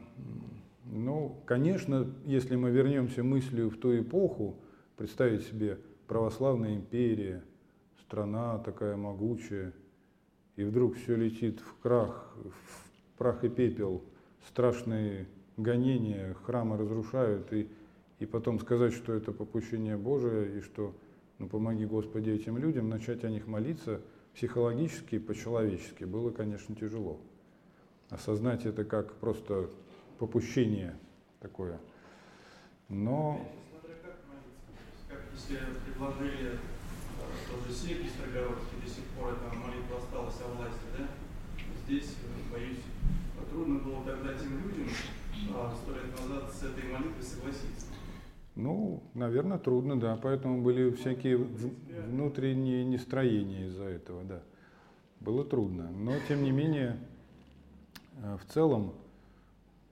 ну, 0.85 1.41
конечно, 1.45 2.11
если 2.25 2.55
мы 2.55 2.71
вернемся 2.71 3.23
мыслью 3.23 3.69
в 3.69 3.77
ту 3.77 3.99
эпоху, 3.99 4.55
представить 4.97 5.43
себе 5.43 5.77
православная 6.07 6.75
империя, 6.75 7.43
страна 8.09 8.57
такая 8.57 8.97
могучая, 8.97 9.71
и 10.55 10.63
вдруг 10.63 10.95
все 10.95 11.15
летит 11.15 11.59
в 11.59 11.79
крах, 11.79 12.33
в 12.43 13.17
прах 13.19 13.43
и 13.43 13.49
пепел, 13.49 14.03
страшные 14.47 15.27
гонения, 15.57 16.33
храмы 16.33 16.75
разрушают, 16.77 17.53
и, 17.53 17.69
и 18.17 18.25
потом 18.25 18.59
сказать, 18.59 18.93
что 18.93 19.13
это 19.13 19.31
попущение 19.31 19.95
Божие, 19.95 20.57
и 20.57 20.61
что, 20.61 20.95
ну, 21.37 21.47
помоги 21.47 21.85
Господи 21.85 22.31
этим 22.31 22.57
людям, 22.57 22.89
начать 22.89 23.23
о 23.23 23.29
них 23.29 23.45
молиться 23.45 24.01
психологически 24.33 25.15
и 25.15 25.19
по-человечески 25.19 26.03
было, 26.03 26.31
конечно, 26.31 26.75
тяжело 26.75 27.19
осознать 28.09 28.65
это 28.65 28.85
как 28.85 29.13
просто 29.17 29.69
попущение 30.17 30.97
такое. 31.41 31.79
Но... 32.87 33.47
Как 35.07 35.19
если 35.31 35.59
предложили 35.85 36.57
тоже 37.49 37.73
Сергий 37.73 38.09
Строгородский, 38.09 38.77
до 38.83 38.89
сих 38.89 39.03
пор 39.17 39.33
эта 39.33 39.55
молитва 39.55 39.97
осталась 39.97 40.35
о 40.41 40.55
власти, 40.55 40.85
да? 40.97 41.07
Здесь, 41.85 42.15
э, 42.23 42.53
боюсь, 42.53 42.83
трудно 43.51 43.79
было 43.79 44.03
тогда 44.05 44.33
тем 44.33 44.61
людям 44.63 44.87
а, 45.55 45.75
сто 45.75 45.93
лет 45.93 46.11
назад 46.19 46.53
с 46.53 46.63
этой 46.63 46.91
молитвой 46.91 47.23
согласиться. 47.23 47.87
Ну, 48.55 49.03
наверное, 49.13 49.57
трудно, 49.57 49.99
да. 49.99 50.19
Поэтому 50.21 50.61
были 50.61 50.91
всякие 50.91 51.37
внутренние 51.37 52.83
нестроения 52.83 53.67
из-за 53.67 53.85
этого, 53.85 54.23
да. 54.23 54.41
Было 55.19 55.45
трудно. 55.45 55.89
Но, 55.89 56.13
тем 56.27 56.43
не 56.43 56.51
менее, 56.51 56.99
Э, 58.21 58.37
в 58.37 58.51
целом 58.51 58.93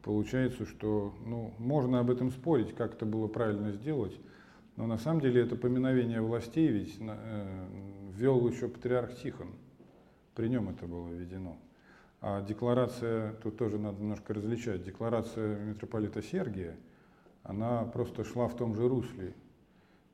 получается, 0.04 0.66
что 0.66 1.14
ну, 1.26 1.54
можно 1.58 2.00
об 2.00 2.10
этом 2.10 2.32
спорить, 2.32 2.74
как 2.76 2.94
это 2.94 3.06
было 3.06 3.28
правильно 3.28 3.72
сделать, 3.72 4.18
но 4.78 4.88
на 4.88 4.98
самом 4.98 5.20
деле 5.20 5.42
это 5.42 5.56
поминовение 5.56 6.22
властей 6.22 6.70
ведь 6.70 6.96
э, 7.00 7.68
ввел 8.14 8.48
еще 8.48 8.70
патриарх 8.70 9.14
Тихон. 9.16 9.50
При 10.36 10.48
нем 10.48 10.70
это 10.70 10.88
было 10.88 11.10
введено. 11.10 11.58
А 12.22 12.42
декларация, 12.42 13.34
тут 13.44 13.58
тоже 13.58 13.78
надо 13.78 14.00
немножко 14.00 14.34
различать, 14.34 14.84
декларация 14.84 15.60
митрополита 15.66 16.22
Сергия, 16.22 16.78
она 17.44 17.84
просто 17.84 18.24
шла 18.24 18.48
в 18.48 18.56
том 18.56 18.76
же 18.76 18.88
русле. 18.88 19.34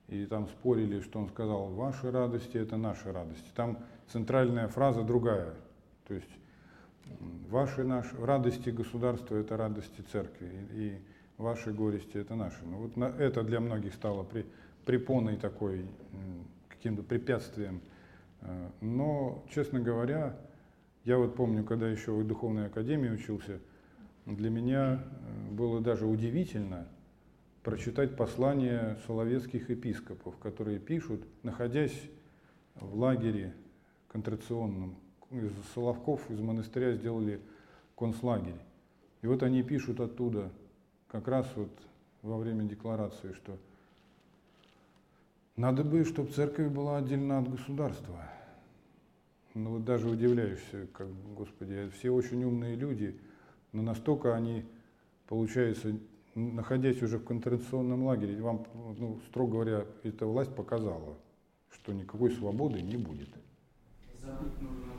И 0.07 0.25
там 0.25 0.47
спорили, 0.47 0.99
что 0.99 1.19
он 1.19 1.29
сказал, 1.29 1.67
ваши 1.67 2.11
радости– 2.11 2.57
это 2.59 2.75
наши 2.75 3.11
радости. 3.11 3.49
Там 3.55 3.79
центральная 4.07 4.67
фраза 4.67 5.01
другая. 5.03 5.53
То 6.07 6.13
есть 6.13 6.29
Ваши 7.49 7.83
наши 7.83 8.15
радости 8.17 8.69
государства– 8.69 9.35
это 9.37 9.57
радости 9.57 10.01
церкви, 10.11 10.49
и 10.71 11.01
ваши 11.43 11.71
горести– 11.71 12.11
это 12.17 12.35
наши. 12.35 12.63
Ну, 12.65 12.77
вот 12.77 12.97
на, 12.97 13.05
это 13.05 13.43
для 13.43 13.59
многих 13.59 13.93
стало 13.93 14.23
при, 14.23 14.45
препоной 14.85 15.37
такой, 15.37 15.85
каким-то 16.69 17.03
препятствием. 17.03 17.81
Э, 18.41 18.69
но, 18.81 19.45
честно 19.53 19.79
говоря, 19.79 20.35
я 21.05 21.17
вот 21.17 21.35
помню, 21.35 21.63
когда 21.63 21.87
еще 21.87 22.11
в 22.11 22.25
Духовной 22.25 22.67
Академии 22.67 23.09
учился, 23.09 23.59
для 24.25 24.49
меня 24.49 25.03
э, 25.03 25.51
было 25.53 25.81
даже 25.81 26.05
удивительно 26.05 26.87
прочитать 27.61 28.17
послания 28.17 28.97
соловецких 29.05 29.69
епископов, 29.69 30.37
которые 30.37 30.79
пишут, 30.79 31.21
находясь 31.43 31.97
в 32.75 32.95
лагере 32.97 33.53
контрационном, 34.07 34.95
из 35.31 35.51
Соловков, 35.73 36.29
из 36.29 36.39
монастыря 36.39 36.93
сделали 36.93 37.39
концлагерь. 37.97 38.59
И 39.21 39.27
вот 39.27 39.41
они 39.41 39.63
пишут 39.63 39.99
оттуда, 39.99 40.51
как 41.13 41.27
раз 41.27 41.47
вот 41.55 41.69
во 42.23 42.37
время 42.39 42.63
декларации, 42.63 43.33
что 43.33 43.55
надо 45.55 45.83
бы, 45.83 46.03
чтобы 46.05 46.31
церковь 46.31 46.71
была 46.71 46.97
отдельно 46.97 47.37
от 47.37 47.49
государства. 47.49 48.27
Ну 49.53 49.73
вот 49.73 49.85
даже 49.85 50.09
удивляешься, 50.09 50.87
как, 50.91 51.07
Господи, 51.35 51.87
все 51.95 52.09
очень 52.09 52.43
умные 52.43 52.75
люди, 52.75 53.21
но 53.73 53.83
настолько 53.83 54.33
они, 54.35 54.65
получается, 55.27 55.95
находясь 56.33 57.03
уже 57.03 57.19
в 57.19 57.25
концентрационном 57.25 58.05
лагере, 58.05 58.41
вам, 58.41 58.65
ну, 58.97 59.19
строго 59.27 59.51
говоря, 59.51 59.85
эта 60.01 60.25
власть 60.25 60.55
показала, 60.55 61.15
что 61.69 61.93
никакой 61.93 62.31
свободы 62.31 62.81
не 62.81 62.97
будет. 62.97 63.29
Забыть 64.19 64.59
нужно 64.59 64.93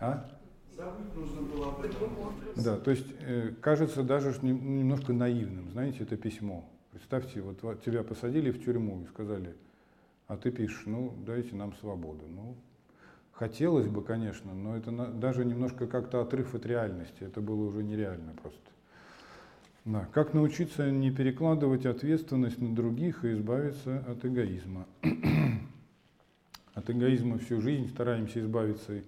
а? 0.00 0.39
Забыть 0.80 1.14
нужно 1.14 1.42
было 1.42 1.68
об 1.68 1.80
этом. 1.80 2.10
Да, 2.56 2.78
то 2.78 2.90
есть 2.90 3.06
э, 3.20 3.52
кажется 3.60 4.02
даже 4.02 4.34
немножко 4.40 5.12
наивным, 5.12 5.70
знаете, 5.70 6.04
это 6.04 6.16
письмо. 6.16 6.64
Представьте, 6.90 7.42
вот 7.42 7.82
тебя 7.84 8.02
посадили 8.02 8.50
в 8.50 8.64
тюрьму 8.64 9.02
и 9.02 9.06
сказали, 9.06 9.54
а 10.26 10.38
ты 10.38 10.50
пишешь, 10.50 10.84
ну, 10.86 11.14
дайте 11.26 11.54
нам 11.54 11.74
свободу. 11.74 12.24
Ну, 12.28 12.56
хотелось 13.32 13.88
бы, 13.88 14.02
конечно, 14.02 14.54
но 14.54 14.74
это 14.74 14.90
на, 14.90 15.06
даже 15.06 15.44
немножко 15.44 15.86
как-то 15.86 16.22
отрыв 16.22 16.54
от 16.54 16.64
реальности. 16.64 17.24
Это 17.24 17.42
было 17.42 17.62
уже 17.62 17.82
нереально 17.82 18.32
просто. 18.40 18.58
Да. 19.84 20.08
Как 20.14 20.32
научиться 20.32 20.90
не 20.90 21.10
перекладывать 21.10 21.84
ответственность 21.84 22.58
на 22.58 22.74
других 22.74 23.24
и 23.26 23.32
избавиться 23.32 24.02
от 24.08 24.24
эгоизма? 24.24 24.86
от 26.74 26.88
эгоизма 26.88 27.38
всю 27.38 27.60
жизнь 27.60 27.90
стараемся 27.90 28.40
избавиться 28.40 28.94
и 28.94 29.02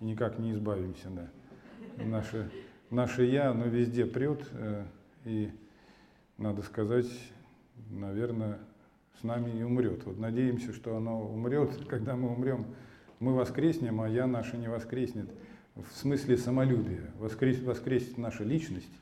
никак 0.00 0.38
не 0.38 0.52
избавимся. 0.52 1.08
Да. 1.10 1.28
Наше, 2.04 2.50
наше 2.90 3.24
«я», 3.24 3.50
оно 3.50 3.66
везде 3.66 4.06
прет, 4.06 4.46
э, 4.52 4.84
и, 5.24 5.50
надо 6.36 6.62
сказать, 6.62 7.08
наверное, 7.90 8.58
с 9.20 9.24
нами 9.24 9.58
и 9.58 9.62
умрет. 9.62 10.04
Вот 10.04 10.18
надеемся, 10.18 10.72
что 10.72 10.96
оно 10.96 11.20
умрет, 11.20 11.70
когда 11.86 12.16
мы 12.16 12.32
умрем, 12.32 12.66
мы 13.20 13.34
воскреснем, 13.34 14.00
а 14.00 14.08
«я» 14.08 14.26
наше 14.26 14.56
не 14.56 14.68
воскреснет. 14.68 15.28
В 15.74 15.96
смысле 15.96 16.36
самолюбия. 16.36 17.10
Воскрес, 17.18 17.60
воскресит 17.62 18.18
наша 18.18 18.44
личность. 18.44 18.92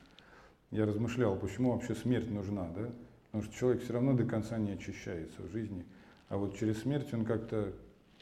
Я 0.69 0.85
размышлял, 0.85 1.35
почему 1.35 1.71
вообще 1.71 1.95
смерть 1.95 2.29
нужна, 2.29 2.67
да? 2.75 2.89
Потому 3.31 3.43
что 3.43 3.55
человек 3.55 3.83
все 3.83 3.93
равно 3.93 4.13
до 4.13 4.25
конца 4.25 4.57
не 4.57 4.71
очищается 4.71 5.41
в 5.41 5.51
жизни. 5.51 5.85
А 6.29 6.37
вот 6.37 6.57
через 6.57 6.81
смерть 6.81 7.13
он 7.13 7.25
как-то 7.25 7.73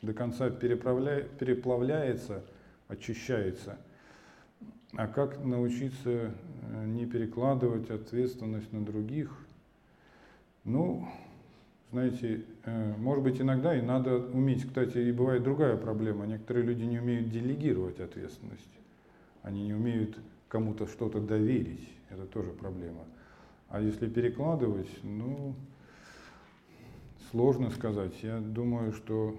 до 0.02 0.14
конца 0.14 0.50
переплавляется, 0.50 2.44
очищается. 2.88 3.78
А 4.94 5.08
как 5.08 5.44
научиться 5.44 6.32
э, 6.70 6.86
не 6.86 7.06
перекладывать 7.06 7.90
ответственность 7.90 8.72
на 8.72 8.86
других? 8.86 9.36
Ну, 10.64 11.08
знаете, 11.92 12.46
э, 12.64 12.94
может 12.98 13.24
быть, 13.24 13.42
иногда 13.42 13.78
и 13.78 13.82
надо 13.82 14.18
уметь, 14.18 14.66
кстати, 14.66 14.98
и 14.98 15.12
бывает 15.12 15.44
другая 15.44 15.76
проблема. 15.78 16.26
Некоторые 16.26 16.66
люди 16.66 16.84
не 16.84 17.00
умеют 17.00 17.30
делегировать 17.30 18.00
ответственность. 18.00 18.70
Они 19.42 19.66
не 19.66 19.74
умеют 19.74 20.18
кому-то 20.48 20.88
что-то 20.88 21.20
доверить. 21.20 21.90
Это 22.10 22.26
тоже 22.26 22.52
проблема. 22.52 23.04
А 23.68 23.82
если 23.82 24.08
перекладывать, 24.08 24.90
ну, 25.04 25.56
сложно 27.32 27.70
сказать. 27.72 28.14
Я 28.24 28.40
думаю, 28.40 28.94
что 28.94 29.38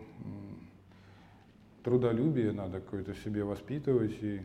трудолюбие 1.87 2.51
надо 2.51 2.81
какое-то 2.81 3.15
в 3.15 3.19
себе 3.21 3.45
воспитывать 3.45 4.21
и, 4.21 4.43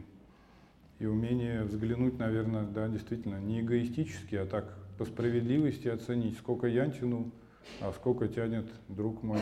и 1.00 1.08
умение 1.08 1.64
взглянуть, 1.64 2.20
наверное, 2.20 2.68
да, 2.68 2.88
действительно, 2.88 3.40
не 3.40 3.62
эгоистически, 3.62 4.36
а 4.36 4.46
так 4.46 4.78
по 5.00 5.06
справедливости 5.06 5.88
оценить, 5.88 6.38
сколько 6.38 6.68
я 6.68 6.88
тяну, 6.92 7.32
а 7.80 7.94
сколько 7.94 8.28
тянет 8.28 8.72
друг 8.90 9.24
мой 9.24 9.40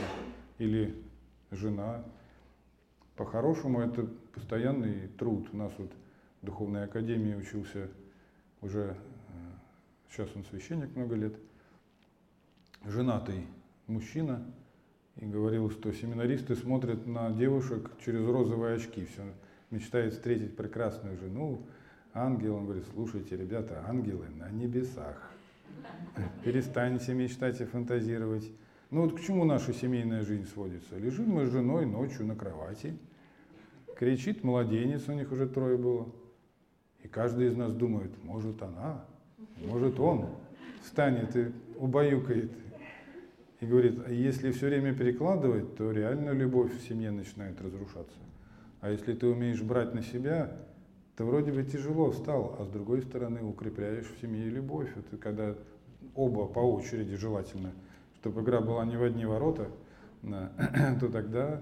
или 0.59 0.95
жена. 1.51 2.05
По-хорошему, 3.17 3.81
это 3.81 4.07
постоянный 4.34 5.09
труд. 5.17 5.49
У 5.51 5.57
нас 5.57 5.73
вот 5.77 5.91
в 6.41 6.45
Духовной 6.45 6.85
Академии 6.85 7.35
учился 7.35 7.89
уже, 8.61 8.95
э, 8.95 9.34
сейчас 10.09 10.30
он 10.38 10.45
священник 10.45 10.95
много 10.95 11.15
лет, 11.15 11.35
женатый 12.85 13.45
мужчина, 13.88 14.45
и 15.20 15.26
говорил, 15.26 15.70
что 15.70 15.91
семинаристы 15.91 16.56
смотрят 16.56 17.06
на 17.06 17.32
девушек 17.32 17.91
через 18.04 18.26
розовые 18.26 18.76
очки, 18.76 19.06
все 19.06 19.24
мечтает 19.70 20.14
встретить 20.14 20.56
прекрасную 20.56 21.18
жену, 21.18 21.66
ангел. 22.14 22.56
Он 22.56 22.66
говорит, 22.66 22.86
слушайте, 22.94 23.36
ребята, 23.36 23.84
ангелы 23.88 24.28
на 24.30 24.50
небесах. 24.50 25.32
Перестаньте 26.44 27.14
мечтать 27.14 27.60
и 27.62 27.66
фантазировать. 27.66 28.50
Ну 28.91 29.02
вот 29.02 29.20
к 29.20 29.22
чему 29.22 29.46
наша 29.46 29.74
семейная 29.74 30.24
жизнь 30.24 30.48
сводится? 30.48 30.98
Лежим 30.98 31.30
мы 31.30 31.46
с 31.46 31.52
женой 31.52 31.86
ночью 31.86 32.26
на 32.26 32.36
кровати, 32.36 32.98
кричит 33.96 34.44
младенец, 34.44 35.08
у 35.08 35.14
них 35.14 35.32
уже 35.32 35.48
трое 35.48 35.78
было. 35.78 36.08
И 37.04 37.08
каждый 37.08 37.48
из 37.48 37.56
нас 37.56 37.74
думает, 37.74 38.12
может 38.24 38.62
она, 38.64 39.06
может 39.66 40.00
он 40.00 40.30
встанет 40.82 41.36
и 41.36 41.52
убаюкает. 41.78 42.52
И 43.60 43.65
говорит, 43.65 43.99
а 44.06 44.11
если 44.11 44.52
все 44.52 44.68
время 44.68 44.94
перекладывать, 44.94 45.76
то 45.76 45.91
реально 45.91 46.31
любовь 46.31 46.72
в 46.73 46.88
семье 46.88 47.11
начинает 47.11 47.61
разрушаться. 47.61 48.18
А 48.80 48.90
если 48.90 49.14
ты 49.14 49.27
умеешь 49.27 49.61
брать 49.61 49.94
на 49.94 50.02
себя, 50.02 50.52
то 51.18 51.26
вроде 51.26 51.52
бы 51.52 51.64
тяжело 51.64 52.14
стал, 52.14 52.56
а 52.57 52.64
с 52.64 52.69
другой 52.69 53.02
стороны 53.02 53.44
укрепляешь 53.44 54.06
в 54.06 54.22
семье 54.22 54.45
любовь. 54.49 54.88
Это 54.95 55.18
когда 55.18 55.56
оба 56.15 56.45
по 56.45 56.60
очереди 56.60 57.18
желательно, 57.18 57.72
чтобы 58.15 58.41
игра 58.41 58.61
была 58.61 58.86
не 58.86 58.95
в 58.95 59.03
одни 59.03 59.26
ворота, 59.26 59.68
то 60.22 61.10
тогда 61.11 61.61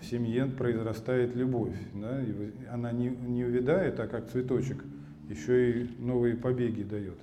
в 0.00 0.04
семье 0.06 0.46
произрастает 0.46 1.36
любовь. 1.36 1.76
Да? 1.92 2.22
И 2.22 2.52
она 2.70 2.92
не, 2.92 3.08
не 3.08 3.44
увядает, 3.44 4.00
а 4.00 4.06
как 4.06 4.30
цветочек, 4.30 4.82
еще 5.28 5.82
и 5.82 5.90
новые 5.98 6.34
побеги 6.34 6.82
дает. 6.82 7.18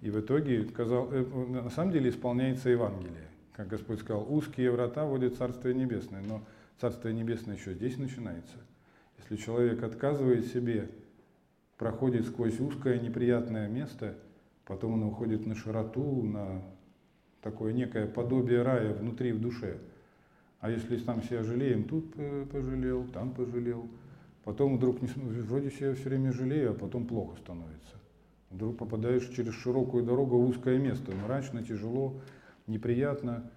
И 0.00 0.10
в 0.10 0.20
итоге, 0.20 0.64
сказал, 0.66 1.08
э, 1.12 1.24
на 1.48 1.70
самом 1.70 1.92
деле, 1.92 2.10
исполняется 2.10 2.68
Евангелие. 2.70 3.31
Как 3.52 3.68
Господь 3.68 4.00
сказал, 4.00 4.26
узкие 4.32 4.70
врата 4.70 5.04
вводят 5.04 5.36
Царствие 5.36 5.74
Небесное, 5.74 6.22
но 6.22 6.42
Царствие 6.80 7.14
Небесное 7.14 7.56
еще 7.56 7.74
здесь 7.74 7.96
начинается– 7.98 8.56
если 9.22 9.36
человек 9.36 9.82
отказывает 9.82 10.46
себе, 10.46 10.90
проходит 11.78 12.26
сквозь 12.26 12.58
узкое 12.60 12.98
неприятное 12.98 13.68
место, 13.68 14.16
потом 14.66 14.94
он 14.94 15.04
уходит 15.04 15.46
на 15.46 15.54
широту, 15.54 16.22
на 16.22 16.62
такое 17.40 17.72
некое 17.72 18.06
подобие 18.06 18.62
рая 18.62 18.92
внутри, 18.92 19.32
в 19.32 19.40
душе. 19.40 19.78
А 20.60 20.70
если 20.70 20.96
там 20.98 21.22
себя 21.22 21.42
жалеем, 21.42 21.84
тут 21.84 22.14
пожалел, 22.50 23.04
там 23.08 23.32
пожалел, 23.32 23.88
потом 24.44 24.76
вдруг 24.76 25.02
не, 25.02 25.08
вроде 25.08 25.70
себя 25.70 25.94
все 25.94 26.08
время 26.08 26.32
жалею, 26.32 26.72
а 26.72 26.74
потом 26.74 27.06
плохо 27.06 27.36
становится. 27.38 27.96
Вдруг 28.50 28.76
попадаешь 28.76 29.28
через 29.28 29.54
широкую 29.54 30.04
дорогу 30.04 30.38
в 30.38 30.48
узкое 30.48 30.78
место, 30.78 31.12
мрачно, 31.12 31.64
тяжело, 31.64 32.20
неприятно, 32.66 33.50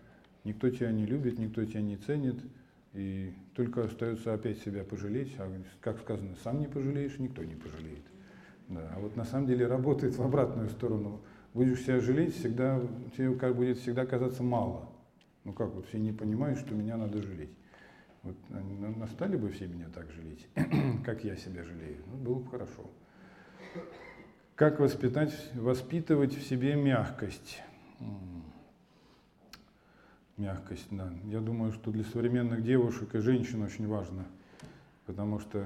никто 0.44 0.69
тебя 0.69 0.91
не 0.91 1.06
любит, 1.06 1.40
никто 1.40 1.64
тебя 1.65 1.82
не 1.82 1.98
ценит– 1.98 2.40
и 2.95 3.34
только 3.53 3.84
остается 3.84 4.34
опять 4.34 4.60
себя 4.60 4.86
пожалеть, 4.86 5.36
а 5.38 5.52
как 5.82 5.99
сказано, 5.99 6.34
сам 6.44 6.61
не 6.61 6.68
пожалеешь, 6.68 7.19
никто 7.19 7.44
не 7.44 7.56
пожалеет. 7.56 8.06
Да. 8.69 8.90
А 8.95 8.99
вот 8.99 9.18
на 9.18 9.26
самом 9.26 9.48
деле 9.48 9.68
работает 9.68 10.15
в 10.15 10.22
обратную 10.22 10.69
сторону. 10.69 11.22
Будешь 11.53 11.82
себя 11.82 11.99
жалеть, 11.99 12.36
всегда, 12.36 12.82
тебе 13.15 13.36
как 13.36 13.56
будет 13.56 13.80
всегда 13.80 14.06
казаться 14.06 14.44
мало. 14.44 14.90
Ну 15.44 15.52
как 15.52 15.73
вот 15.73 15.88
все 15.88 15.99
не 15.99 16.14
понимают, 16.14 16.57
что 16.57 16.73
меня 16.73 16.95
надо 16.95 17.22
жалеть. 17.22 17.52
Вот 18.23 18.36
настали 18.49 19.36
бы 19.36 19.49
все 19.49 19.68
меня 19.68 19.88
так 19.94 20.10
жалеть, 20.11 20.48
как 21.06 21.26
я 21.26 21.36
себя 21.36 21.64
жалею. 21.64 21.98
Ну, 22.07 22.18
было 22.18 22.40
бы 22.40 22.49
хорошо. 22.49 22.90
Как 24.56 24.80
воспитать, 24.80 25.34
воспитывать 25.53 26.34
в 26.34 26.48
себе 26.48 26.76
мягкость? 26.76 27.61
Мягкость, 30.38 30.88
да. 30.91 31.12
Я 31.26 31.40
думаю, 31.40 31.72
что 31.72 31.91
для 31.91 32.03
современных 32.03 32.64
девушек 32.64 33.16
и 33.16 33.20
женщин 33.20 33.62
очень 33.64 33.88
важно, 33.88 34.26
потому 35.06 35.40
что 35.40 35.66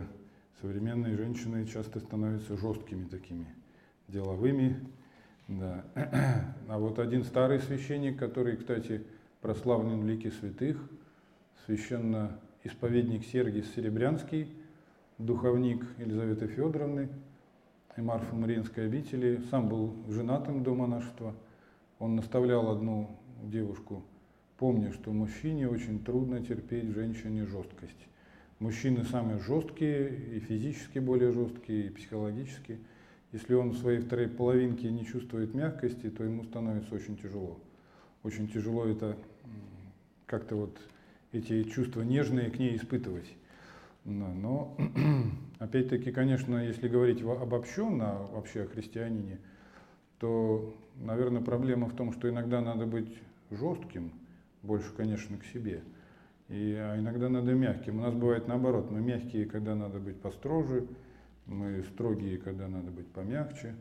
современные 0.62 1.16
женщины 1.16 1.66
часто 1.66 2.00
становятся 2.00 2.58
жесткими 2.58 3.06
такими, 3.06 3.48
деловыми, 4.08 4.80
да. 5.48 5.84
А 6.68 6.78
вот 6.78 7.00
один 7.00 7.24
старый 7.24 7.60
священник, 7.60 8.18
который, 8.20 8.58
кстати, 8.58 9.04
прославлен 9.42 10.02
в 10.02 10.06
лике 10.06 10.32
святых, 10.32 10.78
священно 11.66 12.40
исповедник 12.64 13.26
Сергий 13.26 13.64
Серебрянский, 13.64 14.54
духовник 15.18 15.86
Елизаветы 15.98 16.48
Федоровны 16.48 17.10
и 17.98 18.02
Марфы 18.02 18.36
Мариинской 18.36 18.86
обители, 18.86 19.42
сам 19.50 19.68
был 19.68 19.96
женатым 20.08 20.64
до 20.64 20.76
монашества. 20.76 21.36
Он 21.98 22.16
наставлял 22.16 22.70
одну 22.70 23.10
девушку 23.44 24.04
Помню, 24.60 24.92
что 24.92 25.14
мужчине 25.14 25.70
очень 25.70 26.04
трудно 26.04 26.44
терпеть 26.44 26.90
женщине 26.90 27.46
жесткость. 27.46 28.08
Мужчины 28.60 29.06
самые 29.06 29.40
жесткие, 29.40 30.10
и 30.36 30.42
физически 30.42 31.00
более 31.00 31.32
жесткие, 31.32 31.88
и 31.88 31.90
психологически. 31.90 32.78
Если 33.32 33.54
он 33.54 33.70
в 33.70 33.78
своей 33.78 34.00
второй 34.00 34.28
половинке 34.28 34.92
не 34.92 35.06
чувствует 35.06 35.54
мягкости, 35.54 36.10
то 36.10 36.26
ему 36.26 36.44
становится 36.44 36.94
очень 36.94 37.16
тяжело. 37.16 37.58
Очень 38.24 38.50
тяжело 38.50 38.86
это 38.86 39.16
как-то 40.26 40.58
вот 40.58 40.78
эти 41.32 41.64
чувства 41.64 42.02
нежные 42.02 42.50
к 42.50 42.60
ней 42.60 42.76
испытывать. 42.76 43.34
Но, 44.04 44.76
опять-таки, 45.60 46.12
конечно, 46.12 46.58
если 46.58 46.90
говорить 46.90 47.22
обобщенно 47.22 48.28
вообще 48.34 48.64
о 48.64 48.68
христианине, 48.68 49.40
то, 50.20 50.76
наверное, 50.98 51.42
проблема 51.42 51.88
в 51.88 51.96
том, 51.96 52.12
что 52.12 52.30
иногда 52.30 52.60
надо 52.60 52.86
быть 52.86 53.22
жестким, 53.52 54.12
больше, 54.64 54.94
конечно, 54.94 55.38
к 55.38 55.46
себе. 55.46 55.84
И, 56.48 56.74
а 56.74 56.98
иногда 56.98 57.30
надо 57.30 57.54
мягким. 57.54 58.00
У 58.00 58.02
нас 58.02 58.14
бывает 58.14 58.48
наоборот, 58.48 58.90
мы 58.90 59.02
мягкие, 59.02 59.46
когда 59.46 59.76
надо 59.76 60.00
быть 60.00 60.20
построже, 60.20 60.88
мы 61.46 61.84
строгие, 61.84 62.38
когда 62.38 62.68
надо 62.68 62.92
быть 62.92 63.08
помягче. 63.08 63.76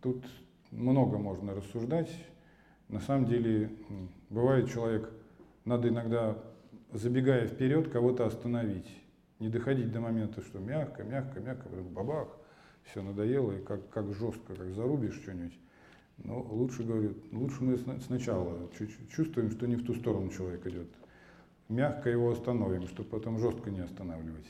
Тут 0.00 0.24
много 0.70 1.18
можно 1.18 1.54
рассуждать. 1.54 2.10
На 2.88 3.00
самом 3.00 3.26
деле, 3.26 3.70
бывает 4.30 4.70
человек, 4.70 5.10
надо 5.64 5.88
иногда, 5.88 6.38
забегая 6.92 7.46
вперед, 7.46 7.90
кого-то 7.90 8.26
остановить. 8.26 8.88
Не 9.40 9.48
доходить 9.48 9.92
до 9.92 10.00
момента, 10.00 10.42
что 10.42 10.58
мягко, 10.58 11.02
мягко, 11.02 11.40
мягко, 11.40 11.68
бабах, 11.68 12.28
все 12.84 13.02
надоело, 13.02 13.52
и 13.52 13.62
как, 13.62 13.88
как 13.90 14.12
жестко, 14.14 14.54
как 14.54 14.70
зарубишь 14.74 15.20
что-нибудь. 15.22 15.58
Но 16.18 16.40
лучше, 16.40 16.84
говорю, 16.84 17.14
лучше 17.32 17.64
мы 17.64 17.76
сначала 17.76 18.70
чувствуем, 19.14 19.50
что 19.50 19.66
не 19.66 19.76
в 19.76 19.84
ту 19.84 19.94
сторону 19.94 20.30
человек 20.30 20.66
идет. 20.66 20.88
мягко 21.68 22.08
его 22.08 22.30
остановим, 22.30 22.86
чтобы 22.88 23.08
потом 23.08 23.38
жестко 23.38 23.70
не 23.70 23.80
останавливать. 23.80 24.46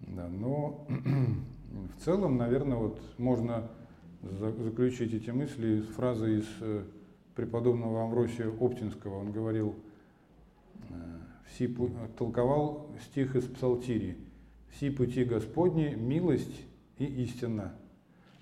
Да, 0.00 0.28
но 0.28 0.86
в 1.96 2.04
целом, 2.04 2.36
наверное, 2.36 2.76
вот 2.76 3.00
можно 3.18 3.70
заключить 4.22 5.14
эти 5.14 5.30
мысли 5.30 5.80
с 5.80 5.86
фразы 5.94 6.40
из 6.40 6.46
э, 6.60 6.84
преподобного 7.34 8.04
Амвросия 8.04 8.48
Оптинского. 8.48 9.20
Он 9.20 9.32
говорил, 9.32 9.74
э, 10.90 10.94
все, 11.50 11.68
толковал 12.18 12.90
стих 13.02 13.36
из 13.36 13.44
Псалтири. 13.44 14.18
«Все 14.70 14.90
пути 14.90 15.24
Господни– 15.24 15.94
милость 15.96 16.62
и 16.98 17.04
истина». 17.04 17.74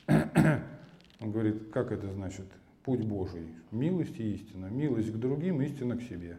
Он 1.23 1.31
говорит, 1.31 1.70
как 1.73 1.93
это 1.93 2.12
значит? 2.12 2.47
Путь 2.85 3.05
Божий. 3.05 3.47
Милость 3.70 4.19
и 4.19 4.35
истина. 4.35 4.66
Милость 4.66 5.12
к 5.12 5.16
другим, 5.16 5.62
истина 5.62 5.97
к 5.97 6.03
себе. 6.03 6.36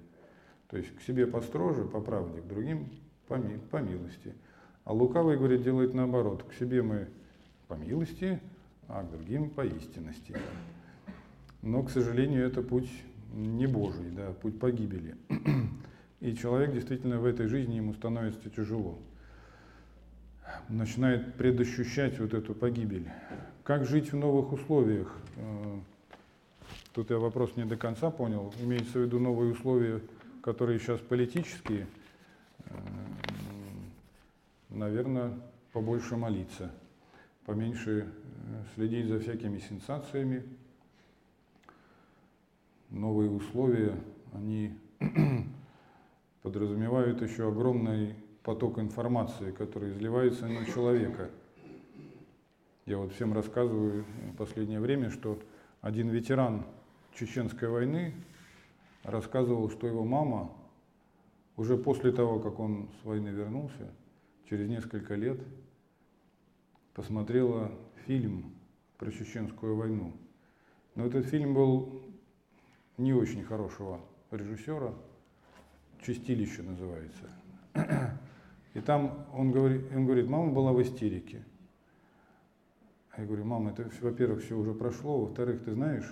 То 0.70 0.78
есть 0.78 0.94
к 0.96 1.02
себе 1.02 1.26
построже, 1.26 1.86
по 1.86 2.02
правде, 2.02 2.42
к 2.42 2.48
другим 2.48 2.90
по, 3.28 3.36
ми, 3.36 3.58
по 3.72 3.78
милости. 3.78 4.34
А 4.84 4.94
лукавый, 4.94 5.38
говорит, 5.38 5.64
делает 5.64 5.94
наоборот. 5.94 6.44
К 6.44 6.54
себе 6.54 6.82
мы 6.82 7.08
по 7.68 7.76
милости, 7.76 8.40
а 8.88 9.04
к 9.04 9.12
другим 9.12 9.50
по 9.50 9.66
истинности. 9.66 10.36
Но, 11.62 11.82
к 11.84 11.90
сожалению, 11.90 12.46
это 12.46 12.62
путь 12.62 12.90
не 13.34 13.68
Божий, 13.68 14.12
да, 14.12 14.34
путь 14.34 14.60
погибели. 14.60 15.16
И 16.20 16.36
человек 16.36 16.74
действительно 16.74 17.20
в 17.20 17.26
этой 17.26 17.48
жизни 17.48 17.76
ему 17.76 17.94
становится 17.94 18.50
тяжело. 18.50 19.00
Начинает 20.68 21.36
предощущать 21.36 22.20
вот 22.20 22.34
эту 22.34 22.54
погибель. 22.54 23.08
Как 23.64 23.86
жить 23.86 24.12
в 24.12 24.18
новых 24.18 24.52
условиях? 24.52 25.16
Э, 25.38 25.80
тут 26.92 27.10
я 27.12 27.18
вопрос 27.18 27.56
не 27.56 27.64
до 27.64 27.78
конца 27.78 28.12
понял. 28.12 28.54
Имеется 28.60 29.00
в 29.00 29.04
виду 29.04 29.20
новые 29.20 29.54
условия, 29.54 30.02
которые 30.42 30.80
сейчас 30.80 31.00
политические. 31.00 31.88
Э, 32.66 32.74
Наверное, 34.70 35.40
побольше 35.72 36.18
молиться, 36.18 36.72
поменьше 37.46 38.02
э, 38.02 38.64
следить 38.76 39.08
за 39.08 39.20
всякими 39.20 39.60
сенсациями. 39.60 40.44
Новые 42.90 43.30
условия, 43.30 43.96
они 44.34 44.78
подразумевают 46.42 47.22
еще 47.22 47.48
огромный 47.48 48.16
поток 48.42 48.80
информации, 48.80 49.52
который 49.52 49.94
изливается 49.94 50.48
на 50.48 50.66
человека– 50.66 51.30
я 52.86 52.98
вот 52.98 53.14
всем 53.14 53.34
рассказываю 53.34 54.04
в 54.34 54.36
последнее 54.36 54.80
время, 54.80 55.10
что 55.10 55.40
один 55.82 56.10
ветеран 56.10 56.66
Чеченской 57.14 57.70
войны 57.70 58.14
рассказывал, 59.04 59.70
что 59.70 59.88
его 59.88 60.04
мама 60.04 60.52
уже 61.56 61.78
после 61.78 62.12
того, 62.12 62.40
как 62.40 62.60
он 62.60 62.90
с 63.02 63.06
войны 63.06 63.30
вернулся, 63.30 63.94
через 64.50 64.68
несколько 64.68 65.16
лет 65.16 65.40
посмотрела 66.94 67.72
фильм 68.06 68.54
про 68.98 69.12
Чеченскую 69.12 69.78
войну. 69.78 70.12
Но 70.96 71.06
этот 71.06 71.26
фильм 71.28 71.54
был 71.54 72.04
не 72.98 73.14
очень 73.14 73.44
хорошего 73.44 74.02
режиссера, 74.30 74.94
«Чистилище» 76.06 76.64
называется. 76.64 77.30
И 78.74 78.82
там 78.82 79.26
он 79.34 79.52
говорит, 79.52 79.86
он 79.96 80.06
говорит, 80.06 80.28
мама 80.28 80.52
была 80.52 80.74
в 80.74 80.82
истерике– 80.82 81.46
я 83.18 83.26
говорю, 83.26 83.46
мама, 83.46 83.72
это, 83.72 83.90
во-первых, 84.02 84.44
все 84.44 84.58
уже 84.58 84.74
прошло, 84.74 85.22
во-вторых, 85.22 85.64
ты 85.64 85.74
знаешь, 85.74 86.12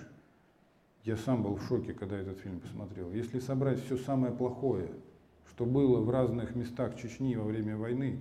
я 1.02 1.16
сам 1.16 1.42
был 1.42 1.56
в 1.56 1.64
шоке, 1.64 1.92
когда 1.94 2.16
этот 2.16 2.38
фильм 2.38 2.60
посмотрел. 2.60 3.10
Если 3.10 3.40
собрать 3.40 3.84
все 3.84 3.96
самое 3.96 4.32
плохое, 4.32 4.88
что 5.50 5.66
было 5.66 6.00
в 6.00 6.08
разных 6.10 6.54
местах 6.54 6.96
Чечни 6.96 7.34
во 7.34 7.44
время 7.44 7.76
войны, 7.76 8.20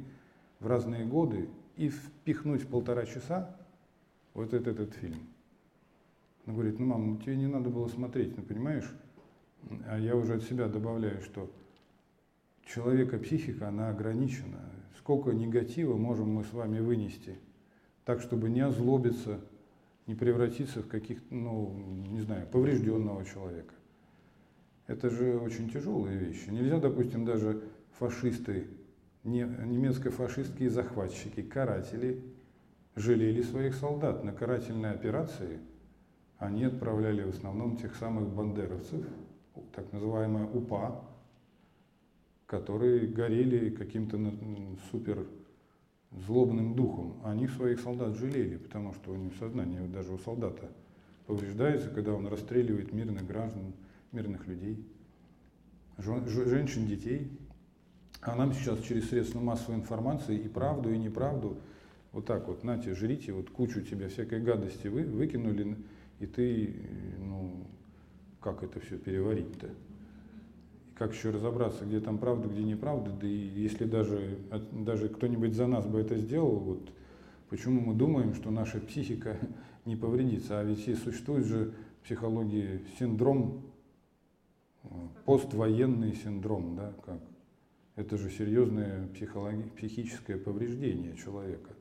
в 0.59 0.65
разные 0.65 1.05
годы, 1.05 1.47
и 1.77 1.89
впихнуть 1.89 2.63
в 2.63 2.67
полтора 2.67 3.05
часа 3.05 3.55
вот 4.33 4.53
этот, 4.53 4.79
этот 4.79 4.95
фильм. 4.95 5.27
Она 6.45 6.55
говорит, 6.55 6.79
ну, 6.79 6.87
мама, 6.87 7.05
ну, 7.05 7.17
тебе 7.17 7.35
не 7.35 7.47
надо 7.47 7.69
было 7.69 7.87
смотреть, 7.87 8.35
ну, 8.35 8.43
понимаешь? 8.43 8.91
А 9.87 9.99
я 9.99 10.15
уже 10.15 10.35
от 10.35 10.43
себя 10.43 10.67
добавляю, 10.67 11.21
что 11.21 11.51
человека 12.65 13.19
психика, 13.19 13.67
она 13.67 13.89
ограничена. 13.89 14.59
Сколько 14.97 15.31
негатива 15.31 15.95
можем 15.97 16.33
мы 16.33 16.43
с 16.43 16.51
вами 16.51 16.79
вынести– 16.79 17.37
так, 18.05 18.21
чтобы 18.21 18.49
не 18.49 18.61
озлобиться, 18.61 19.39
не 20.07 20.15
превратиться 20.15 20.81
в 20.81 20.87
каких-то, 20.87 21.33
ну, 21.33 21.73
не 22.09 22.21
знаю, 22.21 22.47
поврежденного 22.47 23.23
человека. 23.25 23.73
Это 24.87 25.09
же 25.09 25.37
очень 25.37 25.69
тяжелые 25.69 26.17
вещи. 26.17 26.49
Нельзя, 26.49 26.79
допустим, 26.79 27.23
даже 27.25 27.63
фашисты, 27.97 28.67
не, 29.23 29.41
немецко-фашистские 29.41 30.69
захватчики, 30.69 31.41
каратели 31.41 32.23
жалели 32.95 33.41
своих 33.41 33.75
солдат 33.75 34.23
на 34.23 34.33
карательные 34.33 34.91
операции. 34.91 35.59
Они 36.37 36.63
отправляли 36.65 37.23
в 37.23 37.29
основном 37.29 37.77
тех 37.77 37.95
самых 37.95 38.27
бандеровцев, 38.29 39.05
так 39.75 39.91
называемая 39.93 40.47
УПА, 40.47 41.05
которые 42.47 43.07
горели 43.07 43.69
каким-то 43.69 44.19
супер 44.89 45.27
злобным 46.11 46.75
духом, 46.75 47.15
они 47.23 47.47
своих 47.47 47.79
солдат 47.79 48.15
жалели, 48.15 48.57
потому 48.57 48.93
что 48.93 49.11
у 49.11 49.15
них 49.15 49.33
сознание 49.39 49.87
даже 49.87 50.13
у 50.13 50.17
солдата 50.17 50.69
повреждается, 51.25 51.89
когда 51.89 52.13
он 52.13 52.27
расстреливает 52.27 52.91
мирных 52.91 53.25
граждан, 53.25 53.73
мирных 54.11 54.47
людей, 54.47 54.85
женщин, 55.97 56.87
детей. 56.87 57.31
А 58.21 58.35
нам 58.35 58.53
сейчас 58.53 58.81
через 58.81 59.09
средства 59.09 59.39
массовой 59.39 59.77
информации 59.77 60.37
и 60.37 60.47
правду, 60.47 60.93
и 60.93 60.97
неправду 60.97 61.57
вот 62.11 62.25
так 62.25 62.47
вот, 62.47 62.63
нате, 62.63 62.93
жрите, 62.93 63.31
вот 63.33 63.49
кучу 63.49 63.81
тебе 63.81 64.09
всякой 64.09 64.41
гадости 64.41 64.87
вы, 64.87 65.03
выкинули, 65.03 65.77
и 66.19 66.27
ты, 66.27 66.75
ну, 67.19 67.65
как 68.39 68.63
это 68.63 68.79
все 68.79 68.97
переварить-то? 68.97 69.69
Как 71.01 71.15
еще 71.15 71.31
разобраться, 71.31 71.83
где 71.83 71.99
там 71.99 72.19
правда, 72.19 72.47
где 72.47 72.61
неправда, 72.61 73.09
да 73.09 73.25
и 73.25 73.31
если 73.31 73.85
даже, 73.85 74.37
даже 74.71 75.09
кто-нибудь 75.09 75.55
за 75.55 75.65
нас 75.65 75.87
бы 75.87 75.99
это 75.99 76.15
сделал, 76.15 76.59
вот 76.59 76.93
почему 77.49 77.81
мы 77.81 77.95
думаем, 77.95 78.35
что 78.35 78.51
наша 78.51 78.79
психика 78.79 79.35
не 79.85 79.95
повредится, 79.95 80.59
а 80.59 80.63
ведь 80.63 80.87
и 80.87 80.93
существует 80.93 81.47
же 81.47 81.73
в 81.99 82.05
психологии 82.05 82.81
синдром, 82.99 83.63
э, 84.83 84.89
поствоенный 85.25 86.13
синдром, 86.13 86.75
да, 86.75 86.93
как 87.03 87.19
это 87.95 88.15
же 88.19 88.29
серьезное 88.29 89.07
психологи- 89.07 89.71
психическое 89.75 90.37
повреждение 90.37 91.17
человека. 91.17 91.71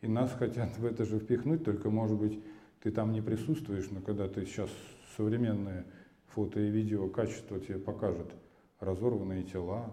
И 0.00 0.08
нас 0.08 0.32
хотят 0.32 0.78
в 0.78 0.86
это 0.86 1.04
же 1.04 1.18
впихнуть, 1.18 1.64
только, 1.64 1.90
может 1.90 2.16
быть, 2.16 2.40
ты 2.82 2.90
там 2.90 3.12
не 3.12 3.20
присутствуешь, 3.20 3.90
но 3.90 4.00
когда 4.00 4.26
ты 4.26 4.46
сейчас 4.46 4.70
современное 5.18 5.84
фото 6.28 6.60
и 6.60 6.70
видео 6.70 7.08
качество 7.08 7.60
тебе 7.60 7.78
покажет– 7.78 8.32
разорванные 8.84 9.42
тела, 9.42 9.90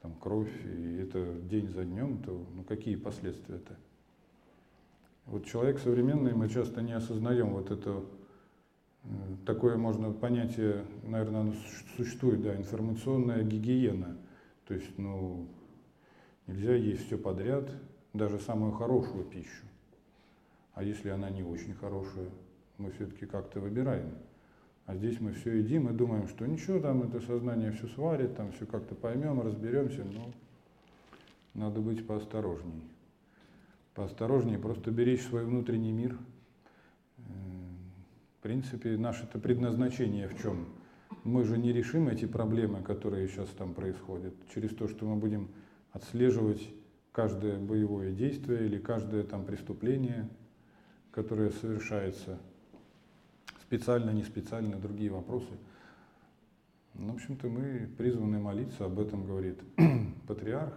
там 0.00 0.14
кровь, 0.14 0.52
и 0.64 0.96
это 0.96 1.34
день 1.42 1.68
за 1.68 1.84
днем, 1.84 2.22
то 2.22 2.46
ну, 2.54 2.64
какие 2.64 2.96
последствия-то? 2.96 3.76
Вот 5.26 5.44
человек 5.44 5.78
современный, 5.78 6.34
мы 6.34 6.48
часто 6.48 6.82
не 6.82 6.92
осознаем 6.92 7.50
вот 7.50 7.70
это, 7.70 8.04
э, 9.04 9.08
такое 9.46 9.76
можно 9.76 10.12
понятие, 10.12 10.84
наверное, 11.04 11.42
оно 11.42 11.54
существует, 11.96 12.42
да, 12.42 12.56
информационная 12.56 13.44
гигиена. 13.44 14.16
То 14.66 14.74
есть, 14.74 14.98
ну, 14.98 15.48
нельзя 16.46 16.74
есть 16.74 17.06
все 17.06 17.18
подряд, 17.18 17.70
даже 18.12 18.38
самую 18.38 18.72
хорошую 18.72 19.24
пищу. 19.24 19.66
А 20.74 20.82
если 20.82 21.10
она 21.10 21.30
не 21.30 21.42
очень 21.42 21.74
хорошая, 21.74 22.30
мы 22.78 22.90
все-таки 22.92 23.26
как-то 23.26 23.60
выбираем. 23.60 24.14
А 24.90 24.96
здесь 24.96 25.20
мы 25.20 25.32
все 25.34 25.58
едим 25.58 25.88
и 25.88 25.92
думаем, 25.92 26.26
что 26.26 26.44
ничего, 26.48 26.80
там 26.80 27.04
это 27.04 27.20
сознание 27.20 27.70
все 27.70 27.86
сварит, 27.86 28.34
там 28.34 28.50
все 28.50 28.66
как-то 28.66 28.96
поймем, 28.96 29.40
разберемся, 29.40 30.02
но 30.02 30.32
надо 31.54 31.80
быть 31.80 32.04
поосторожней. 32.04 32.82
Поосторожнее, 33.94 34.58
просто 34.58 34.90
беречь 34.90 35.22
свой 35.22 35.44
внутренний 35.44 35.92
мир. 35.92 36.18
В 37.18 38.42
принципе, 38.42 38.96
наше 38.96 39.22
это 39.26 39.38
предназначение 39.38 40.26
в 40.26 40.42
чем? 40.42 40.66
Мы 41.22 41.44
же 41.44 41.56
не 41.56 41.72
решим 41.72 42.08
эти 42.08 42.24
проблемы, 42.24 42.82
которые 42.82 43.28
сейчас 43.28 43.48
там 43.50 43.74
происходят, 43.74 44.34
через 44.52 44.70
то, 44.70 44.88
что 44.88 45.06
мы 45.06 45.14
будем 45.14 45.50
отслеживать 45.92 46.68
каждое 47.12 47.60
боевое 47.60 48.10
действие 48.10 48.66
или 48.66 48.78
каждое 48.78 49.22
там 49.22 49.44
преступление, 49.44 50.28
которое 51.12 51.50
совершается– 51.50 52.40
специально, 53.70 54.10
не 54.10 54.24
специально, 54.24 54.76
другие 54.80 55.12
вопросы. 55.12 55.52
Ну, 56.94 57.12
в 57.12 57.14
общем-то, 57.14 57.46
мы 57.46 57.88
призваны 57.96 58.40
молиться, 58.40 58.84
об 58.84 58.98
этом 58.98 59.24
говорит 59.24 59.60
патриарх, 60.26 60.74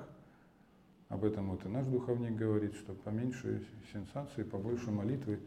об 1.10 1.24
этом 1.24 1.49
вот 1.49 1.65
и 1.65 1.70
наш 1.70 1.88
духовник 1.88 2.36
говорит, 2.36 2.76
что 2.76 2.94
поменьше 2.94 3.65
сенсаций, 3.91 4.45
побольше 4.45 4.91
молитвы. 4.91 5.40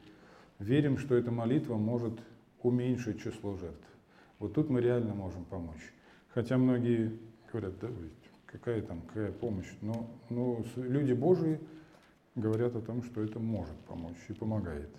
Верим, 0.59 0.99
что 0.99 1.15
эта 1.15 1.31
молитва 1.31 1.77
может 1.77 2.19
уменьшить 2.65 3.23
число 3.23 3.55
жертв. 3.55 3.87
Вот 4.41 4.55
тут 4.55 4.69
мы 4.69 4.81
реально 4.81 5.15
можем 5.15 5.45
помочь. 5.45 5.95
Хотя 6.35 6.59
многие 6.59 7.17
говорят, 7.53 7.79
да, 7.79 7.89
какая 8.47 8.83
там, 8.83 9.03
какая 9.03 9.31
помощь. 9.31 9.73
Но, 9.83 10.11
но 10.31 10.65
люди 10.75 11.13
Божии 11.13 11.61
говорят 12.35 12.75
о 12.75 12.81
том, 12.81 13.05
что 13.05 13.23
это 13.23 13.39
может 13.39 13.77
помочь 13.87 14.19
и 14.29 14.33
помогает. 14.33 14.91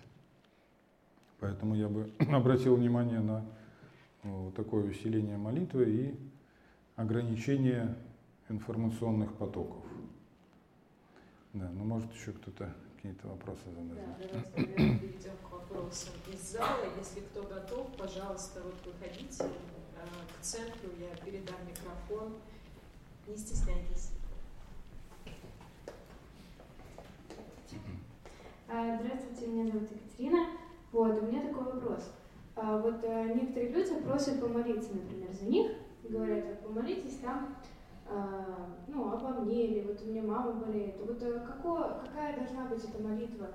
Поэтому 1.40 1.76
я 1.76 1.88
бы 1.88 2.12
обратил 2.32 2.76
внимание 2.76 3.20
на 3.20 3.46
вот 4.24 4.56
такое 4.56 4.90
усиление 4.90 5.38
молитвы 5.38 5.86
и 5.86 6.20
ограничение 6.96 7.96
информационных 8.50 9.34
потоков. 9.36 9.84
Да, 11.54 11.70
ну 11.70 11.84
может 11.84 12.12
еще 12.14 12.34
кто-то 12.34 12.74
какие-то 12.96 13.28
вопросы 13.28 13.62
задать. 13.66 13.96
Да, 13.96 14.18
давайте 14.56 15.00
перейдем 15.00 15.38
к 15.44 15.52
вопросам 15.52 16.14
из 16.32 16.52
зала. 16.52 16.86
Если 16.98 17.22
кто 17.22 17.44
готов, 17.44 17.96
пожалуйста, 17.96 18.62
вот 18.64 18.76
выходите 18.86 19.44
э, 19.44 19.50
к 20.34 20.44
центру, 20.44 20.90
я 21.00 21.16
передам 21.24 21.56
микрофон. 21.68 22.36
Не 23.28 23.36
стесняйтесь. 23.36 24.12
Здравствуйте, 28.68 29.48
меня 29.48 29.72
зовут 29.72 29.90
Екатерина. 29.92 30.67
Вот, 30.92 31.22
у 31.22 31.26
меня 31.26 31.42
такой 31.42 31.64
вопрос. 31.66 32.12
А, 32.56 32.80
вот 32.80 33.04
э, 33.04 33.34
некоторые 33.34 33.70
люди 33.70 33.94
просят 34.02 34.40
помолиться, 34.40 34.90
например, 34.96 35.32
за 35.32 35.46
них, 35.46 35.72
говорят, 36.04 36.46
вот 36.46 36.60
помолитесь 36.62 37.18
там, 37.18 37.56
а, 38.10 38.70
ну, 38.88 39.12
обо 39.12 39.42
мне, 39.42 39.68
или 39.68 39.88
вот 39.88 40.02
у 40.02 40.06
меня 40.06 40.24
мама 40.24 40.54
болеет. 40.54 41.00
Вот 41.02 41.22
э, 41.22 41.40
какое, 41.46 42.00
какая 42.00 42.38
должна 42.38 42.66
быть 42.66 42.84
эта 42.84 43.02
молитва? 43.02 43.48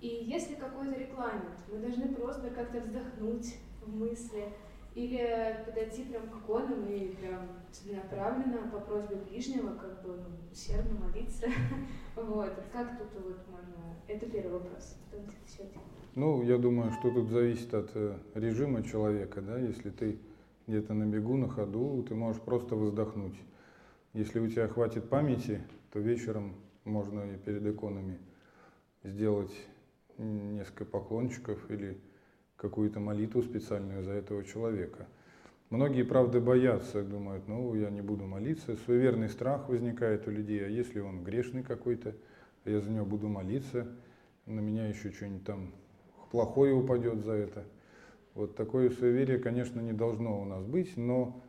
И 0.00 0.08
есть 0.08 0.50
ли 0.50 0.56
какой-то 0.56 0.98
регламент? 0.98 1.58
Мы 1.70 1.78
должны 1.78 2.08
просто 2.14 2.50
как-то 2.50 2.80
вздохнуть 2.80 3.56
в 3.82 3.94
мысли, 3.94 4.52
или 4.94 5.62
подойти 5.64 6.04
прям 6.04 6.28
к 6.28 6.38
иконам 6.38 6.84
и 6.86 7.14
прям 7.14 7.48
целенаправленно 7.70 8.68
по 8.68 8.80
просьбе 8.80 9.16
ближнего 9.16 9.74
как 9.76 10.02
бы 10.02 10.16
ну, 10.16 10.50
усердно 10.50 10.98
молиться. 10.98 11.46
вот. 12.16 12.52
Как 12.72 12.98
тут 12.98 13.22
вот 13.22 13.46
можно... 13.48 13.94
Это 14.08 14.26
первый 14.26 14.54
вопрос. 14.54 14.96
Ну, 16.18 16.42
я 16.42 16.58
думаю, 16.58 16.90
что 16.90 17.12
тут 17.12 17.28
зависит 17.28 17.72
от 17.72 17.92
э, 17.94 18.18
режима 18.34 18.82
человека, 18.82 19.40
да, 19.40 19.56
если 19.56 19.90
ты 19.90 20.18
где-то 20.66 20.92
на 20.92 21.04
бегу, 21.04 21.36
на 21.36 21.48
ходу, 21.48 22.02
ты 22.08 22.16
можешь 22.16 22.42
просто 22.42 22.74
вздохнуть. 22.74 23.36
Если 24.14 24.40
у 24.40 24.48
тебя 24.48 24.66
хватит 24.66 25.08
памяти, 25.08 25.60
то 25.92 26.00
вечером 26.00 26.56
можно 26.82 27.20
и 27.20 27.36
перед 27.36 27.64
иконами 27.64 28.18
сделать 29.04 29.52
несколько 30.18 30.84
поклончиков 30.86 31.70
или 31.70 31.96
какую-то 32.56 32.98
молитву 32.98 33.40
специальную 33.40 34.02
за 34.02 34.10
этого 34.10 34.42
человека. 34.42 35.06
Многие, 35.70 36.02
правда, 36.02 36.40
боятся, 36.40 37.04
думают, 37.04 37.46
ну, 37.46 37.76
я 37.76 37.90
не 37.90 38.00
буду 38.00 38.24
молиться. 38.26 38.76
Суеверный 38.86 39.28
страх 39.28 39.68
возникает 39.68 40.26
у 40.26 40.32
людей, 40.32 40.66
а 40.66 40.68
если 40.68 40.98
он 40.98 41.22
грешный 41.22 41.62
какой-то, 41.62 42.12
а 42.64 42.70
я 42.70 42.80
за 42.80 42.90
него 42.90 43.06
буду 43.06 43.28
молиться, 43.28 43.86
на 44.46 44.58
меня 44.58 44.88
еще 44.88 45.12
что-нибудь 45.12 45.44
там 45.44 45.70
плохое 46.30 46.74
упадет 46.74 47.24
за 47.24 47.32
это. 47.32 47.64
Вот 48.34 48.56
такое 48.56 48.90
суеверие, 48.90 49.38
конечно, 49.38 49.80
не 49.80 49.92
должно 49.92 50.40
у 50.40 50.44
нас 50.44 50.64
быть, 50.64 50.96
но, 50.96 51.40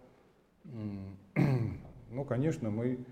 ну, 2.11 2.25
конечно, 2.25 2.69
мы 2.69 3.05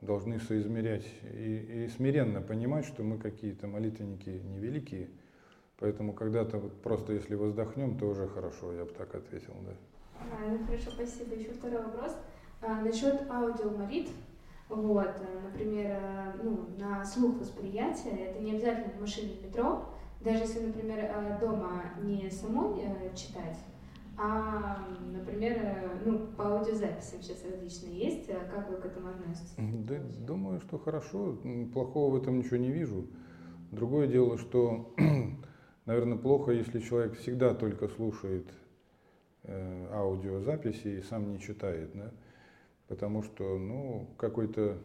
должны 0.00 0.38
соизмерять 0.40 1.06
и, 1.32 1.84
и 1.84 1.88
смиренно 1.88 2.40
понимать, 2.40 2.84
что 2.84 3.02
мы 3.02 3.18
какие-то 3.18 3.66
молитвенники 3.66 4.30
невеликие– 4.30 5.08
Поэтому 5.82 6.12
когда-то 6.12 6.58
вот 6.58 6.80
просто 6.80 7.12
если 7.12 7.34
воздохнем, 7.34 7.98
то 7.98 8.06
уже 8.06 8.28
хорошо, 8.28 8.72
я 8.72 8.84
бы 8.84 8.92
так 8.92 9.12
ответил, 9.16 9.52
да. 9.66 9.72
А, 10.20 10.48
ну 10.48 10.64
хорошо, 10.64 10.92
спасибо. 10.92 11.34
Еще 11.34 11.50
второй 11.50 11.82
вопрос. 11.82 12.16
А, 12.60 12.82
насчет 12.82 13.28
аудиомолитв. 13.28 14.12
Вот, 14.68 15.08
э, 15.08 15.40
например, 15.42 15.90
э, 15.90 16.32
ну, 16.40 16.68
на 16.78 17.04
слух 17.04 17.40
восприятия, 17.40 18.10
это 18.10 18.38
не 18.38 18.52
обязательно 18.52 18.92
в 18.92 19.00
машине 19.00 19.34
метро, 19.42 19.86
даже 20.24 20.40
если, 20.40 20.66
например, 20.66 20.98
э, 21.00 21.38
дома 21.40 21.82
не 22.02 22.30
самой 22.30 22.82
читать, 23.14 23.58
а, 24.18 24.86
например, 25.12 26.00
ну, 26.04 26.26
по 26.36 26.58
аудиозаписям 26.58 27.22
сейчас 27.22 27.44
различные 27.44 27.98
есть. 27.98 28.26
Как 28.26 28.70
вы 28.70 28.76
к 28.76 28.84
этому 28.84 29.08
относитесь? 29.08 29.54
Да, 29.56 29.96
думаю, 30.26 30.60
что 30.60 30.78
хорошо. 30.78 31.38
Плохого 31.72 32.12
в 32.12 32.22
этом 32.22 32.38
ничего 32.38 32.58
не 32.58 32.70
вижу. 32.70 33.06
Другое 33.70 34.06
дело, 34.06 34.36
что 34.36 34.94
Наверное, 35.84 36.16
плохо, 36.16 36.52
если 36.52 36.78
человек 36.78 37.18
всегда 37.18 37.54
только 37.54 37.88
слушает 37.88 38.46
э, 39.42 39.88
аудиозаписи 39.92 40.98
и 40.98 41.02
сам 41.02 41.32
не 41.32 41.40
читает, 41.40 41.90
да? 41.94 42.12
потому 42.86 43.24
что 43.24 43.58
ну, 43.58 44.08
какой-то 44.16 44.78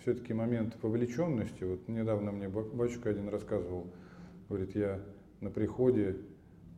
все-таки 0.00 0.32
момент 0.32 0.78
вовлеченности. 0.80 1.64
Вот 1.64 1.86
недавно 1.88 2.32
мне 2.32 2.48
батюшка 2.48 3.10
один 3.10 3.28
рассказывал, 3.28 3.88
говорит, 4.48 4.74
я 4.74 5.00
на 5.40 5.50
приходе 5.50 6.16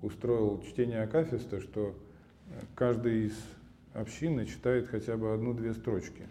устроил 0.03 0.63
чтение 0.63 1.03
Акафиста, 1.03 1.61
что 1.61 1.95
каждый 2.75 3.27
из 3.27 3.37
общины 3.95 4.47
читает 4.47 4.89
хотя 4.89 5.17
бы 5.17 5.33
одну-две 5.33 5.75
строчки. 5.75 6.29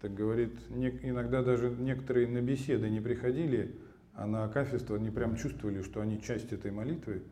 Так 0.00 0.14
говорит, 0.14 0.52
иногда 1.02 1.42
даже 1.42 1.70
некоторые 1.70 2.28
на 2.28 2.42
беседы 2.42 2.90
не 2.90 3.00
приходили, 3.00 3.74
а 4.14 4.26
на 4.26 4.44
Акафиство 4.44 4.96
они 4.96 5.10
прям 5.10 5.36
чувствовали, 5.36 5.82
что 5.82 6.00
они 6.00 6.20
часть 6.20 6.52
этой 6.52 6.70
молитвы 6.70 7.22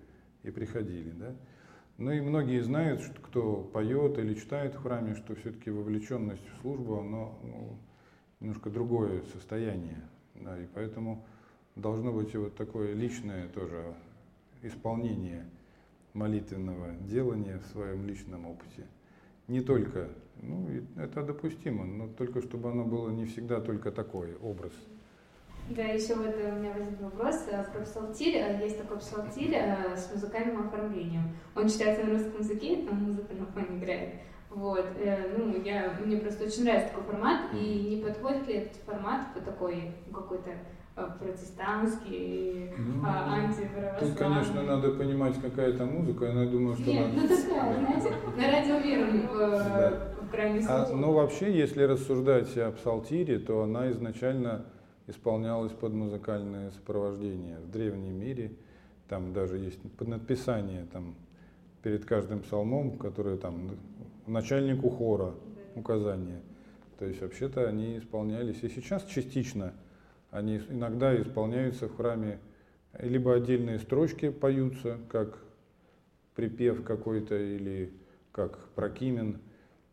и 0.42 0.50
приходили. 0.50 1.10
Да? 1.10 1.34
Ну 1.98 2.10
и 2.10 2.20
многие 2.20 2.60
знают, 2.60 3.00
что 3.02 3.20
кто 3.20 3.56
поет 3.72 4.18
или 4.18 4.34
читает 4.34 4.74
в 4.74 4.82
храме, 4.82 5.14
что 5.14 5.34
все-таки 5.34 5.70
вовлеченность 5.70 6.42
в 6.48 6.62
службу, 6.62 7.00
оно 7.00 7.38
ну, 7.42 7.78
немножко 8.40 8.70
другое 8.70 9.22
состояние. 9.32 10.00
Да, 10.34 10.58
и 10.58 10.66
поэтому 10.74 11.24
должно 11.76 12.12
быть 12.12 12.34
и 12.34 12.38
вот 12.38 12.56
такое 12.56 12.94
личное 12.94 13.48
тоже 13.48 13.94
исполнение 14.62 15.44
молитвенного 16.12 16.92
делания 17.00 17.58
в 17.58 17.66
своем 17.72 18.06
личном 18.06 18.46
опыте. 18.46 18.86
Не 19.48 19.60
только, 19.60 20.08
ну 20.40 20.68
это 20.96 21.22
допустимо, 21.22 21.84
но 21.84 22.08
только 22.08 22.40
чтобы 22.40 22.70
оно 22.70 22.84
было 22.84 23.10
не 23.10 23.26
всегда 23.26 23.60
только 23.60 23.90
такой 23.90 24.36
образ. 24.36 24.72
Да, 25.70 25.82
еще 25.82 26.14
вот 26.14 26.34
у 26.34 26.58
меня 26.58 26.72
возник 26.76 27.00
вопрос 27.00 27.46
э, 27.50 27.64
про 27.72 27.80
псалтирь. 27.80 28.36
Э, 28.36 28.62
есть 28.62 28.78
такой 28.78 28.98
псалтирь 28.98 29.54
э, 29.54 29.96
с 29.96 30.12
музыкальным 30.12 30.66
оформлением. 30.66 31.34
Он 31.56 31.68
читается 31.68 32.04
на 32.04 32.12
русском 32.12 32.40
языке, 32.40 32.84
там 32.86 33.02
музыка 33.02 33.32
на 33.32 33.46
фоне 33.46 33.78
играет. 33.78 34.14
Вот, 34.50 34.86
ну, 35.36 35.60
я, 35.64 35.98
мне 36.04 36.18
просто 36.18 36.44
очень 36.44 36.62
нравится 36.62 36.90
такой 36.90 37.12
формат, 37.12 37.52
и 37.54 37.96
не 37.96 38.04
подходит 38.04 38.46
ли 38.46 38.54
этот 38.54 38.76
формат 38.82 39.34
по 39.34 39.40
такой 39.40 39.90
какой-то 40.12 40.50
протестантский, 40.94 42.70
ну, 42.78 43.02
а, 43.04 43.34
антиправославный. 43.34 43.98
Тут, 44.00 44.18
конечно, 44.18 44.62
надо 44.62 44.90
понимать, 44.92 45.40
какая 45.40 45.70
это 45.70 45.84
музыка, 45.84 46.26
я 46.26 46.46
думаю, 46.46 46.76
что... 46.76 46.90
Нет, 46.90 47.08
ну 47.14 47.22
такая, 47.22 47.78
знаете, 47.78 48.12
на 48.36 48.50
радио 48.52 48.78
веру 48.78 49.28
в, 49.28 50.30
крайней 50.30 50.64
а, 50.68 50.88
Ну, 50.94 51.12
вообще, 51.12 51.56
если 51.56 51.82
рассуждать 51.82 52.56
о 52.58 52.70
псалтире, 52.72 53.38
то 53.38 53.62
она 53.62 53.90
изначально 53.90 54.66
исполнялось 55.06 55.72
под 55.72 55.92
музыкальное 55.92 56.70
сопровождение. 56.70 57.58
В 57.58 57.70
древнем 57.70 58.18
мире 58.18 58.52
там 59.08 59.32
даже 59.32 59.58
есть 59.58 59.80
поднадписание 59.96 60.86
там, 60.92 61.14
перед 61.82 62.04
каждым 62.04 62.40
псалмом, 62.40 62.98
которое 62.98 63.36
там 63.36 63.70
начальнику 64.26 64.90
хора 64.90 65.34
указание. 65.74 66.40
То 66.98 67.04
есть 67.04 67.20
вообще-то 67.20 67.68
они 67.68 67.98
исполнялись 67.98 68.62
и 68.62 68.68
сейчас 68.68 69.04
частично. 69.04 69.74
Они 70.34 70.56
иногда 70.56 71.14
исполняются 71.22 71.86
в 71.86 71.96
храме, 71.96 72.40
либо 72.98 73.36
отдельные 73.36 73.78
строчки 73.78 74.30
поются, 74.30 74.98
как 75.08 75.38
припев 76.34 76.82
какой-то 76.82 77.36
или 77.36 77.92
как 78.32 78.58
прокимен, 78.70 79.40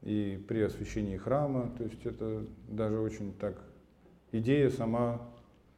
и 0.01 0.43
при 0.47 0.61
освящении 0.61 1.15
храма. 1.15 1.71
То 1.77 1.83
есть 1.83 2.03
это 2.07 2.43
даже 2.67 2.97
очень 2.97 3.33
так 3.33 3.55
идея 4.31 4.71
сама 4.71 5.21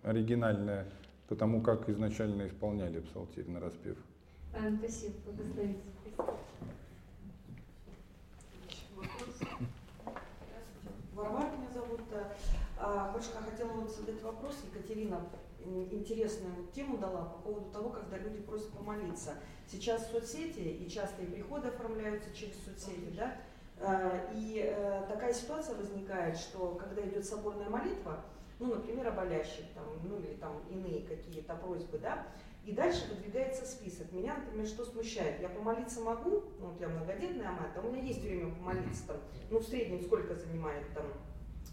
оригинальная, 0.02 0.88
потому 1.28 1.62
как 1.62 1.90
изначально 1.90 2.48
исполняли 2.48 3.02
псалтирь 3.02 3.50
на 3.50 3.60
распев. 3.60 3.98
Спасибо, 4.80 5.16
благословите. 5.26 5.82
Варвара 11.14 11.52
меня 11.52 11.70
зовут. 11.74 12.00
А, 12.86 13.14
Башка 13.14 13.40
хотела 13.40 13.70
вот 13.70 13.90
задать 13.90 14.22
вопрос. 14.22 14.58
Екатерина 14.70 15.22
интересную 15.90 16.68
тему 16.76 16.98
дала 16.98 17.24
по 17.24 17.38
поводу 17.40 17.72
того, 17.72 17.90
когда 17.90 18.18
люди 18.18 18.42
просят 18.42 18.72
помолиться. 18.72 19.36
Сейчас 19.72 20.12
соцсети 20.12 20.60
и 20.60 20.90
частые 20.90 21.30
приходы 21.30 21.70
оформляются 21.70 22.36
через 22.36 22.62
соцсети, 22.66 23.12
да? 23.16 23.38
А, 23.80 24.30
и 24.34 24.62
э, 24.66 25.06
такая 25.08 25.34
ситуация 25.34 25.76
возникает, 25.76 26.38
что 26.38 26.76
когда 26.76 27.08
идет 27.08 27.26
соборная 27.26 27.70
молитва, 27.70 28.26
ну, 28.60 28.76
например, 28.76 29.08
о 29.08 29.12
болящих, 29.12 29.66
там, 29.74 29.86
ну, 30.04 30.18
или 30.20 30.36
там 30.36 30.62
иные 30.70 31.08
какие-то 31.08 31.56
просьбы, 31.56 31.98
да, 32.00 32.28
И 32.66 32.74
дальше 32.74 33.08
выдвигается 33.10 33.66
список. 33.66 34.12
Меня, 34.12 34.36
например, 34.36 34.68
что 34.68 34.84
смущает? 34.84 35.42
Я 35.42 35.48
помолиться 35.48 36.02
могу, 36.02 36.44
ну 36.60 36.68
вот 36.68 36.82
я 36.82 36.90
многодетная 36.90 37.52
мать, 37.52 37.72
а 37.78 37.82
у 37.82 37.92
меня 37.92 38.04
есть 38.04 38.22
время 38.22 38.54
помолиться 38.54 39.08
там, 39.08 39.18
ну 39.50 39.60
в 39.60 39.64
среднем 39.64 40.02
сколько 40.02 40.36
занимает 40.36 40.86
там, 40.94 41.06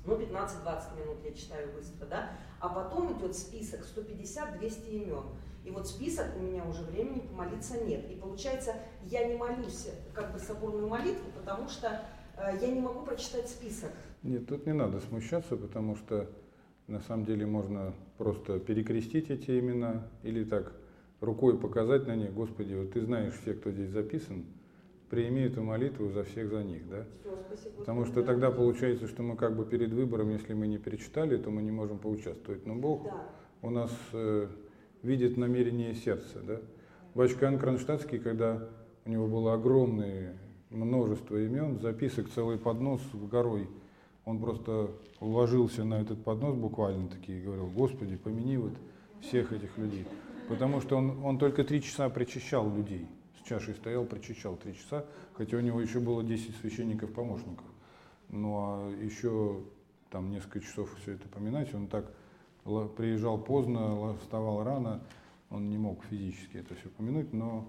ну 0.05 0.17
15-20 0.17 1.01
минут 1.01 1.19
я 1.25 1.33
читаю 1.33 1.73
быстро, 1.75 2.07
да, 2.07 2.31
а 2.61 2.69
потом 2.69 3.19
идет 3.19 3.37
список 3.37 3.81
150-200 3.81 4.89
имен. 4.91 5.25
И 5.65 5.71
вот 5.71 5.87
список 5.87 6.27
у 6.37 6.41
меня 6.41 6.65
уже 6.65 6.83
времени 6.83 7.21
помолиться 7.21 7.85
нет. 7.85 8.11
И 8.11 8.15
получается, 8.15 8.75
я 9.05 9.29
не 9.29 9.37
молюсь 9.37 9.89
как 10.15 10.33
бы 10.33 10.39
соборную 10.39 10.89
молитву, 10.89 11.31
потому 11.37 11.69
что 11.69 12.03
э, 12.37 12.59
я 12.61 12.69
не 12.69 12.81
могу 12.81 13.05
прочитать 13.05 13.49
список. 13.49 13.91
Нет, 14.23 14.47
тут 14.47 14.67
не 14.67 14.73
надо 14.73 15.01
смущаться, 15.01 15.57
потому 15.57 15.97
что 15.97 16.31
на 16.87 17.01
самом 17.01 17.25
деле 17.25 17.47
можно 17.47 17.95
просто 18.17 18.59
перекрестить 18.59 19.31
эти 19.31 19.59
имена 19.59 20.09
или 20.23 20.45
так 20.45 20.73
рукой 21.21 21.59
показать 21.59 22.07
на 22.07 22.17
них, 22.17 22.33
Господи, 22.33 22.75
вот 22.75 22.93
ты 22.93 23.05
знаешь 23.05 23.35
все, 23.35 23.55
кто 23.55 23.71
здесь 23.71 23.91
записан, 23.91 24.45
прими 25.11 25.43
эту 25.43 25.63
молитву 25.63 26.09
за 26.11 26.25
всех 26.25 26.51
за 26.51 26.63
них, 26.63 26.89
да? 26.89 27.05
Все, 27.21 27.37
спасибо, 27.49 27.77
Потому 27.79 28.05
что 28.07 28.23
тогда 28.23 28.51
получается, 28.51 29.09
что 29.09 29.23
мы 29.23 29.37
как 29.37 29.57
бы 29.57 29.67
перед 29.67 29.93
выбором, 29.93 30.31
если 30.31 30.55
мы 30.55 30.67
не 30.69 30.79
перечитали, 30.79 31.37
то 31.37 31.51
мы 31.51 31.63
не 31.63 31.73
можем 31.73 31.99
поучаствовать. 31.99 32.65
Но 32.65 32.77
Бог 32.77 33.05
Да. 33.05 33.29
у 33.63 33.71
нас 33.71 33.91
э, 34.13 34.49
видит 35.03 35.37
намерение 35.37 35.95
сердца, 35.95 36.41
да? 36.47 36.61
Бачкан 37.15 37.59
Кронштадтский, 37.59 38.21
когда 38.21 38.69
у 39.05 39.11
него 39.11 39.27
было 39.27 39.55
огромное 39.55 40.37
множество 40.71 41.37
имен, 41.37 41.81
записок, 41.81 42.31
целый 42.31 42.57
поднос 42.57 43.01
в 43.13 43.29
горой, 43.29 43.69
он 44.25 44.39
просто 44.41 44.93
уложился 45.19 45.83
на 45.85 46.01
этот 46.01 46.23
поднос 46.23 46.55
буквально 46.55 47.09
таки 47.09 47.37
и 47.37 47.43
говорил, 47.43 47.67
Господи, 47.67 48.17
помяни 48.17 48.59
вот 48.59 48.73
всех 49.21 49.53
этих 49.53 49.77
людей. 49.77 50.07
Потому 50.49 50.81
что 50.81 50.97
он, 50.97 51.25
он 51.25 51.39
только 51.39 51.65
три 51.65 51.83
часа 51.83 52.09
причащал 52.09 52.73
людей. 52.73 53.09
С 53.43 53.49
чашей 53.49 53.75
стоял, 53.75 54.05
причащал 54.05 54.57
три 54.57 54.75
часа, 54.75 55.05
хотя 55.35 55.57
у 55.57 55.61
него 55.61 55.81
еще 55.81 55.99
было 56.01 56.23
10 56.23 56.57
священников-помощников. 56.57 57.67
Ну 58.29 58.55
а 58.59 58.91
еще 58.91 59.63
там 60.11 60.31
несколько 60.31 60.61
часов 60.61 60.91
все 61.01 61.13
это 61.13 61.29
поминать, 61.29 61.73
он 61.75 61.87
так 61.89 62.13
приезжал 62.97 63.39
поздно, 63.39 64.15
вставал 64.23 64.63
рано, 64.65 65.01
он 65.51 65.71
не 65.71 65.79
мог 65.79 66.05
физически 66.05 66.59
это 66.59 66.75
все 66.75 66.89
помянуть, 66.91 67.33
но 67.33 67.69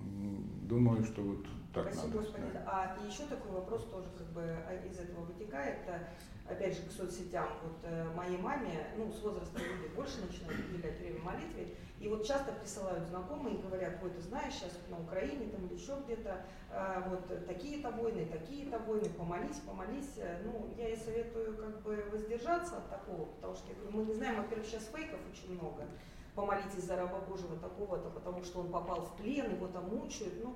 думаю, 0.00 1.04
что 1.04 1.22
вот 1.22 1.46
так 1.74 1.92
Спасибо, 1.92 2.06
надо. 2.06 2.18
Господи. 2.18 2.46
да. 2.52 2.64
А 2.66 3.06
еще 3.06 3.24
такой 3.24 3.52
вопрос 3.52 3.84
тоже 3.90 4.08
как 4.16 4.26
бы 4.28 4.42
а, 4.42 4.86
из 4.86 4.98
этого 4.98 5.24
вытекает, 5.24 5.78
э, 5.86 6.06
опять 6.50 6.76
же, 6.76 6.82
к 6.82 6.92
соцсетям. 6.92 7.48
Вот 7.62 7.76
э, 7.82 8.04
моей 8.14 8.38
маме, 8.38 8.86
ну, 8.96 9.12
с 9.12 9.20
возраста 9.22 9.58
люди 9.58 9.94
больше 9.94 10.20
начинают 10.20 10.58
уделять 10.68 10.98
время 10.98 11.20
молитве, 11.20 11.74
и 12.00 12.08
вот 12.08 12.26
часто 12.26 12.52
присылают 12.52 13.06
знакомые 13.08 13.56
и 13.56 13.62
говорят, 13.62 13.98
ой, 14.02 14.10
ты 14.10 14.20
знаешь, 14.20 14.54
сейчас 14.54 14.72
на 14.88 15.00
Украине 15.00 15.50
там 15.50 15.66
или 15.66 15.74
еще 15.74 15.96
где-то, 16.04 16.44
э, 16.70 17.02
вот 17.08 17.46
такие-то 17.46 17.90
войны, 17.90 18.26
такие-то 18.26 18.78
войны, 18.78 19.08
помолись, 19.10 19.58
помолись. 19.66 20.16
Э, 20.18 20.42
Ну, 20.44 20.72
я 20.76 20.88
ей 20.88 20.96
советую 20.96 21.56
как 21.56 21.82
бы 21.82 22.08
воздержаться 22.12 22.78
от 22.78 22.88
такого, 22.88 23.26
потому 23.26 23.54
что 23.54 23.74
говорю, 23.74 23.96
мы 23.96 24.04
не 24.04 24.14
знаем, 24.14 24.42
во-первых, 24.42 24.66
сейчас 24.66 24.84
фейков 24.84 25.20
очень 25.30 25.54
много. 25.54 25.84
Помолитесь 26.34 26.84
за 26.84 26.96
раба 26.96 27.18
Божьего 27.20 27.56
такого-то, 27.56 28.10
потому 28.10 28.44
что 28.44 28.60
он 28.60 28.70
попал 28.70 29.02
в 29.02 29.16
плен, 29.16 29.50
его 29.56 29.66
там 29.66 29.88
мучают. 29.88 30.34
Ну, 30.44 30.54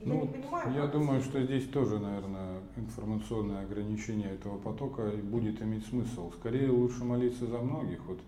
я 0.00 0.06
Ну, 0.06 0.22
не 0.22 0.28
понимаю. 0.28 0.72
я 0.74 0.86
думаю, 0.86 1.18
это- 1.20 1.28
что 1.28 1.42
здесь 1.42 1.68
тоже, 1.68 1.98
наверное, 1.98 2.60
информационное 2.76 3.62
ограничение 3.64 4.30
этого 4.30 4.58
потока 4.58 5.10
будет 5.22 5.60
иметь 5.62 5.86
смысл. 5.86 6.32
Скорее 6.32 6.70
лучше 6.70 7.04
молиться 7.04 7.46
за 7.46 7.58
многих. 7.58 8.00
Вот 8.06 8.18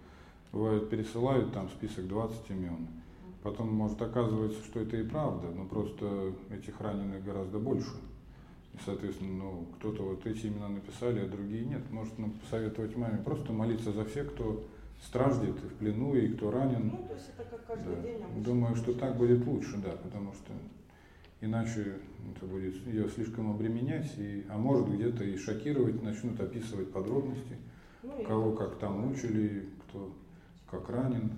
бывает 0.53 0.89
пересылают 0.91 1.53
там 1.53 1.69
список 1.69 2.07
20 2.09 2.51
имен. 2.51 2.87
Потом, 3.43 3.73
может, 3.73 4.01
оказывается, 4.03 4.63
что 4.65 4.81
это 4.81 4.97
и 4.97 5.05
правда, 5.05 5.49
но 5.55 5.65
просто 5.67 6.33
этих 6.51 6.81
раненых 6.81 7.25
гораздо 7.25 7.59
больше. 7.59 7.93
И, 8.75 8.79
соответственно, 8.85 9.45
ну, 9.45 9.67
кто-то 9.79 10.03
вот 10.03 10.27
эти 10.27 10.47
имена 10.49 10.69
написали, 10.69 11.21
а 11.21 11.29
другие 11.29 11.65
нет. 11.65 11.83
Может, 11.91 12.19
ну, 12.19 12.31
посоветовать 12.43 12.97
маме 12.97 13.19
просто 13.25 13.53
молиться 13.53 13.93
за 13.93 14.05
всех, 14.05 14.33
кто 14.35 14.65
страждет 15.03 15.57
и 15.63 15.69
в 15.69 15.75
плену, 15.75 16.15
и 16.15 16.29
кто 16.29 16.51
ранен. 16.51 16.91
Ну, 16.93 17.07
то 17.07 17.15
есть 17.15 17.31
это 17.39 17.49
как 17.49 17.67
каждый 17.67 17.95
Да. 17.97 18.03
день. 18.03 18.17
обычно. 18.23 18.43
Думаю, 18.43 18.75
что 18.77 18.93
так 18.95 19.17
будет 19.17 19.47
лучше, 19.47 19.77
да, 19.77 19.91
потому 20.03 20.33
что 20.33 20.53
иначе 21.41 21.99
это 22.35 22.47
будет 22.47 22.75
ее 22.87 23.09
слишком 23.09 23.51
обременять, 23.51 24.17
и, 24.19 24.45
а 24.49 24.57
может 24.57 24.89
где-то 24.89 25.25
и 25.25 25.37
шокировать, 25.37 26.03
начнут 26.03 26.41
описывать 26.41 26.93
подробности, 26.93 27.57
Ну, 28.03 28.23
кого 28.25 28.53
как 28.53 28.79
там 28.79 29.01
мучили, 29.01 29.69
кто 29.85 30.13
как 30.71 30.89
ранен. 30.89 31.33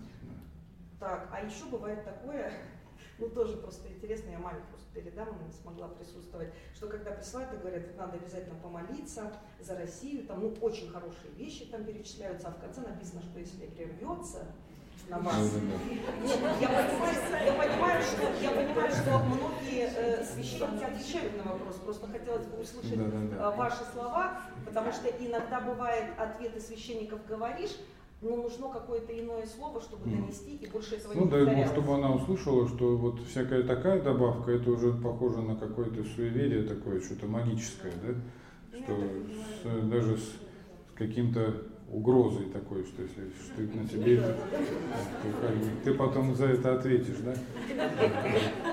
Так, 0.98 1.28
а 1.32 1.44
еще 1.44 1.66
бывает 1.66 2.04
такое, 2.04 2.52
ну 3.18 3.28
тоже 3.28 3.56
просто 3.56 3.88
интересно, 3.88 4.30
я 4.30 4.38
маме 4.38 4.60
просто 4.70 4.86
передам, 4.94 5.28
она 5.28 5.46
не 5.46 5.52
смогла 5.52 5.88
присутствовать, 5.88 6.52
что 6.74 6.88
когда 6.88 7.12
присылают 7.12 7.52
и 7.54 7.58
говорят, 7.58 7.86
вот 7.86 7.96
надо 7.96 8.16
обязательно 8.16 8.56
помолиться 8.56 9.32
за 9.60 9.76
Россию, 9.76 10.26
там 10.26 10.40
ну 10.40 10.54
очень 10.60 10.90
хорошие 10.90 11.30
вещи 11.36 11.66
там 11.66 11.84
перечисляются, 11.84 12.48
а 12.48 12.52
в 12.52 12.60
конце 12.60 12.80
написано, 12.80 13.22
что 13.22 13.38
если 13.38 13.66
прервется 13.66 14.46
на 15.08 15.18
вас, 15.18 15.36
Нет, 16.22 16.38
я 16.60 16.68
понимаю, 16.68 17.14
я 17.46 17.52
понимаю, 17.52 18.02
что, 18.02 18.22
я 18.42 18.50
понимаю, 18.50 18.90
что 18.92 19.18
многие 19.20 19.88
э, 19.96 20.24
священники 20.24 20.84
отвечают 20.84 21.36
на 21.44 21.52
вопрос. 21.52 21.76
Просто 21.76 22.06
хотелось 22.08 22.46
бы 22.46 22.60
услышать 22.60 22.98
э, 22.98 23.52
ваши 23.56 23.84
слова, 23.92 24.40
потому 24.66 24.92
что 24.92 25.08
иногда 25.08 25.60
бывает 25.60 26.06
ответы 26.18 26.60
священников 26.60 27.20
говоришь, 27.26 27.76
но 28.20 28.36
нужно 28.36 28.68
какое-то 28.70 29.18
иное 29.18 29.46
слово, 29.46 29.80
чтобы 29.80 30.10
донести, 30.10 30.56
и 30.56 30.66
больше 30.66 30.96
этого 30.96 31.14
Ну, 31.14 31.24
не 31.24 31.30
дай 31.30 31.54
бог, 31.56 31.66
чтобы 31.68 31.94
она 31.94 32.12
услышала, 32.12 32.68
что 32.68 32.96
вот 32.96 33.20
всякая 33.20 33.62
такая 33.62 34.02
добавка, 34.02 34.50
это 34.50 34.70
уже 34.70 34.92
похоже 34.92 35.40
на 35.40 35.56
какое-то 35.56 36.02
суеверие 36.04 36.64
такое, 36.66 37.00
что-то 37.00 37.26
магическое, 37.26 37.92
да? 38.02 38.14
Ну, 38.72 38.78
Что 39.60 39.80
с- 39.80 39.88
даже 39.88 40.16
с 40.18 40.34
каким-то 40.96 41.62
угрозой 41.90 42.46
такой, 42.46 42.84
что 42.84 43.02
если 43.02 43.30
стыд 43.44 43.74
на 43.74 43.86
тебе, 43.88 44.20
то 44.20 44.36
ты, 45.84 45.94
потом 45.94 46.34
за 46.34 46.46
это 46.46 46.74
ответишь, 46.74 47.18
да? 47.24 47.34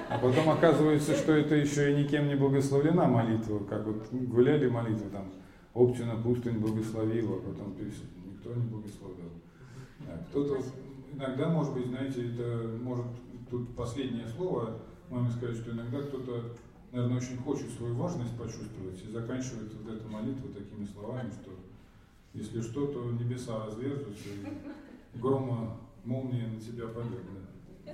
А 0.09 0.17
потом 0.17 0.49
оказывается, 0.49 1.15
что 1.15 1.33
это 1.33 1.55
еще 1.55 1.91
и 1.91 2.03
никем 2.03 2.27
не 2.27 2.35
благословлена 2.35 3.07
молитва, 3.07 3.59
как 3.59 3.85
вот 3.85 4.07
гуляли 4.11 4.67
молитвы 4.67 5.09
там, 5.11 5.31
Оптина 5.73 6.15
пустынь 6.17 6.59
благословила, 6.59 7.35
а 7.37 7.39
потом 7.39 7.73
пишет, 7.75 8.05
никто 8.25 8.53
не 8.53 8.67
благословил. 8.67 9.31
Кто-то 10.29 10.61
иногда, 11.13 11.49
может 11.49 11.73
быть, 11.73 11.87
знаете, 11.87 12.33
это 12.33 12.69
может 12.81 13.05
тут 13.49 13.75
последнее 13.75 14.27
слово, 14.27 14.79
маме 15.09 15.29
сказать, 15.31 15.57
что 15.57 15.71
иногда 15.71 16.01
кто-то, 16.01 16.55
наверное, 16.91 17.17
очень 17.17 17.37
хочет 17.37 17.69
свою 17.71 17.95
важность 17.95 18.37
почувствовать 18.37 19.03
и 19.05 19.11
заканчивает 19.11 19.71
вот 19.73 19.93
эту 19.93 20.09
молитву 20.09 20.49
такими 20.49 20.85
словами, 20.85 21.29
что 21.29 21.51
если 22.35 22.61
что, 22.61 22.87
то 22.87 23.03
небеса 23.11 23.65
разверзутся 23.65 24.29
и 24.29 25.17
грома 25.17 25.79
молния 26.03 26.47
на 26.47 26.59
тебя 26.59 26.87
пойдет. 26.87 27.21
Да. 27.85 27.93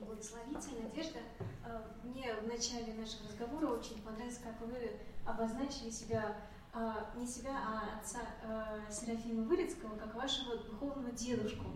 Благословите, 0.00 0.70
Надежда. 0.82 1.18
Э, 1.64 1.80
Мне 2.04 2.34
в 2.34 2.46
начале 2.48 2.92
нашего 2.94 3.28
разговора 3.28 3.78
очень 3.78 4.02
понравилось, 4.02 4.40
как 4.42 4.60
вы 4.60 4.90
обозначили 5.24 5.90
себя, 5.90 6.36
э, 6.74 6.92
не 7.16 7.26
себя, 7.26 7.52
а 7.56 8.00
отца 8.00 8.20
э, 8.42 8.92
Серафима 8.92 9.44
Вырицкого, 9.44 9.96
как 9.96 10.14
вашего 10.14 10.56
духовного 10.56 11.12
дедушку. 11.12 11.66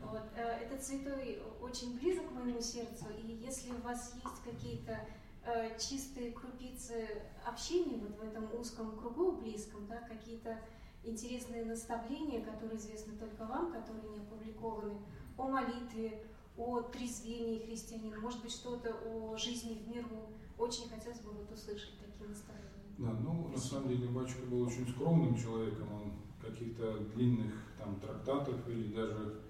Вот. 0.00 0.22
э, 0.36 0.42
Этот 0.64 0.82
святой 0.82 1.42
очень 1.60 1.98
близок 1.98 2.28
к 2.28 2.32
моему 2.32 2.60
сердцу, 2.60 3.06
и 3.22 3.32
если 3.32 3.70
у 3.72 3.80
вас 3.82 4.14
есть 4.14 4.42
какие-то 4.44 4.98
э, 5.44 5.78
чистые 5.78 6.32
крупицы 6.32 7.22
общения 7.44 7.98
вот 7.98 8.16
в 8.18 8.22
этом 8.22 8.48
узком 8.58 8.96
кругу 8.96 9.32
близком, 9.32 9.86
да, 9.86 10.00
какие-то 10.00 10.58
интересные 11.04 11.64
наставления, 11.64 12.44
которые 12.44 12.76
известны 12.76 13.16
только 13.16 13.44
вам, 13.44 13.72
которые 13.72 14.08
не 14.08 14.18
опубликованы, 14.18 14.98
о 15.36 15.48
молитве, 15.48 16.22
о 16.56 16.82
трезвении 16.82 17.64
христианина, 17.64 18.18
может 18.18 18.42
быть, 18.42 18.52
что-то 18.52 18.92
о 18.92 19.36
жизни 19.36 19.74
в 19.74 19.88
миру. 19.88 20.28
Очень 20.58 20.90
хотелось 20.90 21.20
бы 21.20 21.30
вот 21.30 21.50
услышать 21.50 21.98
такие 21.98 22.28
наставления. 22.28 22.70
Да, 22.98 23.12
ну, 23.12 23.48
на 23.48 23.56
самом 23.58 23.88
деле, 23.88 24.08
батюшка 24.08 24.42
был 24.42 24.62
очень 24.62 24.86
скромным 24.86 25.34
человеком, 25.34 25.88
он 25.90 26.12
каких-то 26.42 26.98
длинных 27.14 27.54
там 27.78 27.98
трактатов 27.98 28.68
или 28.68 28.92
даже 28.92 29.40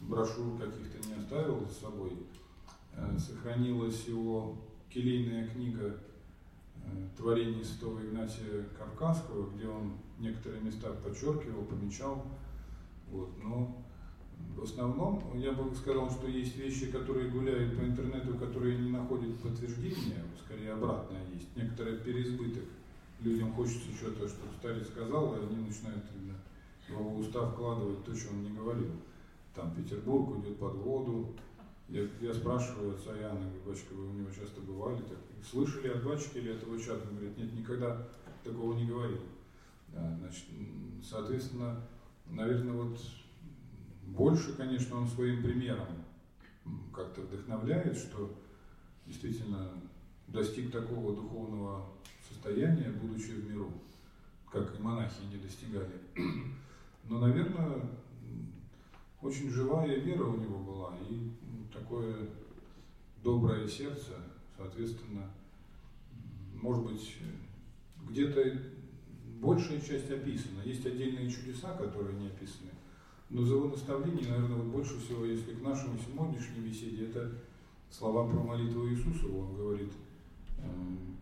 брошюр 0.00 0.58
каких-то 0.58 1.08
не 1.08 1.14
оставил 1.14 1.60
за 1.66 1.74
собой. 1.74 2.12
Э, 2.94 3.16
Сохранилась 3.18 4.06
его 4.06 4.56
келейная 4.90 5.48
книга 5.48 5.98
э, 6.76 6.88
творений 7.16 7.64
святого 7.64 8.00
Игнатия 8.00 8.64
Кавказского, 8.76 9.50
где 9.50 9.68
он 9.68 9.92
некоторые 10.18 10.62
места 10.62 10.92
подчеркивал, 10.92 11.64
помечал. 11.64 12.24
Вот, 13.10 13.30
но 13.42 13.84
в 14.56 14.62
основном 14.62 15.22
я 15.36 15.52
бы 15.52 15.74
сказал, 15.74 16.10
что 16.10 16.26
есть 16.26 16.56
вещи, 16.56 16.90
которые 16.90 17.30
гуляют 17.30 17.76
по 17.76 17.82
интернету, 17.82 18.34
которые 18.34 18.78
не 18.78 18.90
находят 18.90 19.38
подтверждение, 19.40 20.24
скорее 20.44 20.72
обратное 20.72 21.22
есть. 21.32 21.56
Некоторый 21.56 21.98
переизбыток. 21.98 22.64
Людям 23.20 23.52
хочется 23.52 23.90
еще 23.90 24.10
то, 24.12 24.28
что 24.28 24.42
старец 24.58 24.88
сказал, 24.88 25.34
и 25.34 25.44
они 25.44 25.66
начинают 25.66 26.04
в 26.86 26.90
его 26.90 27.16
уста 27.16 27.50
вкладывать 27.50 28.04
то, 28.04 28.14
что 28.14 28.30
он 28.30 28.44
не 28.44 28.50
говорил. 28.50 28.90
Там 29.58 29.74
Петербург 29.74 30.38
идет 30.38 30.56
под 30.60 30.76
воду. 30.76 31.34
Я, 31.88 32.06
я 32.20 32.32
спрашиваю 32.32 32.94
отца 32.94 33.16
Яна, 33.16 33.50
батюшка, 33.66 33.92
вы 33.92 34.08
у 34.08 34.12
него 34.12 34.30
часто 34.30 34.60
бывали? 34.60 35.02
Так, 35.02 35.18
слышали 35.44 35.88
от 35.88 36.04
батюшки 36.04 36.38
или 36.38 36.54
этого 36.54 36.78
чата? 36.78 37.08
Он 37.08 37.16
говорит, 37.16 37.36
нет, 37.36 37.52
никогда 37.54 38.06
такого 38.44 38.74
не 38.74 38.86
говорил. 38.86 39.18
Да, 39.88 40.16
значит, 40.20 40.44
соответственно, 41.02 41.80
наверное, 42.26 42.74
вот 42.74 43.00
больше, 44.06 44.52
конечно, 44.52 44.96
он 44.96 45.08
своим 45.08 45.42
примером 45.42 45.88
как-то 46.94 47.22
вдохновляет, 47.22 47.96
что 47.96 48.30
действительно 49.06 49.72
достиг 50.28 50.70
такого 50.70 51.16
духовного 51.16 51.84
состояния, 52.28 52.90
будучи 52.90 53.32
в 53.32 53.50
миру, 53.50 53.72
как 54.52 54.78
и 54.78 54.80
монахи 54.80 55.22
не 55.32 55.38
достигали. 55.38 56.00
Но, 57.08 57.18
наверное, 57.18 57.82
очень 59.22 59.50
живая 59.50 59.96
вера 59.96 60.24
у 60.24 60.36
него 60.36 60.58
была 60.58 60.94
и 61.08 61.30
такое 61.72 62.28
доброе 63.22 63.66
сердце, 63.66 64.12
соответственно, 64.56 65.30
может 66.54 66.84
быть, 66.84 67.16
где-то 68.08 68.58
большая 69.40 69.80
часть 69.80 70.10
описана. 70.10 70.62
Есть 70.64 70.86
отдельные 70.86 71.30
чудеса, 71.30 71.76
которые 71.76 72.18
не 72.18 72.28
описаны. 72.28 72.70
Но 73.30 73.42
за 73.42 73.54
его 73.54 73.68
наставление, 73.68 74.28
наверное, 74.28 74.56
вот 74.56 74.66
больше 74.66 74.98
всего, 74.98 75.24
если 75.24 75.54
к 75.54 75.62
нашему 75.62 75.98
сегодняшней 75.98 76.60
беседе, 76.60 77.06
это 77.06 77.30
слова 77.90 78.26
про 78.28 78.40
молитву 78.40 78.88
Иисуса. 78.88 79.26
Он 79.26 79.54
говорит, 79.54 79.92
эм, 80.58 81.16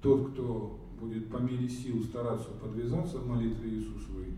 тот, 0.00 0.32
кто 0.32 0.78
будет 1.00 1.28
по 1.28 1.38
мере 1.38 1.68
сил 1.68 2.02
стараться 2.04 2.50
подвязаться 2.50 3.18
в 3.18 3.26
молитве 3.26 3.70
Иисусовой, 3.70 4.34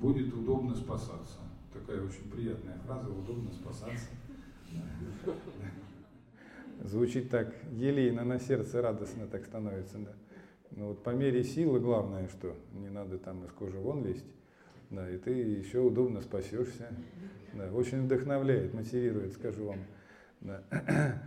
будет 0.00 0.32
удобно 0.32 0.74
спасаться. 0.74 1.38
Такая 1.72 2.02
очень 2.02 2.30
приятная 2.30 2.78
фраза, 2.78 3.08
удобно 3.10 3.52
спасаться. 3.52 4.08
Звучит 6.84 7.30
так 7.30 7.54
елейно 7.72 8.24
на 8.24 8.38
сердце, 8.40 8.80
радостно 8.82 9.26
так 9.26 9.44
становится, 9.44 9.98
да. 9.98 10.12
Но 10.72 10.88
вот 10.88 11.02
по 11.02 11.10
мере 11.10 11.44
силы 11.44 11.80
главное, 11.80 12.28
что 12.28 12.56
не 12.72 12.88
надо 12.88 13.18
там 13.18 13.44
из 13.44 13.50
кожи 13.50 13.78
вон 13.78 14.04
лезть, 14.04 14.26
да, 14.90 15.08
и 15.10 15.18
ты 15.18 15.30
еще 15.30 15.80
удобно 15.80 16.20
спасешься. 16.20 16.88
Да, 17.54 17.70
очень 17.72 18.04
вдохновляет, 18.04 18.74
мотивирует, 18.74 19.32
скажу 19.34 19.66
вам. 19.66 19.78
Да. 20.40 20.62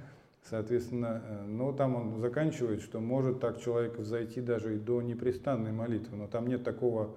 Соответственно, 0.49 1.45
но 1.47 1.71
там 1.71 1.95
он 1.95 2.19
заканчивает, 2.19 2.81
что 2.81 2.99
может 2.99 3.39
так 3.39 3.61
человек 3.61 3.97
зайти 3.99 4.41
даже 4.41 4.75
и 4.75 4.79
до 4.79 5.01
непрестанной 5.01 5.71
молитвы, 5.71 6.17
но 6.17 6.27
там 6.27 6.47
нет 6.47 6.63
такого 6.63 7.15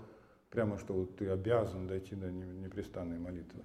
прямо, 0.50 0.78
что 0.78 0.94
вот 0.94 1.16
ты 1.16 1.28
обязан 1.28 1.86
дойти 1.86 2.14
до 2.14 2.30
непрестанной 2.30 3.18
молитвы. 3.18 3.62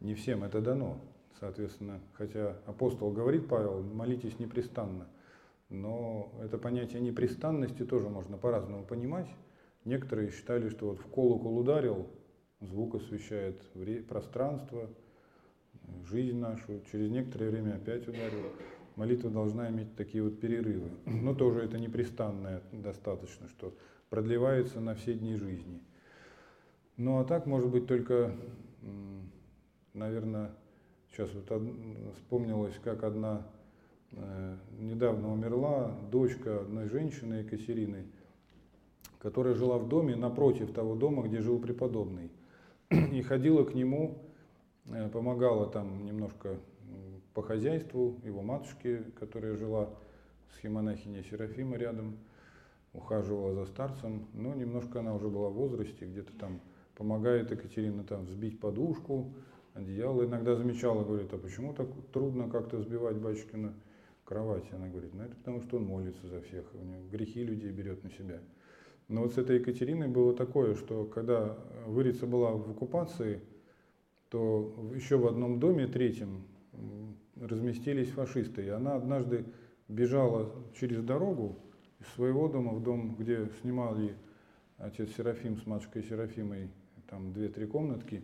Не 0.00 0.14
всем 0.14 0.44
это 0.44 0.60
дано. 0.60 1.00
Соответственно, 1.38 2.00
хотя 2.14 2.58
апостол 2.66 3.10
говорит, 3.12 3.48
Павел, 3.48 3.82
молитесь 3.82 4.38
непрестанно, 4.38 5.08
но 5.70 6.30
это 6.42 6.58
понятие 6.58 7.00
непрестанности 7.00 7.84
тоже 7.84 8.10
можно 8.10 8.36
по-разному 8.36 8.84
понимать. 8.84 9.28
Некоторые 9.86 10.30
считали, 10.32 10.68
что 10.68 10.88
вот 10.90 10.98
в 10.98 11.06
колокол 11.06 11.58
ударил, 11.58 12.08
звук 12.60 12.96
освещает 12.96 13.62
пространство, 14.06 14.90
жизнь 16.04 16.36
нашу, 16.36 16.82
через 16.92 17.10
некоторое 17.10 17.50
время 17.50 17.76
опять 17.76 18.06
ударил. 18.06 18.52
Молитва 18.96 19.30
должна 19.30 19.70
иметь 19.70 19.96
такие 19.96 20.22
вот 20.22 20.40
перерывы. 20.40 20.90
Но 21.06 21.34
тоже 21.34 21.60
это 21.60 21.78
непрестанное 21.78 22.62
достаточно, 22.72 23.48
что 23.48 23.74
продлевается 24.10 24.80
на 24.80 24.94
все 24.94 25.14
дни 25.14 25.36
жизни. 25.36 25.80
Ну 26.96 27.18
а 27.18 27.24
так, 27.24 27.46
может 27.46 27.70
быть, 27.70 27.86
только, 27.86 28.34
наверное, 29.94 30.50
сейчас 31.10 31.30
вот 31.32 31.62
вспомнилось, 32.16 32.78
как 32.82 33.04
одна 33.04 33.46
э, 34.12 34.56
недавно 34.78 35.32
умерла 35.32 35.96
дочка 36.10 36.60
одной 36.60 36.88
женщины, 36.88 37.34
Екатерины, 37.34 38.06
которая 39.18 39.54
жила 39.54 39.78
в 39.78 39.88
доме 39.88 40.16
напротив 40.16 40.72
того 40.72 40.94
дома, 40.94 41.22
где 41.22 41.40
жил 41.40 41.58
преподобный. 41.58 42.30
И 42.90 43.22
ходила 43.22 43.64
к 43.64 43.74
нему, 43.74 44.18
э, 44.86 45.08
помогала 45.08 45.66
там 45.66 46.04
немножко 46.04 46.58
по 47.34 47.42
хозяйству 47.42 48.20
его 48.24 48.42
матушке, 48.42 49.04
которая 49.18 49.56
жила 49.56 49.90
с 50.54 50.58
химонахиней 50.58 51.24
Серафима 51.24 51.76
рядом, 51.76 52.18
ухаживала 52.92 53.54
за 53.54 53.66
старцем, 53.66 54.26
но 54.32 54.54
немножко 54.54 55.00
она 55.00 55.14
уже 55.14 55.28
была 55.28 55.48
в 55.48 55.54
возрасте, 55.54 56.06
где-то 56.06 56.32
там 56.38 56.60
помогает 57.00 57.50
Екатерина 57.50 58.04
там 58.04 58.26
взбить 58.26 58.60
подушку, 58.60 59.32
одеяло. 59.72 60.26
Иногда 60.26 60.54
замечала, 60.54 61.02
говорит, 61.02 61.32
а 61.32 61.38
почему 61.38 61.72
так 61.72 61.88
трудно 62.12 62.50
как-то 62.50 62.76
взбивать 62.76 63.16
батюшкина 63.16 63.72
кровать? 64.26 64.70
Она 64.70 64.86
говорит, 64.88 65.14
ну 65.14 65.22
это 65.22 65.34
потому 65.34 65.62
что 65.62 65.78
он 65.78 65.84
молится 65.84 66.26
за 66.26 66.42
всех, 66.42 66.66
у 66.74 66.84
него 66.84 67.00
грехи 67.10 67.42
людей 67.42 67.70
берет 67.72 68.04
на 68.04 68.10
себя. 68.10 68.40
Но 69.08 69.22
вот 69.22 69.32
с 69.32 69.38
этой 69.38 69.60
Екатериной 69.60 70.08
было 70.08 70.36
такое, 70.36 70.74
что 70.74 71.06
когда 71.06 71.56
Вырица 71.86 72.26
была 72.26 72.50
в 72.50 72.70
оккупации, 72.70 73.40
то 74.28 74.70
еще 74.94 75.16
в 75.16 75.26
одном 75.26 75.58
доме, 75.58 75.86
третьем, 75.86 76.44
разместились 77.34 78.10
фашисты. 78.10 78.66
И 78.66 78.68
она 78.68 78.96
однажды 78.96 79.46
бежала 79.88 80.52
через 80.78 81.02
дорогу 81.02 81.56
из 81.98 82.08
своего 82.08 82.46
дома 82.46 82.74
в 82.74 82.82
дом, 82.82 83.16
где 83.16 83.48
снимали 83.62 84.14
отец 84.76 85.10
Серафим 85.16 85.56
с 85.56 85.64
матушкой 85.64 86.02
Серафимой, 86.02 86.68
там 87.10 87.32
две-три 87.32 87.66
комнатки, 87.66 88.22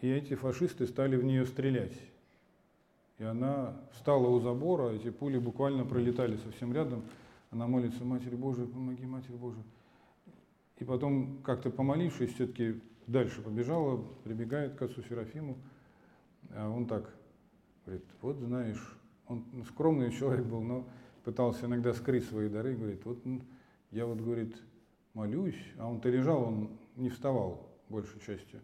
и 0.00 0.08
эти 0.08 0.34
фашисты 0.34 0.86
стали 0.86 1.16
в 1.16 1.24
нее 1.24 1.44
стрелять. 1.46 1.96
И 3.18 3.24
она 3.24 3.76
встала 3.92 4.28
у 4.28 4.40
забора, 4.40 4.90
эти 4.90 5.10
пули 5.10 5.38
буквально 5.38 5.84
пролетали 5.84 6.36
совсем 6.38 6.72
рядом. 6.72 7.02
Она 7.50 7.66
молится, 7.66 8.04
Матерь 8.04 8.36
Божия, 8.36 8.66
помоги, 8.66 9.06
Матерь 9.06 9.36
Божия. 9.36 9.62
И 10.78 10.84
потом, 10.84 11.38
как-то 11.42 11.70
помолившись, 11.70 12.34
все-таки 12.34 12.80
дальше 13.06 13.40
побежала, 13.40 14.02
прибегает 14.24 14.74
к 14.74 14.82
отцу 14.82 15.02
Серафиму, 15.02 15.56
а 16.50 16.68
он 16.68 16.86
так 16.86 17.14
говорит, 17.84 18.04
вот 18.20 18.36
знаешь, 18.38 18.98
он 19.28 19.44
скромный 19.68 20.10
человек 20.10 20.44
был, 20.44 20.60
но 20.60 20.86
пытался 21.24 21.66
иногда 21.66 21.94
скрыть 21.94 22.24
свои 22.24 22.48
дары, 22.48 22.74
говорит, 22.74 23.04
вот 23.04 23.18
я 23.90 24.04
вот, 24.06 24.18
говорит, 24.18 24.56
молюсь, 25.14 25.58
а 25.78 25.88
он-то 25.88 26.10
лежал, 26.10 26.42
он 26.42 26.70
не 26.96 27.08
вставал 27.08 27.65
большей 27.88 28.20
частью, 28.20 28.60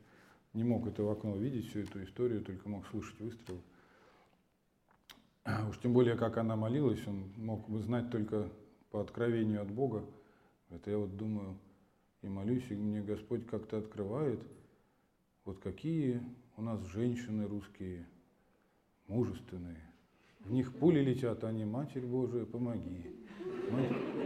не 0.53 0.65
мог 0.65 0.86
это 0.86 1.03
в 1.03 1.11
окно 1.11 1.36
видеть, 1.36 1.69
всю 1.69 1.81
эту 1.81 2.03
историю, 2.05 2.43
только 2.43 2.69
мог 2.69 2.86
слышать 2.89 3.19
выстрелы. 3.20 3.61
Уж 5.69 5.78
тем 5.78 5.93
более, 5.93 6.16
как 6.16 6.36
она 6.36 6.57
молилась, 6.57 7.05
он 7.07 7.32
мог 7.36 7.69
бы 7.69 7.81
знать 7.81 8.11
только 8.11 8.49
по 8.90 9.01
откровению 9.01 9.62
от 9.62 9.70
Бога. 9.70 10.05
Это 10.70 10.90
я 10.90 10.99
вот 10.99 11.16
думаю, 11.16 11.59
и 12.23 12.28
молюсь, 12.28 12.65
и 12.70 12.74
мне 12.74 13.03
Господь 13.03 13.47
как-то 13.47 13.78
открывает, 13.78 14.40
вот 15.44 15.59
какие 15.59 16.23
у 16.57 16.62
нас 16.62 16.81
женщины 16.86 17.47
русские, 17.47 18.07
мужественные. 19.09 19.81
В 20.40 20.53
них 20.53 20.73
пули 20.74 21.01
летят, 21.01 21.43
а 21.44 21.49
они, 21.49 21.65
Матерь 21.65 22.07
Божия, 22.07 22.44
помоги. 22.44 23.07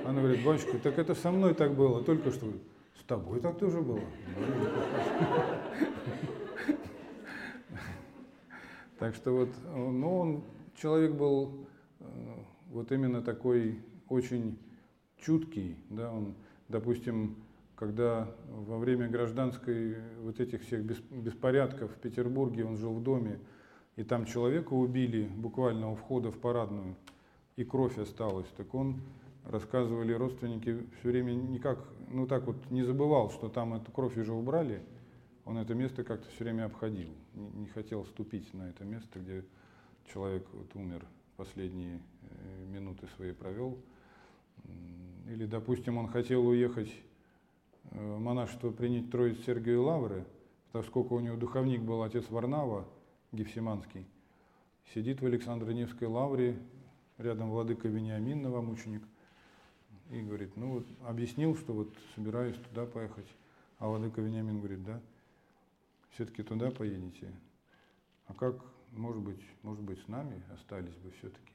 Она 0.05 0.20
говорит, 0.20 0.44
батюшка, 0.44 0.78
так 0.78 0.98
это 0.98 1.14
со 1.14 1.31
мной 1.31 1.55
так 1.55 1.74
было, 1.74 2.02
только 2.05 2.31
что. 2.31 2.52
С 2.98 3.05
тобой 3.05 3.40
так 3.40 3.59
тоже 3.59 3.81
было. 3.81 4.01
Так 8.98 9.14
что 9.14 9.32
вот, 9.32 9.51
ну, 9.74 10.18
он, 10.18 10.43
человек 10.74 11.12
был 11.12 11.66
э, 12.01 12.05
вот 12.70 12.90
именно 12.93 13.20
такой 13.20 13.78
очень 14.09 14.59
чуткий, 15.18 15.77
да, 15.90 16.10
он, 16.10 16.35
допустим, 16.68 17.36
когда 17.74 18.28
во 18.48 18.78
время 18.78 19.09
гражданской 19.09 19.97
вот 20.23 20.40
этих 20.40 20.62
всех 20.62 20.82
беспорядков 21.10 21.93
в 21.93 21.98
Петербурге 21.98 22.64
он 22.64 22.77
жил 22.78 22.94
в 22.94 23.02
доме, 23.02 23.39
и 23.97 24.02
там 24.02 24.24
человека 24.24 24.73
убили 24.73 25.28
буквально 25.36 25.90
у 25.90 25.94
входа 25.94 26.31
в 26.31 26.39
парадную, 26.39 26.97
и 27.56 27.64
кровь 27.64 27.98
осталась, 27.98 28.48
так 28.56 28.74
он, 28.74 29.01
рассказывали 29.44 30.12
родственники, 30.12 30.86
все 30.98 31.10
время 31.10 31.32
никак, 31.32 31.78
ну 32.08 32.26
так 32.26 32.46
вот 32.46 32.70
не 32.70 32.82
забывал, 32.82 33.30
что 33.30 33.48
там 33.48 33.74
эту 33.74 33.90
кровь 33.92 34.16
уже 34.16 34.32
убрали, 34.32 34.82
он 35.44 35.58
это 35.58 35.74
место 35.74 36.04
как-то 36.04 36.28
все 36.30 36.44
время 36.44 36.66
обходил, 36.66 37.10
не, 37.34 37.48
не 37.50 37.66
хотел 37.66 38.04
ступить 38.04 38.52
на 38.54 38.68
это 38.68 38.84
место, 38.84 39.20
где 39.20 39.44
человек 40.12 40.46
вот 40.52 40.74
умер, 40.74 41.06
последние 41.36 42.00
э, 42.22 42.64
минуты 42.66 43.06
свои 43.16 43.32
провел. 43.32 43.78
Или, 45.28 45.44
допустим, 45.44 45.98
он 45.98 46.08
хотел 46.08 46.46
уехать 46.46 46.90
Э, 47.92 48.18
монашество 48.18 48.70
принять 48.70 49.10
Троиц 49.10 49.38
Сергию 49.44 49.82
Лавры, 49.82 50.24
поскольку 50.72 51.16
у 51.16 51.20
него 51.20 51.36
духовник 51.36 51.82
был 51.82 52.02
отец 52.02 52.24
Варнава, 52.30 52.86
Гефсиманский, 53.32 54.06
сидит 54.92 55.20
в 55.20 55.26
Александро-Невской 55.26 56.08
лавре, 56.08 56.58
рядом 57.18 57.50
владыка 57.50 57.88
Вениамин, 57.88 58.42
новомученик, 58.42 59.02
и 60.10 60.20
говорит, 60.20 60.56
ну 60.56 60.74
вот 60.74 60.86
объяснил, 61.04 61.56
что 61.56 61.72
вот 61.72 61.94
собираюсь 62.14 62.56
туда 62.56 62.86
поехать. 62.86 63.26
А 63.78 63.88
владыка 63.88 64.20
Вениамин 64.20 64.58
говорит, 64.58 64.84
да, 64.84 65.00
все-таки 66.10 66.42
туда 66.42 66.70
поедете. 66.70 67.32
А 68.26 68.34
как, 68.34 68.56
может 68.92 69.22
быть, 69.22 69.40
может 69.62 69.82
быть, 69.82 70.00
с 70.00 70.08
нами 70.08 70.42
остались 70.54 70.94
бы 70.96 71.10
все-таки? 71.18 71.52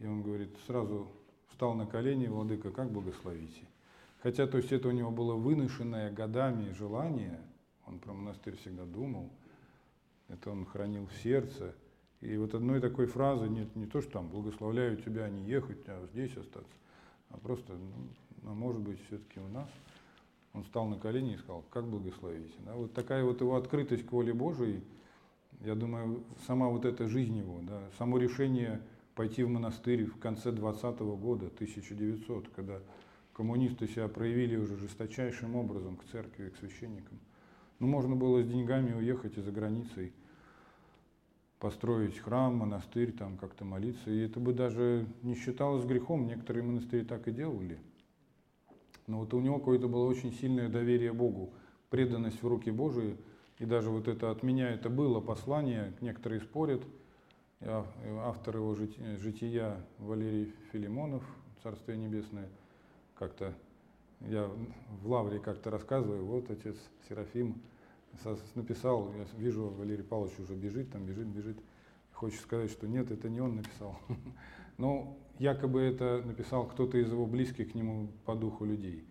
И 0.00 0.06
он 0.06 0.22
говорит, 0.22 0.56
сразу 0.66 1.10
встал 1.48 1.74
на 1.74 1.86
колени, 1.86 2.26
владыка, 2.26 2.70
как 2.70 2.90
благословите? 2.90 3.66
Хотя, 4.22 4.46
то 4.46 4.58
есть 4.58 4.72
это 4.72 4.88
у 4.88 4.92
него 4.92 5.10
было 5.10 5.34
выношенное 5.34 6.12
годами 6.12 6.72
желание, 6.72 7.40
он 7.86 7.98
про 7.98 8.12
монастырь 8.12 8.56
всегда 8.56 8.84
думал, 8.84 9.30
это 10.28 10.50
он 10.50 10.66
хранил 10.66 11.06
в 11.06 11.14
сердце. 11.22 11.74
И 12.20 12.36
вот 12.36 12.54
одной 12.54 12.80
такой 12.80 13.06
фразы, 13.06 13.48
нет, 13.48 13.74
не 13.76 13.86
то, 13.86 14.02
что 14.02 14.10
там 14.12 14.28
благословляю 14.28 14.96
тебя 14.96 15.28
не 15.28 15.44
ехать, 15.44 15.78
а 15.86 16.06
здесь 16.12 16.36
остаться, 16.36 16.74
а 17.30 17.38
просто, 17.38 17.74
ну, 17.74 18.50
а 18.50 18.54
может 18.54 18.80
быть, 18.80 18.98
все-таки 19.06 19.40
у 19.40 19.48
нас. 19.48 19.68
Он 20.54 20.64
встал 20.64 20.86
на 20.86 20.98
колени 20.98 21.34
и 21.34 21.36
сказал, 21.36 21.62
как 21.70 21.86
благословите. 21.86 22.54
Да? 22.64 22.74
Вот 22.74 22.92
такая 22.94 23.22
вот 23.22 23.40
его 23.40 23.56
открытость 23.56 24.06
к 24.06 24.12
воле 24.12 24.32
Божией, 24.32 24.82
я 25.60 25.74
думаю, 25.74 26.24
сама 26.46 26.68
вот 26.68 26.84
эта 26.84 27.08
жизнь 27.08 27.36
его, 27.36 27.60
да, 27.62 27.80
само 27.98 28.18
решение 28.18 28.80
пойти 29.14 29.42
в 29.42 29.48
монастырь 29.48 30.06
в 30.06 30.18
конце 30.18 30.52
20 30.52 31.00
-го 31.00 31.16
года, 31.16 31.50
1900, 31.50 32.48
когда 32.50 32.80
коммунисты 33.32 33.86
себя 33.88 34.08
проявили 34.08 34.56
уже 34.56 34.76
жесточайшим 34.76 35.56
образом 35.56 35.96
к 35.96 36.04
церкви, 36.04 36.50
к 36.50 36.56
священникам. 36.56 37.18
Ну, 37.78 37.86
можно 37.86 38.16
было 38.16 38.42
с 38.42 38.46
деньгами 38.46 38.92
уехать 38.92 39.36
и 39.36 39.40
за 39.40 39.52
границей 39.52 40.12
построить 41.58 42.18
храм, 42.18 42.54
монастырь, 42.56 43.12
там 43.12 43.36
как-то 43.36 43.64
молиться. 43.64 44.10
И 44.10 44.18
это 44.20 44.40
бы 44.40 44.52
даже 44.52 45.06
не 45.22 45.34
считалось 45.34 45.84
грехом. 45.84 46.26
Некоторые 46.26 46.64
монастыри 46.64 47.04
так 47.04 47.28
и 47.28 47.32
делали. 47.32 47.78
Но 49.06 49.20
вот 49.20 49.34
у 49.34 49.40
него 49.40 49.58
какое-то 49.58 49.88
было 49.88 50.06
очень 50.06 50.32
сильное 50.32 50.68
доверие 50.68 51.12
Богу, 51.12 51.52
преданность 51.90 52.42
в 52.42 52.46
руки 52.46 52.70
Божии. 52.70 53.16
И 53.58 53.64
даже 53.64 53.90
вот 53.90 54.06
это 54.06 54.30
от 54.30 54.42
меня 54.42 54.70
это 54.70 54.88
было 54.88 55.20
послание, 55.20 55.92
некоторые 56.00 56.40
спорят. 56.40 56.82
Автор 57.60 58.56
его 58.56 58.74
жития 58.74 59.84
Валерий 59.98 60.52
Филимонов, 60.70 61.24
Царствие 61.62 61.98
Небесное– 61.98 62.48
как-то 63.18 63.52
я 64.20 64.48
в 65.02 65.10
Лавре 65.10 65.40
как-то 65.40 65.70
рассказываю, 65.70 66.24
вот 66.24 66.50
отец 66.50 66.76
Серафим 67.08 67.60
написал, 68.54 69.12
я 69.14 69.26
вижу, 69.38 69.68
Валерий 69.68 70.04
Павлович 70.04 70.38
уже 70.38 70.54
бежит, 70.54 70.90
там 70.90 71.04
бежит, 71.04 71.26
бежит, 71.26 71.58
хочет 72.12 72.40
сказать, 72.40 72.70
что 72.70 72.86
нет, 72.88 73.10
это 73.10 73.28
не 73.28 73.40
он 73.40 73.56
написал. 73.56 73.98
Но 74.78 75.16
якобы 75.38 75.80
это 75.80 76.22
написал 76.24 76.66
кто-то 76.66 76.98
из 76.98 77.10
его 77.10 77.26
близких 77.26 77.72
к 77.72 77.74
нему 77.74 78.08
по 78.24 78.34
духу 78.34 78.64
людей. 78.64 79.04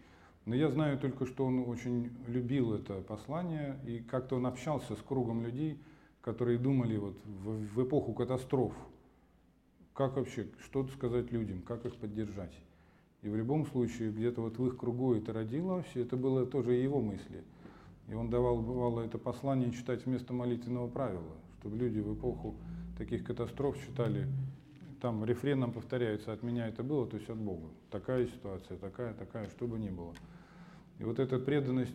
Но 0.45 0.55
я 0.55 0.69
знаю 0.69 0.97
только, 0.97 1.25
что 1.25 1.45
он 1.45 1.67
очень 1.67 2.09
любил 2.27 2.73
это 2.73 3.01
послание, 3.01 3.77
и 3.85 3.99
как-то 3.99 4.37
он 4.37 4.45
общался 4.45 4.95
с 4.95 4.99
кругом 4.99 5.43
людей, 5.43 5.77
которые 6.21 6.57
думали 6.57 6.97
вот 6.97 7.17
в, 7.25 7.75
в 7.75 7.83
эпоху 7.83 8.13
катастроф, 8.13 8.73
как 9.93 10.15
вообще, 10.15 10.47
что 10.59 10.87
сказать 10.87 11.31
людям, 11.31 11.61
как 11.61 11.85
их 11.85 11.95
поддержать. 11.95 12.53
И 13.23 13.29
в 13.29 13.35
любом 13.35 13.65
случае, 13.65 14.11
где-то 14.11 14.41
вот 14.41 14.57
в 14.57 14.67
их 14.67 14.77
кругу 14.77 15.15
это 15.15 15.33
родилось, 15.33 15.87
и 15.95 15.99
это 15.99 16.15
было 16.15 16.45
тоже 16.45 16.73
его 16.73 17.01
мысли. 17.01 17.43
И 18.07 18.13
он 18.13 18.29
давал, 18.29 18.61
бывало, 18.61 19.01
это 19.01 19.17
послание 19.17 19.71
читать 19.71 20.05
вместо 20.05 20.33
молитвенного 20.33 20.87
правила, 20.87 21.35
чтобы 21.59 21.77
люди 21.77 21.99
в 21.99 22.13
эпоху 22.13 22.55
таких 22.97 23.23
катастроф 23.23 23.77
читали, 23.85 24.27
там 25.01 25.23
рефреном 25.25 25.73
повторяется, 25.73 26.33
от 26.33 26.41
меня 26.41 26.67
это 26.67 26.83
было, 26.83 27.05
то 27.05 27.17
есть 27.17 27.29
от 27.29 27.37
Бога. 27.37 27.67
Такая 27.91 28.25
ситуация, 28.27 28.77
такая, 28.77 29.13
такая, 29.13 29.47
что 29.49 29.67
бы 29.67 29.77
ни 29.77 29.89
было. 29.89 30.13
И 30.99 31.03
вот 31.03 31.19
эта 31.19 31.37
преданность 31.37 31.93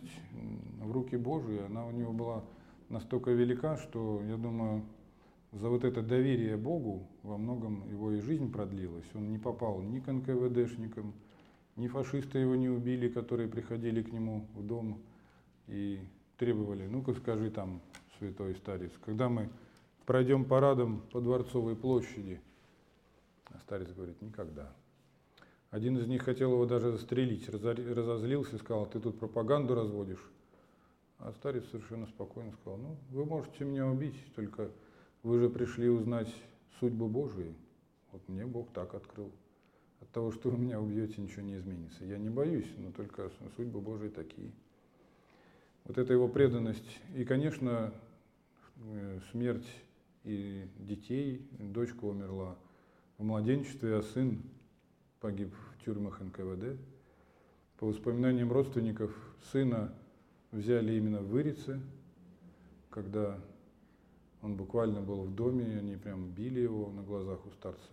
в 0.79 0.91
руки 0.91 1.17
Божьи, 1.17 1.59
она 1.65 1.85
у 1.85 1.91
него 1.91 2.13
была 2.13 2.43
настолько 2.89 3.31
велика, 3.31 3.75
что, 3.77 4.21
я 4.29 4.37
думаю, 4.37 4.83
за 5.51 5.69
вот 5.69 5.83
это 5.83 6.01
доверие 6.01 6.57
Богу 6.57 7.07
во 7.21 7.37
многом 7.37 7.87
его 7.89 8.11
и 8.11 8.19
жизнь 8.19 8.51
продлилась. 8.51 9.05
Он 9.13 9.31
не 9.31 9.37
попал 9.37 9.81
ни 9.81 9.99
к 9.99 10.11
НКВДшникам, 10.11 11.13
ни 11.75 11.87
фашисты 11.87 12.39
его 12.39 12.55
не 12.55 12.69
убили, 12.69 13.09
которые 13.09 13.49
приходили 13.49 14.01
к 14.01 14.11
нему 14.13 14.47
в 14.55 14.65
дом 14.65 15.01
и 15.67 15.99
требовали, 16.37 16.87
ну-ка 16.87 17.13
скажи 17.13 17.49
там, 17.51 17.81
святой 18.17 18.55
старец, 18.55 18.91
когда 19.05 19.29
мы 19.29 19.49
пройдем 20.05 20.45
парадом 20.45 21.01
по 21.11 21.21
Дворцовой 21.21 21.75
площади, 21.75 22.41
а 23.45 23.59
старец 23.59 23.91
говорит, 23.91 24.21
никогда. 24.21 24.73
Один 25.69 25.97
из 25.97 26.07
них 26.07 26.23
хотел 26.23 26.51
его 26.51 26.65
даже 26.65 26.91
застрелить, 26.91 27.49
разозлился 27.49 28.55
и 28.55 28.59
сказал, 28.59 28.85
ты 28.85 28.99
тут 28.99 29.19
пропаганду 29.19 29.73
разводишь. 29.73 30.23
А 31.17 31.31
старец 31.31 31.65
совершенно 31.69 32.05
спокойно 32.05 32.51
сказал, 32.51 32.77
ну, 32.77 32.97
вы 33.09 33.25
можете 33.25 33.63
меня 33.63 33.87
убить, 33.87 34.15
только 34.35 34.69
вы 35.23 35.39
же 35.39 35.49
пришли 35.49 35.89
узнать 35.89 36.33
судьбу 36.79 37.07
Божию. 37.07 37.55
Вот 38.11 38.21
мне 38.27 38.45
Бог 38.45 38.71
так 38.73 38.93
открыл. 38.93 39.31
От 40.01 40.09
того, 40.09 40.31
что 40.31 40.49
вы 40.49 40.57
меня 40.57 40.81
убьете, 40.81 41.21
ничего 41.21 41.41
не 41.41 41.55
изменится. 41.55 42.03
Я 42.03 42.17
не 42.17 42.29
боюсь, 42.29 42.69
но 42.77 42.91
только 42.91 43.31
судьбы 43.55 43.79
Божии 43.79 44.09
такие. 44.09 44.51
Вот 45.85 45.97
это 45.97 46.13
его 46.13 46.27
преданность. 46.27 46.99
И, 47.15 47.25
конечно, 47.25 47.93
э, 48.77 49.19
смерть 49.31 49.67
и 50.23 50.67
детей. 50.79 51.47
Дочка 51.59 52.05
умерла 52.05 52.57
в 53.17 53.23
младенчестве, 53.23 53.97
а 53.97 54.01
сын 54.01 54.41
погиб 55.19 55.53
в 55.53 55.83
тюрьмах 55.83 56.21
НКВД. 56.21 56.79
По 57.77 57.87
воспоминаниям 57.87 58.51
родственников, 58.51 59.11
сына 59.51 59.93
взяли 60.51 60.93
именно 60.93 61.19
в 61.19 61.27
Вырице, 61.27 61.81
когда 62.89 63.39
он 64.41 64.55
буквально 64.55 65.01
был 65.01 65.23
в 65.23 65.35
доме, 65.35 65.77
они 65.77 65.95
прям 65.95 66.29
били 66.29 66.59
его 66.59 66.89
на 66.91 67.01
глазах 67.01 67.45
у 67.45 67.51
старца 67.51 67.91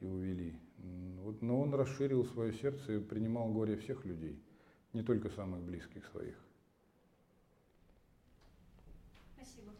и 0.00 0.06
увели. 0.06 0.54
Но 1.40 1.60
он 1.60 1.74
расширил 1.74 2.24
свое 2.24 2.52
сердце 2.52 2.94
и 2.94 3.00
принимал 3.00 3.48
горе 3.48 3.76
всех 3.76 4.04
людей, 4.04 4.42
не 4.92 5.02
только 5.02 5.28
самых 5.30 5.60
близких 5.60 6.06
своих. 6.06 6.36
Спасибо. 9.36 9.72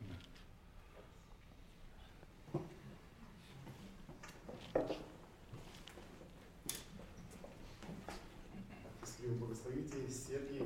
Вы 9.19 9.35
благословите, 9.35 10.09
Сергей, 10.09 10.63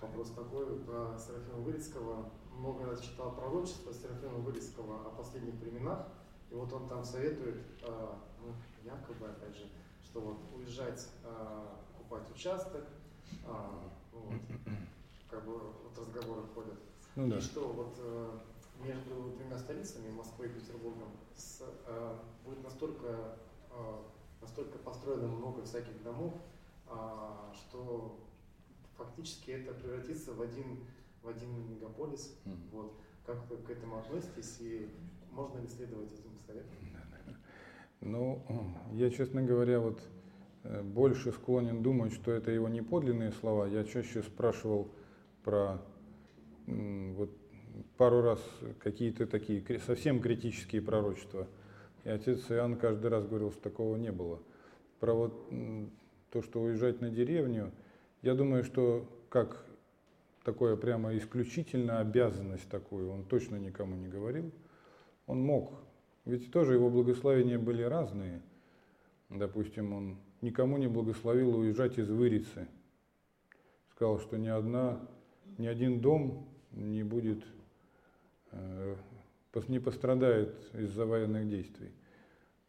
вопрос 0.00 0.30
такой 0.30 0.78
про 0.80 1.18
Серафима 1.18 1.58
Вырицкого 1.60 2.30
много 2.58 2.84
раз 2.84 3.00
читал 3.00 3.34
пророчество 3.34 3.92
Серафима 3.92 4.38
Вырицкого 4.38 5.06
о 5.06 5.10
последних 5.10 5.54
временах, 5.54 6.06
и 6.50 6.54
вот 6.54 6.72
он 6.72 6.86
там 6.88 7.02
советует, 7.04 7.62
э, 7.82 8.12
ну, 8.40 8.54
якобы, 8.84 9.26
опять 9.28 9.56
же, 9.56 9.68
что 10.04 10.20
вот 10.20 10.38
уезжать, 10.54 11.08
э, 11.24 11.66
покупать 11.96 12.30
участок, 12.30 12.84
э, 13.44 13.70
вот, 14.12 14.34
как 15.30 15.44
бы 15.46 15.52
вот 15.58 15.98
разговоры 15.98 16.42
ходят. 16.54 16.78
Ну, 17.16 17.28
да. 17.28 17.38
И 17.38 17.40
что 17.40 17.72
вот 17.72 17.96
э, 17.98 18.38
между 18.82 19.32
двумя 19.36 19.58
столицами, 19.58 20.10
Москвой 20.10 20.48
и 20.48 20.50
Петербургом, 20.50 21.08
с, 21.34 21.62
э, 21.86 22.16
будет 22.44 22.62
настолько, 22.62 23.38
э, 23.70 23.96
настолько 24.40 24.78
построено 24.78 25.28
много 25.28 25.62
всяких 25.62 26.02
домов, 26.02 26.34
э, 26.88 26.92
что 27.54 28.18
фактически 28.96 29.50
это 29.50 29.74
превратится 29.74 30.32
в 30.32 30.42
один 30.42 30.78
в 31.24 31.28
один 31.28 31.68
мегаполис. 31.68 32.38
Mm. 32.44 32.56
Вот. 32.72 32.92
Как 33.26 33.50
вы 33.50 33.56
к 33.56 33.70
этому 33.70 33.98
относитесь 33.98 34.58
и 34.60 34.88
можно 35.32 35.58
ли 35.58 35.66
следовать 35.66 36.12
этим 36.12 36.38
советам? 36.46 36.70
Ну, 38.00 38.42
я, 38.92 39.10
честно 39.10 39.42
говоря, 39.42 39.80
вот 39.80 39.98
э, 40.64 40.82
больше 40.82 41.32
склонен 41.32 41.82
думать, 41.82 42.12
что 42.12 42.32
это 42.32 42.50
его 42.50 42.68
не 42.68 42.82
подлинные 42.82 43.32
слова. 43.32 43.66
Я 43.66 43.84
чаще 43.84 44.22
спрашивал 44.22 44.88
про 45.42 45.80
вот 46.66 47.30
пару 47.96 48.22
раз 48.22 48.40
какие-то 48.80 49.26
такие 49.26 49.62
совсем 49.80 50.20
критические 50.20 50.82
пророчества. 50.82 51.46
И 52.04 52.08
отец 52.08 52.50
Иоанн 52.50 52.76
каждый 52.76 53.08
раз 53.08 53.26
говорил, 53.26 53.50
что 53.50 53.60
такого 53.60 53.96
не 53.96 54.12
было. 54.12 54.40
Про 55.00 55.14
вот 55.14 55.48
то, 56.30 56.42
что 56.42 56.62
уезжать 56.62 57.00
на 57.00 57.10
деревню, 57.10 57.72
я 58.22 58.34
думаю, 58.34 58.64
что 58.64 59.08
как 59.28 59.64
такое 60.44 60.76
прямо 60.76 61.16
исключительно 61.16 62.00
обязанность 62.00 62.68
такую, 62.68 63.10
он 63.10 63.24
точно 63.24 63.56
никому 63.56 63.96
не 63.96 64.08
говорил. 64.08 64.50
Он 65.26 65.40
мог, 65.40 65.72
ведь 66.24 66.52
тоже 66.52 66.74
его 66.74 66.90
благословения 66.90 67.58
были 67.58 67.82
разные. 67.82 68.42
Допустим, 69.30 69.92
он 69.92 70.18
никому 70.42 70.76
не 70.76 70.86
благословил 70.86 71.56
уезжать 71.56 71.98
из 71.98 72.08
Вырицы. 72.10 72.68
Сказал, 73.92 74.18
что 74.18 74.36
ни, 74.36 74.48
одна, 74.48 75.00
ни 75.56 75.66
один 75.66 76.00
дом 76.00 76.46
не 76.72 77.02
будет, 77.02 77.42
не 79.68 79.80
пострадает 79.80 80.54
из-за 80.74 81.06
военных 81.06 81.48
действий. 81.48 81.90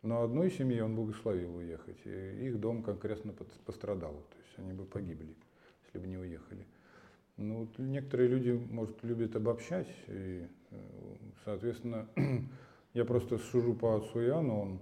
Но 0.02 0.24
одной 0.24 0.52
семье 0.52 0.84
он 0.84 0.96
благословил 0.96 1.56
уехать, 1.56 1.98
и 2.06 2.48
их 2.48 2.60
дом 2.60 2.84
конкретно 2.84 3.34
пострадал, 3.66 4.14
то 4.14 4.38
есть 4.38 4.60
они 4.60 4.74
бы 4.74 4.86
погибли, 4.86 5.36
если 5.86 6.00
бы 6.00 6.08
не 6.08 6.18
уехали. 6.18 6.66
Ну, 7.38 7.62
вот 7.62 7.80
некоторые 7.80 8.30
люди, 8.30 8.52
может, 8.52 9.04
любят 9.04 9.36
обобщать, 9.36 9.88
и, 10.08 10.48
э, 10.72 10.78
соответственно, 11.44 12.08
я 12.94 13.04
просто 13.04 13.40
сужу 13.40 13.74
по 13.74 13.98
отцу 13.98 14.22
Иоанну, 14.22 14.60
он 14.62 14.82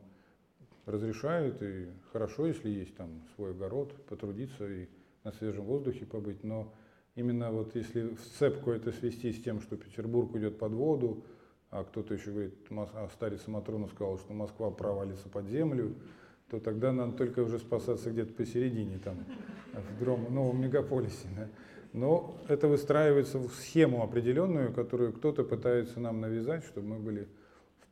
разрешает, 0.86 1.62
и 1.64 1.88
хорошо, 2.12 2.48
если 2.48 2.70
есть 2.70 2.96
там 2.96 3.24
свой 3.36 3.52
огород, 3.52 3.94
потрудиться 4.06 4.68
и 4.68 4.88
на 5.24 5.32
свежем 5.32 5.66
воздухе 5.66 6.06
побыть, 6.06 6.44
но 6.44 6.74
именно 7.16 7.52
вот 7.52 7.76
если 7.76 8.16
в 8.16 8.20
сцепку 8.20 8.72
это 8.72 8.92
свести 8.92 9.32
с 9.32 9.42
тем, 9.42 9.62
что 9.62 9.78
Петербург 9.78 10.36
идет 10.36 10.58
под 10.58 10.74
воду, 10.74 11.24
а 11.70 11.84
кто-то 11.84 12.14
еще 12.14 12.32
говорит, 12.32 12.54
а 12.72 13.10
старец 13.14 13.48
Матрона 13.48 13.88
сказал, 13.88 14.18
что 14.20 14.34
Москва 14.34 14.70
провалится 14.72 15.30
под 15.30 15.48
землю, 15.48 15.96
то 16.50 16.60
тогда 16.60 16.92
надо 16.92 17.14
только 17.14 17.40
уже 17.40 17.58
спасаться 17.58 18.12
где-то 18.12 18.34
посередине, 18.34 19.00
там, 19.00 19.18
в 19.74 20.00
другом 20.00 20.34
новом 20.34 20.62
мегаполисе. 20.62 21.28
Да? 21.36 21.48
Но 21.94 22.38
это 22.48 22.68
выстраивается 22.68 23.40
в 23.40 23.52
схему 23.54 24.04
определенную, 24.04 24.72
которую 24.72 25.14
кто-то 25.14 25.44
пытается 25.44 26.00
нам 26.00 26.22
навязать, 26.22 26.64
чтобы 26.64 26.88
мы 26.88 27.00
были 27.00 27.28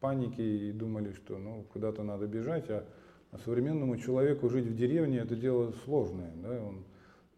панике 0.02 0.44
и 0.44 0.72
думали, 0.74 1.14
что 1.14 1.38
ну, 1.38 1.64
куда-то 1.72 2.04
надо 2.04 2.28
бежать, 2.28 2.70
а, 2.70 2.84
а 3.32 3.38
современному 3.38 3.96
человеку 3.98 4.50
жить 4.50 4.66
в 4.66 4.76
деревне 4.76 5.20
это 5.20 5.36
дело 5.36 5.72
сложное. 5.86 6.34
Да? 6.36 6.62
Он, 6.62 6.84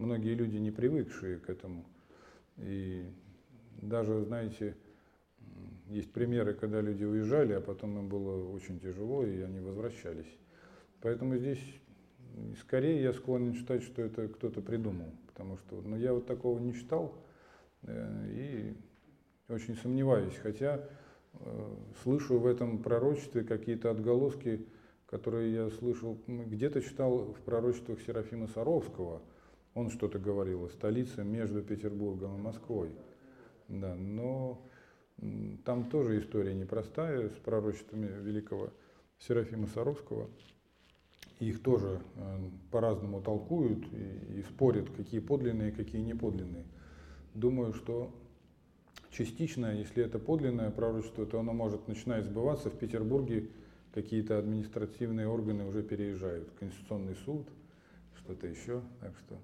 многие 0.06 0.34
люди 0.34 0.58
не 0.58 0.72
привыкшие 0.72 1.40
к 1.40 1.50
этому. 1.50 1.86
И 2.58 3.06
даже, 3.82 4.24
знаете, 4.24 4.76
есть 5.90 6.12
примеры, 6.12 6.54
когда 6.54 6.82
люди 6.82 7.04
уезжали, 7.04 7.54
а 7.54 7.62
потом 7.62 7.98
им 7.98 8.10
было 8.10 8.50
очень 8.50 8.80
тяжело, 8.80 9.26
и 9.26 9.42
они 9.42 9.60
возвращались. 9.60 10.38
Поэтому 11.02 11.38
здесь 11.38 11.60
скорее 12.62 13.02
я 13.02 13.14
склонен 13.14 13.54
считать, 13.54 13.84
что 13.84 14.02
это 14.02 14.28
кто-то 14.28 14.62
придумал, 14.62 15.12
потому 15.28 15.58
что 15.58 15.82
ну, 15.82 15.98
я 15.98 16.14
вот 16.14 16.26
такого 16.26 16.60
не 16.60 16.74
читал 16.74 17.16
э, 17.84 18.28
и 18.30 18.78
очень 19.52 19.76
сомневаюсь. 19.76 20.36
Хотя 20.38 20.88
Э, 21.40 21.76
слышу 22.04 22.38
в 22.38 22.46
этом 22.46 22.82
пророчестве 22.82 23.44
какие-то 23.44 23.90
отголоски, 23.92 24.66
которые 25.08 25.54
я 25.54 25.70
слышал, 25.70 26.18
где-то 26.28 26.82
читал 26.82 27.34
в 27.34 27.40
пророчествах 27.42 28.00
Серафима 28.02 28.48
Саровского, 28.48 29.22
он 29.74 29.90
что-то 29.90 30.20
говорил 30.20 30.66
о 30.66 30.70
столице 30.70 31.24
между 31.24 31.62
Петербургом 31.62 32.38
и 32.38 32.41
Москвой. 32.41 32.95
Да, 33.68 33.95
но 33.95 34.62
там 35.66 35.90
тоже 35.90 36.20
история 36.20 36.54
непростая 36.54 37.30
с 37.30 37.34
пророчествами 37.34 38.08
великого 38.22 38.72
Серафима 39.20 39.68
Саровского. 39.68 40.30
Их 41.40 41.62
тоже 41.62 42.02
э, 42.16 42.38
по-разному 42.72 43.22
толкуют 43.22 43.86
и, 43.91 44.40
и 44.40 44.44
спорят, 44.44 44.90
какие 44.91 45.20
подлинные, 45.20 45.72
какие 45.72 46.02
неподлинные. 46.02 46.66
Думаю, 47.34 47.74
что 47.74 48.14
частично, 49.10 49.78
если 49.78 50.04
это 50.04 50.20
подлинное 50.20 50.72
пророчество, 50.72 51.26
то 51.26 51.40
оно 51.40 51.54
может 51.54 51.88
начинать 51.88 52.26
сбываться. 52.26 52.70
В 52.70 52.78
Петербурге 52.78 53.50
какие-то 53.94 54.38
административные 54.38 55.28
органы 55.28 55.66
уже 55.66 55.84
переезжают, 55.84 56.50
Конституционный 56.60 57.16
суд, 57.16 57.48
что-то 58.16 58.48
еще. 58.48 58.82
Так 59.02 59.14
что 59.20 59.38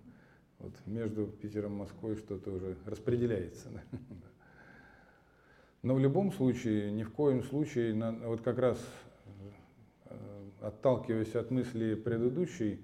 вот 0.60 0.74
между 0.86 1.28
Питером 1.28 1.74
и 1.74 1.80
Москвой 1.80 2.16
что-то 2.16 2.52
уже 2.52 2.76
распределяется. 2.86 3.70
Но 5.82 5.96
в 5.96 6.00
любом 6.00 6.32
случае, 6.32 6.92
ни 6.92 7.04
в 7.04 7.12
коем 7.12 7.44
случае, 7.44 7.94
вот 8.26 8.42
как 8.42 8.60
раз 8.60 8.78
э, 10.06 10.16
отталкиваясь 10.62 11.36
от 11.36 11.52
мысли 11.52 11.96
предыдущей, 11.96 12.82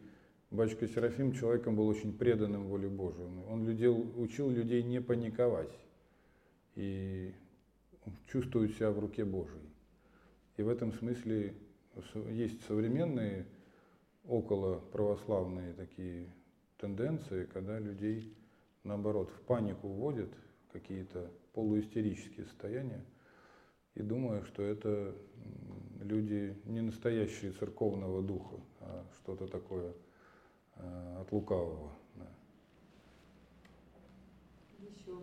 Батюшка 0.51 0.87
Серафим 0.87 1.33
человеком 1.33 1.75
был 1.75 1.87
очень 1.87 2.17
преданным 2.17 2.67
воле 2.67 2.87
Божию. 2.87 3.29
Он 3.49 3.65
людей, 3.65 3.89
учил 3.89 4.49
людей 4.49 4.83
не 4.83 5.01
паниковать 5.01 5.75
и 6.75 7.33
чувствуют 8.27 8.73
себя 8.73 8.91
в 8.91 8.99
руке 8.99 9.25
Божией. 9.25 9.69
И 10.55 10.63
в 10.63 10.69
этом 10.69 10.93
смысле 10.93 11.55
есть 12.29 12.63
современные 12.65 13.45
около 14.25 14.79
православные 14.79 15.73
такие 15.73 16.27
тенденции, 16.77 17.45
когда 17.45 17.79
людей 17.79 18.35
наоборот 18.83 19.29
в 19.29 19.41
панику 19.41 19.87
вводят 19.87 20.29
какие-то 20.71 21.31
полуистерические 21.53 22.45
состояния 22.45 23.03
и 23.95 24.01
думаю, 24.01 24.43
что 24.43 24.61
это 24.61 25.15
люди 26.01 26.55
не 26.65 26.81
настоящие 26.81 27.51
церковного 27.53 28.21
духа, 28.21 28.57
а 28.81 29.05
что-то 29.15 29.47
такое 29.47 29.93
э, 30.75 31.17
от 31.21 31.31
лукавого. 31.31 31.91
Да. 32.15 32.27
Еще 34.79 35.17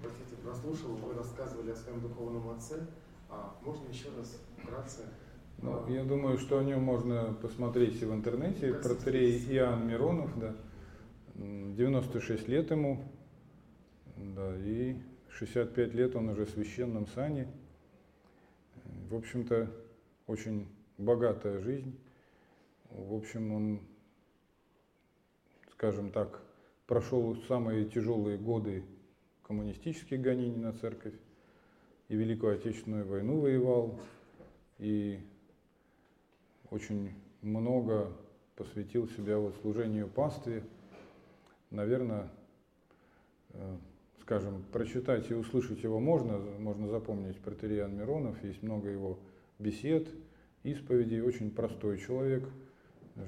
простите, 0.00 0.36
прослушал, 0.42 0.94
вы 0.96 1.14
рассказывали 1.14 1.70
о 1.72 1.76
своем 1.76 2.00
духовном 2.00 2.50
отце. 2.50 2.86
А 3.30 3.56
можно 3.64 3.88
еще 3.88 4.08
раз 4.16 4.40
вкратце? 4.58 5.02
Ну, 5.62 5.86
я 5.88 6.04
думаю, 6.04 6.38
что 6.38 6.58
о 6.58 6.64
нем 6.64 6.82
можно 6.82 7.34
посмотреть 7.40 8.00
и 8.02 8.04
в 8.04 8.14
интернете. 8.14 8.72
Протерей 8.74 9.38
Иоанн 9.54 9.86
Миронов, 9.86 10.38
да. 10.38 10.54
96 11.34 12.48
лет 12.48 12.70
ему, 12.70 13.02
да, 14.16 14.54
и 14.58 14.96
65 15.30 15.94
лет 15.94 16.16
он 16.16 16.28
уже 16.30 16.44
в 16.44 16.50
священном 16.50 17.06
сане. 17.06 17.48
В 19.08 19.14
общем-то, 19.14 19.70
очень 20.26 20.68
богатая 20.98 21.60
жизнь. 21.60 21.98
В 22.90 23.14
общем, 23.14 23.52
он 23.52 23.80
скажем 25.80 26.10
так, 26.10 26.42
прошел 26.86 27.34
самые 27.48 27.86
тяжелые 27.86 28.36
годы 28.36 28.84
коммунистических 29.42 30.20
гонений 30.20 30.58
на 30.58 30.74
церковь, 30.74 31.14
и 32.10 32.16
Великую 32.16 32.56
Отечественную 32.56 33.06
войну 33.06 33.38
воевал, 33.38 33.98
и 34.78 35.20
очень 36.70 37.12
много 37.40 38.12
посвятил 38.56 39.08
себя 39.08 39.38
вот 39.38 39.54
служению 39.62 40.08
пастве. 40.08 40.64
Наверное, 41.70 42.28
э, 43.50 43.76
скажем, 44.22 44.64
прочитать 44.72 45.30
и 45.30 45.34
услышать 45.34 45.84
его 45.84 46.00
можно, 46.00 46.36
можно 46.58 46.88
запомнить 46.88 47.38
протериан 47.38 47.96
Миронов, 47.96 48.42
есть 48.42 48.60
много 48.64 48.88
его 48.88 49.20
бесед, 49.60 50.08
исповедей, 50.64 51.20
очень 51.20 51.52
простой 51.52 51.98
человек, 51.98 52.42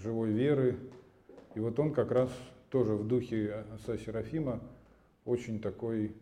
живой 0.02 0.32
веры, 0.32 0.76
и 1.54 1.60
вот 1.60 1.78
он 1.78 1.94
как 1.94 2.10
раз 2.10 2.32
тоже 2.68 2.94
в 2.94 3.06
духе 3.06 3.64
отца 3.74 3.96
Серафима 3.96 4.60
очень 5.24 5.60
такой, 5.60 6.16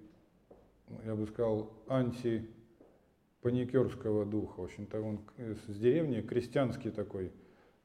я 1.04 1.14
бы 1.14 1.26
сказал, 1.26 1.72
антипаникерского 1.88 4.26
духа. 4.26 4.60
В 4.60 4.64
общем-то, 4.64 5.00
он 5.00 5.20
с 5.68 5.76
деревни 5.76 6.20
крестьянский 6.20 6.90
такой, 6.90 7.32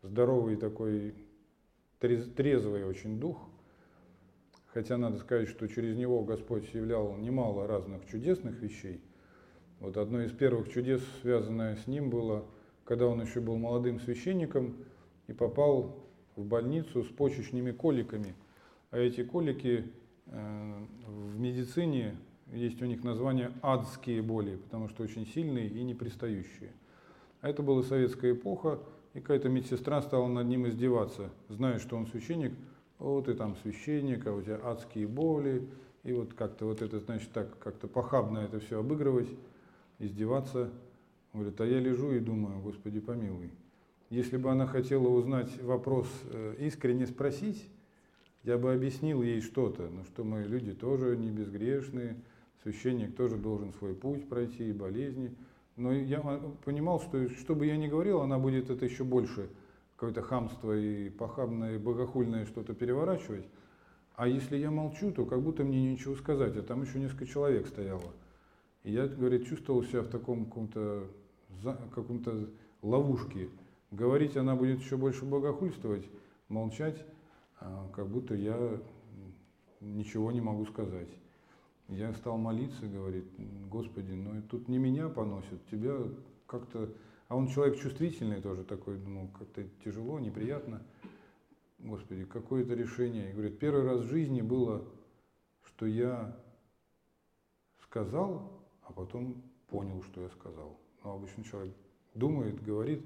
здоровый 0.02 0.56
такой, 0.56 1.14
трезвый 2.00 2.86
очень 2.86 3.20
дух. 3.20 3.38
Хотя 4.68 4.98
надо 4.98 5.20
сказать, 5.20 5.48
что 5.48 5.68
через 5.68 5.96
него 5.96 6.24
Господь 6.24 6.74
являл 6.74 7.16
немало 7.16 7.66
разных 7.66 8.06
чудесных 8.08 8.62
вещей. 8.62 9.02
Вот 9.80 9.98
одно 9.98 10.22
из 10.22 10.32
первых 10.32 10.70
чудес, 10.70 11.02
связанное 11.22 11.78
с 11.78 11.88
ним, 11.88 12.10
было, 12.10 12.46
когда 12.84 13.08
он 13.08 13.22
еще 13.22 13.40
был 13.40 13.58
молодым 13.58 14.00
священником 14.00 14.76
и 15.28 15.34
попал 15.34 16.06
в 16.36 16.46
больницу 16.46 17.04
с 17.04 17.08
почечными 17.08 17.72
коликами. 17.72 18.36
А 18.92 18.98
эти 18.98 19.24
колики 19.24 19.92
э, 20.26 20.86
в 21.08 21.40
медицине 21.40 22.18
есть 22.52 22.82
у 22.82 22.86
них 22.86 23.04
название 23.04 23.52
адские 23.62 24.22
боли, 24.22 24.58
потому 24.58 24.90
что 24.90 25.04
очень 25.04 25.26
сильные 25.26 25.68
и 25.68 25.84
непристающие. 25.84 26.72
А 27.42 27.50
это 27.50 27.64
была 27.64 27.84
советская 27.84 28.34
эпоха, 28.34 28.80
и 29.14 29.20
какая-то 29.20 29.50
медсестра 29.50 30.02
стала 30.02 30.28
над 30.28 30.48
ним 30.48 30.68
издеваться, 30.68 31.30
зная, 31.50 31.80
что 31.80 31.96
он 31.98 32.08
священник. 32.08 32.54
Вот 33.00 33.26
ты 33.26 33.34
там 33.34 33.56
священник, 33.62 34.26
а 34.28 34.34
у 34.34 34.42
тебя 34.42 34.60
адские 34.64 35.08
боли. 35.08 35.68
И 36.04 36.14
вот 36.14 36.34
как-то 36.34 36.66
вот 36.66 36.82
это, 36.82 37.00
значит, 37.00 37.32
так 37.32 37.58
как-то 37.60 37.88
похабно 37.88 38.40
это 38.40 38.60
все 38.60 38.80
обыгрывать, 38.80 39.30
издеваться. 40.00 40.70
Говорит, 41.34 41.60
а 41.60 41.66
я 41.66 41.80
лежу 41.80 42.12
и 42.12 42.20
думаю, 42.20 42.62
Господи 42.62 43.00
помилуй, 43.00 43.52
если 44.10 44.38
бы 44.38 44.52
она 44.52 44.68
хотела 44.68 45.08
узнать 45.08 45.62
вопрос, 45.62 46.08
э, 46.32 46.56
искренне 46.60 47.08
спросить, 47.08 47.68
я 48.44 48.58
бы 48.58 48.72
объяснил 48.72 49.24
ей 49.24 49.42
что-то, 49.42 49.90
ну 49.90 50.04
что 50.06 50.24
мы 50.24 50.44
люди 50.44 50.74
тоже 50.74 51.18
не 51.18 51.32
безгрешные, 51.32 52.16
священник 52.66 53.16
тоже 53.16 53.38
должен 53.38 53.72
свой 53.74 53.94
путь 53.94 54.28
пройти 54.28 54.70
и 54.70 54.74
болезни. 54.74 55.36
Но 55.76 55.94
я 55.94 56.20
понимал, 56.64 57.00
что 57.00 57.30
что 57.30 57.54
бы 57.54 57.68
я 57.68 57.78
ни 57.78 57.88
говорил, 57.88 58.22
она 58.22 58.40
будет 58.40 58.72
это 58.72 58.86
еще 58.86 59.04
больше 59.04 59.50
какое-то 59.96 60.24
хамство 60.24 60.76
и 60.76 61.10
похабное, 61.10 61.76
и 61.76 61.78
богохульное 61.78 62.46
что-то 62.46 62.74
переворачивать. 62.74 63.46
А 64.16 64.28
если 64.28 64.58
я 64.58 64.72
молчу, 64.72 65.12
то 65.12 65.26
как 65.26 65.42
будто 65.42 65.64
мне 65.64 65.92
нечего 65.92 66.16
сказать, 66.16 66.56
а 66.58 66.64
там 66.64 66.82
еще 66.82 67.00
несколько 67.00 67.28
человек 67.28 67.68
стояло. 67.68 68.14
И 68.84 68.92
я, 68.92 69.08
говорит, 69.08 69.48
чувствовал 69.48 69.84
себя 69.84 70.02
в 70.02 70.08
таком 70.08 70.46
каком-то 70.46 71.08
каком-то 71.94 72.50
ловушке. 72.82 73.50
Говорить 73.92 74.38
она 74.38 74.56
будет 74.56 74.80
еще 74.80 74.98
больше 74.98 75.26
богохульствовать, 75.26 76.06
молчать, 76.50 77.06
а 77.60 77.90
как 77.94 78.08
будто 78.08 78.36
я 78.36 78.82
ничего 79.80 80.32
не 80.32 80.42
могу 80.42 80.66
сказать. 80.66 81.10
Я 81.88 82.14
стал 82.14 82.38
молиться, 82.38 82.88
говорит, 82.88 83.26
Господи, 83.70 84.12
ну 84.12 84.42
тут 84.44 84.68
не 84.68 84.78
меня 84.78 85.10
поносят, 85.10 85.66
тебя 85.70 85.96
как-то... 86.48 86.90
А 87.28 87.36
он 87.36 87.48
человек 87.48 87.80
чувствительный 87.80 88.42
тоже 88.42 88.64
такой, 88.64 88.98
ну 89.00 89.30
как-то 89.38 89.64
тяжело, 89.84 90.20
неприятно. 90.20 90.82
Господи, 91.80 92.26
какое-то 92.26 92.74
решение. 92.74 93.30
И 93.30 93.34
говорит, 93.34 93.60
первый 93.60 93.84
раз 93.84 94.02
в 94.02 94.10
жизни 94.10 94.42
было, 94.42 94.84
что 95.64 95.86
я 95.86 96.36
сказал, 97.84 98.52
а 98.84 98.94
потом 98.94 99.44
понял, 99.68 100.02
что 100.04 100.22
я 100.22 100.30
сказал. 100.30 100.80
Ну, 101.04 101.12
обычно 101.12 101.44
человек 101.44 101.76
думает, 102.14 102.64
говорит, 102.64 103.06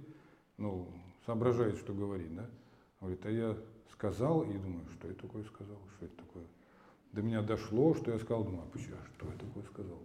ну, 0.57 0.88
соображает, 1.26 1.77
что 1.77 1.93
говорит, 1.93 2.34
да? 2.35 2.49
Говорит, 3.01 3.26
а 3.26 3.31
я 3.31 3.57
сказал 3.91 4.43
и 4.43 4.53
думаю, 4.53 4.85
что 4.93 5.07
я 5.07 5.14
такое 5.15 5.43
сказал, 5.43 5.77
что 5.95 6.06
это 6.06 6.15
такое. 6.18 6.45
До 7.14 7.22
меня 7.22 7.41
дошло, 7.41 7.95
что 7.95 8.11
я 8.11 8.19
сказал, 8.19 8.44
думаю, 8.44 8.64
а 8.64 8.77
а 8.77 8.77
что 8.77 9.26
я 9.26 9.38
такое 9.38 9.64
сказал? 9.64 9.98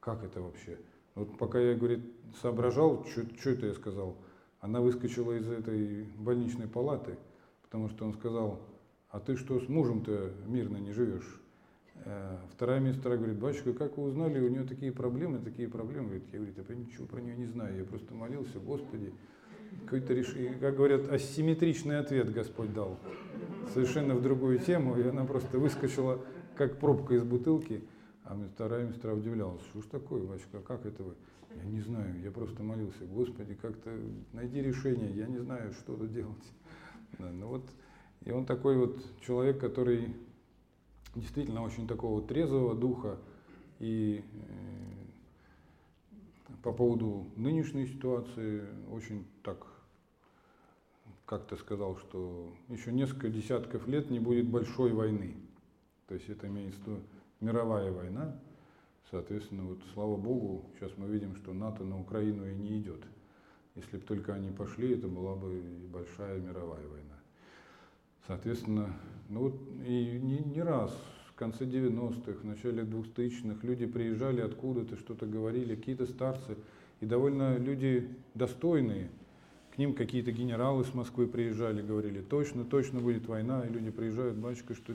Как 0.00 0.24
это 0.24 0.40
вообще? 0.40 0.78
Вот 1.14 1.36
пока 1.36 1.58
я, 1.60 1.74
говорит, 1.74 2.00
соображал, 2.40 3.04
что 3.06 3.50
это 3.50 3.66
я 3.66 3.74
сказал, 3.74 4.16
она 4.60 4.80
выскочила 4.80 5.32
из 5.32 5.48
этой 5.48 6.04
больничной 6.18 6.66
палаты, 6.66 7.16
потому 7.62 7.88
что 7.88 8.06
он 8.06 8.14
сказал, 8.14 8.60
а 9.10 9.20
ты 9.20 9.36
что 9.36 9.60
с 9.60 9.68
мужем-то 9.68 10.32
мирно 10.46 10.78
не 10.78 10.92
живешь? 10.92 11.40
Э, 12.04 12.36
вторая 12.52 12.80
медсестра 12.80 13.16
говорит, 13.16 13.38
батюшка, 13.38 13.72
как 13.72 13.98
вы 13.98 14.04
узнали, 14.04 14.40
у 14.40 14.48
нее 14.48 14.64
такие 14.64 14.92
проблемы, 14.92 15.38
такие 15.38 15.68
проблемы? 15.68 16.06
Говорит, 16.06 16.24
я 16.32 16.38
говорю, 16.38 16.54
я 16.68 16.74
ничего 16.74 17.06
про 17.06 17.20
нее 17.20 17.36
не 17.36 17.46
знаю, 17.46 17.76
я 17.76 17.84
просто 17.84 18.14
молился, 18.14 18.58
Господи, 18.58 19.12
какой-то 19.84 20.14
решение, 20.14 20.54
как 20.54 20.76
говорят, 20.76 21.10
асимметричный 21.10 21.98
ответ 21.98 22.32
Господь 22.32 22.72
дал, 22.72 22.98
совершенно 23.72 24.14
в 24.14 24.22
другую 24.22 24.58
тему, 24.58 24.96
и 24.98 25.02
она 25.06 25.24
просто 25.24 25.58
выскочила, 25.58 26.20
как 26.58 26.78
пробка 26.78 27.14
из 27.14 27.22
бутылки, 27.22 27.82
а 28.24 28.36
вторая 28.54 28.86
медсестра 28.86 29.14
удивлялась, 29.14 29.62
что 29.70 29.80
ж 29.80 29.86
такое, 29.86 30.24
батюшка, 30.24 30.60
как 30.60 30.84
это 30.84 31.02
вы? 31.02 31.14
Я 31.54 31.64
не 31.64 31.80
знаю, 31.80 32.20
я 32.20 32.30
просто 32.30 32.62
молился, 32.62 33.06
Господи, 33.06 33.54
как-то 33.54 33.90
найди 34.32 34.60
решение, 34.60 35.10
я 35.14 35.26
не 35.26 35.38
знаю, 35.38 35.72
что 35.72 35.96
тут 35.96 36.12
делать. 36.12 36.52
Да, 37.18 37.30
ну 37.30 37.46
вот, 37.46 37.64
и 38.24 38.30
он 38.30 38.44
такой 38.44 38.76
вот 38.76 39.02
человек, 39.20 39.58
который 39.58 40.14
действительно 41.14 41.62
очень 41.62 41.86
такого 41.86 42.20
трезвого 42.20 42.74
духа. 42.74 43.18
И 43.78 44.22
э, 44.22 44.98
по 46.62 46.72
поводу 46.72 47.26
нынешней 47.36 47.86
ситуации 47.86 48.64
очень 48.90 49.24
так 49.42 49.66
как-то 51.24 51.56
сказал, 51.56 51.96
что 51.96 52.52
еще 52.68 52.90
несколько 52.90 53.28
десятков 53.28 53.86
лет 53.86 54.10
не 54.10 54.18
будет 54.18 54.48
большой 54.48 54.92
войны. 54.92 55.36
То 56.08 56.14
есть 56.14 56.28
это 56.28 56.46
имеется 56.46 56.80
в 56.80 56.86
виду 56.86 57.00
мировая 57.40 57.92
война. 57.92 58.34
Соответственно, 59.10 59.64
вот 59.64 59.78
слава 59.94 60.16
богу, 60.16 60.64
сейчас 60.74 60.92
мы 60.96 61.06
видим, 61.06 61.36
что 61.36 61.52
НАТО 61.52 61.84
на 61.84 62.00
Украину 62.00 62.46
и 62.46 62.54
не 62.54 62.78
идет. 62.78 63.02
Если 63.74 63.96
бы 63.96 64.02
только 64.02 64.34
они 64.34 64.50
пошли, 64.50 64.94
это 64.94 65.06
была 65.06 65.36
бы 65.36 65.62
большая 65.92 66.40
мировая 66.40 66.86
война. 66.88 67.18
Соответственно, 68.26 68.92
ну 69.28 69.40
вот 69.40 69.54
и 69.86 70.18
не, 70.20 70.38
не 70.38 70.62
раз 70.62 70.92
в 71.30 71.34
конце 71.34 71.64
90-х, 71.64 72.40
в 72.40 72.44
начале 72.44 72.82
2000-х 72.82 73.66
люди 73.66 73.86
приезжали 73.86 74.40
откуда-то, 74.40 74.96
что-то 74.96 75.26
говорили, 75.26 75.76
какие-то 75.76 76.06
старцы, 76.06 76.56
и 77.00 77.06
довольно 77.06 77.56
люди 77.56 78.08
достойные. 78.34 79.10
К 79.74 79.78
ним 79.78 79.94
какие-то 79.94 80.32
генералы 80.32 80.84
с 80.84 80.92
Москвы 80.92 81.28
приезжали, 81.28 81.80
говорили, 81.80 82.20
точно, 82.20 82.64
точно 82.64 83.00
будет 83.00 83.26
война, 83.26 83.62
и 83.64 83.72
люди 83.72 83.90
приезжают, 83.90 84.36
батюшка, 84.36 84.74
что, 84.74 84.94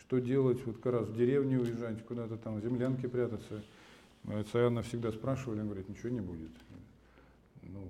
что 0.00 0.18
делать, 0.18 0.64
вот 0.66 0.76
как 0.78 0.92
раз 0.92 1.08
в 1.08 1.16
деревню 1.16 1.60
уезжать, 1.60 2.04
куда-то 2.04 2.36
там 2.36 2.60
в 2.60 2.62
землянке 2.62 3.08
прятаться. 3.08 3.62
Царяна 4.50 4.82
всегда 4.82 5.12
спрашивали, 5.12 5.60
он 5.60 5.66
говорит, 5.66 5.88
ничего 5.88 6.08
не 6.08 6.20
будет. 6.20 6.50
Ну, 7.62 7.88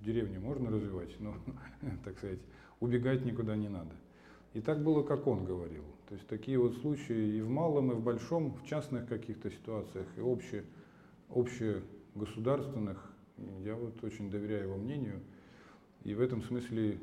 деревню 0.00 0.40
можно 0.40 0.70
развивать, 0.70 1.18
но, 1.20 1.36
так 2.04 2.16
сказать, 2.18 2.38
убегать 2.80 3.24
никуда 3.24 3.56
не 3.56 3.68
надо. 3.68 3.92
И 4.54 4.60
так 4.60 4.82
было, 4.82 5.02
как 5.02 5.26
он 5.26 5.44
говорил. 5.44 5.84
То 6.08 6.14
есть 6.14 6.26
такие 6.28 6.58
вот 6.58 6.76
случаи 6.76 7.36
и 7.36 7.40
в 7.40 7.48
малом, 7.48 7.90
и 7.92 7.94
в 7.94 8.02
большом, 8.02 8.54
в 8.54 8.66
частных 8.66 9.08
каких-то 9.08 9.50
ситуациях, 9.50 10.06
и 10.16 10.20
обще, 10.20 10.64
общегосударственных, 11.30 13.10
я 13.64 13.74
вот 13.74 14.02
очень 14.04 14.30
доверяю 14.30 14.64
его 14.64 14.76
мнению. 14.76 15.20
И 16.04 16.14
в 16.14 16.20
этом 16.20 16.42
смысле 16.42 16.98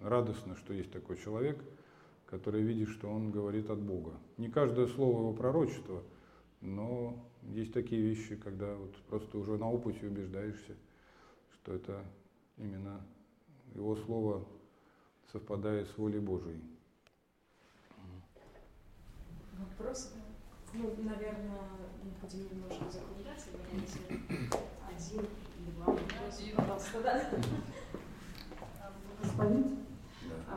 радостно, 0.00 0.56
что 0.56 0.74
есть 0.74 0.90
такой 0.90 1.16
человек, 1.16 1.62
который 2.34 2.62
видит, 2.62 2.88
что 2.88 3.08
он 3.08 3.30
говорит 3.30 3.70
от 3.70 3.78
Бога. 3.80 4.12
Не 4.38 4.48
каждое 4.50 4.88
слово 4.88 5.20
его 5.20 5.32
пророчества, 5.32 6.02
но 6.60 7.24
есть 7.52 7.72
такие 7.72 8.02
вещи, 8.02 8.34
когда 8.34 8.74
вот 8.74 8.92
просто 9.08 9.38
уже 9.38 9.56
на 9.56 9.70
опыте 9.70 10.08
убеждаешься, 10.08 10.74
что 11.52 11.74
это 11.74 12.04
именно 12.56 13.00
его 13.76 13.94
слово 13.94 14.44
совпадает 15.30 15.86
с 15.88 15.96
волей 15.96 16.18
Божией. 16.18 16.60
Вопрос, 19.56 20.12
ну, 20.72 20.92
наверное, 21.04 21.68
мы 22.02 22.10
будем 22.20 22.48
немножко 22.50 22.84
закругляться, 22.90 23.50
если 23.72 24.00
один 24.88 25.20
или 25.20 25.70
два 25.76 25.86
вопроса, 25.86 26.42
пожалуйста, 26.56 27.00
да? 27.00 27.30
Господин, 29.22 29.83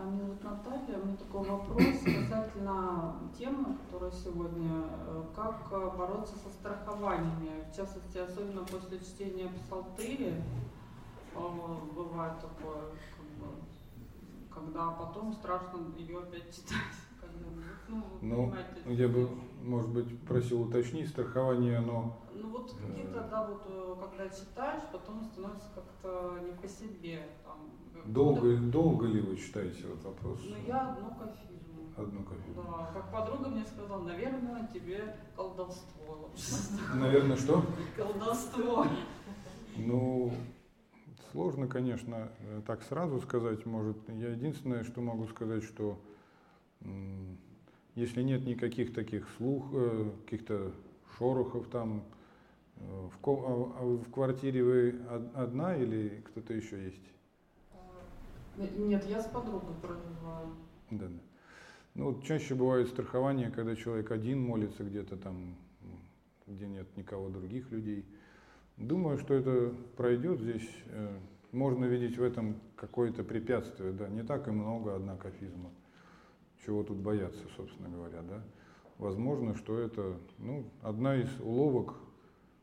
меня 0.08 0.26
зовут 0.26 0.44
Наталья, 0.44 1.00
у 1.00 1.06
меня 1.06 1.18
такой 1.18 1.50
вопрос 1.50 2.00
касательно 2.04 3.16
темы, 3.38 3.78
которая 3.86 4.12
сегодня, 4.12 4.84
э, 4.86 5.24
как 5.36 5.68
э, 5.72 5.98
бороться 5.98 6.36
со 6.38 6.50
страхованиями, 6.50 7.66
в 7.72 7.76
частности, 7.76 8.18
особенно 8.18 8.64
после 8.64 9.00
чтения 9.00 9.50
псалтыри, 9.50 10.34
э, 11.36 11.78
бывает 11.94 12.34
такое, 12.40 12.84
когда 14.54 14.92
потом 14.92 15.34
страшно 15.34 15.80
ее 15.98 16.20
опять 16.20 16.56
читать. 16.56 17.07
Ну, 18.22 18.54
ну 18.86 18.92
я 18.92 19.08
бы, 19.08 19.30
может 19.64 19.90
быть, 19.90 20.20
просил 20.22 20.62
уточнить, 20.62 21.10
страхование, 21.10 21.78
оно... 21.78 22.18
Ну 22.34 22.50
вот 22.50 22.74
какие-то, 22.74 23.28
да, 23.30 23.48
вот 23.48 23.64
э, 23.68 23.96
когда 24.00 24.30
читаешь, 24.30 24.84
потом 24.92 25.24
становится 25.24 25.68
как-то 25.74 26.40
не 26.46 26.52
по 26.52 26.68
себе. 26.68 27.28
Там, 27.44 28.14
долго, 28.14 28.58
долго 28.58 29.08
ли 29.08 29.22
вы 29.22 29.38
читаете 29.38 29.86
вот 29.88 30.04
вопрос? 30.04 30.40
Ну 30.48 30.56
я 30.68 30.92
одну 30.92 31.10
кофизму. 31.12 31.94
Одну 31.96 32.24
кофизму. 32.24 32.64
Да, 32.64 32.92
как 32.94 33.12
подруга 33.12 33.50
мне 33.50 33.66
сказала, 33.66 34.04
наверное, 34.04 34.68
тебе 34.74 35.16
колдовство. 35.36 36.30
Наверное, 36.96 37.38
что? 37.38 37.64
Колдовство. 37.96 38.86
Ну, 39.78 40.32
Сложно, 41.32 41.68
конечно, 41.68 42.30
э, 42.40 42.62
так 42.66 42.82
сразу 42.84 43.20
сказать, 43.20 43.66
может. 43.66 43.98
Я 44.08 44.30
единственное, 44.30 44.84
что 44.84 45.02
могу 45.02 45.28
сказать, 45.28 45.64
что 45.64 46.00
если 47.96 48.22
нет 48.22 48.46
никаких 48.46 48.94
таких 48.94 49.28
слух, 49.38 49.66
э, 49.74 50.12
каких-то 50.24 50.72
шорохов 51.18 51.68
там, 51.70 52.04
э, 52.76 52.82
в, 52.82 53.28
а, 53.28 53.74
а 53.80 53.84
в 53.84 54.12
квартире 54.12 54.64
вы 54.64 54.96
одна 55.34 55.76
или 55.76 56.24
кто-то 56.28 56.54
еще 56.54 56.84
есть? 56.84 57.02
Нет, 58.78 59.06
я 59.06 59.22
с 59.22 59.28
подругой 59.28 59.76
проживаю. 59.82 60.50
Да, 60.92 61.08
да. 61.08 61.20
Ну, 61.96 62.12
вот 62.12 62.24
чаще 62.24 62.54
бывает 62.54 62.88
страхование, 62.90 63.50
когда 63.50 63.76
человек 63.76 64.12
один 64.12 64.42
молится 64.42 64.84
где-то 64.84 65.18
там, 65.18 65.56
где 66.46 66.68
нет 66.68 66.86
никого 66.96 67.30
других 67.30 67.72
людей. 67.72 68.06
Думаю, 68.78 69.18
что 69.18 69.34
это 69.34 69.74
пройдет. 69.96 70.40
Здесь 70.40 70.70
э, 70.86 71.18
можно 71.52 71.86
видеть 71.86 72.18
в 72.20 72.24
этом 72.24 72.60
какое-то 72.76 73.24
препятствие. 73.24 73.92
Да? 73.94 74.08
Не 74.08 74.22
так 74.22 74.48
и 74.48 74.52
много, 74.52 74.96
однако, 74.96 75.32
физма. 75.32 75.72
Чего 76.68 76.84
тут 76.84 76.98
бояться, 76.98 77.40
собственно 77.56 77.88
говоря. 77.88 78.22
Да? 78.24 78.44
Возможно, 78.98 79.56
что 79.56 79.80
это 79.80 80.18
ну, 80.38 80.66
одна 80.82 81.16
из 81.16 81.30
уловок, 81.40 81.94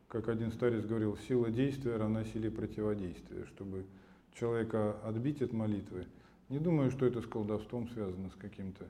как 0.09 0.29
один 0.29 0.53
старец 0.53 0.85
говорил, 0.85 1.17
сила 1.17 1.51
действия 1.51 1.97
равна 1.97 2.23
силе 2.27 2.51
противодействия, 2.51 3.47
чтобы 3.47 3.87
человека 4.35 5.01
отбить 5.05 5.41
от 5.41 5.55
молитвы. 5.55 6.07
Не 6.51 6.59
думаю, 6.59 6.91
что 6.91 7.07
это 7.07 7.23
с 7.23 7.27
колдовством 7.27 7.89
связано 7.89 8.29
с 8.29 8.35
каким-то. 8.35 8.85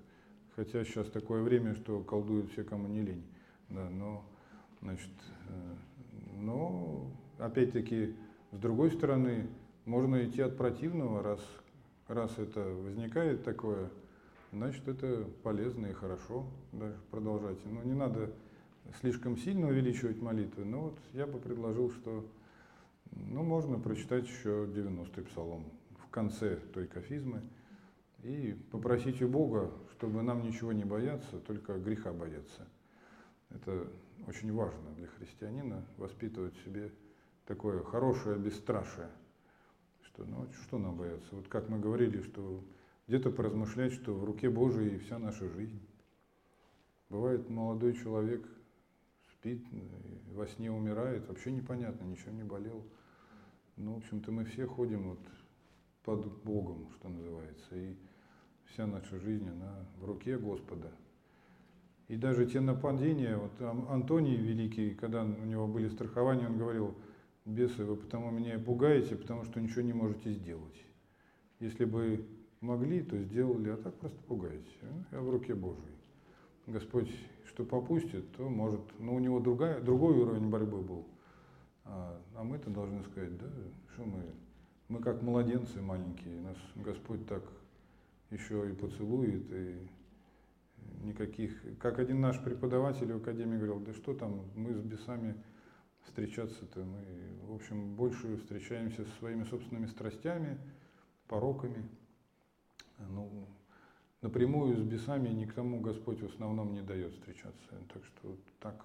Хотя 0.57 0.85
сейчас 0.85 1.09
такое 1.11 1.45
время, 1.45 1.77
что 1.77 2.01
колдуют 2.01 2.51
все, 2.51 2.65
кому 2.65 2.89
не 2.89 3.03
лень. 3.03 3.25
Да, 3.69 3.89
но, 3.91 4.25
значит, 4.83 5.13
э, 5.49 5.75
но, 6.41 7.09
опять-таки, 7.39 8.17
с 8.51 8.59
другой 8.59 8.91
стороны, 8.91 9.47
можно 9.85 10.25
идти 10.25 10.43
от 10.43 10.57
противного, 10.57 11.23
раз, 11.23 11.41
раз 12.09 12.37
это 12.37 12.61
возникает 12.61 13.45
такое, 13.45 13.91
значит, 14.55 14.87
это 14.89 15.29
полезно 15.43 15.87
и 15.87 15.93
хорошо 15.93 16.47
дальше 16.73 17.01
продолжать. 17.11 17.59
Но 17.67 17.83
не 17.83 17.95
надо 17.95 18.31
слишком 19.01 19.37
сильно 19.37 19.69
увеличивать 19.69 20.21
молитвы, 20.23 20.65
но 20.65 20.83
вот 20.83 20.99
я 21.13 21.27
бы 21.27 21.39
предложил, 21.39 21.91
что 21.91 22.25
ну, 23.11 23.43
можно 23.43 23.79
прочитать 23.79 24.27
еще 24.27 24.67
90-й 24.67 25.25
псалом 25.25 25.65
в 25.99 26.09
конце 26.11 26.57
той 26.73 26.87
кафизмы 26.87 27.43
и 28.23 28.57
попросить 28.71 29.21
у 29.23 29.29
Бога, 29.29 29.71
чтобы 29.93 30.23
нам 30.23 30.43
ничего 30.43 30.73
не 30.73 30.85
бояться, 30.85 31.41
только 31.41 31.75
греха 31.79 32.13
бояться. 32.13 32.67
Это 33.51 33.87
очень 34.27 34.53
важно 34.53 34.91
для 34.97 35.09
христианина, 35.09 35.85
воспитывать 35.97 36.57
в 36.57 36.65
себе 36.65 36.91
такое 37.47 37.83
хорошее 37.83 38.39
бесстрашие. 38.39 39.11
Что, 40.03 40.25
ну, 40.25 40.47
что 40.63 40.79
нам 40.79 40.97
бояться? 40.97 41.29
Вот 41.33 41.49
как 41.49 41.69
мы 41.69 41.79
говорили, 41.79 42.23
что 42.23 42.63
где-то 43.07 43.31
поразмышлять, 43.31 43.93
что 43.93 44.15
в 44.15 44.25
руке 44.25 44.49
Божией 44.49 44.99
вся 44.99 45.19
наша 45.19 45.49
жизнь. 45.49 45.81
Бывает, 47.11 47.49
молодой 47.51 47.95
человек 47.95 48.49
спит, 49.33 49.65
во 50.33 50.47
сне 50.47 50.71
умирает, 50.71 51.29
вообще 51.29 51.53
непонятно, 51.53 52.05
ничего 52.05 52.33
не 52.33 52.45
болел. 52.45 52.85
Ну, 53.77 53.95
в 53.95 53.97
общем-то, 53.99 54.33
мы 54.33 54.45
все 54.45 54.67
ходим 54.67 55.11
вот 55.11 55.21
под 56.05 56.27
Богом, 56.43 56.89
что 56.97 57.09
называется, 57.09 57.77
и 57.77 57.97
вся 58.67 58.87
наша 58.87 59.19
жизнь, 59.19 59.49
она 59.49 59.87
в 60.01 60.05
руке 60.05 60.39
Господа. 60.39 60.91
И 62.09 62.17
даже 62.17 62.47
те 62.47 62.61
нападения, 62.61 63.37
вот 63.37 63.61
Антоний 63.89 64.37
Великий, 64.37 64.95
когда 64.95 65.25
у 65.25 65.45
него 65.45 65.67
были 65.67 65.89
страхования, 65.89 66.47
он 66.47 66.59
говорил, 66.59 66.95
бесы, 67.45 67.85
вы 67.85 67.97
потому 67.97 68.31
меня 68.31 68.59
пугаете, 68.59 69.17
потому 69.17 69.45
что 69.45 69.61
ничего 69.61 69.83
не 69.83 69.93
можете 69.93 70.33
сделать. 70.33 70.85
Если 71.61 71.85
бы 71.85 72.27
могли, 72.65 73.03
то 73.03 73.17
сделали, 73.19 73.71
а 73.71 73.77
так 73.77 73.95
просто 73.95 74.19
пугаете. 74.27 74.65
Я 75.13 75.21
в 75.21 75.31
руке 75.31 75.55
Божьей. 75.55 75.95
Господь 76.67 77.11
что 77.55 77.65
попустит, 77.65 78.31
то 78.33 78.49
может. 78.49 78.81
Но 78.99 79.15
у 79.15 79.19
него 79.21 79.39
другая, 79.39 79.81
другой 79.81 80.17
уровень 80.17 80.51
борьбы 80.51 80.81
был. 80.81 81.07
А, 81.85 82.21
а 82.35 82.43
мы-то 82.43 82.71
должны 82.71 83.03
сказать, 83.05 83.37
да, 83.39 83.47
что 83.93 84.05
мы, 84.05 84.25
мы 84.89 85.01
как 85.01 85.23
младенцы 85.23 85.81
маленькие, 85.81 86.41
нас 86.41 86.57
Господь 86.75 87.27
так 87.29 87.43
еще 88.31 88.71
и 88.71 88.73
поцелует, 88.73 89.45
и 89.53 89.89
никаких, 91.03 91.79
как 91.79 91.99
один 91.99 92.21
наш 92.21 92.43
преподаватель 92.43 93.13
в 93.13 93.19
академии 93.19 93.57
говорил, 93.57 93.81
да 93.81 93.93
что 93.93 94.15
там, 94.15 94.43
мы 94.57 94.75
с 94.75 94.81
бесами 94.81 95.35
встречаться-то, 96.07 96.81
мы, 96.83 97.05
в 97.47 97.55
общем, 97.55 97.95
больше 97.95 98.37
встречаемся 98.39 99.05
со 99.05 99.11
своими 99.19 99.45
собственными 99.45 99.87
страстями, 99.87 100.59
пороками. 101.29 101.89
Ну, 102.99 103.49
напрямую 104.23 104.77
с 104.79 104.83
бесами 104.83 105.29
никому 105.29 105.81
Господь 105.81 106.21
в 106.21 106.27
основном 106.27 106.73
не 106.73 106.83
дает 106.83 107.13
встречаться. 107.15 107.71
Так 107.93 108.05
что 108.05 108.37
так 108.61 108.85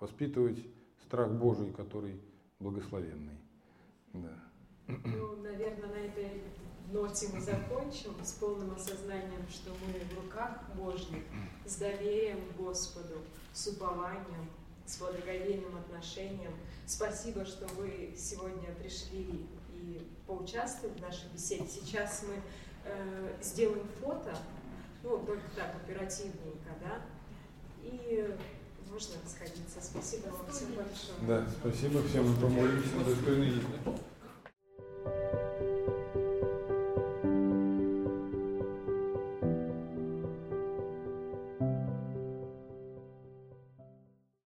воспитывать 0.00 0.58
страх 1.04 1.32
Божий, 1.32 1.72
который 1.72 2.20
благословенный. 2.58 3.38
Да. 4.12 4.34
Ну, 4.88 5.36
наверное, 5.42 5.88
на 5.88 5.98
этой 5.98 6.42
ноте 6.92 7.28
мы 7.32 7.40
закончим 7.40 8.12
с 8.22 8.32
полным 8.34 8.72
осознанием, 8.72 9.46
что 9.48 9.70
мы 9.70 9.92
в 10.04 10.24
руках 10.24 10.62
Божьих, 10.76 11.22
с 11.64 11.76
доверием 11.76 12.38
Господу, 12.56 13.16
с 13.52 13.66
упованием, 13.66 14.48
с 14.86 14.98
благоговейным 14.98 15.76
отношением. 15.76 16.52
Спасибо, 16.86 17.44
что 17.44 17.66
вы 17.74 18.14
сегодня 18.16 18.72
пришли 18.80 19.46
и 19.74 20.00
поучаствовали 20.26 20.96
в 20.96 21.02
нашей 21.02 21.28
беседе. 21.32 21.66
Сейчас 21.66 22.24
мы 22.28 22.40
э, 22.86 23.34
сделаем 23.42 23.86
фото, 24.00 24.36
ну, 25.02 25.18
только 25.18 25.44
так, 25.54 25.74
оперативненько, 25.76 26.70
да, 26.80 27.02
и 27.82 28.34
можно 28.90 29.14
расходиться. 29.22 29.80
Спасибо 29.80 30.28
вам 30.28 30.50
всем 30.50 30.68
большое. 30.74 31.18
Да, 31.28 31.46
спасибо 31.60 32.02
всем, 32.02 32.24
вы 32.24 32.40
помолились 32.40 32.92
на 32.92 33.04
достойный 33.04 33.62